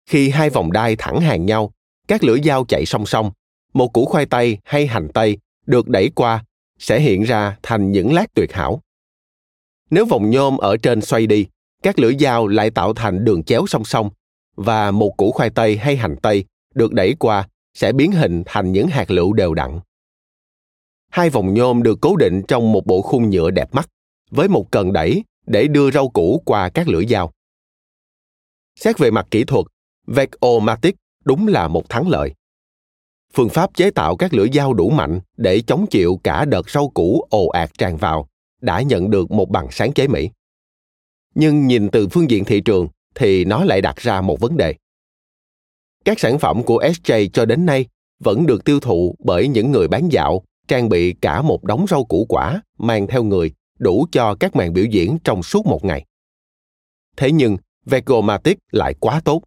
Khi 0.06 0.30
hai 0.30 0.50
vòng 0.50 0.72
đai 0.72 0.96
thẳng 0.96 1.20
hàng 1.20 1.46
nhau, 1.46 1.72
các 2.08 2.24
lưỡi 2.24 2.40
dao 2.44 2.64
chạy 2.64 2.86
song 2.86 3.06
song, 3.06 3.30
một 3.74 3.92
củ 3.92 4.04
khoai 4.04 4.26
tây 4.26 4.58
hay 4.64 4.86
hành 4.86 5.08
tây 5.14 5.38
được 5.66 5.88
đẩy 5.88 6.10
qua 6.14 6.44
sẽ 6.78 7.00
hiện 7.00 7.22
ra 7.22 7.56
thành 7.62 7.92
những 7.92 8.12
lát 8.14 8.34
tuyệt 8.34 8.52
hảo. 8.52 8.82
Nếu 9.90 10.06
vòng 10.06 10.30
nhôm 10.30 10.56
ở 10.56 10.76
trên 10.76 11.00
xoay 11.00 11.26
đi, 11.26 11.46
các 11.82 11.98
lưỡi 11.98 12.16
dao 12.20 12.46
lại 12.46 12.70
tạo 12.70 12.94
thành 12.94 13.24
đường 13.24 13.42
chéo 13.42 13.66
song 13.66 13.84
song 13.84 14.10
và 14.56 14.90
một 14.90 15.16
củ 15.16 15.32
khoai 15.32 15.50
tây 15.50 15.76
hay 15.76 15.96
hành 15.96 16.16
tây 16.22 16.44
được 16.74 16.92
đẩy 16.92 17.14
qua 17.18 17.48
sẽ 17.74 17.92
biến 17.92 18.12
hình 18.12 18.42
thành 18.46 18.72
những 18.72 18.88
hạt 18.88 19.10
lựu 19.10 19.32
đều 19.32 19.54
đặn. 19.54 19.80
Hai 21.10 21.30
vòng 21.30 21.54
nhôm 21.54 21.82
được 21.82 21.98
cố 22.00 22.16
định 22.16 22.42
trong 22.48 22.72
một 22.72 22.86
bộ 22.86 23.02
khung 23.02 23.30
nhựa 23.30 23.50
đẹp 23.50 23.74
mắt, 23.74 23.88
với 24.30 24.48
một 24.48 24.70
cần 24.70 24.92
đẩy 24.92 25.24
để 25.46 25.66
đưa 25.68 25.90
rau 25.90 26.08
củ 26.08 26.42
qua 26.44 26.68
các 26.68 26.88
lưỡi 26.88 27.06
dao. 27.06 27.32
Xét 28.80 28.98
về 28.98 29.10
mặt 29.10 29.26
kỹ 29.30 29.44
thuật, 29.44 29.66
Vecomatic 30.06 30.96
đúng 31.24 31.48
là 31.48 31.68
một 31.68 31.88
thắng 31.88 32.08
lợi. 32.08 32.32
Phương 33.34 33.48
pháp 33.48 33.74
chế 33.74 33.90
tạo 33.90 34.16
các 34.16 34.34
lưỡi 34.34 34.48
dao 34.54 34.74
đủ 34.74 34.90
mạnh 34.90 35.20
để 35.36 35.62
chống 35.66 35.86
chịu 35.90 36.20
cả 36.24 36.44
đợt 36.44 36.70
rau 36.70 36.88
củ 36.88 37.26
ồ 37.30 37.46
ạt 37.48 37.70
tràn 37.78 37.96
vào 37.96 38.28
đã 38.60 38.82
nhận 38.82 39.10
được 39.10 39.30
một 39.30 39.50
bằng 39.50 39.66
sáng 39.70 39.92
chế 39.92 40.08
Mỹ. 40.08 40.30
Nhưng 41.34 41.66
nhìn 41.66 41.88
từ 41.88 42.08
phương 42.08 42.30
diện 42.30 42.44
thị 42.44 42.60
trường 42.60 42.88
thì 43.14 43.44
nó 43.44 43.64
lại 43.64 43.80
đặt 43.80 43.96
ra 43.96 44.20
một 44.20 44.40
vấn 44.40 44.56
đề. 44.56 44.74
Các 46.04 46.20
sản 46.20 46.38
phẩm 46.38 46.62
của 46.62 46.82
SJ 46.82 47.28
cho 47.32 47.44
đến 47.44 47.66
nay 47.66 47.86
vẫn 48.18 48.46
được 48.46 48.64
tiêu 48.64 48.80
thụ 48.80 49.14
bởi 49.18 49.48
những 49.48 49.72
người 49.72 49.88
bán 49.88 50.08
dạo 50.12 50.42
trang 50.68 50.88
bị 50.88 51.12
cả 51.12 51.42
một 51.42 51.64
đống 51.64 51.86
rau 51.88 52.04
củ 52.04 52.26
quả 52.28 52.62
mang 52.78 53.06
theo 53.06 53.22
người 53.22 53.52
đủ 53.78 54.06
cho 54.12 54.34
các 54.40 54.56
màn 54.56 54.72
biểu 54.72 54.84
diễn 54.84 55.18
trong 55.24 55.42
suốt 55.42 55.66
một 55.66 55.84
ngày. 55.84 56.06
Thế 57.16 57.32
nhưng, 57.32 57.56
Vegomatic 57.86 58.58
lại 58.72 58.94
quá 59.00 59.20
tốt. 59.24 59.42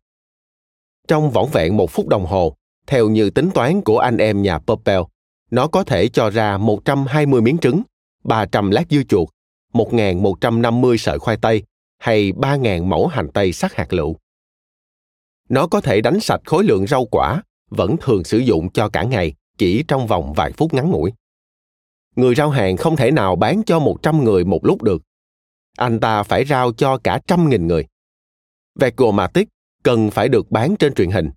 Trong 1.08 1.32
vỏn 1.32 1.46
vẹn 1.52 1.78
một 1.78 1.92
phút 1.92 2.08
đồng 2.08 2.26
hồ, 2.26 2.56
theo 2.88 3.10
như 3.10 3.30
tính 3.30 3.50
toán 3.54 3.82
của 3.82 4.00
anh 4.00 4.18
em 4.18 4.42
nhà 4.42 4.60
Purpell, 4.60 5.02
nó 5.52 5.68
có 5.68 5.84
thể 5.84 6.08
cho 6.08 6.30
ra 6.30 6.58
120 6.58 7.42
miếng 7.42 7.58
trứng, 7.58 7.82
300 8.24 8.72
lát 8.72 8.84
dưa 8.90 9.04
chuột, 9.10 9.30
1.150 9.74 10.98
sợi 10.98 11.20
khoai 11.20 11.38
tây 11.38 11.64
hay 11.98 12.32
3.000 12.32 12.86
mẫu 12.86 13.08
hành 13.08 13.32
tây 13.34 13.54
sắc 13.54 13.74
hạt 13.74 13.94
lựu. 13.94 14.16
Nó 15.50 15.68
có 15.68 15.82
thể 15.82 16.02
đánh 16.02 16.20
sạch 16.20 16.42
khối 16.46 16.64
lượng 16.64 16.88
rau 16.88 17.06
quả 17.06 17.44
vẫn 17.70 17.96
thường 18.02 18.24
sử 18.24 18.38
dụng 18.38 18.70
cho 18.72 18.90
cả 18.90 19.04
ngày 19.04 19.34
chỉ 19.58 19.84
trong 19.88 20.08
vòng 20.08 20.34
vài 20.34 20.52
phút 20.52 20.74
ngắn 20.74 20.92
ngủi. 20.92 21.14
Người 22.16 22.36
rau 22.36 22.50
hàng 22.50 22.78
không 22.78 22.96
thể 22.96 23.12
nào 23.12 23.36
bán 23.36 23.64
cho 23.66 23.80
100 23.80 24.24
người 24.24 24.46
một 24.46 24.66
lúc 24.66 24.82
được. 24.82 25.02
Anh 25.78 26.00
ta 26.00 26.24
phải 26.24 26.46
rao 26.46 26.74
cho 26.74 26.98
cả 26.98 27.20
trăm 27.28 27.50
nghìn 27.50 27.68
người. 27.68 27.86
Vegomatic 28.80 29.48
cần 29.84 30.12
phải 30.12 30.30
được 30.30 30.52
bán 30.52 30.76
trên 30.80 30.94
truyền 30.94 31.12
hình. 31.12 31.30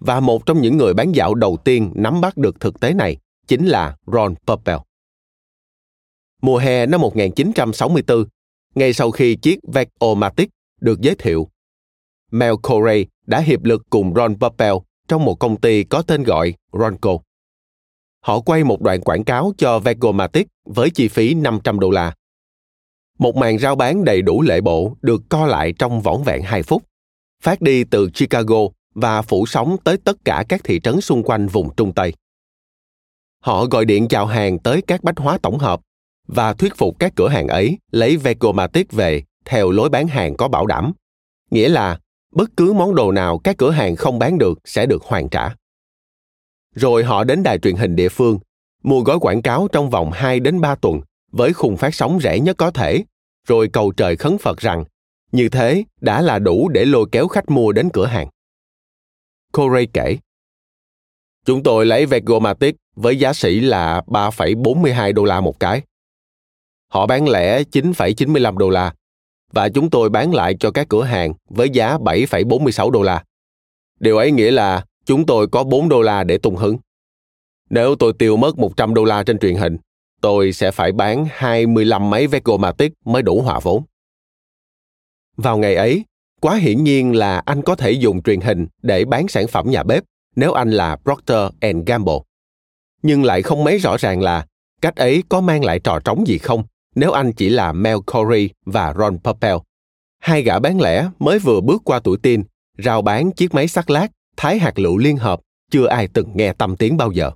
Và 0.00 0.20
một 0.20 0.46
trong 0.46 0.60
những 0.60 0.76
người 0.76 0.94
bán 0.94 1.12
dạo 1.12 1.34
đầu 1.34 1.56
tiên 1.64 1.92
nắm 1.94 2.20
bắt 2.20 2.36
được 2.36 2.60
thực 2.60 2.80
tế 2.80 2.94
này 2.94 3.16
chính 3.46 3.66
là 3.66 3.96
Ron 4.06 4.34
Purpell. 4.46 4.78
Mùa 6.42 6.58
hè 6.58 6.86
năm 6.86 7.00
1964, 7.00 8.24
ngay 8.74 8.92
sau 8.92 9.10
khi 9.10 9.36
chiếc 9.36 9.58
Vegomatic 9.72 10.48
được 10.80 11.00
giới 11.00 11.14
thiệu, 11.14 11.48
Mel 12.30 12.54
Corey 12.62 13.06
đã 13.26 13.40
hiệp 13.40 13.64
lực 13.64 13.82
cùng 13.90 14.14
Ron 14.14 14.38
Purpell 14.38 14.76
trong 15.08 15.24
một 15.24 15.34
công 15.34 15.60
ty 15.60 15.84
có 15.84 16.02
tên 16.02 16.22
gọi 16.22 16.54
Ronco. 16.72 17.18
Họ 18.20 18.40
quay 18.40 18.64
một 18.64 18.80
đoạn 18.80 19.00
quảng 19.00 19.24
cáo 19.24 19.52
cho 19.58 19.78
Vegomatic 19.78 20.46
với 20.64 20.90
chi 20.90 21.08
phí 21.08 21.34
500 21.34 21.80
đô 21.80 21.90
la. 21.90 22.14
Một 23.18 23.36
màn 23.36 23.58
rao 23.58 23.76
bán 23.76 24.04
đầy 24.04 24.22
đủ 24.22 24.42
lệ 24.42 24.60
bộ 24.60 24.96
được 25.02 25.22
co 25.28 25.46
lại 25.46 25.72
trong 25.78 26.00
vỏn 26.00 26.22
vẹn 26.22 26.42
2 26.42 26.62
phút, 26.62 26.82
phát 27.42 27.60
đi 27.60 27.84
từ 27.84 28.10
Chicago 28.10 28.58
và 28.94 29.22
phủ 29.22 29.46
sóng 29.46 29.76
tới 29.84 29.96
tất 30.04 30.16
cả 30.24 30.44
các 30.48 30.60
thị 30.64 30.80
trấn 30.80 31.00
xung 31.00 31.22
quanh 31.22 31.46
vùng 31.46 31.74
Trung 31.74 31.92
Tây. 31.92 32.12
Họ 33.40 33.66
gọi 33.66 33.84
điện 33.84 34.08
chào 34.08 34.26
hàng 34.26 34.58
tới 34.58 34.82
các 34.86 35.04
bách 35.04 35.18
hóa 35.18 35.38
tổng 35.42 35.58
hợp 35.58 35.80
và 36.26 36.52
thuyết 36.52 36.76
phục 36.76 36.98
các 36.98 37.12
cửa 37.16 37.28
hàng 37.28 37.48
ấy 37.48 37.78
lấy 37.90 38.16
Vegomatic 38.16 38.92
về 38.92 39.22
theo 39.44 39.70
lối 39.70 39.88
bán 39.88 40.08
hàng 40.08 40.36
có 40.36 40.48
bảo 40.48 40.66
đảm. 40.66 40.92
Nghĩa 41.50 41.68
là 41.68 41.98
bất 42.32 42.50
cứ 42.56 42.72
món 42.72 42.94
đồ 42.94 43.12
nào 43.12 43.38
các 43.38 43.56
cửa 43.58 43.70
hàng 43.70 43.96
không 43.96 44.18
bán 44.18 44.38
được 44.38 44.58
sẽ 44.64 44.86
được 44.86 45.02
hoàn 45.02 45.28
trả. 45.28 45.54
Rồi 46.74 47.04
họ 47.04 47.24
đến 47.24 47.42
đài 47.42 47.58
truyền 47.58 47.76
hình 47.76 47.96
địa 47.96 48.08
phương, 48.08 48.38
mua 48.82 49.00
gói 49.00 49.18
quảng 49.18 49.42
cáo 49.42 49.68
trong 49.72 49.90
vòng 49.90 50.10
2 50.12 50.40
đến 50.40 50.60
3 50.60 50.74
tuần 50.74 51.00
với 51.32 51.52
khung 51.52 51.76
phát 51.76 51.94
sóng 51.94 52.18
rẻ 52.22 52.38
nhất 52.40 52.56
có 52.56 52.70
thể, 52.70 53.04
rồi 53.46 53.68
cầu 53.68 53.92
trời 53.92 54.16
khấn 54.16 54.38
Phật 54.38 54.58
rằng 54.58 54.84
như 55.32 55.48
thế 55.48 55.84
đã 56.00 56.22
là 56.22 56.38
đủ 56.38 56.68
để 56.68 56.84
lôi 56.84 57.06
kéo 57.12 57.28
khách 57.28 57.50
mua 57.50 57.72
đến 57.72 57.88
cửa 57.92 58.06
hàng. 58.06 58.28
Corey 59.52 59.86
kể, 59.92 60.18
Chúng 61.48 61.62
tôi 61.62 61.86
lấy 61.86 62.06
Vegomatic 62.06 62.76
với 62.96 63.18
giá 63.18 63.32
sỉ 63.32 63.60
là 63.60 64.02
3,42 64.06 65.12
đô 65.14 65.24
la 65.24 65.40
một 65.40 65.60
cái. 65.60 65.82
Họ 66.88 67.06
bán 67.06 67.28
lẻ 67.28 67.62
9,95 67.62 68.56
đô 68.56 68.70
la 68.70 68.94
và 69.52 69.68
chúng 69.68 69.90
tôi 69.90 70.10
bán 70.10 70.34
lại 70.34 70.56
cho 70.60 70.70
các 70.70 70.86
cửa 70.88 71.02
hàng 71.02 71.32
với 71.48 71.70
giá 71.70 71.98
7,46 71.98 72.90
đô 72.90 73.02
la. 73.02 73.24
Điều 74.00 74.16
ấy 74.16 74.30
nghĩa 74.30 74.50
là 74.50 74.84
chúng 75.04 75.26
tôi 75.26 75.46
có 75.48 75.64
4 75.64 75.88
đô 75.88 76.02
la 76.02 76.24
để 76.24 76.38
tung 76.38 76.56
hứng. 76.56 76.76
Nếu 77.70 77.96
tôi 77.96 78.12
tiêu 78.18 78.36
mất 78.36 78.58
100 78.58 78.94
đô 78.94 79.04
la 79.04 79.22
trên 79.22 79.38
truyền 79.38 79.54
hình, 79.54 79.76
tôi 80.20 80.52
sẽ 80.52 80.70
phải 80.70 80.92
bán 80.92 81.26
25 81.30 82.10
máy 82.10 82.26
Vegomatic 82.26 82.92
mới 83.04 83.22
đủ 83.22 83.42
hòa 83.42 83.60
vốn. 83.62 83.82
Vào 85.38 85.58
ngày 85.58 85.74
ấy, 85.74 86.04
quá 86.40 86.56
hiển 86.56 86.84
nhiên 86.84 87.16
là 87.16 87.42
anh 87.46 87.62
có 87.62 87.74
thể 87.74 87.90
dùng 87.90 88.22
truyền 88.22 88.40
hình 88.40 88.66
để 88.82 89.04
bán 89.04 89.28
sản 89.28 89.46
phẩm 89.48 89.70
nhà 89.70 89.82
bếp 89.82 90.04
nếu 90.36 90.52
anh 90.52 90.70
là 90.70 90.96
Procter 90.96 91.52
Gamble. 91.86 92.18
Nhưng 93.02 93.24
lại 93.24 93.42
không 93.42 93.64
mấy 93.64 93.78
rõ 93.78 93.96
ràng 93.96 94.20
là 94.20 94.46
cách 94.80 94.96
ấy 94.96 95.22
có 95.28 95.40
mang 95.40 95.64
lại 95.64 95.78
trò 95.78 96.00
trống 96.04 96.26
gì 96.26 96.38
không 96.38 96.64
nếu 96.94 97.12
anh 97.12 97.32
chỉ 97.32 97.48
là 97.48 97.72
Mel 97.72 97.96
Corey 98.06 98.50
và 98.66 98.94
Ron 98.98 99.18
Purpell. 99.18 99.56
Hai 100.18 100.42
gã 100.42 100.58
bán 100.58 100.80
lẻ 100.80 101.08
mới 101.18 101.38
vừa 101.38 101.60
bước 101.60 101.82
qua 101.84 102.00
tuổi 102.04 102.18
teen, 102.22 102.44
rao 102.78 103.02
bán 103.02 103.32
chiếc 103.32 103.54
máy 103.54 103.68
sắc 103.68 103.90
lát, 103.90 104.08
thái 104.36 104.58
hạt 104.58 104.78
lựu 104.78 104.98
liên 104.98 105.16
hợp, 105.16 105.40
chưa 105.70 105.86
ai 105.86 106.08
từng 106.08 106.30
nghe 106.34 106.52
tâm 106.52 106.76
tiếng 106.76 106.96
bao 106.96 107.12
giờ. 107.12 107.30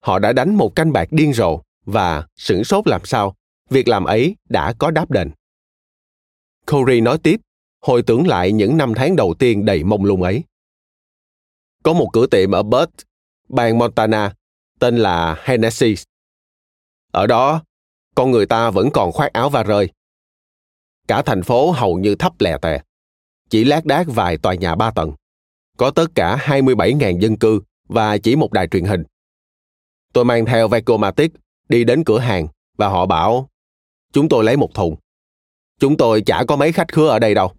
Họ 0.00 0.18
đã 0.18 0.32
đánh 0.32 0.54
một 0.54 0.76
canh 0.76 0.92
bạc 0.92 1.08
điên 1.10 1.32
rồ 1.32 1.60
và 1.84 2.26
sửng 2.36 2.64
sốt 2.64 2.86
làm 2.86 3.00
sao, 3.04 3.34
việc 3.70 3.88
làm 3.88 4.04
ấy 4.04 4.36
đã 4.48 4.72
có 4.78 4.90
đáp 4.90 5.10
đền. 5.10 5.30
Corey 6.66 7.00
nói 7.00 7.18
tiếp, 7.18 7.40
hồi 7.80 8.02
tưởng 8.02 8.26
lại 8.26 8.52
những 8.52 8.76
năm 8.76 8.92
tháng 8.96 9.16
đầu 9.16 9.34
tiên 9.38 9.64
đầy 9.64 9.84
mông 9.84 10.04
lung 10.04 10.22
ấy. 10.22 10.44
Có 11.82 11.92
một 11.92 12.08
cửa 12.12 12.26
tiệm 12.26 12.50
ở 12.50 12.62
Burt, 12.62 12.90
bang 13.48 13.78
Montana, 13.78 14.34
tên 14.80 14.96
là 14.96 15.42
Hennessy. 15.44 15.94
Ở 17.12 17.26
đó, 17.26 17.62
con 18.14 18.30
người 18.30 18.46
ta 18.46 18.70
vẫn 18.70 18.90
còn 18.92 19.12
khoác 19.12 19.32
áo 19.32 19.50
và 19.50 19.62
rơi. 19.62 19.90
Cả 21.08 21.22
thành 21.22 21.42
phố 21.42 21.70
hầu 21.70 21.98
như 21.98 22.14
thấp 22.14 22.32
lè 22.38 22.58
tè. 22.62 22.82
Chỉ 23.50 23.64
lác 23.64 23.84
đác 23.84 24.06
vài 24.06 24.38
tòa 24.38 24.54
nhà 24.54 24.74
ba 24.74 24.90
tầng. 24.90 25.12
Có 25.78 25.90
tất 25.90 26.06
cả 26.14 26.36
27.000 26.46 27.20
dân 27.20 27.36
cư 27.36 27.60
và 27.88 28.18
chỉ 28.18 28.36
một 28.36 28.52
đài 28.52 28.68
truyền 28.68 28.84
hình. 28.84 29.04
Tôi 30.12 30.24
mang 30.24 30.44
theo 30.44 30.68
Vecomatic 30.68 31.32
đi 31.68 31.84
đến 31.84 32.04
cửa 32.04 32.18
hàng 32.18 32.48
và 32.76 32.88
họ 32.88 33.06
bảo 33.06 33.48
chúng 34.12 34.28
tôi 34.28 34.44
lấy 34.44 34.56
một 34.56 34.74
thùng. 34.74 34.96
Chúng 35.82 35.96
tôi 35.96 36.22
chả 36.26 36.44
có 36.48 36.56
mấy 36.56 36.72
khách 36.72 36.92
khứa 36.92 37.08
ở 37.08 37.18
đây 37.18 37.34
đâu. 37.34 37.52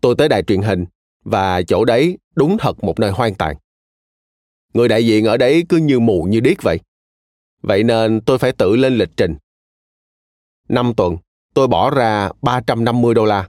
Tôi 0.00 0.14
tới 0.18 0.28
đài 0.28 0.42
truyền 0.42 0.62
hình 0.62 0.84
và 1.24 1.62
chỗ 1.62 1.84
đấy 1.84 2.18
đúng 2.34 2.56
thật 2.58 2.84
một 2.84 2.98
nơi 2.98 3.10
hoang 3.10 3.34
tàn. 3.34 3.56
Người 4.74 4.88
đại 4.88 5.06
diện 5.06 5.24
ở 5.24 5.36
đấy 5.36 5.64
cứ 5.68 5.76
như 5.76 6.00
mù 6.00 6.22
như 6.22 6.40
điếc 6.40 6.62
vậy. 6.62 6.80
Vậy 7.62 7.82
nên 7.82 8.20
tôi 8.20 8.38
phải 8.38 8.52
tự 8.52 8.76
lên 8.76 8.94
lịch 8.94 9.08
trình. 9.16 9.36
Năm 10.68 10.94
tuần, 10.96 11.16
tôi 11.54 11.68
bỏ 11.68 11.90
ra 11.90 12.30
350 12.42 13.14
đô 13.14 13.24
la. 13.24 13.48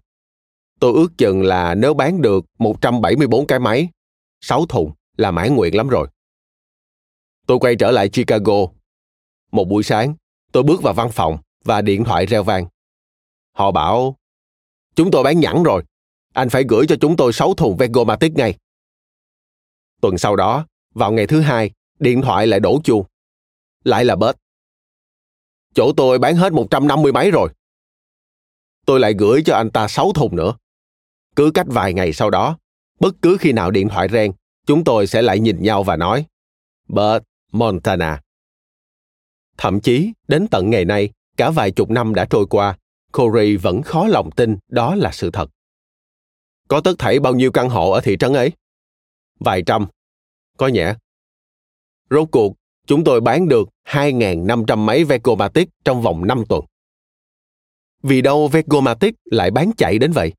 Tôi 0.80 0.93
ước 0.93 1.18
chừng 1.18 1.43
là 1.43 1.76
nếu 1.76 1.93
bán 1.93 2.22
được 2.22 2.45
174 2.59 3.47
cái 3.47 3.59
máy, 3.59 3.89
6 4.41 4.65
thùng 4.65 4.91
là 5.18 5.31
mãn 5.31 5.55
nguyện 5.55 5.76
lắm 5.76 5.88
rồi. 5.88 6.07
Tôi 7.47 7.59
quay 7.59 7.76
trở 7.76 7.91
lại 7.91 8.09
Chicago. 8.09 8.68
Một 9.51 9.65
buổi 9.65 9.84
sáng, 9.84 10.15
tôi 10.51 10.63
bước 10.63 10.81
vào 10.81 10.93
văn 10.93 11.09
phòng 11.11 11.38
và 11.63 11.81
điện 11.81 12.03
thoại 12.03 12.26
reo 12.26 12.43
vang. 12.43 12.68
Họ 13.53 13.71
bảo, 13.71 14.17
chúng 14.95 15.11
tôi 15.11 15.23
bán 15.23 15.39
nhẵn 15.39 15.63
rồi, 15.63 15.83
anh 16.33 16.49
phải 16.49 16.63
gửi 16.69 16.85
cho 16.89 16.95
chúng 17.01 17.15
tôi 17.15 17.33
6 17.33 17.53
thùng 17.53 17.77
Vegomatic 17.77 18.33
ngay. 18.33 18.57
Tuần 20.01 20.17
sau 20.17 20.35
đó, 20.35 20.65
vào 20.93 21.11
ngày 21.11 21.27
thứ 21.27 21.41
hai, 21.41 21.71
điện 21.99 22.21
thoại 22.21 22.47
lại 22.47 22.59
đổ 22.59 22.81
chuông 22.83 23.05
lại 23.83 24.05
là 24.05 24.15
bớt. 24.15 24.37
Chỗ 25.73 25.93
tôi 25.97 26.19
bán 26.19 26.35
hết 26.35 26.53
150 26.53 27.11
máy 27.11 27.31
rồi. 27.31 27.49
Tôi 28.85 28.99
lại 28.99 29.13
gửi 29.17 29.41
cho 29.45 29.55
anh 29.55 29.71
ta 29.71 29.87
6 29.87 30.11
thùng 30.13 30.35
nữa. 30.35 30.53
Cứ 31.35 31.51
cách 31.53 31.67
vài 31.69 31.93
ngày 31.93 32.13
sau 32.13 32.29
đó, 32.29 32.57
bất 32.99 33.15
cứ 33.21 33.37
khi 33.39 33.51
nào 33.51 33.71
điện 33.71 33.89
thoại 33.89 34.07
reng, 34.11 34.31
chúng 34.65 34.83
tôi 34.83 35.07
sẽ 35.07 35.21
lại 35.21 35.39
nhìn 35.39 35.63
nhau 35.63 35.83
và 35.83 35.95
nói 35.95 36.25
Bert, 36.87 37.23
Montana. 37.51 38.21
Thậm 39.57 39.79
chí, 39.79 40.11
đến 40.27 40.47
tận 40.51 40.69
ngày 40.69 40.85
nay, 40.85 41.09
cả 41.37 41.49
vài 41.49 41.71
chục 41.71 41.89
năm 41.89 42.15
đã 42.15 42.25
trôi 42.25 42.45
qua, 42.49 42.77
Corey 43.13 43.57
vẫn 43.57 43.81
khó 43.81 44.07
lòng 44.07 44.31
tin 44.31 44.57
đó 44.67 44.95
là 44.95 45.11
sự 45.11 45.29
thật. 45.31 45.49
Có 46.67 46.81
tất 46.81 46.93
thảy 46.99 47.19
bao 47.19 47.35
nhiêu 47.35 47.51
căn 47.51 47.69
hộ 47.69 47.91
ở 47.91 48.01
thị 48.01 48.17
trấn 48.19 48.33
ấy? 48.33 48.51
Vài 49.39 49.63
trăm. 49.65 49.88
Có 50.57 50.67
nhẹ. 50.67 50.93
Rốt 52.09 52.27
cuộc, 52.31 52.55
chúng 52.88 53.03
tôi 53.03 53.21
bán 53.21 53.47
được 53.47 53.69
2.500 53.88 54.77
máy 54.77 55.03
Vecomatic 55.03 55.69
trong 55.83 56.01
vòng 56.01 56.27
5 56.27 56.43
tuần. 56.49 56.65
Vì 58.03 58.21
đâu 58.21 58.47
Vecomatic 58.47 59.15
lại 59.25 59.51
bán 59.51 59.71
chạy 59.77 59.97
đến 59.97 60.11
vậy? 60.11 60.33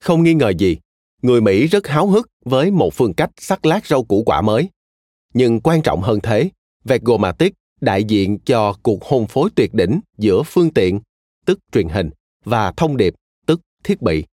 Không 0.00 0.22
nghi 0.22 0.34
ngờ 0.34 0.52
gì, 0.58 0.78
Người 1.24 1.40
Mỹ 1.40 1.66
rất 1.66 1.86
háo 1.86 2.06
hức 2.06 2.30
với 2.44 2.70
một 2.70 2.94
phương 2.94 3.14
cách 3.14 3.30
sắc 3.36 3.66
lát 3.66 3.86
rau 3.86 4.04
củ 4.04 4.22
quả 4.26 4.40
mới. 4.40 4.68
Nhưng 5.34 5.60
quan 5.60 5.82
trọng 5.82 6.02
hơn 6.02 6.20
thế, 6.22 6.50
Vegomatic 6.84 7.54
đại 7.80 8.04
diện 8.04 8.38
cho 8.38 8.74
cuộc 8.82 9.04
hôn 9.04 9.26
phối 9.26 9.50
tuyệt 9.54 9.74
đỉnh 9.74 10.00
giữa 10.18 10.42
phương 10.42 10.70
tiện, 10.70 11.00
tức 11.46 11.58
truyền 11.72 11.88
hình, 11.88 12.10
và 12.44 12.72
thông 12.76 12.96
điệp, 12.96 13.14
tức 13.46 13.60
thiết 13.84 14.02
bị. 14.02 14.24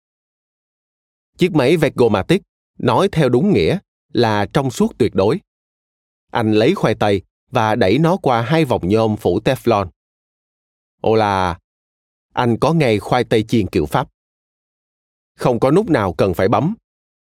Chiếc 1.37 1.51
máy 1.51 1.77
Vegomatic 1.77 2.41
nói 2.79 3.09
theo 3.11 3.29
đúng 3.29 3.53
nghĩa 3.53 3.77
là 4.13 4.45
trong 4.53 4.71
suốt 4.71 4.97
tuyệt 4.97 5.15
đối. 5.15 5.39
Anh 6.31 6.51
lấy 6.51 6.75
khoai 6.75 6.95
tây 6.95 7.21
và 7.51 7.75
đẩy 7.75 7.97
nó 7.97 8.17
qua 8.17 8.41
hai 8.41 8.65
vòng 8.65 8.81
nhôm 8.89 9.17
phủ 9.17 9.39
Teflon. 9.39 9.89
ô 11.01 11.15
là, 11.15 11.59
anh 12.33 12.57
có 12.57 12.73
ngay 12.73 12.99
khoai 12.99 13.23
tây 13.23 13.43
chiên 13.43 13.67
kiểu 13.67 13.85
Pháp. 13.85 14.07
Không 15.37 15.59
có 15.59 15.71
nút 15.71 15.89
nào 15.89 16.13
cần 16.13 16.33
phải 16.33 16.47
bấm, 16.47 16.75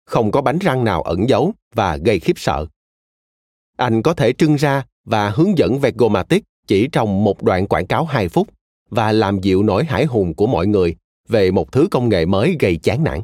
không 0.05 0.31
có 0.31 0.43
bánh 0.43 0.59
răng 0.59 0.85
nào 0.85 1.03
ẩn 1.03 1.29
giấu 1.29 1.53
và 1.75 1.97
gây 1.97 2.21
khiếp 2.21 2.39
sợ. 2.39 2.67
Anh 3.77 4.03
có 4.03 4.15
thể 4.15 4.33
trưng 4.33 4.55
ra 4.55 4.85
và 5.05 5.31
hướng 5.31 5.59
dẫn 5.59 5.79
Vegomatic 5.79 6.45
chỉ 6.67 6.89
trong 6.93 7.25
một 7.25 7.43
đoạn 7.43 7.67
quảng 7.67 7.87
cáo 7.87 8.05
2 8.05 8.29
phút 8.29 8.49
và 8.91 9.13
làm 9.13 9.41
dịu 9.41 9.63
nỗi 9.63 9.85
hải 9.85 10.05
hùng 10.05 10.35
của 10.35 10.47
mọi 10.47 10.67
người 10.67 10.97
về 11.29 11.51
một 11.51 11.73
thứ 11.73 11.89
công 11.91 12.09
nghệ 12.09 12.27
mới 12.27 12.57
gây 12.61 12.77
chán 12.77 13.05
nản. 13.05 13.21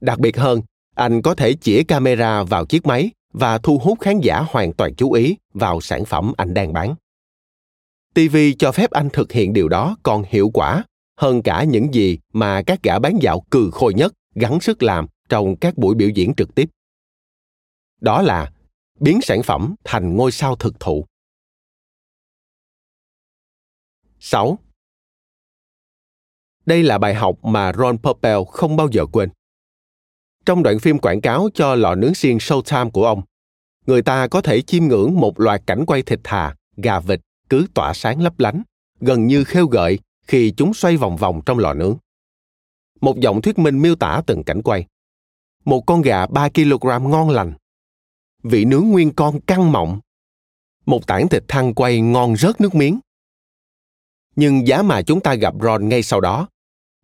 Đặc 0.00 0.18
biệt 0.18 0.36
hơn, 0.36 0.60
anh 0.94 1.22
có 1.22 1.34
thể 1.34 1.54
chĩa 1.54 1.82
camera 1.82 2.42
vào 2.42 2.66
chiếc 2.66 2.86
máy 2.86 3.10
và 3.32 3.58
thu 3.58 3.78
hút 3.78 4.00
khán 4.00 4.20
giả 4.20 4.44
hoàn 4.48 4.72
toàn 4.72 4.94
chú 4.94 5.12
ý 5.12 5.36
vào 5.54 5.80
sản 5.80 6.04
phẩm 6.04 6.32
anh 6.36 6.54
đang 6.54 6.72
bán. 6.72 6.94
TV 8.14 8.36
cho 8.58 8.72
phép 8.72 8.90
anh 8.90 9.08
thực 9.12 9.32
hiện 9.32 9.52
điều 9.52 9.68
đó 9.68 9.96
còn 10.02 10.24
hiệu 10.28 10.50
quả 10.54 10.84
hơn 11.16 11.42
cả 11.42 11.64
những 11.64 11.94
gì 11.94 12.18
mà 12.32 12.62
các 12.62 12.82
gã 12.82 12.98
bán 12.98 13.18
dạo 13.20 13.40
cừ 13.50 13.70
khôi 13.72 13.94
nhất 13.94 14.12
gắng 14.34 14.60
sức 14.60 14.82
làm 14.82 15.06
trong 15.28 15.56
các 15.56 15.78
buổi 15.78 15.94
biểu 15.94 16.08
diễn 16.08 16.34
trực 16.36 16.54
tiếp. 16.54 16.68
Đó 18.00 18.22
là 18.22 18.52
biến 19.00 19.20
sản 19.22 19.42
phẩm 19.42 19.74
thành 19.84 20.16
ngôi 20.16 20.32
sao 20.32 20.56
thực 20.56 20.80
thụ. 20.80 21.06
6. 24.20 24.58
Đây 26.66 26.82
là 26.82 26.98
bài 26.98 27.14
học 27.14 27.44
mà 27.44 27.72
Ron 27.72 27.98
Popeil 27.98 28.38
không 28.52 28.76
bao 28.76 28.88
giờ 28.92 29.06
quên. 29.12 29.30
Trong 30.46 30.62
đoạn 30.62 30.78
phim 30.78 30.98
quảng 30.98 31.20
cáo 31.20 31.48
cho 31.54 31.74
lò 31.74 31.94
nướng 31.94 32.14
xiên 32.14 32.36
Showtime 32.36 32.90
của 32.90 33.06
ông, 33.06 33.22
người 33.86 34.02
ta 34.02 34.28
có 34.28 34.40
thể 34.40 34.62
chiêm 34.62 34.84
ngưỡng 34.84 35.20
một 35.20 35.40
loạt 35.40 35.62
cảnh 35.66 35.86
quay 35.86 36.02
thịt 36.02 36.20
thà, 36.24 36.54
gà 36.76 37.00
vịt 37.00 37.20
cứ 37.48 37.66
tỏa 37.74 37.94
sáng 37.94 38.22
lấp 38.22 38.38
lánh, 38.38 38.62
gần 39.00 39.26
như 39.26 39.44
khêu 39.44 39.66
gợi 39.66 39.98
khi 40.26 40.52
chúng 40.56 40.74
xoay 40.74 40.96
vòng 40.96 41.16
vòng 41.16 41.40
trong 41.46 41.58
lò 41.58 41.74
nướng. 41.74 41.96
Một 43.00 43.16
giọng 43.20 43.42
thuyết 43.42 43.58
minh 43.58 43.82
miêu 43.82 43.94
tả 43.94 44.22
từng 44.26 44.44
cảnh 44.44 44.62
quay. 44.62 44.86
Một 45.64 45.86
con 45.86 46.02
gà 46.02 46.26
3 46.26 46.48
kg 46.48 47.10
ngon 47.10 47.30
lành. 47.30 47.52
Vị 48.42 48.64
nướng 48.64 48.88
nguyên 48.88 49.12
con 49.14 49.40
căng 49.40 49.72
mọng. 49.72 50.00
Một 50.86 51.06
tảng 51.06 51.28
thịt 51.28 51.44
thăng 51.48 51.74
quay 51.74 52.00
ngon 52.00 52.36
rớt 52.36 52.60
nước 52.60 52.74
miếng. 52.74 53.00
Nhưng 54.36 54.66
giá 54.66 54.82
mà 54.82 55.02
chúng 55.02 55.20
ta 55.20 55.34
gặp 55.34 55.54
Ron 55.62 55.88
ngay 55.88 56.02
sau 56.02 56.20
đó, 56.20 56.48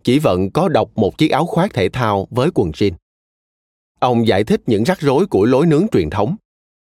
chỉ 0.04 0.18
vẫn 0.18 0.50
có 0.50 0.68
đọc 0.68 0.90
một 0.94 1.18
chiếc 1.18 1.28
áo 1.28 1.46
khoác 1.46 1.74
thể 1.74 1.88
thao 1.88 2.26
với 2.30 2.50
quần 2.54 2.70
jean. 2.70 2.92
Ông 3.98 4.26
giải 4.26 4.44
thích 4.44 4.60
những 4.66 4.84
rắc 4.84 5.00
rối 5.00 5.26
của 5.26 5.44
lối 5.44 5.66
nướng 5.66 5.86
truyền 5.92 6.10
thống. 6.10 6.36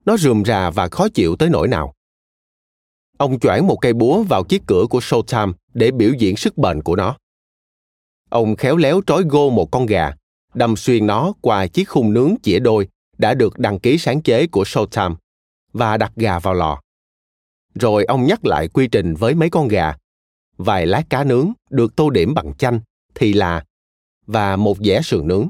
Nó 0.05 0.17
rườm 0.17 0.45
rà 0.45 0.69
và 0.69 0.87
khó 0.87 1.07
chịu 1.09 1.35
tới 1.35 1.49
nỗi 1.49 1.67
nào. 1.67 1.93
Ông 3.17 3.39
choảng 3.39 3.67
một 3.67 3.77
cây 3.81 3.93
búa 3.93 4.23
vào 4.23 4.43
chiếc 4.43 4.61
cửa 4.67 4.85
của 4.89 4.99
Showtime 4.99 5.53
để 5.73 5.91
biểu 5.91 6.13
diễn 6.13 6.35
sức 6.35 6.57
bền 6.57 6.81
của 6.81 6.95
nó. 6.95 7.17
Ông 8.29 8.55
khéo 8.55 8.77
léo 8.77 9.01
trói 9.07 9.23
gô 9.23 9.49
một 9.49 9.71
con 9.71 9.85
gà, 9.85 10.13
đâm 10.53 10.75
xuyên 10.75 11.07
nó 11.07 11.33
qua 11.41 11.67
chiếc 11.67 11.89
khung 11.89 12.13
nướng 12.13 12.35
chĩa 12.43 12.59
đôi 12.59 12.87
đã 13.17 13.33
được 13.33 13.59
đăng 13.59 13.79
ký 13.79 13.97
sáng 13.97 14.21
chế 14.21 14.47
của 14.47 14.63
Showtime 14.63 15.15
và 15.73 15.97
đặt 15.97 16.11
gà 16.15 16.39
vào 16.39 16.53
lò. 16.53 16.81
Rồi 17.75 18.05
ông 18.05 18.25
nhắc 18.25 18.45
lại 18.45 18.67
quy 18.67 18.87
trình 18.87 19.15
với 19.15 19.35
mấy 19.35 19.49
con 19.49 19.67
gà, 19.67 19.95
vài 20.57 20.85
lát 20.85 21.03
cá 21.09 21.23
nướng 21.23 21.53
được 21.69 21.95
tô 21.95 22.09
điểm 22.09 22.33
bằng 22.33 22.53
chanh, 22.57 22.79
thì 23.15 23.33
là 23.33 23.63
và 24.27 24.55
một 24.55 24.77
dẻ 24.77 25.01
sườn 25.01 25.27
nướng. 25.27 25.47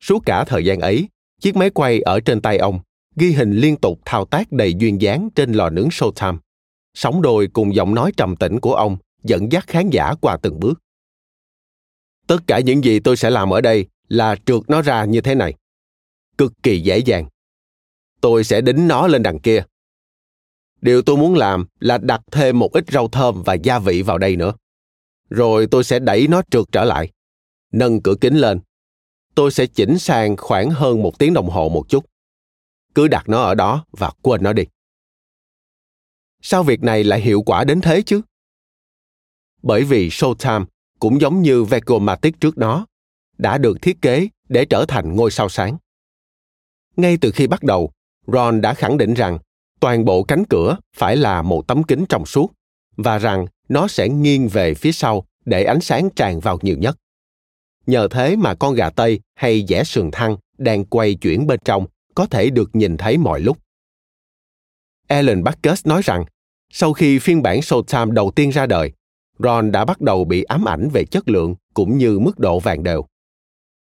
Suốt 0.00 0.22
cả 0.26 0.44
thời 0.44 0.64
gian 0.64 0.80
ấy, 0.80 1.08
chiếc 1.40 1.56
máy 1.56 1.70
quay 1.70 2.00
ở 2.00 2.20
trên 2.20 2.40
tay 2.40 2.58
ông 2.58 2.80
ghi 3.16 3.32
hình 3.32 3.52
liên 3.52 3.76
tục 3.76 4.00
thao 4.04 4.24
tác 4.24 4.52
đầy 4.52 4.74
duyên 4.74 5.00
dáng 5.00 5.28
trên 5.34 5.52
lò 5.52 5.70
nướng 5.70 5.88
Showtime. 5.88 6.38
Sóng 6.94 7.22
đôi 7.22 7.48
cùng 7.52 7.74
giọng 7.74 7.94
nói 7.94 8.12
trầm 8.16 8.36
tĩnh 8.36 8.60
của 8.60 8.74
ông 8.74 8.96
dẫn 9.22 9.52
dắt 9.52 9.66
khán 9.66 9.90
giả 9.90 10.14
qua 10.20 10.36
từng 10.42 10.60
bước. 10.60 10.80
Tất 12.26 12.38
cả 12.46 12.60
những 12.60 12.84
gì 12.84 13.00
tôi 13.00 13.16
sẽ 13.16 13.30
làm 13.30 13.50
ở 13.50 13.60
đây 13.60 13.86
là 14.08 14.36
trượt 14.46 14.62
nó 14.68 14.82
ra 14.82 15.04
như 15.04 15.20
thế 15.20 15.34
này. 15.34 15.54
Cực 16.38 16.52
kỳ 16.62 16.80
dễ 16.80 16.98
dàng. 16.98 17.28
Tôi 18.20 18.44
sẽ 18.44 18.60
đính 18.60 18.88
nó 18.88 19.06
lên 19.06 19.22
đằng 19.22 19.38
kia. 19.38 19.64
Điều 20.86 21.02
tôi 21.02 21.16
muốn 21.16 21.34
làm 21.34 21.66
là 21.80 21.98
đặt 21.98 22.20
thêm 22.30 22.58
một 22.58 22.72
ít 22.72 22.84
rau 22.88 23.08
thơm 23.08 23.42
và 23.42 23.54
gia 23.54 23.78
vị 23.78 24.02
vào 24.02 24.18
đây 24.18 24.36
nữa. 24.36 24.52
Rồi 25.30 25.66
tôi 25.70 25.84
sẽ 25.84 25.98
đẩy 25.98 26.28
nó 26.28 26.42
trượt 26.50 26.64
trở 26.72 26.84
lại. 26.84 27.12
Nâng 27.72 28.02
cửa 28.02 28.14
kính 28.20 28.36
lên. 28.36 28.60
Tôi 29.34 29.50
sẽ 29.50 29.66
chỉnh 29.66 29.98
sang 29.98 30.36
khoảng 30.36 30.70
hơn 30.70 31.02
một 31.02 31.18
tiếng 31.18 31.34
đồng 31.34 31.50
hồ 31.50 31.68
một 31.68 31.88
chút 31.88 32.04
cứ 32.94 33.08
đặt 33.08 33.28
nó 33.28 33.42
ở 33.42 33.54
đó 33.54 33.84
và 33.90 34.10
quên 34.22 34.42
nó 34.42 34.52
đi 34.52 34.62
sao 36.42 36.62
việc 36.62 36.82
này 36.82 37.04
lại 37.04 37.20
hiệu 37.20 37.42
quả 37.42 37.64
đến 37.64 37.80
thế 37.80 38.02
chứ 38.02 38.20
bởi 39.62 39.84
vì 39.84 40.08
showtime 40.08 40.64
cũng 40.98 41.20
giống 41.20 41.42
như 41.42 41.64
vegomatic 41.64 42.40
trước 42.40 42.56
đó, 42.56 42.86
đã 43.38 43.58
được 43.58 43.82
thiết 43.82 44.02
kế 44.02 44.28
để 44.48 44.64
trở 44.64 44.84
thành 44.88 45.16
ngôi 45.16 45.30
sao 45.30 45.48
sáng 45.48 45.76
ngay 46.96 47.18
từ 47.20 47.30
khi 47.30 47.46
bắt 47.46 47.62
đầu, 47.62 47.90
ron 48.26 48.60
đã 48.60 48.74
khẳng 48.74 48.98
định 48.98 49.14
rằng 49.14 49.38
toàn 49.80 50.04
bộ 50.04 50.22
cánh 50.22 50.44
cửa 50.44 50.76
phải 50.96 51.16
là 51.16 51.42
một 51.42 51.66
tấm 51.66 51.82
kính 51.82 52.04
trong 52.08 52.26
suốt 52.26 52.52
và 52.96 53.18
rằng 53.18 53.46
nó 53.68 53.88
sẽ 53.88 54.08
nghiêng 54.08 54.48
về 54.48 54.74
phía 54.74 54.92
sau 54.92 55.24
để 55.44 55.64
ánh 55.64 55.80
sáng 55.80 56.08
tràn 56.16 56.40
vào 56.40 56.58
nhiều 56.62 56.76
nhất 56.78 56.96
nhờ 57.86 58.08
thế 58.10 58.36
mà 58.36 58.54
con 58.54 58.74
gà 58.74 58.90
tây 58.90 59.20
hay 59.34 59.64
dẻ 59.68 59.84
sườn 59.84 60.10
thăng 60.10 60.36
đang 60.58 60.84
quay 60.84 61.14
chuyển 61.14 61.46
bên 61.46 61.60
trong 61.64 61.86
có 62.14 62.26
thể 62.26 62.50
được 62.50 62.70
nhìn 62.72 62.96
thấy 62.96 63.18
mọi 63.18 63.40
lúc. 63.40 63.58
Alan 65.08 65.44
Backus 65.44 65.86
nói 65.86 66.02
rằng, 66.04 66.24
sau 66.72 66.92
khi 66.92 67.18
phiên 67.18 67.42
bản 67.42 67.60
Showtime 67.60 68.10
đầu 68.10 68.30
tiên 68.36 68.50
ra 68.50 68.66
đời, 68.66 68.92
Ron 69.38 69.72
đã 69.72 69.84
bắt 69.84 70.00
đầu 70.00 70.24
bị 70.24 70.42
ám 70.42 70.68
ảnh 70.68 70.88
về 70.92 71.04
chất 71.04 71.28
lượng 71.28 71.54
cũng 71.74 71.98
như 71.98 72.18
mức 72.18 72.38
độ 72.38 72.60
vàng 72.60 72.82
đều. 72.82 73.06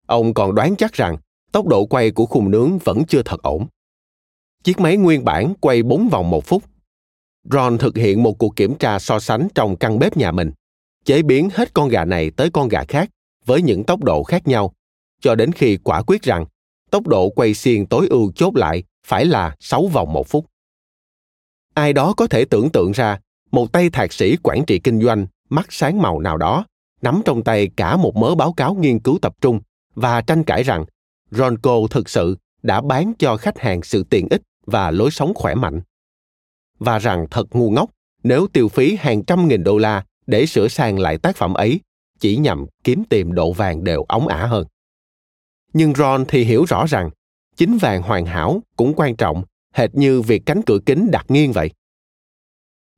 Ông 0.08 0.34
còn 0.34 0.56
đoán 0.56 0.76
chắc 0.76 0.94
rằng 0.94 1.18
tốc 1.52 1.68
độ 1.68 1.86
quay 1.86 2.12
của 2.12 2.26
khung 2.26 2.52
nướng 2.52 2.78
vẫn 2.78 3.06
chưa 3.08 3.22
thật 3.26 3.42
ổn. 3.42 3.68
Chiếc 4.66 4.80
máy 4.80 4.98
nguyên 4.98 5.26
bản 5.26 5.54
quay 5.62 5.84
4 5.84 6.10
vòng 6.10 6.30
một 6.30 6.46
phút. 6.46 6.64
Ron 7.52 7.78
thực 7.78 7.98
hiện 7.98 8.24
một 8.24 8.38
cuộc 8.38 8.56
kiểm 8.56 8.76
tra 8.76 9.00
so 9.00 9.20
sánh 9.20 9.48
trong 9.56 9.76
căn 9.76 10.00
bếp 10.00 10.18
nhà 10.18 10.32
mình, 10.32 10.52
chế 11.04 11.22
biến 11.22 11.50
hết 11.54 11.74
con 11.74 11.90
gà 11.90 12.06
này 12.06 12.32
tới 12.32 12.50
con 12.54 12.68
gà 12.68 12.84
khác 12.88 13.10
với 13.46 13.62
những 13.62 13.84
tốc 13.84 14.04
độ 14.04 14.24
khác 14.24 14.48
nhau, 14.48 14.74
cho 15.22 15.36
đến 15.36 15.52
khi 15.52 15.78
quả 15.78 16.02
quyết 16.02 16.22
rằng 16.22 16.46
tốc 16.92 17.08
độ 17.08 17.30
quay 17.30 17.54
xiên 17.54 17.86
tối 17.86 18.08
ưu 18.10 18.32
chốt 18.36 18.56
lại 18.56 18.84
phải 19.08 19.26
là 19.26 19.56
6 19.60 19.88
vòng 19.88 20.14
một 20.14 20.28
phút. 20.28 20.46
Ai 21.74 21.94
đó 21.94 22.14
có 22.18 22.28
thể 22.28 22.46
tưởng 22.46 22.70
tượng 22.70 22.92
ra 22.92 23.20
một 23.52 23.72
tay 23.72 23.90
thạc 23.90 24.14
sĩ 24.14 24.38
quản 24.44 24.66
trị 24.66 24.80
kinh 24.80 25.02
doanh 25.02 25.28
mắt 25.50 25.68
sáng 25.70 26.02
màu 26.02 26.20
nào 26.20 26.38
đó 26.38 26.66
nắm 27.02 27.22
trong 27.26 27.44
tay 27.44 27.70
cả 27.76 27.98
một 27.98 28.16
mớ 28.16 28.36
báo 28.36 28.54
cáo 28.54 28.76
nghiên 28.76 29.00
cứu 29.00 29.20
tập 29.22 29.36
trung 29.42 29.60
và 29.96 30.22
tranh 30.22 30.44
cãi 30.44 30.64
rằng 30.64 30.86
Ronco 31.32 31.80
thực 31.90 32.10
sự 32.10 32.38
đã 32.64 32.82
bán 32.82 33.14
cho 33.20 33.38
khách 33.38 33.60
hàng 33.60 33.84
sự 33.84 34.04
tiện 34.04 34.28
ích 34.30 34.42
và 34.66 34.92
lối 34.92 35.12
sống 35.12 35.34
khỏe 35.36 35.56
mạnh. 35.56 35.82
Và 36.80 37.00
rằng 37.00 37.26
thật 37.32 37.48
ngu 37.52 37.70
ngốc 37.70 37.90
nếu 38.24 38.48
tiêu 38.54 38.68
phí 38.68 38.96
hàng 39.00 39.26
trăm 39.26 39.48
nghìn 39.48 39.64
đô 39.64 39.78
la 39.78 40.06
để 40.28 40.46
sửa 40.46 40.68
sang 40.68 41.00
lại 41.00 41.18
tác 41.18 41.36
phẩm 41.36 41.54
ấy 41.54 41.80
chỉ 42.20 42.38
nhằm 42.38 42.66
kiếm 42.84 43.04
tìm 43.10 43.34
độ 43.34 43.54
vàng 43.54 43.84
đều 43.84 44.04
ống 44.04 44.28
ả 44.28 44.46
hơn 44.46 44.66
nhưng 45.76 45.94
Ron 45.96 46.26
thì 46.28 46.44
hiểu 46.44 46.66
rõ 46.66 46.86
rằng 46.86 47.10
chính 47.56 47.78
vàng 47.78 48.02
hoàn 48.02 48.26
hảo 48.26 48.62
cũng 48.76 48.94
quan 48.96 49.16
trọng 49.16 49.44
hệt 49.74 49.96
như 49.96 50.22
việc 50.22 50.42
cánh 50.46 50.62
cửa 50.66 50.78
kính 50.86 51.12
đặt 51.12 51.26
nghiêng 51.30 51.52
vậy. 51.52 51.72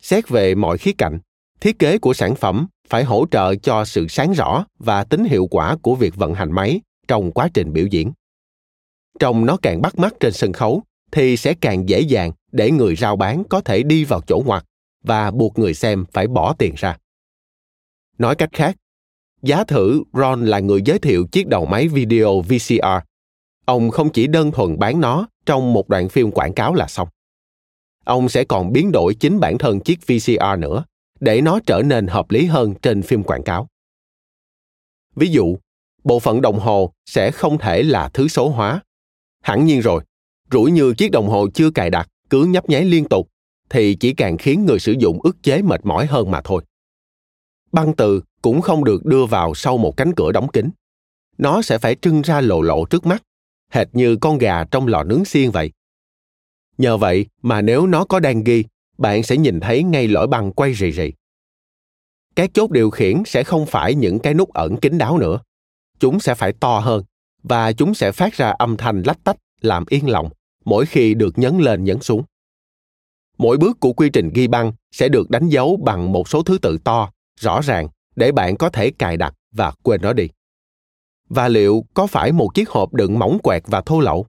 Xét 0.02 0.30
về 0.30 0.56
mọi 0.56 0.78
khía 0.78 0.92
cạnh, 0.98 1.20
thiết 1.60 1.80
kế 1.80 1.98
của 1.98 2.14
sản 2.14 2.36
phẩm 2.36 2.68
phải 2.88 3.04
hỗ 3.04 3.26
trợ 3.32 3.56
cho 3.56 3.86
sự 3.86 4.08
sáng 4.08 4.32
rõ 4.32 4.66
và 4.80 5.04
tính 5.04 5.24
hiệu 5.24 5.48
quả 5.52 5.78
của 5.82 5.96
việc 5.96 6.16
vận 6.16 6.34
hành 6.34 6.52
máy 6.52 6.82
trong 7.08 7.32
quá 7.32 7.50
trình 7.54 7.74
biểu 7.74 7.86
diễn. 7.86 8.12
Trông 9.20 9.46
nó 9.46 9.58
càng 9.62 9.82
bắt 9.82 10.00
mắt 10.00 10.14
trên 10.20 10.34
sân 10.34 10.54
khấu 10.54 10.84
thì 11.12 11.38
sẽ 11.38 11.54
càng 11.62 11.90
dễ 11.90 12.00
dàng 12.00 12.32
để 12.52 12.72
người 12.72 12.96
rao 12.96 13.16
bán 13.16 13.44
có 13.50 13.62
thể 13.62 13.84
đi 13.84 14.04
vào 14.04 14.22
chỗ 14.28 14.42
ngoặt 14.46 14.66
và 15.04 15.32
buộc 15.32 15.60
người 15.60 15.74
xem 15.74 16.06
phải 16.14 16.28
bỏ 16.28 16.54
tiền 16.54 16.74
ra. 16.78 16.98
Nói 18.18 18.36
cách 18.36 18.50
khác, 18.54 18.78
Giá 19.42 19.64
thử 19.64 20.04
Ron 20.14 20.46
là 20.46 20.60
người 20.60 20.82
giới 20.86 21.00
thiệu 21.00 21.28
chiếc 21.32 21.48
đầu 21.48 21.66
máy 21.66 21.88
video 21.88 22.42
VCR. 22.42 23.08
Ông 23.66 23.92
không 23.92 24.10
chỉ 24.12 24.28
đơn 24.28 24.52
thuần 24.52 24.80
bán 24.80 25.02
nó 25.02 25.28
trong 25.46 25.74
một 25.74 25.90
đoạn 25.90 26.10
phim 26.10 26.32
quảng 26.32 26.54
cáo 26.54 26.74
là 26.74 26.88
xong. 26.88 27.08
Ông 28.06 28.30
sẽ 28.30 28.44
còn 28.44 28.74
biến 28.74 28.92
đổi 28.92 29.16
chính 29.16 29.40
bản 29.40 29.58
thân 29.58 29.80
chiếc 29.80 30.00
VCR 30.08 30.60
nữa 30.60 30.86
để 31.20 31.42
nó 31.42 31.60
trở 31.66 31.82
nên 31.86 32.08
hợp 32.08 32.32
lý 32.32 32.46
hơn 32.46 32.74
trên 32.82 33.02
phim 33.02 33.24
quảng 33.24 33.44
cáo. 33.44 33.68
Ví 35.16 35.28
dụ, 35.28 35.58
bộ 36.04 36.20
phận 36.20 36.42
đồng 36.42 36.60
hồ 36.60 36.94
sẽ 37.06 37.32
không 37.32 37.58
thể 37.58 37.84
là 37.84 38.10
thứ 38.10 38.28
số 38.28 38.50
hóa. 38.50 38.82
Hẳn 39.44 39.66
nhiên 39.66 39.80
rồi, 39.80 40.04
rủi 40.52 40.72
như 40.72 40.94
chiếc 40.98 41.12
đồng 41.12 41.30
hồ 41.30 41.48
chưa 41.54 41.72
cài 41.72 41.90
đặt 41.90 42.08
cứ 42.30 42.46
nhấp 42.46 42.70
nháy 42.70 42.86
liên 42.86 43.06
tục 43.06 43.30
thì 43.70 43.96
chỉ 43.96 44.14
càng 44.14 44.38
khiến 44.38 44.66
người 44.66 44.80
sử 44.80 44.96
dụng 45.00 45.22
ức 45.24 45.44
chế 45.44 45.62
mệt 45.62 45.86
mỏi 45.86 46.06
hơn 46.06 46.32
mà 46.32 46.42
thôi. 46.44 46.64
Băng 47.72 47.96
từ 47.96 48.22
cũng 48.42 48.62
không 48.62 48.84
được 48.84 49.06
đưa 49.06 49.26
vào 49.26 49.56
sau 49.56 49.78
một 49.78 49.98
cánh 49.98 50.14
cửa 50.16 50.32
đóng 50.32 50.48
kín. 50.48 50.70
Nó 51.38 51.62
sẽ 51.62 51.78
phải 51.78 51.96
trưng 51.96 52.22
ra 52.22 52.42
lộ 52.42 52.62
lộ 52.62 52.86
trước 52.86 53.06
mắt, 53.06 53.24
hệt 53.72 53.88
như 53.94 54.16
con 54.16 54.38
gà 54.38 54.64
trong 54.64 54.88
lò 54.88 55.04
nướng 55.04 55.26
xiên 55.26 55.52
vậy. 55.52 55.72
Nhờ 56.78 56.98
vậy 56.98 57.26
mà 57.42 57.62
nếu 57.62 57.88
nó 57.88 58.06
có 58.06 58.20
đang 58.20 58.44
ghi, 58.44 58.64
bạn 58.98 59.24
sẽ 59.24 59.38
nhìn 59.38 59.60
thấy 59.60 59.84
ngay 59.84 60.08
lõi 60.08 60.28
băng 60.28 60.52
quay 60.52 60.74
rì 60.74 60.92
rì. 60.92 61.14
Các 62.36 62.50
chốt 62.54 62.72
điều 62.72 62.90
khiển 62.90 63.24
sẽ 63.26 63.44
không 63.44 63.66
phải 63.66 63.96
những 63.96 64.20
cái 64.20 64.34
nút 64.34 64.54
ẩn 64.54 64.78
kín 64.78 64.98
đáo 64.98 65.18
nữa. 65.18 65.40
Chúng 66.00 66.20
sẽ 66.20 66.36
phải 66.36 66.54
to 66.54 66.80
hơn 66.80 67.04
và 67.44 67.72
chúng 67.72 67.94
sẽ 67.94 68.12
phát 68.12 68.34
ra 68.34 68.50
âm 68.50 68.78
thanh 68.78 69.04
lách 69.06 69.24
tách 69.24 69.38
làm 69.62 69.84
yên 69.90 70.10
lòng 70.10 70.30
mỗi 70.68 70.86
khi 70.86 71.14
được 71.14 71.38
nhấn 71.38 71.58
lên 71.58 71.84
nhấn 71.84 72.00
xuống. 72.00 72.24
Mỗi 73.38 73.58
bước 73.58 73.80
của 73.80 73.94
quy 73.94 74.10
trình 74.10 74.30
ghi 74.34 74.48
băng 74.48 74.74
sẽ 74.92 75.10
được 75.10 75.30
đánh 75.30 75.50
dấu 75.50 75.78
bằng 75.78 76.12
một 76.12 76.30
số 76.30 76.44
thứ 76.44 76.58
tự 76.58 76.78
to, 76.78 77.12
rõ 77.40 77.62
ràng 77.62 77.88
để 78.16 78.32
bạn 78.32 78.58
có 78.58 78.70
thể 78.70 78.92
cài 78.92 79.18
đặt 79.18 79.34
và 79.52 79.72
quên 79.84 80.02
nó 80.02 80.14
đi. 80.14 80.30
Và 81.30 81.48
liệu 81.48 81.86
có 81.94 82.08
phải 82.08 82.32
một 82.32 82.50
chiếc 82.54 82.70
hộp 82.70 82.94
đựng 82.94 83.20
mỏng 83.20 83.38
quẹt 83.44 83.64
và 83.66 83.82
thô 83.82 84.00
lậu? 84.00 84.26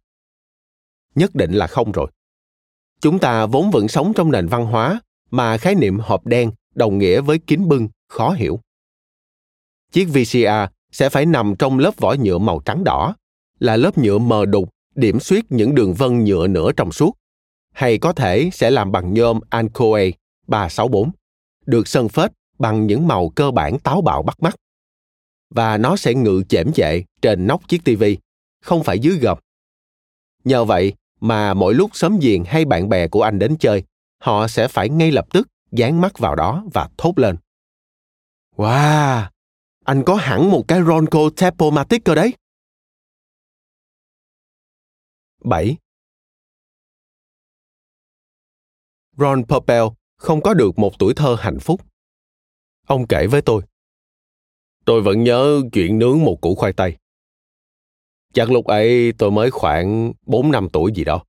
Nhất 1.14 1.34
định 1.34 1.52
là 1.52 1.66
không 1.66 1.92
rồi. 1.92 2.10
Chúng 3.00 3.18
ta 3.18 3.46
vốn 3.46 3.70
vẫn 3.70 3.88
sống 3.88 4.12
trong 4.16 4.32
nền 4.32 4.46
văn 4.46 4.66
hóa 4.66 5.00
mà 5.30 5.58
khái 5.58 5.74
niệm 5.74 5.98
hộp 5.98 6.26
đen 6.26 6.50
đồng 6.74 6.98
nghĩa 6.98 7.20
với 7.20 7.38
kín 7.38 7.68
bưng, 7.68 7.88
khó 8.08 8.30
hiểu. 8.30 8.60
Chiếc 9.92 10.04
VCR 10.04 10.72
sẽ 10.92 11.08
phải 11.08 11.26
nằm 11.26 11.54
trong 11.58 11.78
lớp 11.78 11.96
vỏ 11.96 12.14
nhựa 12.14 12.38
màu 12.38 12.60
trắng 12.64 12.84
đỏ, 12.84 13.14
là 13.58 13.76
lớp 13.76 13.98
nhựa 13.98 14.18
mờ 14.18 14.46
đục 14.46 14.70
điểm 14.98 15.20
xuyết 15.20 15.44
những 15.48 15.74
đường 15.74 15.94
vân 15.94 16.24
nhựa 16.24 16.46
nửa 16.46 16.72
trong 16.72 16.92
suốt, 16.92 17.16
hay 17.72 17.98
có 17.98 18.12
thể 18.12 18.50
sẽ 18.52 18.70
làm 18.70 18.92
bằng 18.92 19.14
nhôm 19.14 19.40
Ancoe 19.50 20.10
364, 20.46 21.10
được 21.66 21.88
sơn 21.88 22.08
phết 22.08 22.32
bằng 22.58 22.86
những 22.86 23.08
màu 23.08 23.28
cơ 23.28 23.50
bản 23.50 23.78
táo 23.78 24.00
bạo 24.00 24.22
bắt 24.22 24.42
mắt. 24.42 24.56
Và 25.50 25.78
nó 25.78 25.96
sẽ 25.96 26.14
ngự 26.14 26.42
chễm 26.48 26.72
chệ 26.72 27.02
trên 27.22 27.46
nóc 27.46 27.68
chiếc 27.68 27.84
tivi, 27.84 28.18
không 28.62 28.84
phải 28.84 28.98
dưới 28.98 29.16
gầm. 29.16 29.38
Nhờ 30.44 30.64
vậy 30.64 30.92
mà 31.20 31.54
mỗi 31.54 31.74
lúc 31.74 31.90
sớm 31.94 32.18
giềng 32.20 32.44
hay 32.44 32.64
bạn 32.64 32.88
bè 32.88 33.08
của 33.08 33.22
anh 33.22 33.38
đến 33.38 33.56
chơi, 33.56 33.82
họ 34.22 34.48
sẽ 34.48 34.68
phải 34.68 34.88
ngay 34.88 35.10
lập 35.10 35.26
tức 35.32 35.48
dán 35.72 36.00
mắt 36.00 36.18
vào 36.18 36.34
đó 36.34 36.64
và 36.72 36.88
thốt 36.98 37.18
lên. 37.18 37.36
Wow, 38.56 39.22
anh 39.84 40.04
có 40.04 40.14
hẳn 40.14 40.50
một 40.50 40.68
cái 40.68 40.80
Ronco 40.82 41.30
Tapomatic 41.36 42.04
cơ 42.04 42.14
đấy. 42.14 42.32
7. 45.44 45.76
Ron 49.16 49.44
Popel 49.44 49.82
không 50.16 50.42
có 50.42 50.54
được 50.54 50.78
một 50.78 50.98
tuổi 50.98 51.14
thơ 51.14 51.36
hạnh 51.40 51.58
phúc. 51.60 51.80
Ông 52.86 53.06
kể 53.06 53.26
với 53.26 53.42
tôi. 53.42 53.62
Tôi 54.84 55.02
vẫn 55.02 55.24
nhớ 55.24 55.62
chuyện 55.72 55.98
nướng 55.98 56.24
một 56.24 56.38
củ 56.40 56.54
khoai 56.54 56.72
tây. 56.72 56.96
Chắc 58.32 58.50
lúc 58.50 58.66
ấy 58.66 59.12
tôi 59.18 59.30
mới 59.30 59.50
khoảng 59.50 60.12
4 60.26 60.50
năm 60.50 60.68
tuổi 60.72 60.92
gì 60.92 61.04
đó. 61.04 61.24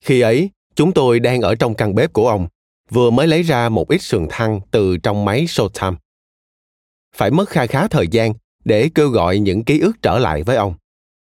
Khi 0.00 0.20
ấy, 0.20 0.50
chúng 0.74 0.92
tôi 0.92 1.20
đang 1.20 1.40
ở 1.40 1.54
trong 1.54 1.74
căn 1.74 1.94
bếp 1.94 2.12
của 2.12 2.28
ông, 2.28 2.48
vừa 2.90 3.10
mới 3.10 3.26
lấy 3.26 3.42
ra 3.42 3.68
một 3.68 3.88
ít 3.88 4.02
sườn 4.02 4.26
thăn 4.30 4.60
từ 4.70 4.96
trong 4.96 5.24
máy 5.24 5.44
Showtime. 5.44 5.96
Phải 7.16 7.30
mất 7.30 7.48
kha 7.48 7.66
khá 7.66 7.88
thời 7.88 8.08
gian 8.08 8.32
để 8.64 8.90
kêu 8.94 9.08
gọi 9.08 9.38
những 9.38 9.64
ký 9.64 9.80
ức 9.80 9.92
trở 10.02 10.18
lại 10.18 10.42
với 10.42 10.56
ông 10.56 10.74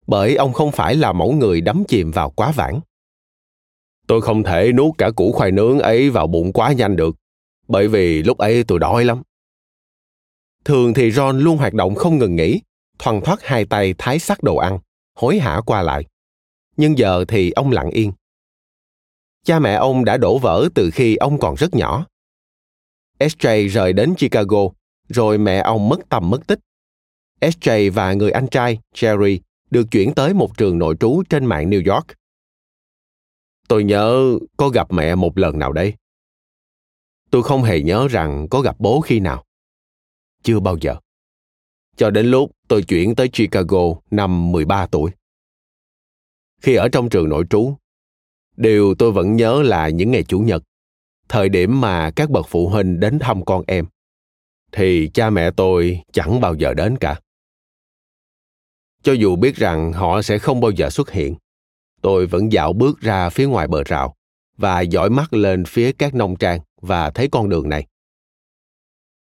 bởi 0.06 0.36
ông 0.36 0.52
không 0.52 0.72
phải 0.72 0.96
là 0.96 1.12
mẫu 1.12 1.32
người 1.32 1.60
đắm 1.60 1.84
chìm 1.88 2.10
vào 2.10 2.30
quá 2.30 2.52
vãng. 2.52 2.80
Tôi 4.06 4.22
không 4.22 4.42
thể 4.42 4.72
nuốt 4.72 4.98
cả 4.98 5.10
củ 5.10 5.32
khoai 5.32 5.52
nướng 5.52 5.78
ấy 5.78 6.10
vào 6.10 6.26
bụng 6.26 6.52
quá 6.52 6.72
nhanh 6.72 6.96
được, 6.96 7.16
bởi 7.68 7.88
vì 7.88 8.22
lúc 8.22 8.38
ấy 8.38 8.64
tôi 8.64 8.78
đói 8.78 9.04
lắm. 9.04 9.22
Thường 10.64 10.94
thì 10.94 11.10
Ron 11.10 11.38
luôn 11.38 11.56
hoạt 11.56 11.74
động 11.74 11.94
không 11.94 12.18
ngừng 12.18 12.36
nghỉ, 12.36 12.60
thoăn 12.98 13.20
thoắt 13.24 13.38
hai 13.42 13.64
tay 13.64 13.94
thái 13.98 14.18
sắc 14.18 14.42
đồ 14.42 14.56
ăn, 14.56 14.78
hối 15.14 15.38
hả 15.38 15.60
qua 15.66 15.82
lại. 15.82 16.04
Nhưng 16.76 16.98
giờ 16.98 17.24
thì 17.28 17.50
ông 17.50 17.70
lặng 17.70 17.90
yên. 17.90 18.12
Cha 19.44 19.58
mẹ 19.58 19.74
ông 19.74 20.04
đã 20.04 20.16
đổ 20.16 20.38
vỡ 20.38 20.68
từ 20.74 20.90
khi 20.90 21.16
ông 21.16 21.38
còn 21.38 21.54
rất 21.54 21.74
nhỏ. 21.74 22.06
SJ 23.18 23.68
rời 23.68 23.92
đến 23.92 24.14
Chicago, 24.14 24.68
rồi 25.08 25.38
mẹ 25.38 25.58
ông 25.58 25.88
mất 25.88 26.00
tầm 26.08 26.30
mất 26.30 26.46
tích. 26.46 26.58
SJ 27.40 27.92
và 27.92 28.12
người 28.12 28.30
anh 28.30 28.46
trai, 28.48 28.78
Jerry, 28.94 29.38
được 29.70 29.86
chuyển 29.90 30.14
tới 30.14 30.34
một 30.34 30.58
trường 30.58 30.78
nội 30.78 30.96
trú 31.00 31.22
trên 31.28 31.46
mạng 31.46 31.70
New 31.70 31.94
York. 31.94 32.06
Tôi 33.68 33.84
nhớ 33.84 34.38
có 34.56 34.68
gặp 34.68 34.92
mẹ 34.92 35.14
một 35.14 35.38
lần 35.38 35.58
nào 35.58 35.72
đấy. 35.72 35.94
Tôi 37.30 37.42
không 37.42 37.62
hề 37.62 37.80
nhớ 37.80 38.08
rằng 38.08 38.46
có 38.50 38.60
gặp 38.60 38.76
bố 38.78 39.00
khi 39.00 39.20
nào. 39.20 39.44
Chưa 40.42 40.60
bao 40.60 40.76
giờ. 40.80 40.96
Cho 41.96 42.10
đến 42.10 42.26
lúc 42.26 42.50
tôi 42.68 42.82
chuyển 42.82 43.14
tới 43.14 43.28
Chicago 43.28 43.94
năm 44.10 44.52
13 44.52 44.86
tuổi. 44.86 45.10
Khi 46.62 46.74
ở 46.74 46.88
trong 46.88 47.08
trường 47.08 47.28
nội 47.28 47.44
trú, 47.50 47.74
điều 48.56 48.94
tôi 48.94 49.12
vẫn 49.12 49.36
nhớ 49.36 49.62
là 49.62 49.88
những 49.88 50.10
ngày 50.10 50.22
Chủ 50.22 50.40
nhật, 50.40 50.62
thời 51.28 51.48
điểm 51.48 51.80
mà 51.80 52.10
các 52.10 52.30
bậc 52.30 52.46
phụ 52.48 52.68
huynh 52.68 53.00
đến 53.00 53.18
thăm 53.18 53.44
con 53.44 53.64
em, 53.66 53.86
thì 54.72 55.10
cha 55.14 55.30
mẹ 55.30 55.50
tôi 55.50 56.00
chẳng 56.12 56.40
bao 56.40 56.54
giờ 56.54 56.74
đến 56.74 56.96
cả 56.98 57.20
cho 59.06 59.12
dù 59.12 59.36
biết 59.36 59.56
rằng 59.56 59.92
họ 59.92 60.22
sẽ 60.22 60.38
không 60.38 60.60
bao 60.60 60.70
giờ 60.70 60.90
xuất 60.90 61.10
hiện, 61.10 61.34
tôi 62.02 62.26
vẫn 62.26 62.52
dạo 62.52 62.72
bước 62.72 63.00
ra 63.00 63.28
phía 63.28 63.46
ngoài 63.46 63.68
bờ 63.68 63.84
rào 63.84 64.14
và 64.56 64.80
dõi 64.80 65.10
mắt 65.10 65.32
lên 65.32 65.64
phía 65.64 65.92
các 65.92 66.14
nông 66.14 66.36
trang 66.36 66.60
và 66.80 67.10
thấy 67.10 67.28
con 67.28 67.48
đường 67.48 67.68
này. 67.68 67.86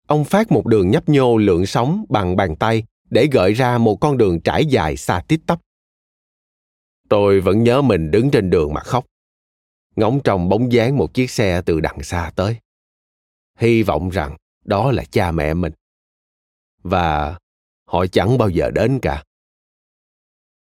Ông 0.06 0.24
phát 0.24 0.52
một 0.52 0.66
đường 0.66 0.90
nhấp 0.90 1.08
nhô 1.08 1.36
lượng 1.36 1.66
sóng 1.66 2.04
bằng 2.08 2.36
bàn 2.36 2.56
tay 2.56 2.84
để 3.10 3.28
gợi 3.32 3.52
ra 3.52 3.78
một 3.78 3.96
con 4.00 4.18
đường 4.18 4.40
trải 4.40 4.66
dài 4.66 4.96
xa 4.96 5.22
tít 5.28 5.40
tắp. 5.46 5.60
Tôi 7.08 7.40
vẫn 7.40 7.62
nhớ 7.62 7.82
mình 7.82 8.10
đứng 8.10 8.30
trên 8.30 8.50
đường 8.50 8.74
mà 8.74 8.80
khóc, 8.80 9.06
ngóng 9.96 10.20
trong 10.24 10.48
bóng 10.48 10.72
dáng 10.72 10.96
một 10.96 11.14
chiếc 11.14 11.30
xe 11.30 11.62
từ 11.62 11.80
đằng 11.80 12.02
xa 12.02 12.32
tới. 12.36 12.56
Hy 13.58 13.82
vọng 13.82 14.10
rằng 14.10 14.36
đó 14.64 14.92
là 14.92 15.04
cha 15.10 15.32
mẹ 15.32 15.54
mình 15.54 15.72
và 16.82 17.38
họ 17.84 18.06
chẳng 18.06 18.38
bao 18.38 18.48
giờ 18.48 18.70
đến 18.70 18.98
cả 19.02 19.24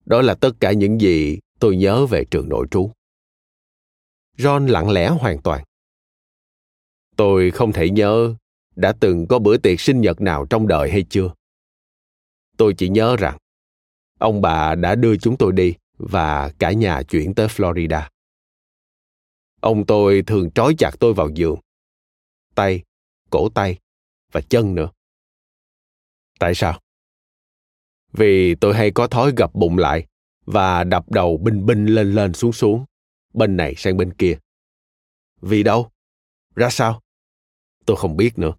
đó 0.07 0.23
là 0.23 0.35
tất 0.35 0.51
cả 0.61 0.73
những 0.73 1.01
gì 1.01 1.39
tôi 1.61 1.77
nhớ 1.77 2.07
về 2.07 2.25
trường 2.31 2.49
nội 2.49 2.67
trú. 2.71 2.91
John 4.39 4.67
lặng 4.67 4.91
lẽ 4.91 5.09
hoàn 5.09 5.43
toàn. 5.43 5.65
Tôi 7.17 7.51
không 7.51 7.73
thể 7.73 7.91
nhớ 7.91 8.35
đã 8.77 8.93
từng 9.01 9.27
có 9.29 9.39
bữa 9.39 9.57
tiệc 9.57 9.81
sinh 9.81 10.01
nhật 10.01 10.21
nào 10.21 10.47
trong 10.51 10.69
đời 10.69 10.91
hay 10.91 11.05
chưa. 11.11 11.35
Tôi 12.57 12.75
chỉ 12.79 12.89
nhớ 12.89 13.17
rằng 13.17 13.39
ông 14.19 14.41
bà 14.41 14.75
đã 14.75 14.95
đưa 14.95 15.17
chúng 15.17 15.37
tôi 15.37 15.53
đi 15.53 15.75
và 15.99 16.53
cả 16.59 16.73
nhà 16.73 17.03
chuyển 17.03 17.35
tới 17.35 17.47
Florida. 17.47 18.09
Ông 19.61 19.87
tôi 19.87 20.23
thường 20.27 20.51
trói 20.51 20.75
chặt 20.79 20.91
tôi 21.01 21.15
vào 21.15 21.29
giường. 21.35 21.59
Tay, 22.55 22.83
cổ 23.31 23.49
tay 23.49 23.79
và 24.33 24.41
chân 24.41 24.75
nữa. 24.75 24.91
Tại 26.39 26.55
sao? 26.55 26.81
Vì 28.17 28.55
tôi 28.55 28.75
hay 28.75 28.91
có 28.91 29.07
thói 29.07 29.33
gập 29.37 29.55
bụng 29.55 29.79
lại 29.79 30.07
và 30.47 30.85
đập 30.85 31.11
đầu 31.11 31.37
binh 31.37 31.67
binh 31.67 31.87
lên 31.87 32.13
lên 32.13 32.33
xuống 32.33 32.53
xuống, 32.53 32.85
bên 33.35 33.57
này 33.57 33.75
sang 33.77 33.97
bên 33.97 34.13
kia. 34.13 34.39
Vì 35.41 35.63
đâu? 35.63 35.91
Ra 36.55 36.71
sao? 36.71 37.03
Tôi 37.87 37.97
không 37.97 38.17
biết 38.17 38.39
nữa. 38.39 38.53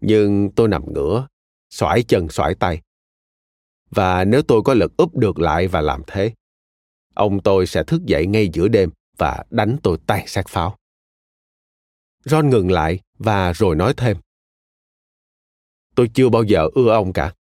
Nhưng 0.00 0.50
tôi 0.56 0.68
nằm 0.68 0.94
ngửa, 0.94 1.26
xoải 1.70 2.02
chân 2.02 2.28
xoải 2.28 2.54
tay. 2.54 2.82
Và 3.90 4.24
nếu 4.24 4.42
tôi 4.42 4.62
có 4.64 4.74
lực 4.74 4.96
úp 4.96 5.16
được 5.16 5.38
lại 5.38 5.68
và 5.68 5.80
làm 5.80 6.02
thế, 6.06 6.34
ông 7.14 7.42
tôi 7.42 7.66
sẽ 7.66 7.84
thức 7.84 8.02
dậy 8.04 8.26
ngay 8.26 8.50
giữa 8.52 8.68
đêm 8.68 8.90
và 9.18 9.44
đánh 9.50 9.76
tôi 9.82 9.98
tay 10.06 10.24
sát 10.26 10.48
pháo. 10.48 10.76
ron 12.24 12.50
ngừng 12.50 12.70
lại 12.70 13.00
và 13.18 13.52
rồi 13.52 13.76
nói 13.76 13.94
thêm. 13.96 14.16
Tôi 15.94 16.10
chưa 16.14 16.28
bao 16.28 16.42
giờ 16.42 16.68
ưa 16.74 16.90
ông 16.90 17.12
cả 17.12 17.32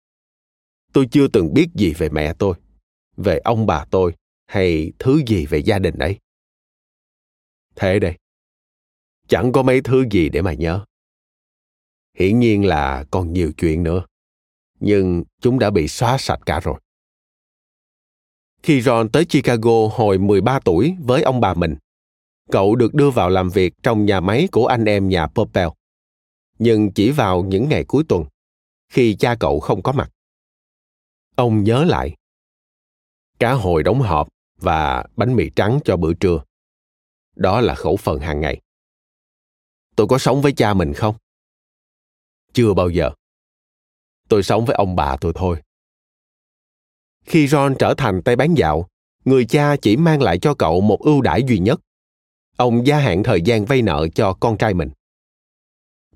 tôi 0.92 1.08
chưa 1.10 1.28
từng 1.28 1.54
biết 1.54 1.68
gì 1.74 1.94
về 1.98 2.08
mẹ 2.08 2.34
tôi 2.38 2.54
về 3.16 3.38
ông 3.38 3.66
bà 3.66 3.84
tôi 3.90 4.14
hay 4.46 4.92
thứ 4.98 5.22
gì 5.26 5.46
về 5.46 5.58
gia 5.58 5.78
đình 5.78 5.98
ấy. 5.98 6.18
Thế 7.76 7.98
đây 7.98 8.18
chẳng 9.28 9.52
có 9.52 9.62
mấy 9.62 9.80
thứ 9.80 10.04
gì 10.10 10.28
để 10.28 10.42
mà 10.42 10.52
nhớ. 10.52 10.84
Hiển 12.18 12.38
nhiên 12.38 12.64
là 12.64 13.04
còn 13.10 13.32
nhiều 13.32 13.52
chuyện 13.56 13.82
nữa 13.82 14.04
nhưng 14.80 15.24
chúng 15.40 15.58
đã 15.58 15.70
bị 15.70 15.88
xóa 15.88 16.18
sạch 16.18 16.40
cả 16.46 16.60
rồi. 16.60 16.80
Khi 18.62 18.82
Ron 18.82 19.08
tới 19.08 19.24
Chicago 19.24 19.88
hồi 19.92 20.18
13 20.18 20.60
tuổi 20.64 20.96
với 21.00 21.22
ông 21.22 21.40
bà 21.40 21.54
mình, 21.54 21.76
cậu 22.50 22.76
được 22.76 22.94
đưa 22.94 23.10
vào 23.10 23.30
làm 23.30 23.50
việc 23.50 23.74
trong 23.82 24.06
nhà 24.06 24.20
máy 24.20 24.48
của 24.52 24.66
anh 24.66 24.84
em 24.84 25.08
nhà 25.08 25.26
Popel. 25.26 25.68
Nhưng 26.58 26.92
chỉ 26.92 27.10
vào 27.10 27.44
những 27.44 27.68
ngày 27.68 27.84
cuối 27.84 28.04
tuần, 28.08 28.24
khi 28.88 29.16
cha 29.18 29.34
cậu 29.40 29.60
không 29.60 29.82
có 29.82 29.92
mặt 29.92 30.10
Ông 31.40 31.64
nhớ 31.64 31.84
lại. 31.84 32.16
Cá 33.38 33.52
hồi 33.52 33.82
đóng 33.82 34.00
hộp 34.00 34.28
và 34.56 35.04
bánh 35.16 35.36
mì 35.36 35.50
trắng 35.56 35.80
cho 35.84 35.96
bữa 35.96 36.14
trưa. 36.14 36.42
Đó 37.36 37.60
là 37.60 37.74
khẩu 37.74 37.96
phần 37.96 38.20
hàng 38.20 38.40
ngày. 38.40 38.60
Tôi 39.96 40.06
có 40.06 40.18
sống 40.18 40.42
với 40.42 40.52
cha 40.52 40.74
mình 40.74 40.92
không? 40.92 41.14
Chưa 42.52 42.74
bao 42.74 42.90
giờ. 42.90 43.10
Tôi 44.28 44.42
sống 44.42 44.64
với 44.64 44.74
ông 44.74 44.96
bà 44.96 45.16
tôi 45.20 45.32
thôi. 45.34 45.62
Khi 47.24 47.48
Ron 47.48 47.74
trở 47.78 47.94
thành 47.96 48.22
tay 48.22 48.36
bán 48.36 48.54
dạo, 48.54 48.88
người 49.24 49.44
cha 49.44 49.76
chỉ 49.82 49.96
mang 49.96 50.22
lại 50.22 50.38
cho 50.38 50.54
cậu 50.54 50.80
một 50.80 51.00
ưu 51.00 51.20
đãi 51.20 51.42
duy 51.42 51.58
nhất. 51.58 51.80
Ông 52.56 52.86
gia 52.86 52.98
hạn 52.98 53.22
thời 53.22 53.42
gian 53.42 53.64
vay 53.64 53.82
nợ 53.82 54.08
cho 54.14 54.32
con 54.40 54.58
trai 54.58 54.74
mình. 54.74 54.90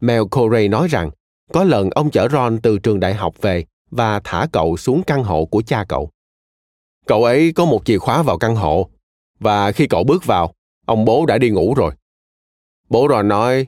Mel 0.00 0.22
Corey 0.30 0.68
nói 0.68 0.88
rằng 0.88 1.10
có 1.52 1.64
lần 1.64 1.90
ông 1.90 2.10
chở 2.10 2.28
Ron 2.32 2.60
từ 2.62 2.78
trường 2.78 3.00
đại 3.00 3.14
học 3.14 3.34
về 3.40 3.64
và 3.96 4.20
thả 4.24 4.46
cậu 4.52 4.76
xuống 4.76 5.02
căn 5.06 5.24
hộ 5.24 5.44
của 5.44 5.62
cha 5.66 5.84
cậu. 5.88 6.10
Cậu 7.06 7.24
ấy 7.24 7.52
có 7.52 7.64
một 7.64 7.82
chìa 7.84 7.98
khóa 7.98 8.22
vào 8.22 8.38
căn 8.38 8.56
hộ 8.56 8.90
và 9.40 9.72
khi 9.72 9.86
cậu 9.86 10.04
bước 10.04 10.24
vào, 10.24 10.54
ông 10.86 11.04
bố 11.04 11.26
đã 11.26 11.38
đi 11.38 11.50
ngủ 11.50 11.74
rồi. 11.74 11.94
Bố 12.88 13.06
Ron 13.10 13.28
nói, 13.28 13.66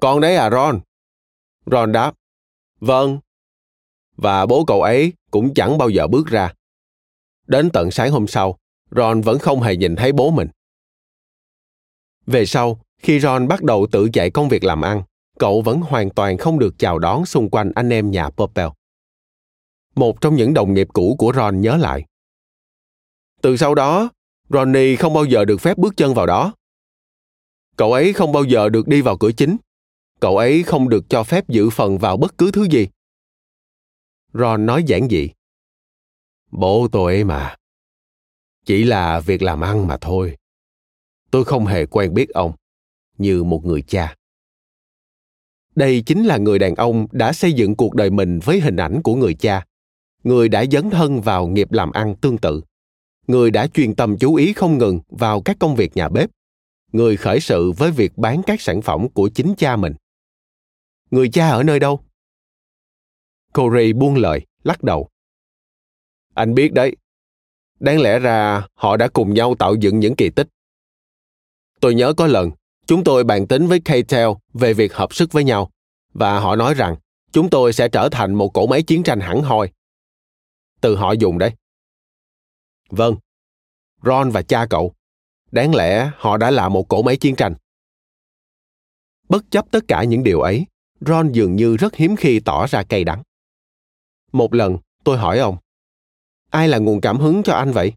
Con 0.00 0.20
đấy 0.20 0.36
à 0.36 0.50
Ron? 0.50 0.80
Ron 1.66 1.92
đáp, 1.92 2.14
Vâng. 2.80 3.18
Và 4.16 4.46
bố 4.46 4.64
cậu 4.64 4.82
ấy 4.82 5.12
cũng 5.30 5.54
chẳng 5.54 5.78
bao 5.78 5.88
giờ 5.88 6.06
bước 6.06 6.26
ra. 6.26 6.54
Đến 7.46 7.70
tận 7.70 7.90
sáng 7.90 8.10
hôm 8.10 8.26
sau, 8.26 8.58
Ron 8.90 9.20
vẫn 9.20 9.38
không 9.38 9.60
hề 9.60 9.76
nhìn 9.76 9.96
thấy 9.96 10.12
bố 10.12 10.30
mình. 10.30 10.48
Về 12.26 12.46
sau, 12.46 12.80
khi 12.98 13.20
Ron 13.20 13.48
bắt 13.48 13.62
đầu 13.62 13.86
tự 13.92 14.08
dạy 14.12 14.30
công 14.30 14.48
việc 14.48 14.64
làm 14.64 14.82
ăn, 14.82 15.02
cậu 15.38 15.62
vẫn 15.62 15.80
hoàn 15.80 16.10
toàn 16.10 16.38
không 16.38 16.58
được 16.58 16.74
chào 16.78 16.98
đón 16.98 17.26
xung 17.26 17.50
quanh 17.50 17.72
anh 17.74 17.90
em 17.90 18.10
nhà 18.10 18.30
Popel. 18.30 18.68
Một 20.00 20.20
trong 20.20 20.36
những 20.36 20.54
đồng 20.54 20.74
nghiệp 20.74 20.88
cũ 20.92 21.16
của 21.18 21.32
Ron 21.36 21.60
nhớ 21.60 21.76
lại. 21.76 22.04
Từ 23.42 23.56
sau 23.56 23.74
đó, 23.74 24.10
Ronnie 24.48 24.96
không 24.96 25.14
bao 25.14 25.24
giờ 25.24 25.44
được 25.44 25.60
phép 25.60 25.78
bước 25.78 25.96
chân 25.96 26.14
vào 26.14 26.26
đó. 26.26 26.54
Cậu 27.76 27.92
ấy 27.92 28.12
không 28.12 28.32
bao 28.32 28.44
giờ 28.44 28.68
được 28.68 28.88
đi 28.88 29.02
vào 29.02 29.16
cửa 29.18 29.32
chính. 29.32 29.56
Cậu 30.20 30.36
ấy 30.36 30.62
không 30.62 30.88
được 30.88 31.04
cho 31.08 31.22
phép 31.24 31.48
giữ 31.48 31.70
phần 31.70 31.98
vào 31.98 32.16
bất 32.16 32.38
cứ 32.38 32.50
thứ 32.50 32.64
gì. 32.64 32.88
Ron 34.32 34.66
nói 34.66 34.84
giản 34.86 35.08
dị. 35.08 35.30
Bố 36.50 36.88
tôi 36.92 37.14
ấy 37.14 37.24
mà. 37.24 37.56
Chỉ 38.64 38.84
là 38.84 39.20
việc 39.20 39.42
làm 39.42 39.60
ăn 39.60 39.86
mà 39.86 39.96
thôi. 40.00 40.36
Tôi 41.30 41.44
không 41.44 41.66
hề 41.66 41.86
quen 41.86 42.14
biết 42.14 42.28
ông 42.30 42.52
như 43.18 43.44
một 43.44 43.64
người 43.64 43.82
cha. 43.82 44.16
Đây 45.74 46.02
chính 46.06 46.24
là 46.24 46.36
người 46.36 46.58
đàn 46.58 46.74
ông 46.74 47.06
đã 47.12 47.32
xây 47.32 47.52
dựng 47.52 47.76
cuộc 47.76 47.94
đời 47.94 48.10
mình 48.10 48.38
với 48.44 48.60
hình 48.60 48.76
ảnh 48.76 49.02
của 49.02 49.14
người 49.14 49.34
cha, 49.34 49.64
người 50.22 50.48
đã 50.48 50.64
dấn 50.72 50.90
thân 50.90 51.20
vào 51.20 51.46
nghiệp 51.46 51.72
làm 51.72 51.92
ăn 51.92 52.14
tương 52.16 52.38
tự, 52.38 52.62
người 53.26 53.50
đã 53.50 53.66
truyền 53.66 53.94
tâm 53.94 54.18
chú 54.18 54.34
ý 54.34 54.52
không 54.52 54.78
ngừng 54.78 55.00
vào 55.08 55.42
các 55.42 55.56
công 55.60 55.76
việc 55.76 55.96
nhà 55.96 56.08
bếp, 56.08 56.30
người 56.92 57.16
khởi 57.16 57.40
sự 57.40 57.72
với 57.72 57.90
việc 57.90 58.18
bán 58.18 58.42
các 58.46 58.60
sản 58.60 58.82
phẩm 58.82 59.08
của 59.08 59.28
chính 59.34 59.54
cha 59.58 59.76
mình. 59.76 59.94
Người 61.10 61.28
cha 61.28 61.48
ở 61.48 61.62
nơi 61.62 61.80
đâu? 61.80 62.00
Corey 63.54 63.92
buông 63.92 64.16
lời, 64.16 64.46
lắc 64.64 64.82
đầu. 64.82 65.08
Anh 66.34 66.54
biết 66.54 66.72
đấy, 66.72 66.96
đáng 67.80 68.00
lẽ 68.00 68.18
ra 68.18 68.66
họ 68.74 68.96
đã 68.96 69.08
cùng 69.08 69.34
nhau 69.34 69.54
tạo 69.54 69.74
dựng 69.74 70.00
những 70.00 70.16
kỳ 70.16 70.30
tích. 70.30 70.48
Tôi 71.80 71.94
nhớ 71.94 72.12
có 72.16 72.26
lần, 72.26 72.50
chúng 72.86 73.04
tôi 73.04 73.24
bàn 73.24 73.46
tính 73.46 73.66
với 73.66 73.80
K-Tel 73.80 74.36
về 74.54 74.74
việc 74.74 74.94
hợp 74.94 75.14
sức 75.14 75.32
với 75.32 75.44
nhau, 75.44 75.70
và 76.12 76.40
họ 76.40 76.56
nói 76.56 76.74
rằng 76.74 76.96
chúng 77.32 77.50
tôi 77.50 77.72
sẽ 77.72 77.88
trở 77.88 78.08
thành 78.08 78.34
một 78.34 78.48
cỗ 78.54 78.66
máy 78.66 78.82
chiến 78.82 79.02
tranh 79.02 79.20
hẳn 79.20 79.42
hoi. 79.42 79.70
Từ 80.80 80.96
họ 80.96 81.12
dùng 81.12 81.38
đấy. 81.38 81.54
Vâng, 82.90 83.16
Ron 84.02 84.30
và 84.30 84.42
cha 84.42 84.66
cậu. 84.70 84.94
Đáng 85.50 85.74
lẽ 85.74 86.10
họ 86.16 86.36
đã 86.36 86.50
là 86.50 86.68
một 86.68 86.88
cỗ 86.88 87.02
máy 87.02 87.16
chiến 87.16 87.36
tranh. 87.36 87.54
Bất 89.28 89.44
chấp 89.50 89.66
tất 89.70 89.80
cả 89.88 90.04
những 90.04 90.22
điều 90.22 90.40
ấy, 90.40 90.66
Ron 91.00 91.32
dường 91.32 91.56
như 91.56 91.76
rất 91.76 91.94
hiếm 91.94 92.16
khi 92.16 92.40
tỏ 92.40 92.66
ra 92.66 92.82
cay 92.82 93.04
đắng. 93.04 93.22
Một 94.32 94.54
lần, 94.54 94.78
tôi 95.04 95.18
hỏi 95.18 95.38
ông, 95.38 95.56
ai 96.50 96.68
là 96.68 96.78
nguồn 96.78 97.00
cảm 97.00 97.18
hứng 97.18 97.42
cho 97.42 97.52
anh 97.54 97.72
vậy? 97.72 97.92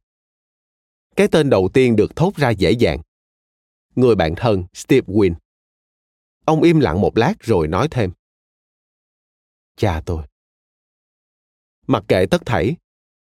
Cái 1.15 1.27
tên 1.27 1.49
đầu 1.49 1.69
tiên 1.73 1.95
được 1.95 2.15
thốt 2.15 2.35
ra 2.35 2.49
dễ 2.49 2.71
dàng. 2.71 3.01
Người 3.95 4.15
bạn 4.15 4.33
thân 4.37 4.63
Steve 4.73 5.07
Wynn. 5.07 5.33
Ông 6.45 6.61
im 6.61 6.79
lặng 6.79 7.01
một 7.01 7.17
lát 7.17 7.33
rồi 7.39 7.67
nói 7.67 7.87
thêm. 7.91 8.11
Cha 9.75 10.01
tôi. 10.05 10.23
Mặc 11.87 12.03
kệ 12.07 12.25
tất 12.25 12.45
thảy, 12.45 12.75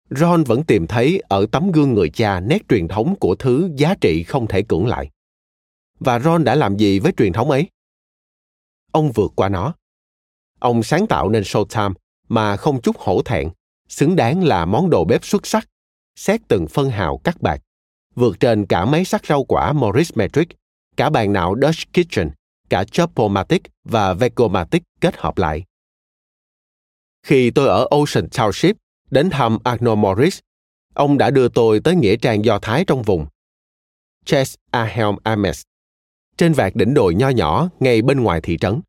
Ron 0.09 0.43
vẫn 0.43 0.63
tìm 0.63 0.87
thấy 0.87 1.21
ở 1.29 1.45
tấm 1.51 1.71
gương 1.71 1.93
người 1.93 2.09
cha 2.09 2.39
nét 2.39 2.59
truyền 2.69 2.87
thống 2.87 3.15
của 3.19 3.35
thứ 3.35 3.69
giá 3.75 3.95
trị 4.01 4.23
không 4.23 4.47
thể 4.47 4.61
cưỡng 4.61 4.87
lại. 4.87 5.09
Và 5.99 6.19
Ron 6.19 6.43
đã 6.43 6.55
làm 6.55 6.77
gì 6.77 6.99
với 6.99 7.11
truyền 7.17 7.33
thống 7.33 7.51
ấy? 7.51 7.69
Ông 8.91 9.11
vượt 9.11 9.31
qua 9.35 9.49
nó. 9.49 9.73
Ông 10.59 10.83
sáng 10.83 11.07
tạo 11.07 11.29
nên 11.29 11.43
Showtime 11.43 11.93
mà 12.29 12.57
không 12.57 12.81
chút 12.81 12.97
hổ 12.97 13.21
thẹn, 13.21 13.49
xứng 13.89 14.15
đáng 14.15 14.43
là 14.43 14.65
món 14.65 14.89
đồ 14.89 15.05
bếp 15.05 15.25
xuất 15.25 15.47
sắc, 15.47 15.67
xét 16.15 16.41
từng 16.47 16.67
phân 16.67 16.89
hào 16.89 17.17
cắt 17.17 17.41
bạc, 17.41 17.61
vượt 18.15 18.39
trên 18.39 18.65
cả 18.65 18.85
máy 18.85 19.05
sắc 19.05 19.25
rau 19.25 19.43
quả 19.43 19.73
Morris 19.73 20.11
Metric, 20.15 20.47
cả 20.97 21.09
bàn 21.09 21.33
não 21.33 21.55
Dutch 21.61 21.93
Kitchen, 21.93 22.29
cả 22.69 22.83
Chopomatic 22.83 23.61
và 23.83 24.13
Vegomatic 24.13 24.83
kết 25.01 25.17
hợp 25.17 25.37
lại. 25.37 25.63
Khi 27.23 27.51
tôi 27.51 27.67
ở 27.67 27.87
Ocean 27.91 28.25
Township 28.25 28.73
đến 29.11 29.29
thăm 29.29 29.57
Arnold 29.63 29.99
Morris, 29.99 30.39
ông 30.93 31.17
đã 31.17 31.31
đưa 31.31 31.47
tôi 31.47 31.79
tới 31.79 31.95
nghĩa 31.95 32.15
trang 32.15 32.45
do 32.45 32.59
Thái 32.59 32.85
trong 32.85 33.01
vùng. 33.01 33.25
Chess 34.25 34.55
Ahelm 34.71 35.15
Ames, 35.23 35.61
trên 36.37 36.53
vạt 36.53 36.75
đỉnh 36.75 36.93
đồi 36.93 37.15
nho 37.15 37.29
nhỏ 37.29 37.69
ngay 37.79 38.01
bên 38.01 38.23
ngoài 38.23 38.41
thị 38.41 38.57
trấn. 38.57 38.81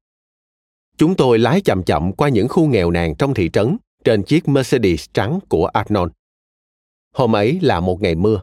Chúng 0.96 1.14
tôi 1.14 1.38
lái 1.38 1.60
chậm 1.60 1.82
chậm 1.82 2.12
qua 2.12 2.28
những 2.28 2.48
khu 2.48 2.66
nghèo 2.66 2.90
nàn 2.90 3.14
trong 3.14 3.34
thị 3.34 3.50
trấn 3.52 3.76
trên 4.04 4.22
chiếc 4.22 4.48
Mercedes 4.48 5.06
trắng 5.12 5.38
của 5.48 5.66
Arnold. 5.66 6.12
Hôm 7.14 7.36
ấy 7.36 7.58
là 7.62 7.80
một 7.80 8.02
ngày 8.02 8.14
mưa. 8.14 8.42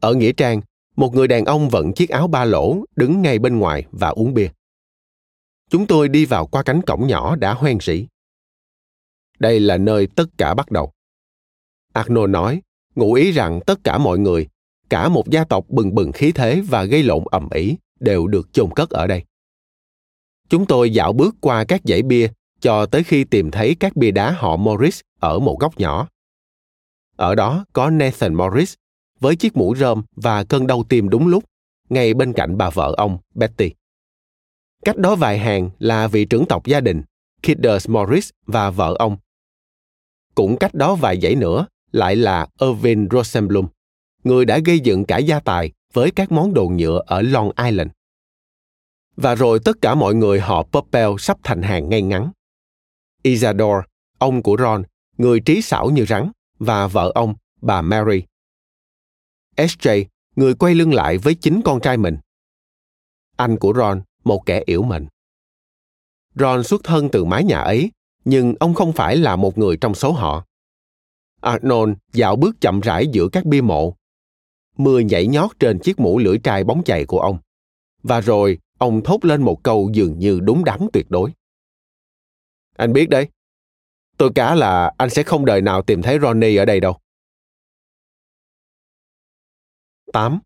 Ở 0.00 0.14
Nghĩa 0.14 0.32
Trang, 0.32 0.60
một 0.96 1.14
người 1.14 1.28
đàn 1.28 1.44
ông 1.44 1.68
vận 1.68 1.92
chiếc 1.92 2.10
áo 2.10 2.28
ba 2.28 2.44
lỗ 2.44 2.84
đứng 2.96 3.22
ngay 3.22 3.38
bên 3.38 3.58
ngoài 3.58 3.84
và 3.92 4.08
uống 4.08 4.34
bia. 4.34 4.48
Chúng 5.70 5.86
tôi 5.86 6.08
đi 6.08 6.24
vào 6.24 6.46
qua 6.46 6.62
cánh 6.62 6.82
cổng 6.82 7.06
nhỏ 7.06 7.36
đã 7.36 7.54
hoen 7.54 7.80
rỉ. 7.80 8.06
Đây 9.38 9.60
là 9.60 9.76
nơi 9.76 10.06
tất 10.06 10.26
cả 10.38 10.54
bắt 10.54 10.70
đầu. 10.70 10.92
Arnold 11.92 12.30
nói, 12.30 12.62
ngụ 12.94 13.12
ý 13.12 13.32
rằng 13.32 13.60
tất 13.66 13.84
cả 13.84 13.98
mọi 13.98 14.18
người, 14.18 14.48
cả 14.88 15.08
một 15.08 15.30
gia 15.30 15.44
tộc 15.44 15.64
bừng 15.68 15.94
bừng 15.94 16.12
khí 16.12 16.32
thế 16.32 16.60
và 16.68 16.84
gây 16.84 17.02
lộn 17.02 17.24
ầm 17.30 17.48
ĩ 17.50 17.76
đều 18.00 18.26
được 18.26 18.52
chôn 18.52 18.70
cất 18.74 18.90
ở 18.90 19.06
đây. 19.06 19.24
Chúng 20.48 20.66
tôi 20.66 20.90
dạo 20.90 21.12
bước 21.12 21.34
qua 21.40 21.64
các 21.64 21.80
dãy 21.84 22.02
bia 22.02 22.28
cho 22.60 22.86
tới 22.86 23.04
khi 23.04 23.24
tìm 23.24 23.50
thấy 23.50 23.76
các 23.80 23.96
bia 23.96 24.10
đá 24.10 24.30
họ 24.30 24.56
Morris 24.56 25.00
ở 25.20 25.38
một 25.38 25.56
góc 25.60 25.80
nhỏ. 25.80 26.08
Ở 27.16 27.34
đó 27.34 27.64
có 27.72 27.90
Nathan 27.90 28.34
Morris 28.34 28.74
với 29.20 29.36
chiếc 29.36 29.56
mũ 29.56 29.74
rơm 29.76 30.02
và 30.16 30.44
cơn 30.44 30.66
đau 30.66 30.82
tim 30.88 31.08
đúng 31.08 31.26
lúc, 31.26 31.44
ngay 31.88 32.14
bên 32.14 32.32
cạnh 32.32 32.56
bà 32.56 32.70
vợ 32.70 32.94
ông, 32.96 33.18
Betty. 33.34 33.70
Cách 34.84 34.96
đó 34.96 35.14
vài 35.14 35.38
hàng 35.38 35.70
là 35.78 36.08
vị 36.08 36.24
trưởng 36.24 36.46
tộc 36.46 36.66
gia 36.66 36.80
đình, 36.80 37.02
Kidders 37.42 37.88
Morris 37.88 38.30
và 38.46 38.70
vợ 38.70 38.96
ông. 38.98 39.16
Cũng 40.36 40.56
cách 40.56 40.74
đó 40.74 40.94
vài 40.94 41.20
dãy 41.20 41.34
nữa 41.34 41.66
lại 41.92 42.16
là 42.16 42.46
Irving 42.60 43.08
Rosenblum, 43.10 43.66
người 44.24 44.44
đã 44.44 44.58
gây 44.58 44.80
dựng 44.80 45.04
cả 45.04 45.18
gia 45.18 45.40
tài 45.40 45.72
với 45.92 46.10
các 46.10 46.32
món 46.32 46.54
đồ 46.54 46.68
nhựa 46.68 47.02
ở 47.06 47.22
Long 47.22 47.50
Island. 47.64 47.90
Và 49.16 49.34
rồi 49.34 49.58
tất 49.64 49.76
cả 49.80 49.94
mọi 49.94 50.14
người 50.14 50.40
họ 50.40 50.62
Popel 50.62 51.10
sắp 51.18 51.38
thành 51.42 51.62
hàng 51.62 51.88
ngay 51.88 52.02
ngắn. 52.02 52.30
Isadore, 53.22 53.86
ông 54.18 54.42
của 54.42 54.56
Ron, 54.58 54.82
người 55.18 55.40
trí 55.40 55.62
xảo 55.62 55.90
như 55.90 56.04
rắn, 56.06 56.30
và 56.58 56.86
vợ 56.86 57.12
ông, 57.14 57.34
bà 57.62 57.82
Mary. 57.82 58.22
SJ, 59.56 60.04
người 60.36 60.54
quay 60.54 60.74
lưng 60.74 60.94
lại 60.94 61.18
với 61.18 61.34
chính 61.34 61.60
con 61.64 61.80
trai 61.80 61.96
mình. 61.96 62.16
Anh 63.36 63.56
của 63.56 63.72
Ron, 63.76 64.02
một 64.24 64.42
kẻ 64.46 64.62
yểu 64.66 64.82
mệnh. 64.82 65.06
Ron 66.34 66.64
xuất 66.64 66.84
thân 66.84 67.08
từ 67.12 67.24
mái 67.24 67.44
nhà 67.44 67.58
ấy, 67.58 67.90
nhưng 68.26 68.54
ông 68.60 68.74
không 68.74 68.92
phải 68.92 69.16
là 69.16 69.36
một 69.36 69.58
người 69.58 69.76
trong 69.76 69.94
số 69.94 70.12
họ. 70.12 70.46
Arnold 71.40 71.92
dạo 72.12 72.36
bước 72.36 72.56
chậm 72.60 72.80
rãi 72.80 73.06
giữa 73.06 73.28
các 73.32 73.44
bia 73.44 73.60
mộ. 73.60 73.96
Mưa 74.76 74.98
nhảy 74.98 75.26
nhót 75.26 75.50
trên 75.58 75.78
chiếc 75.78 76.00
mũ 76.00 76.18
lưỡi 76.18 76.38
trai 76.38 76.64
bóng 76.64 76.84
chày 76.84 77.04
của 77.04 77.20
ông. 77.20 77.38
Và 78.02 78.20
rồi, 78.20 78.58
ông 78.78 79.02
thốt 79.04 79.24
lên 79.24 79.42
một 79.42 79.62
câu 79.62 79.90
dường 79.92 80.18
như 80.18 80.40
đúng 80.42 80.64
đắn 80.64 80.80
tuyệt 80.92 81.06
đối. 81.08 81.32
Anh 82.76 82.92
biết 82.92 83.08
đấy, 83.08 83.28
tôi 84.16 84.30
cá 84.34 84.54
là 84.54 84.92
anh 84.98 85.10
sẽ 85.10 85.22
không 85.22 85.44
đời 85.44 85.62
nào 85.62 85.82
tìm 85.82 86.02
thấy 86.02 86.18
Ronnie 86.22 86.56
ở 86.56 86.64
đây 86.64 86.80
đâu. 86.80 86.98
8. 90.12 90.40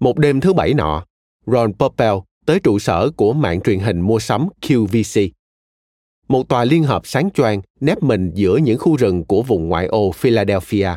Một 0.00 0.18
đêm 0.18 0.40
thứ 0.40 0.52
bảy 0.52 0.74
nọ, 0.74 1.06
Ron 1.46 1.72
Popel 1.78 2.14
tới 2.46 2.60
trụ 2.60 2.78
sở 2.78 3.10
của 3.16 3.32
mạng 3.32 3.60
truyền 3.60 3.78
hình 3.78 4.00
mua 4.00 4.18
sắm 4.18 4.48
QVC. 4.62 5.28
một 6.28 6.48
tòa 6.48 6.64
liên 6.64 6.82
hợp 6.82 7.02
sáng 7.04 7.30
choang 7.30 7.62
nép 7.80 8.02
mình 8.02 8.30
giữa 8.34 8.56
những 8.56 8.78
khu 8.78 8.96
rừng 8.96 9.24
của 9.24 9.42
vùng 9.42 9.68
ngoại 9.68 9.86
ô 9.86 10.12
Philadelphia. 10.12 10.90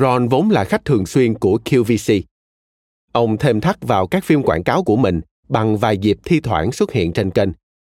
Ron 0.00 0.28
vốn 0.28 0.50
là 0.50 0.64
khách 0.64 0.84
thường 0.84 1.06
xuyên 1.06 1.34
của 1.34 1.58
QVC. 1.64 2.22
Ông 3.12 3.38
thêm 3.38 3.60
thắt 3.60 3.76
vào 3.80 4.06
các 4.06 4.24
phim 4.24 4.42
quảng 4.42 4.64
cáo 4.64 4.84
của 4.84 4.96
mình 4.96 5.20
bằng 5.48 5.76
vài 5.76 5.98
dịp 5.98 6.18
thi 6.24 6.40
thoảng 6.40 6.72
xuất 6.72 6.92
hiện 6.92 7.12
trên 7.12 7.30
kênh 7.30 7.48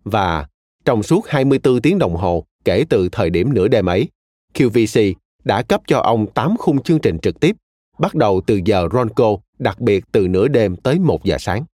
và 0.03 0.47
trong 0.85 1.03
suốt 1.03 1.27
24 1.27 1.81
tiếng 1.81 1.99
đồng 1.99 2.15
hồ 2.15 2.45
kể 2.65 2.83
từ 2.89 3.09
thời 3.11 3.29
điểm 3.29 3.53
nửa 3.53 3.67
đêm 3.67 3.85
ấy, 3.85 4.07
QVC 4.53 5.13
đã 5.43 5.61
cấp 5.61 5.81
cho 5.87 5.99
ông 5.99 6.27
8 6.33 6.57
khung 6.57 6.83
chương 6.83 6.99
trình 6.99 7.19
trực 7.19 7.39
tiếp, 7.39 7.55
bắt 7.99 8.15
đầu 8.15 8.41
từ 8.47 8.59
giờ 8.65 8.87
Ronco, 8.93 9.37
đặc 9.59 9.79
biệt 9.79 10.03
từ 10.11 10.27
nửa 10.27 10.47
đêm 10.47 10.75
tới 10.75 10.99
1 10.99 11.23
giờ 11.23 11.37
sáng. 11.39 11.65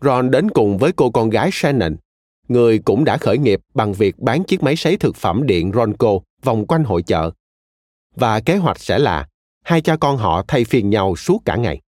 Ron 0.00 0.30
đến 0.30 0.50
cùng 0.50 0.78
với 0.78 0.92
cô 0.92 1.10
con 1.10 1.30
gái 1.30 1.50
Shannon, 1.52 1.96
người 2.48 2.78
cũng 2.78 3.04
đã 3.04 3.16
khởi 3.16 3.38
nghiệp 3.38 3.60
bằng 3.74 3.92
việc 3.92 4.18
bán 4.18 4.44
chiếc 4.44 4.62
máy 4.62 4.76
sấy 4.76 4.96
thực 4.96 5.16
phẩm 5.16 5.46
điện 5.46 5.72
Ronco 5.74 6.18
vòng 6.42 6.66
quanh 6.66 6.84
hội 6.84 7.02
chợ. 7.02 7.30
Và 8.14 8.40
kế 8.40 8.56
hoạch 8.56 8.78
sẽ 8.78 8.98
là 8.98 9.28
hai 9.64 9.80
cha 9.80 9.96
con 9.96 10.16
họ 10.16 10.44
thay 10.48 10.64
phiên 10.64 10.90
nhau 10.90 11.16
suốt 11.16 11.42
cả 11.44 11.56
ngày. 11.56 11.80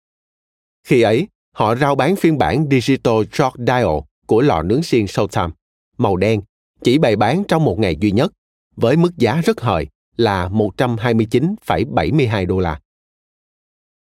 Khi 0.84 1.02
ấy, 1.02 1.28
họ 1.54 1.74
rao 1.74 1.94
bán 1.94 2.16
phiên 2.16 2.38
bản 2.38 2.66
Digital 2.70 3.22
Chalk 3.32 3.54
Dial 3.58 3.98
của 4.26 4.40
lò 4.40 4.62
nướng 4.62 4.82
xiên 4.82 5.04
Showtime, 5.04 5.50
màu 5.98 6.16
đen, 6.16 6.40
chỉ 6.82 6.98
bày 6.98 7.16
bán 7.16 7.44
trong 7.48 7.64
một 7.64 7.78
ngày 7.78 7.96
duy 8.00 8.10
nhất, 8.10 8.32
với 8.76 8.96
mức 8.96 9.10
giá 9.16 9.40
rất 9.44 9.60
hời 9.60 9.86
là 10.16 10.48
129,72 10.48 12.46
đô 12.46 12.58
la. 12.58 12.80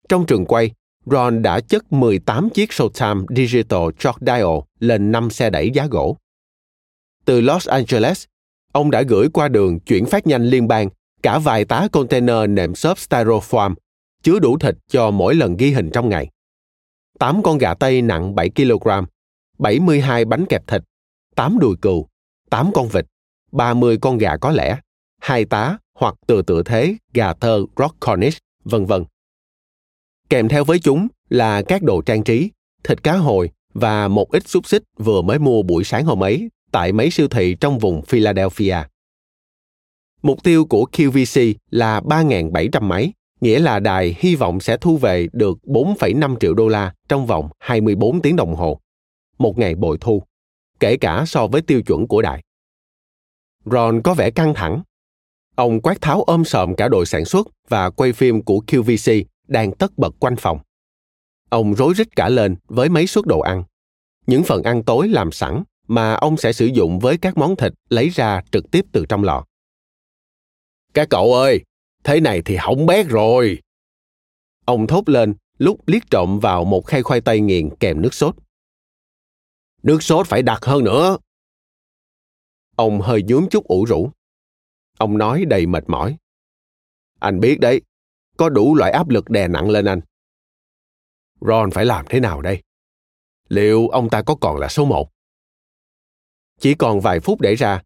Trong 0.09 0.25
trường 0.25 0.45
quay, 0.45 0.71
Ron 1.05 1.41
đã 1.41 1.59
chất 1.59 1.93
18 1.93 2.49
chiếc 2.49 2.69
Showtime 2.69 3.25
Digital 3.35 3.81
Chalk 3.99 4.17
Dial 4.21 4.59
lên 4.79 5.11
5 5.11 5.29
xe 5.29 5.49
đẩy 5.49 5.71
giá 5.71 5.87
gỗ. 5.87 6.17
Từ 7.25 7.41
Los 7.41 7.67
Angeles, 7.67 8.25
ông 8.71 8.91
đã 8.91 9.01
gửi 9.01 9.27
qua 9.33 9.47
đường 9.47 9.79
chuyển 9.79 10.05
phát 10.05 10.27
nhanh 10.27 10.43
liên 10.43 10.67
bang 10.67 10.89
cả 11.23 11.39
vài 11.39 11.65
tá 11.65 11.87
container 11.91 12.49
nệm 12.49 12.75
xốp 12.75 12.97
styrofoam 12.97 13.75
chứa 14.23 14.39
đủ 14.39 14.57
thịt 14.57 14.75
cho 14.87 15.11
mỗi 15.11 15.35
lần 15.35 15.57
ghi 15.57 15.71
hình 15.71 15.89
trong 15.93 16.09
ngày. 16.09 16.29
8 17.19 17.43
con 17.43 17.57
gà 17.57 17.73
Tây 17.73 18.01
nặng 18.01 18.35
7 18.35 18.49
kg, 18.49 18.89
72 19.59 20.25
bánh 20.25 20.45
kẹp 20.45 20.67
thịt, 20.67 20.81
8 21.35 21.59
đùi 21.59 21.75
cừu, 21.81 22.07
8 22.49 22.71
con 22.73 22.87
vịt, 22.87 23.05
30 23.51 23.97
con 24.01 24.17
gà 24.17 24.37
có 24.37 24.51
lẽ, 24.51 24.77
hai 25.21 25.45
tá 25.45 25.77
hoặc 25.99 26.15
từ 26.27 26.41
tựa 26.41 26.63
thế 26.63 26.95
gà 27.13 27.33
thơ 27.33 27.65
Rock 27.77 27.99
Cornish, 27.99 28.37
vân 28.63 28.85
vân. 28.85 29.03
Kèm 30.29 30.47
theo 30.47 30.63
với 30.63 30.79
chúng 30.79 31.07
là 31.29 31.61
các 31.61 31.83
đồ 31.83 32.01
trang 32.01 32.23
trí, 32.23 32.51
thịt 32.83 33.03
cá 33.03 33.13
hồi 33.13 33.49
và 33.73 34.07
một 34.07 34.31
ít 34.31 34.47
xúc 34.47 34.67
xích 34.67 34.83
vừa 34.97 35.21
mới 35.21 35.39
mua 35.39 35.63
buổi 35.63 35.83
sáng 35.83 36.05
hôm 36.05 36.23
ấy 36.23 36.49
tại 36.71 36.91
mấy 36.91 37.11
siêu 37.11 37.27
thị 37.27 37.55
trong 37.59 37.79
vùng 37.79 38.01
Philadelphia. 38.01 38.77
Mục 40.21 40.43
tiêu 40.43 40.65
của 40.65 40.85
QVC 40.91 41.53
là 41.69 42.01
3.700 42.01 42.81
máy, 42.81 43.13
nghĩa 43.41 43.59
là 43.59 43.79
đài 43.79 44.15
hy 44.19 44.35
vọng 44.35 44.59
sẽ 44.59 44.77
thu 44.77 44.97
về 44.97 45.27
được 45.33 45.57
4,5 45.63 46.35
triệu 46.39 46.53
đô 46.53 46.67
la 46.67 46.93
trong 47.09 47.25
vòng 47.25 47.49
24 47.59 48.21
tiếng 48.21 48.35
đồng 48.35 48.55
hồ, 48.55 48.79
một 49.37 49.57
ngày 49.57 49.75
bội 49.75 49.97
thu, 50.01 50.23
kể 50.79 50.97
cả 50.97 51.23
so 51.27 51.47
với 51.47 51.61
tiêu 51.61 51.81
chuẩn 51.81 52.07
của 52.07 52.21
đài. 52.21 52.43
Ron 53.65 54.01
có 54.01 54.13
vẻ 54.13 54.31
căng 54.31 54.53
thẳng. 54.53 54.81
Ông 55.55 55.81
quát 55.81 56.01
tháo 56.01 56.23
ôm 56.23 56.45
sòm 56.45 56.75
cả 56.75 56.87
đội 56.87 57.05
sản 57.05 57.25
xuất 57.25 57.47
và 57.69 57.89
quay 57.89 58.13
phim 58.13 58.43
của 58.43 58.61
QVC 58.67 59.23
đang 59.47 59.71
tất 59.71 59.97
bật 59.97 60.15
quanh 60.19 60.35
phòng. 60.35 60.59
Ông 61.49 61.75
rối 61.75 61.93
rít 61.93 62.15
cả 62.15 62.29
lên 62.29 62.55
với 62.67 62.89
mấy 62.89 63.07
suất 63.07 63.25
đồ 63.25 63.39
ăn. 63.39 63.63
Những 64.27 64.43
phần 64.43 64.63
ăn 64.63 64.83
tối 64.83 65.09
làm 65.09 65.31
sẵn 65.31 65.63
mà 65.87 66.13
ông 66.13 66.37
sẽ 66.37 66.53
sử 66.53 66.65
dụng 66.65 66.99
với 66.99 67.17
các 67.17 67.37
món 67.37 67.55
thịt 67.55 67.73
lấy 67.89 68.09
ra 68.09 68.41
trực 68.51 68.71
tiếp 68.71 68.85
từ 68.91 69.05
trong 69.09 69.23
lò. 69.23 69.45
Các 70.93 71.07
cậu 71.09 71.33
ơi, 71.33 71.61
thế 72.03 72.19
này 72.19 72.41
thì 72.45 72.55
hỏng 72.55 72.85
bét 72.85 73.07
rồi. 73.07 73.61
Ông 74.65 74.87
thốt 74.87 75.09
lên 75.09 75.35
lúc 75.57 75.87
liếc 75.87 76.03
trộm 76.09 76.39
vào 76.39 76.65
một 76.65 76.85
khay 76.85 77.03
khoai 77.03 77.21
tây 77.21 77.39
nghiền 77.39 77.75
kèm 77.75 78.01
nước 78.01 78.13
sốt. 78.13 78.35
Nước 79.83 80.03
sốt 80.03 80.27
phải 80.27 80.41
đặc 80.41 80.65
hơn 80.65 80.83
nữa. 80.83 81.17
Ông 82.75 83.01
hơi 83.01 83.23
nhúm 83.23 83.47
chút 83.47 83.63
ủ 83.63 83.85
rũ. 83.85 84.11
Ông 84.97 85.17
nói 85.17 85.45
đầy 85.45 85.65
mệt 85.65 85.83
mỏi. 85.87 86.17
Anh 87.19 87.39
biết 87.39 87.59
đấy, 87.59 87.81
có 88.37 88.49
đủ 88.49 88.75
loại 88.75 88.91
áp 88.91 89.09
lực 89.09 89.29
đè 89.29 89.47
nặng 89.47 89.69
lên 89.69 89.85
anh. 89.85 90.01
Ron 91.41 91.71
phải 91.71 91.85
làm 91.85 92.05
thế 92.09 92.19
nào 92.19 92.41
đây? 92.41 92.63
Liệu 93.49 93.87
ông 93.87 94.09
ta 94.09 94.21
có 94.21 94.35
còn 94.41 94.57
là 94.57 94.67
số 94.67 94.85
một? 94.85 95.09
Chỉ 96.59 96.73
còn 96.73 97.01
vài 97.01 97.19
phút 97.19 97.41
để 97.41 97.55
ra, 97.55 97.81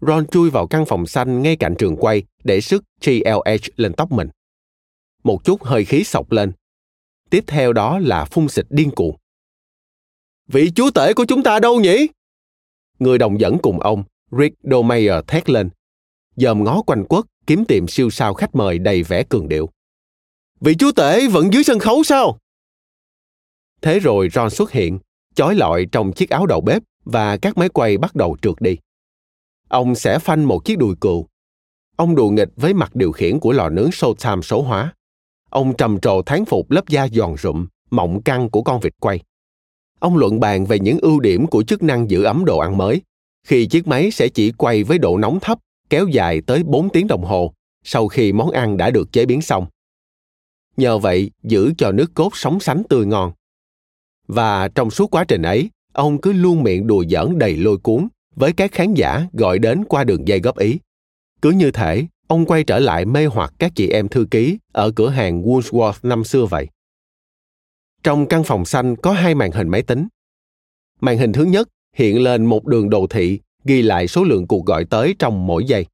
Ron 0.00 0.26
chui 0.26 0.50
vào 0.50 0.66
căn 0.66 0.84
phòng 0.86 1.06
xanh 1.06 1.42
ngay 1.42 1.56
cạnh 1.56 1.74
trường 1.78 1.96
quay 1.96 2.22
để 2.44 2.60
sức 2.60 2.84
GLH 3.04 3.66
lên 3.76 3.92
tóc 3.96 4.12
mình. 4.12 4.28
Một 5.24 5.44
chút 5.44 5.62
hơi 5.62 5.84
khí 5.84 6.04
sọc 6.04 6.32
lên. 6.32 6.52
Tiếp 7.30 7.44
theo 7.46 7.72
đó 7.72 7.98
là 7.98 8.24
phun 8.24 8.48
xịt 8.48 8.66
điên 8.70 8.90
cuồng. 8.90 9.16
Vị 10.46 10.70
chúa 10.74 10.90
tể 10.90 11.14
của 11.14 11.24
chúng 11.24 11.42
ta 11.42 11.60
đâu 11.60 11.80
nhỉ? 11.80 12.06
Người 12.98 13.18
đồng 13.18 13.40
dẫn 13.40 13.58
cùng 13.62 13.80
ông, 13.80 14.04
Rick 14.30 14.56
Domeyer 14.62 15.24
thét 15.26 15.50
lên, 15.50 15.70
dòm 16.36 16.64
ngó 16.64 16.82
quanh 16.82 17.04
quất 17.04 17.24
kiếm 17.46 17.64
tìm 17.64 17.88
siêu 17.88 18.10
sao 18.10 18.34
khách 18.34 18.54
mời 18.54 18.78
đầy 18.78 19.02
vẻ 19.02 19.22
cường 19.22 19.48
điệu. 19.48 19.68
Vị 20.60 20.74
chúa 20.74 20.92
tể 20.92 21.26
vẫn 21.26 21.52
dưới 21.52 21.64
sân 21.64 21.78
khấu 21.78 22.02
sao? 22.04 22.38
Thế 23.82 23.98
rồi 23.98 24.28
Ron 24.32 24.50
xuất 24.50 24.72
hiện, 24.72 24.98
chói 25.34 25.54
lọi 25.54 25.86
trong 25.92 26.12
chiếc 26.12 26.30
áo 26.30 26.46
đầu 26.46 26.60
bếp 26.60 26.82
và 27.04 27.36
các 27.36 27.58
máy 27.58 27.68
quay 27.68 27.98
bắt 27.98 28.14
đầu 28.14 28.36
trượt 28.42 28.54
đi. 28.60 28.76
Ông 29.68 29.94
sẽ 29.94 30.18
phanh 30.18 30.44
một 30.44 30.64
chiếc 30.64 30.78
đùi 30.78 30.94
cừu. 31.00 31.26
Ông 31.96 32.14
đùa 32.14 32.28
nghịch 32.28 32.48
với 32.56 32.74
mặt 32.74 32.94
điều 32.94 33.12
khiển 33.12 33.38
của 33.38 33.52
lò 33.52 33.68
nướng 33.68 33.90
Showtime 33.90 34.42
số 34.42 34.62
hóa. 34.62 34.94
Ông 35.50 35.76
trầm 35.76 36.00
trồ 36.00 36.22
thán 36.22 36.44
phục 36.44 36.70
lớp 36.70 36.88
da 36.88 37.08
giòn 37.08 37.36
rụm, 37.36 37.66
mọng 37.90 38.22
căng 38.22 38.50
của 38.50 38.62
con 38.62 38.80
vịt 38.80 38.92
quay. 39.00 39.20
Ông 39.98 40.16
luận 40.16 40.40
bàn 40.40 40.66
về 40.66 40.78
những 40.78 40.98
ưu 40.98 41.20
điểm 41.20 41.46
của 41.46 41.62
chức 41.62 41.82
năng 41.82 42.10
giữ 42.10 42.22
ấm 42.22 42.44
đồ 42.44 42.58
ăn 42.58 42.76
mới, 42.78 43.02
khi 43.46 43.66
chiếc 43.66 43.86
máy 43.86 44.10
sẽ 44.10 44.28
chỉ 44.28 44.52
quay 44.52 44.84
với 44.84 44.98
độ 44.98 45.18
nóng 45.18 45.40
thấp 45.40 45.58
kéo 45.92 46.08
dài 46.08 46.40
tới 46.46 46.62
4 46.62 46.90
tiếng 46.90 47.06
đồng 47.06 47.24
hồ 47.24 47.52
sau 47.84 48.08
khi 48.08 48.32
món 48.32 48.50
ăn 48.50 48.76
đã 48.76 48.90
được 48.90 49.12
chế 49.12 49.26
biến 49.26 49.42
xong. 49.42 49.66
Nhờ 50.76 50.98
vậy 50.98 51.30
giữ 51.42 51.72
cho 51.78 51.92
nước 51.92 52.14
cốt 52.14 52.36
sống 52.36 52.60
sánh 52.60 52.82
tươi 52.88 53.06
ngon. 53.06 53.32
Và 54.28 54.68
trong 54.68 54.90
suốt 54.90 55.10
quá 55.10 55.24
trình 55.24 55.42
ấy, 55.42 55.70
ông 55.92 56.20
cứ 56.20 56.32
luôn 56.32 56.62
miệng 56.62 56.86
đùa 56.86 57.04
giỡn 57.08 57.38
đầy 57.38 57.56
lôi 57.56 57.78
cuốn 57.78 58.08
với 58.36 58.52
các 58.52 58.72
khán 58.72 58.94
giả 58.94 59.26
gọi 59.32 59.58
đến 59.58 59.84
qua 59.84 60.04
đường 60.04 60.28
dây 60.28 60.40
góp 60.40 60.58
ý. 60.58 60.78
Cứ 61.42 61.50
như 61.50 61.70
thể 61.70 62.06
ông 62.26 62.46
quay 62.46 62.64
trở 62.64 62.78
lại 62.78 63.04
mê 63.04 63.26
hoặc 63.26 63.54
các 63.58 63.72
chị 63.74 63.88
em 63.88 64.08
thư 64.08 64.26
ký 64.30 64.58
ở 64.72 64.90
cửa 64.90 65.08
hàng 65.08 65.42
Woolworth 65.42 65.98
năm 66.02 66.24
xưa 66.24 66.46
vậy. 66.46 66.68
Trong 68.02 68.26
căn 68.26 68.44
phòng 68.44 68.64
xanh 68.64 68.96
có 68.96 69.12
hai 69.12 69.34
màn 69.34 69.50
hình 69.50 69.68
máy 69.68 69.82
tính. 69.82 70.08
Màn 71.00 71.18
hình 71.18 71.32
thứ 71.32 71.44
nhất 71.44 71.68
hiện 71.96 72.22
lên 72.22 72.46
một 72.46 72.66
đường 72.66 72.90
đồ 72.90 73.06
thị 73.06 73.40
ghi 73.64 73.82
lại 73.82 74.08
số 74.08 74.24
lượng 74.24 74.46
cuộc 74.46 74.66
gọi 74.66 74.84
tới 74.84 75.14
trong 75.18 75.46
mỗi 75.46 75.64
giây. 75.64 75.86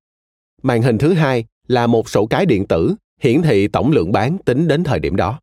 Màn 0.62 0.82
hình 0.82 0.98
thứ 0.98 1.12
hai 1.12 1.44
là 1.68 1.86
một 1.86 2.08
sổ 2.08 2.26
cái 2.26 2.46
điện 2.46 2.66
tử 2.66 2.94
hiển 3.20 3.42
thị 3.42 3.68
tổng 3.68 3.90
lượng 3.90 4.12
bán 4.12 4.38
tính 4.44 4.68
đến 4.68 4.84
thời 4.84 4.98
điểm 4.98 5.16
đó. 5.16 5.40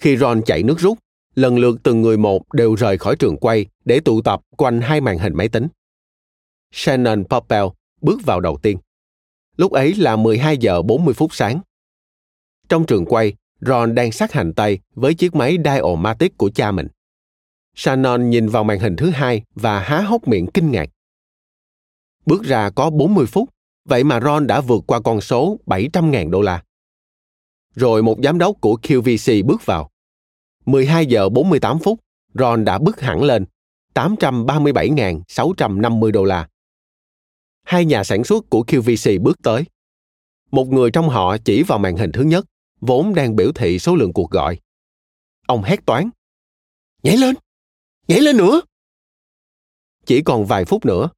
Khi 0.00 0.16
Ron 0.16 0.42
chạy 0.46 0.62
nước 0.62 0.80
rút, 0.80 0.98
lần 1.34 1.58
lượt 1.58 1.80
từng 1.82 2.02
người 2.02 2.16
một 2.16 2.52
đều 2.52 2.74
rời 2.74 2.98
khỏi 2.98 3.16
trường 3.16 3.36
quay 3.36 3.66
để 3.84 4.00
tụ 4.00 4.22
tập 4.22 4.40
quanh 4.56 4.80
hai 4.80 5.00
màn 5.00 5.18
hình 5.18 5.32
máy 5.36 5.48
tính. 5.48 5.68
Shannon 6.72 7.24
Popel 7.24 7.64
bước 8.00 8.20
vào 8.24 8.40
đầu 8.40 8.58
tiên. 8.62 8.78
Lúc 9.56 9.72
ấy 9.72 9.94
là 9.94 10.16
12 10.16 10.56
giờ 10.56 10.82
40 10.82 11.14
phút 11.14 11.34
sáng. 11.34 11.60
Trong 12.68 12.86
trường 12.86 13.04
quay, 13.06 13.34
Ron 13.60 13.94
đang 13.94 14.12
sát 14.12 14.32
hành 14.32 14.52
tay 14.52 14.78
với 14.94 15.14
chiếc 15.14 15.34
máy 15.34 15.58
Dialmatic 15.64 16.38
của 16.38 16.50
cha 16.54 16.72
mình. 16.72 16.88
Shannon 17.74 18.30
nhìn 18.30 18.48
vào 18.48 18.64
màn 18.64 18.78
hình 18.78 18.96
thứ 18.96 19.10
hai 19.10 19.42
và 19.54 19.80
há 19.80 20.00
hốc 20.00 20.28
miệng 20.28 20.46
kinh 20.54 20.70
ngạc. 20.70 20.88
Bước 22.28 22.42
ra 22.42 22.70
có 22.70 22.90
40 22.90 23.26
phút, 23.26 23.48
vậy 23.84 24.04
mà 24.04 24.20
Ron 24.20 24.46
đã 24.46 24.60
vượt 24.60 24.84
qua 24.86 25.00
con 25.00 25.20
số 25.20 25.58
700.000 25.66 26.30
đô 26.30 26.40
la. 26.40 26.62
Rồi 27.74 28.02
một 28.02 28.18
giám 28.22 28.38
đốc 28.38 28.60
của 28.60 28.78
QVC 28.82 29.46
bước 29.46 29.66
vào. 29.66 29.90
12 30.66 31.06
giờ 31.06 31.28
48 31.28 31.78
phút, 31.78 32.00
Ron 32.34 32.64
đã 32.64 32.78
bước 32.78 33.00
hẳn 33.00 33.22
lên 33.22 33.44
837.650 33.94 36.10
đô 36.10 36.24
la. 36.24 36.48
Hai 37.64 37.84
nhà 37.84 38.04
sản 38.04 38.24
xuất 38.24 38.50
của 38.50 38.64
QVC 38.66 39.22
bước 39.22 39.42
tới. 39.42 39.64
Một 40.50 40.68
người 40.68 40.90
trong 40.90 41.08
họ 41.08 41.36
chỉ 41.38 41.62
vào 41.62 41.78
màn 41.78 41.96
hình 41.96 42.12
thứ 42.12 42.22
nhất, 42.22 42.46
vốn 42.80 43.14
đang 43.14 43.36
biểu 43.36 43.52
thị 43.52 43.78
số 43.78 43.96
lượng 43.96 44.12
cuộc 44.12 44.30
gọi. 44.30 44.60
Ông 45.46 45.62
hét 45.62 45.86
toán. 45.86 46.10
Nhảy 47.02 47.16
lên! 47.16 47.34
Nhảy 48.08 48.20
lên 48.20 48.36
nữa! 48.36 48.60
Chỉ 50.06 50.22
còn 50.22 50.46
vài 50.46 50.64
phút 50.64 50.84
nữa, 50.84 51.08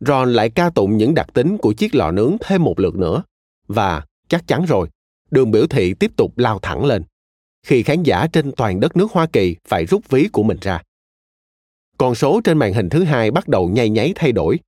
Ron 0.00 0.32
lại 0.32 0.50
ca 0.50 0.70
tụng 0.70 0.96
những 0.96 1.14
đặc 1.14 1.26
tính 1.34 1.58
của 1.58 1.72
chiếc 1.72 1.94
lò 1.94 2.10
nướng 2.10 2.36
thêm 2.40 2.64
một 2.64 2.80
lượt 2.80 2.94
nữa. 2.94 3.22
Và, 3.68 4.04
chắc 4.28 4.46
chắn 4.46 4.64
rồi, 4.64 4.88
đường 5.30 5.50
biểu 5.50 5.66
thị 5.66 5.94
tiếp 5.94 6.12
tục 6.16 6.38
lao 6.38 6.58
thẳng 6.58 6.84
lên. 6.84 7.02
Khi 7.66 7.82
khán 7.82 8.02
giả 8.02 8.26
trên 8.32 8.52
toàn 8.52 8.80
đất 8.80 8.96
nước 8.96 9.12
Hoa 9.12 9.26
Kỳ 9.26 9.56
phải 9.68 9.86
rút 9.86 10.08
ví 10.08 10.28
của 10.32 10.42
mình 10.42 10.58
ra. 10.60 10.82
con 11.98 12.14
số 12.14 12.40
trên 12.44 12.58
màn 12.58 12.72
hình 12.72 12.88
thứ 12.88 13.04
hai 13.04 13.30
bắt 13.30 13.48
đầu 13.48 13.68
nhay 13.68 13.90
nháy 13.90 14.12
thay 14.16 14.32
đổi, 14.32 14.58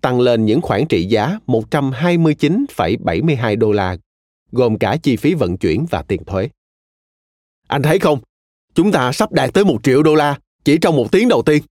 tăng 0.00 0.20
lên 0.20 0.44
những 0.44 0.60
khoản 0.60 0.86
trị 0.88 1.04
giá 1.04 1.38
129,72 1.46 3.58
đô 3.58 3.72
la, 3.72 3.96
gồm 4.52 4.78
cả 4.78 4.96
chi 5.02 5.16
phí 5.16 5.34
vận 5.34 5.56
chuyển 5.56 5.86
và 5.90 6.02
tiền 6.02 6.24
thuế. 6.24 6.48
Anh 7.68 7.82
thấy 7.82 7.98
không? 7.98 8.20
Chúng 8.74 8.92
ta 8.92 9.12
sắp 9.12 9.32
đạt 9.32 9.54
tới 9.54 9.64
một 9.64 9.78
triệu 9.82 10.02
đô 10.02 10.14
la 10.14 10.38
chỉ 10.64 10.78
trong 10.78 10.96
một 10.96 11.12
tiếng 11.12 11.28
đầu 11.28 11.42
tiên. 11.42 11.62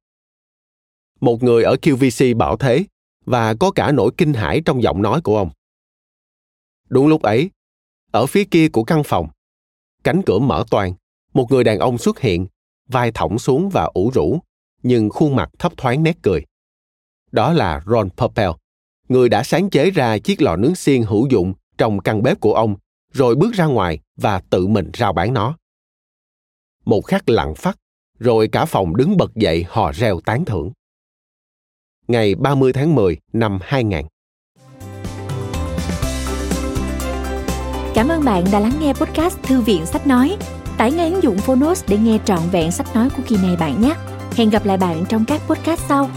Một 1.21 1.43
người 1.43 1.63
ở 1.63 1.75
QVC 1.81 2.37
bảo 2.37 2.57
thế 2.57 2.83
và 3.27 3.53
có 3.53 3.71
cả 3.71 3.91
nỗi 3.91 4.11
kinh 4.17 4.33
hãi 4.33 4.61
trong 4.65 4.83
giọng 4.83 5.01
nói 5.01 5.21
của 5.21 5.37
ông. 5.37 5.49
Đúng 6.89 7.07
lúc 7.07 7.21
ấy, 7.21 7.49
ở 8.11 8.25
phía 8.25 8.43
kia 8.51 8.67
của 8.69 8.83
căn 8.83 9.03
phòng, 9.05 9.27
cánh 10.03 10.21
cửa 10.25 10.39
mở 10.39 10.63
toang, 10.71 10.93
một 11.33 11.51
người 11.51 11.63
đàn 11.63 11.79
ông 11.79 11.97
xuất 11.97 12.19
hiện, 12.19 12.47
vai 12.87 13.11
thõng 13.11 13.39
xuống 13.39 13.69
và 13.69 13.83
ủ 13.93 14.11
rũ, 14.13 14.39
nhưng 14.83 15.09
khuôn 15.09 15.35
mặt 15.35 15.49
thấp 15.59 15.73
thoáng 15.77 16.03
nét 16.03 16.17
cười. 16.21 16.45
Đó 17.31 17.53
là 17.53 17.81
Ron 17.85 18.09
Purpell, 18.09 18.51
người 19.09 19.29
đã 19.29 19.43
sáng 19.43 19.69
chế 19.69 19.89
ra 19.89 20.17
chiếc 20.17 20.41
lò 20.41 20.55
nướng 20.55 20.75
xiên 20.75 21.03
hữu 21.03 21.27
dụng 21.27 21.53
trong 21.77 21.99
căn 21.99 22.23
bếp 22.23 22.39
của 22.39 22.53
ông, 22.53 22.75
rồi 23.13 23.35
bước 23.35 23.53
ra 23.53 23.65
ngoài 23.65 23.99
và 24.15 24.39
tự 24.39 24.67
mình 24.67 24.91
rao 24.93 25.13
bán 25.13 25.33
nó. 25.33 25.57
Một 26.85 27.01
khắc 27.01 27.29
lặng 27.29 27.55
phát, 27.55 27.77
rồi 28.19 28.47
cả 28.47 28.65
phòng 28.65 28.97
đứng 28.97 29.17
bật 29.17 29.35
dậy 29.35 29.65
hò 29.67 29.91
reo 29.91 30.21
tán 30.21 30.45
thưởng. 30.45 30.71
Ngày 32.07 32.35
30 32.35 32.73
tháng 32.73 32.95
10 32.95 33.17
năm 33.33 33.59
2000. 33.61 34.05
Cảm 37.93 38.07
ơn 38.07 38.23
bạn 38.23 38.43
đã 38.51 38.59
lắng 38.59 38.71
nghe 38.79 38.93
podcast 38.93 39.43
Thư 39.43 39.61
viện 39.61 39.85
Sách 39.85 40.07
Nói. 40.07 40.37
Tải 40.77 40.91
ngay 40.91 41.11
ứng 41.11 41.23
dụng 41.23 41.37
Phonos 41.37 41.83
để 41.87 41.97
nghe 41.97 42.19
trọn 42.25 42.39
vẹn 42.51 42.71
sách 42.71 42.95
nói 42.95 43.09
của 43.17 43.23
kỳ 43.27 43.37
này 43.43 43.55
bạn 43.59 43.81
nhé. 43.81 43.93
Hẹn 44.35 44.49
gặp 44.49 44.65
lại 44.65 44.77
bạn 44.77 45.05
trong 45.09 45.25
các 45.25 45.41
podcast 45.47 45.81
sau. 45.89 46.09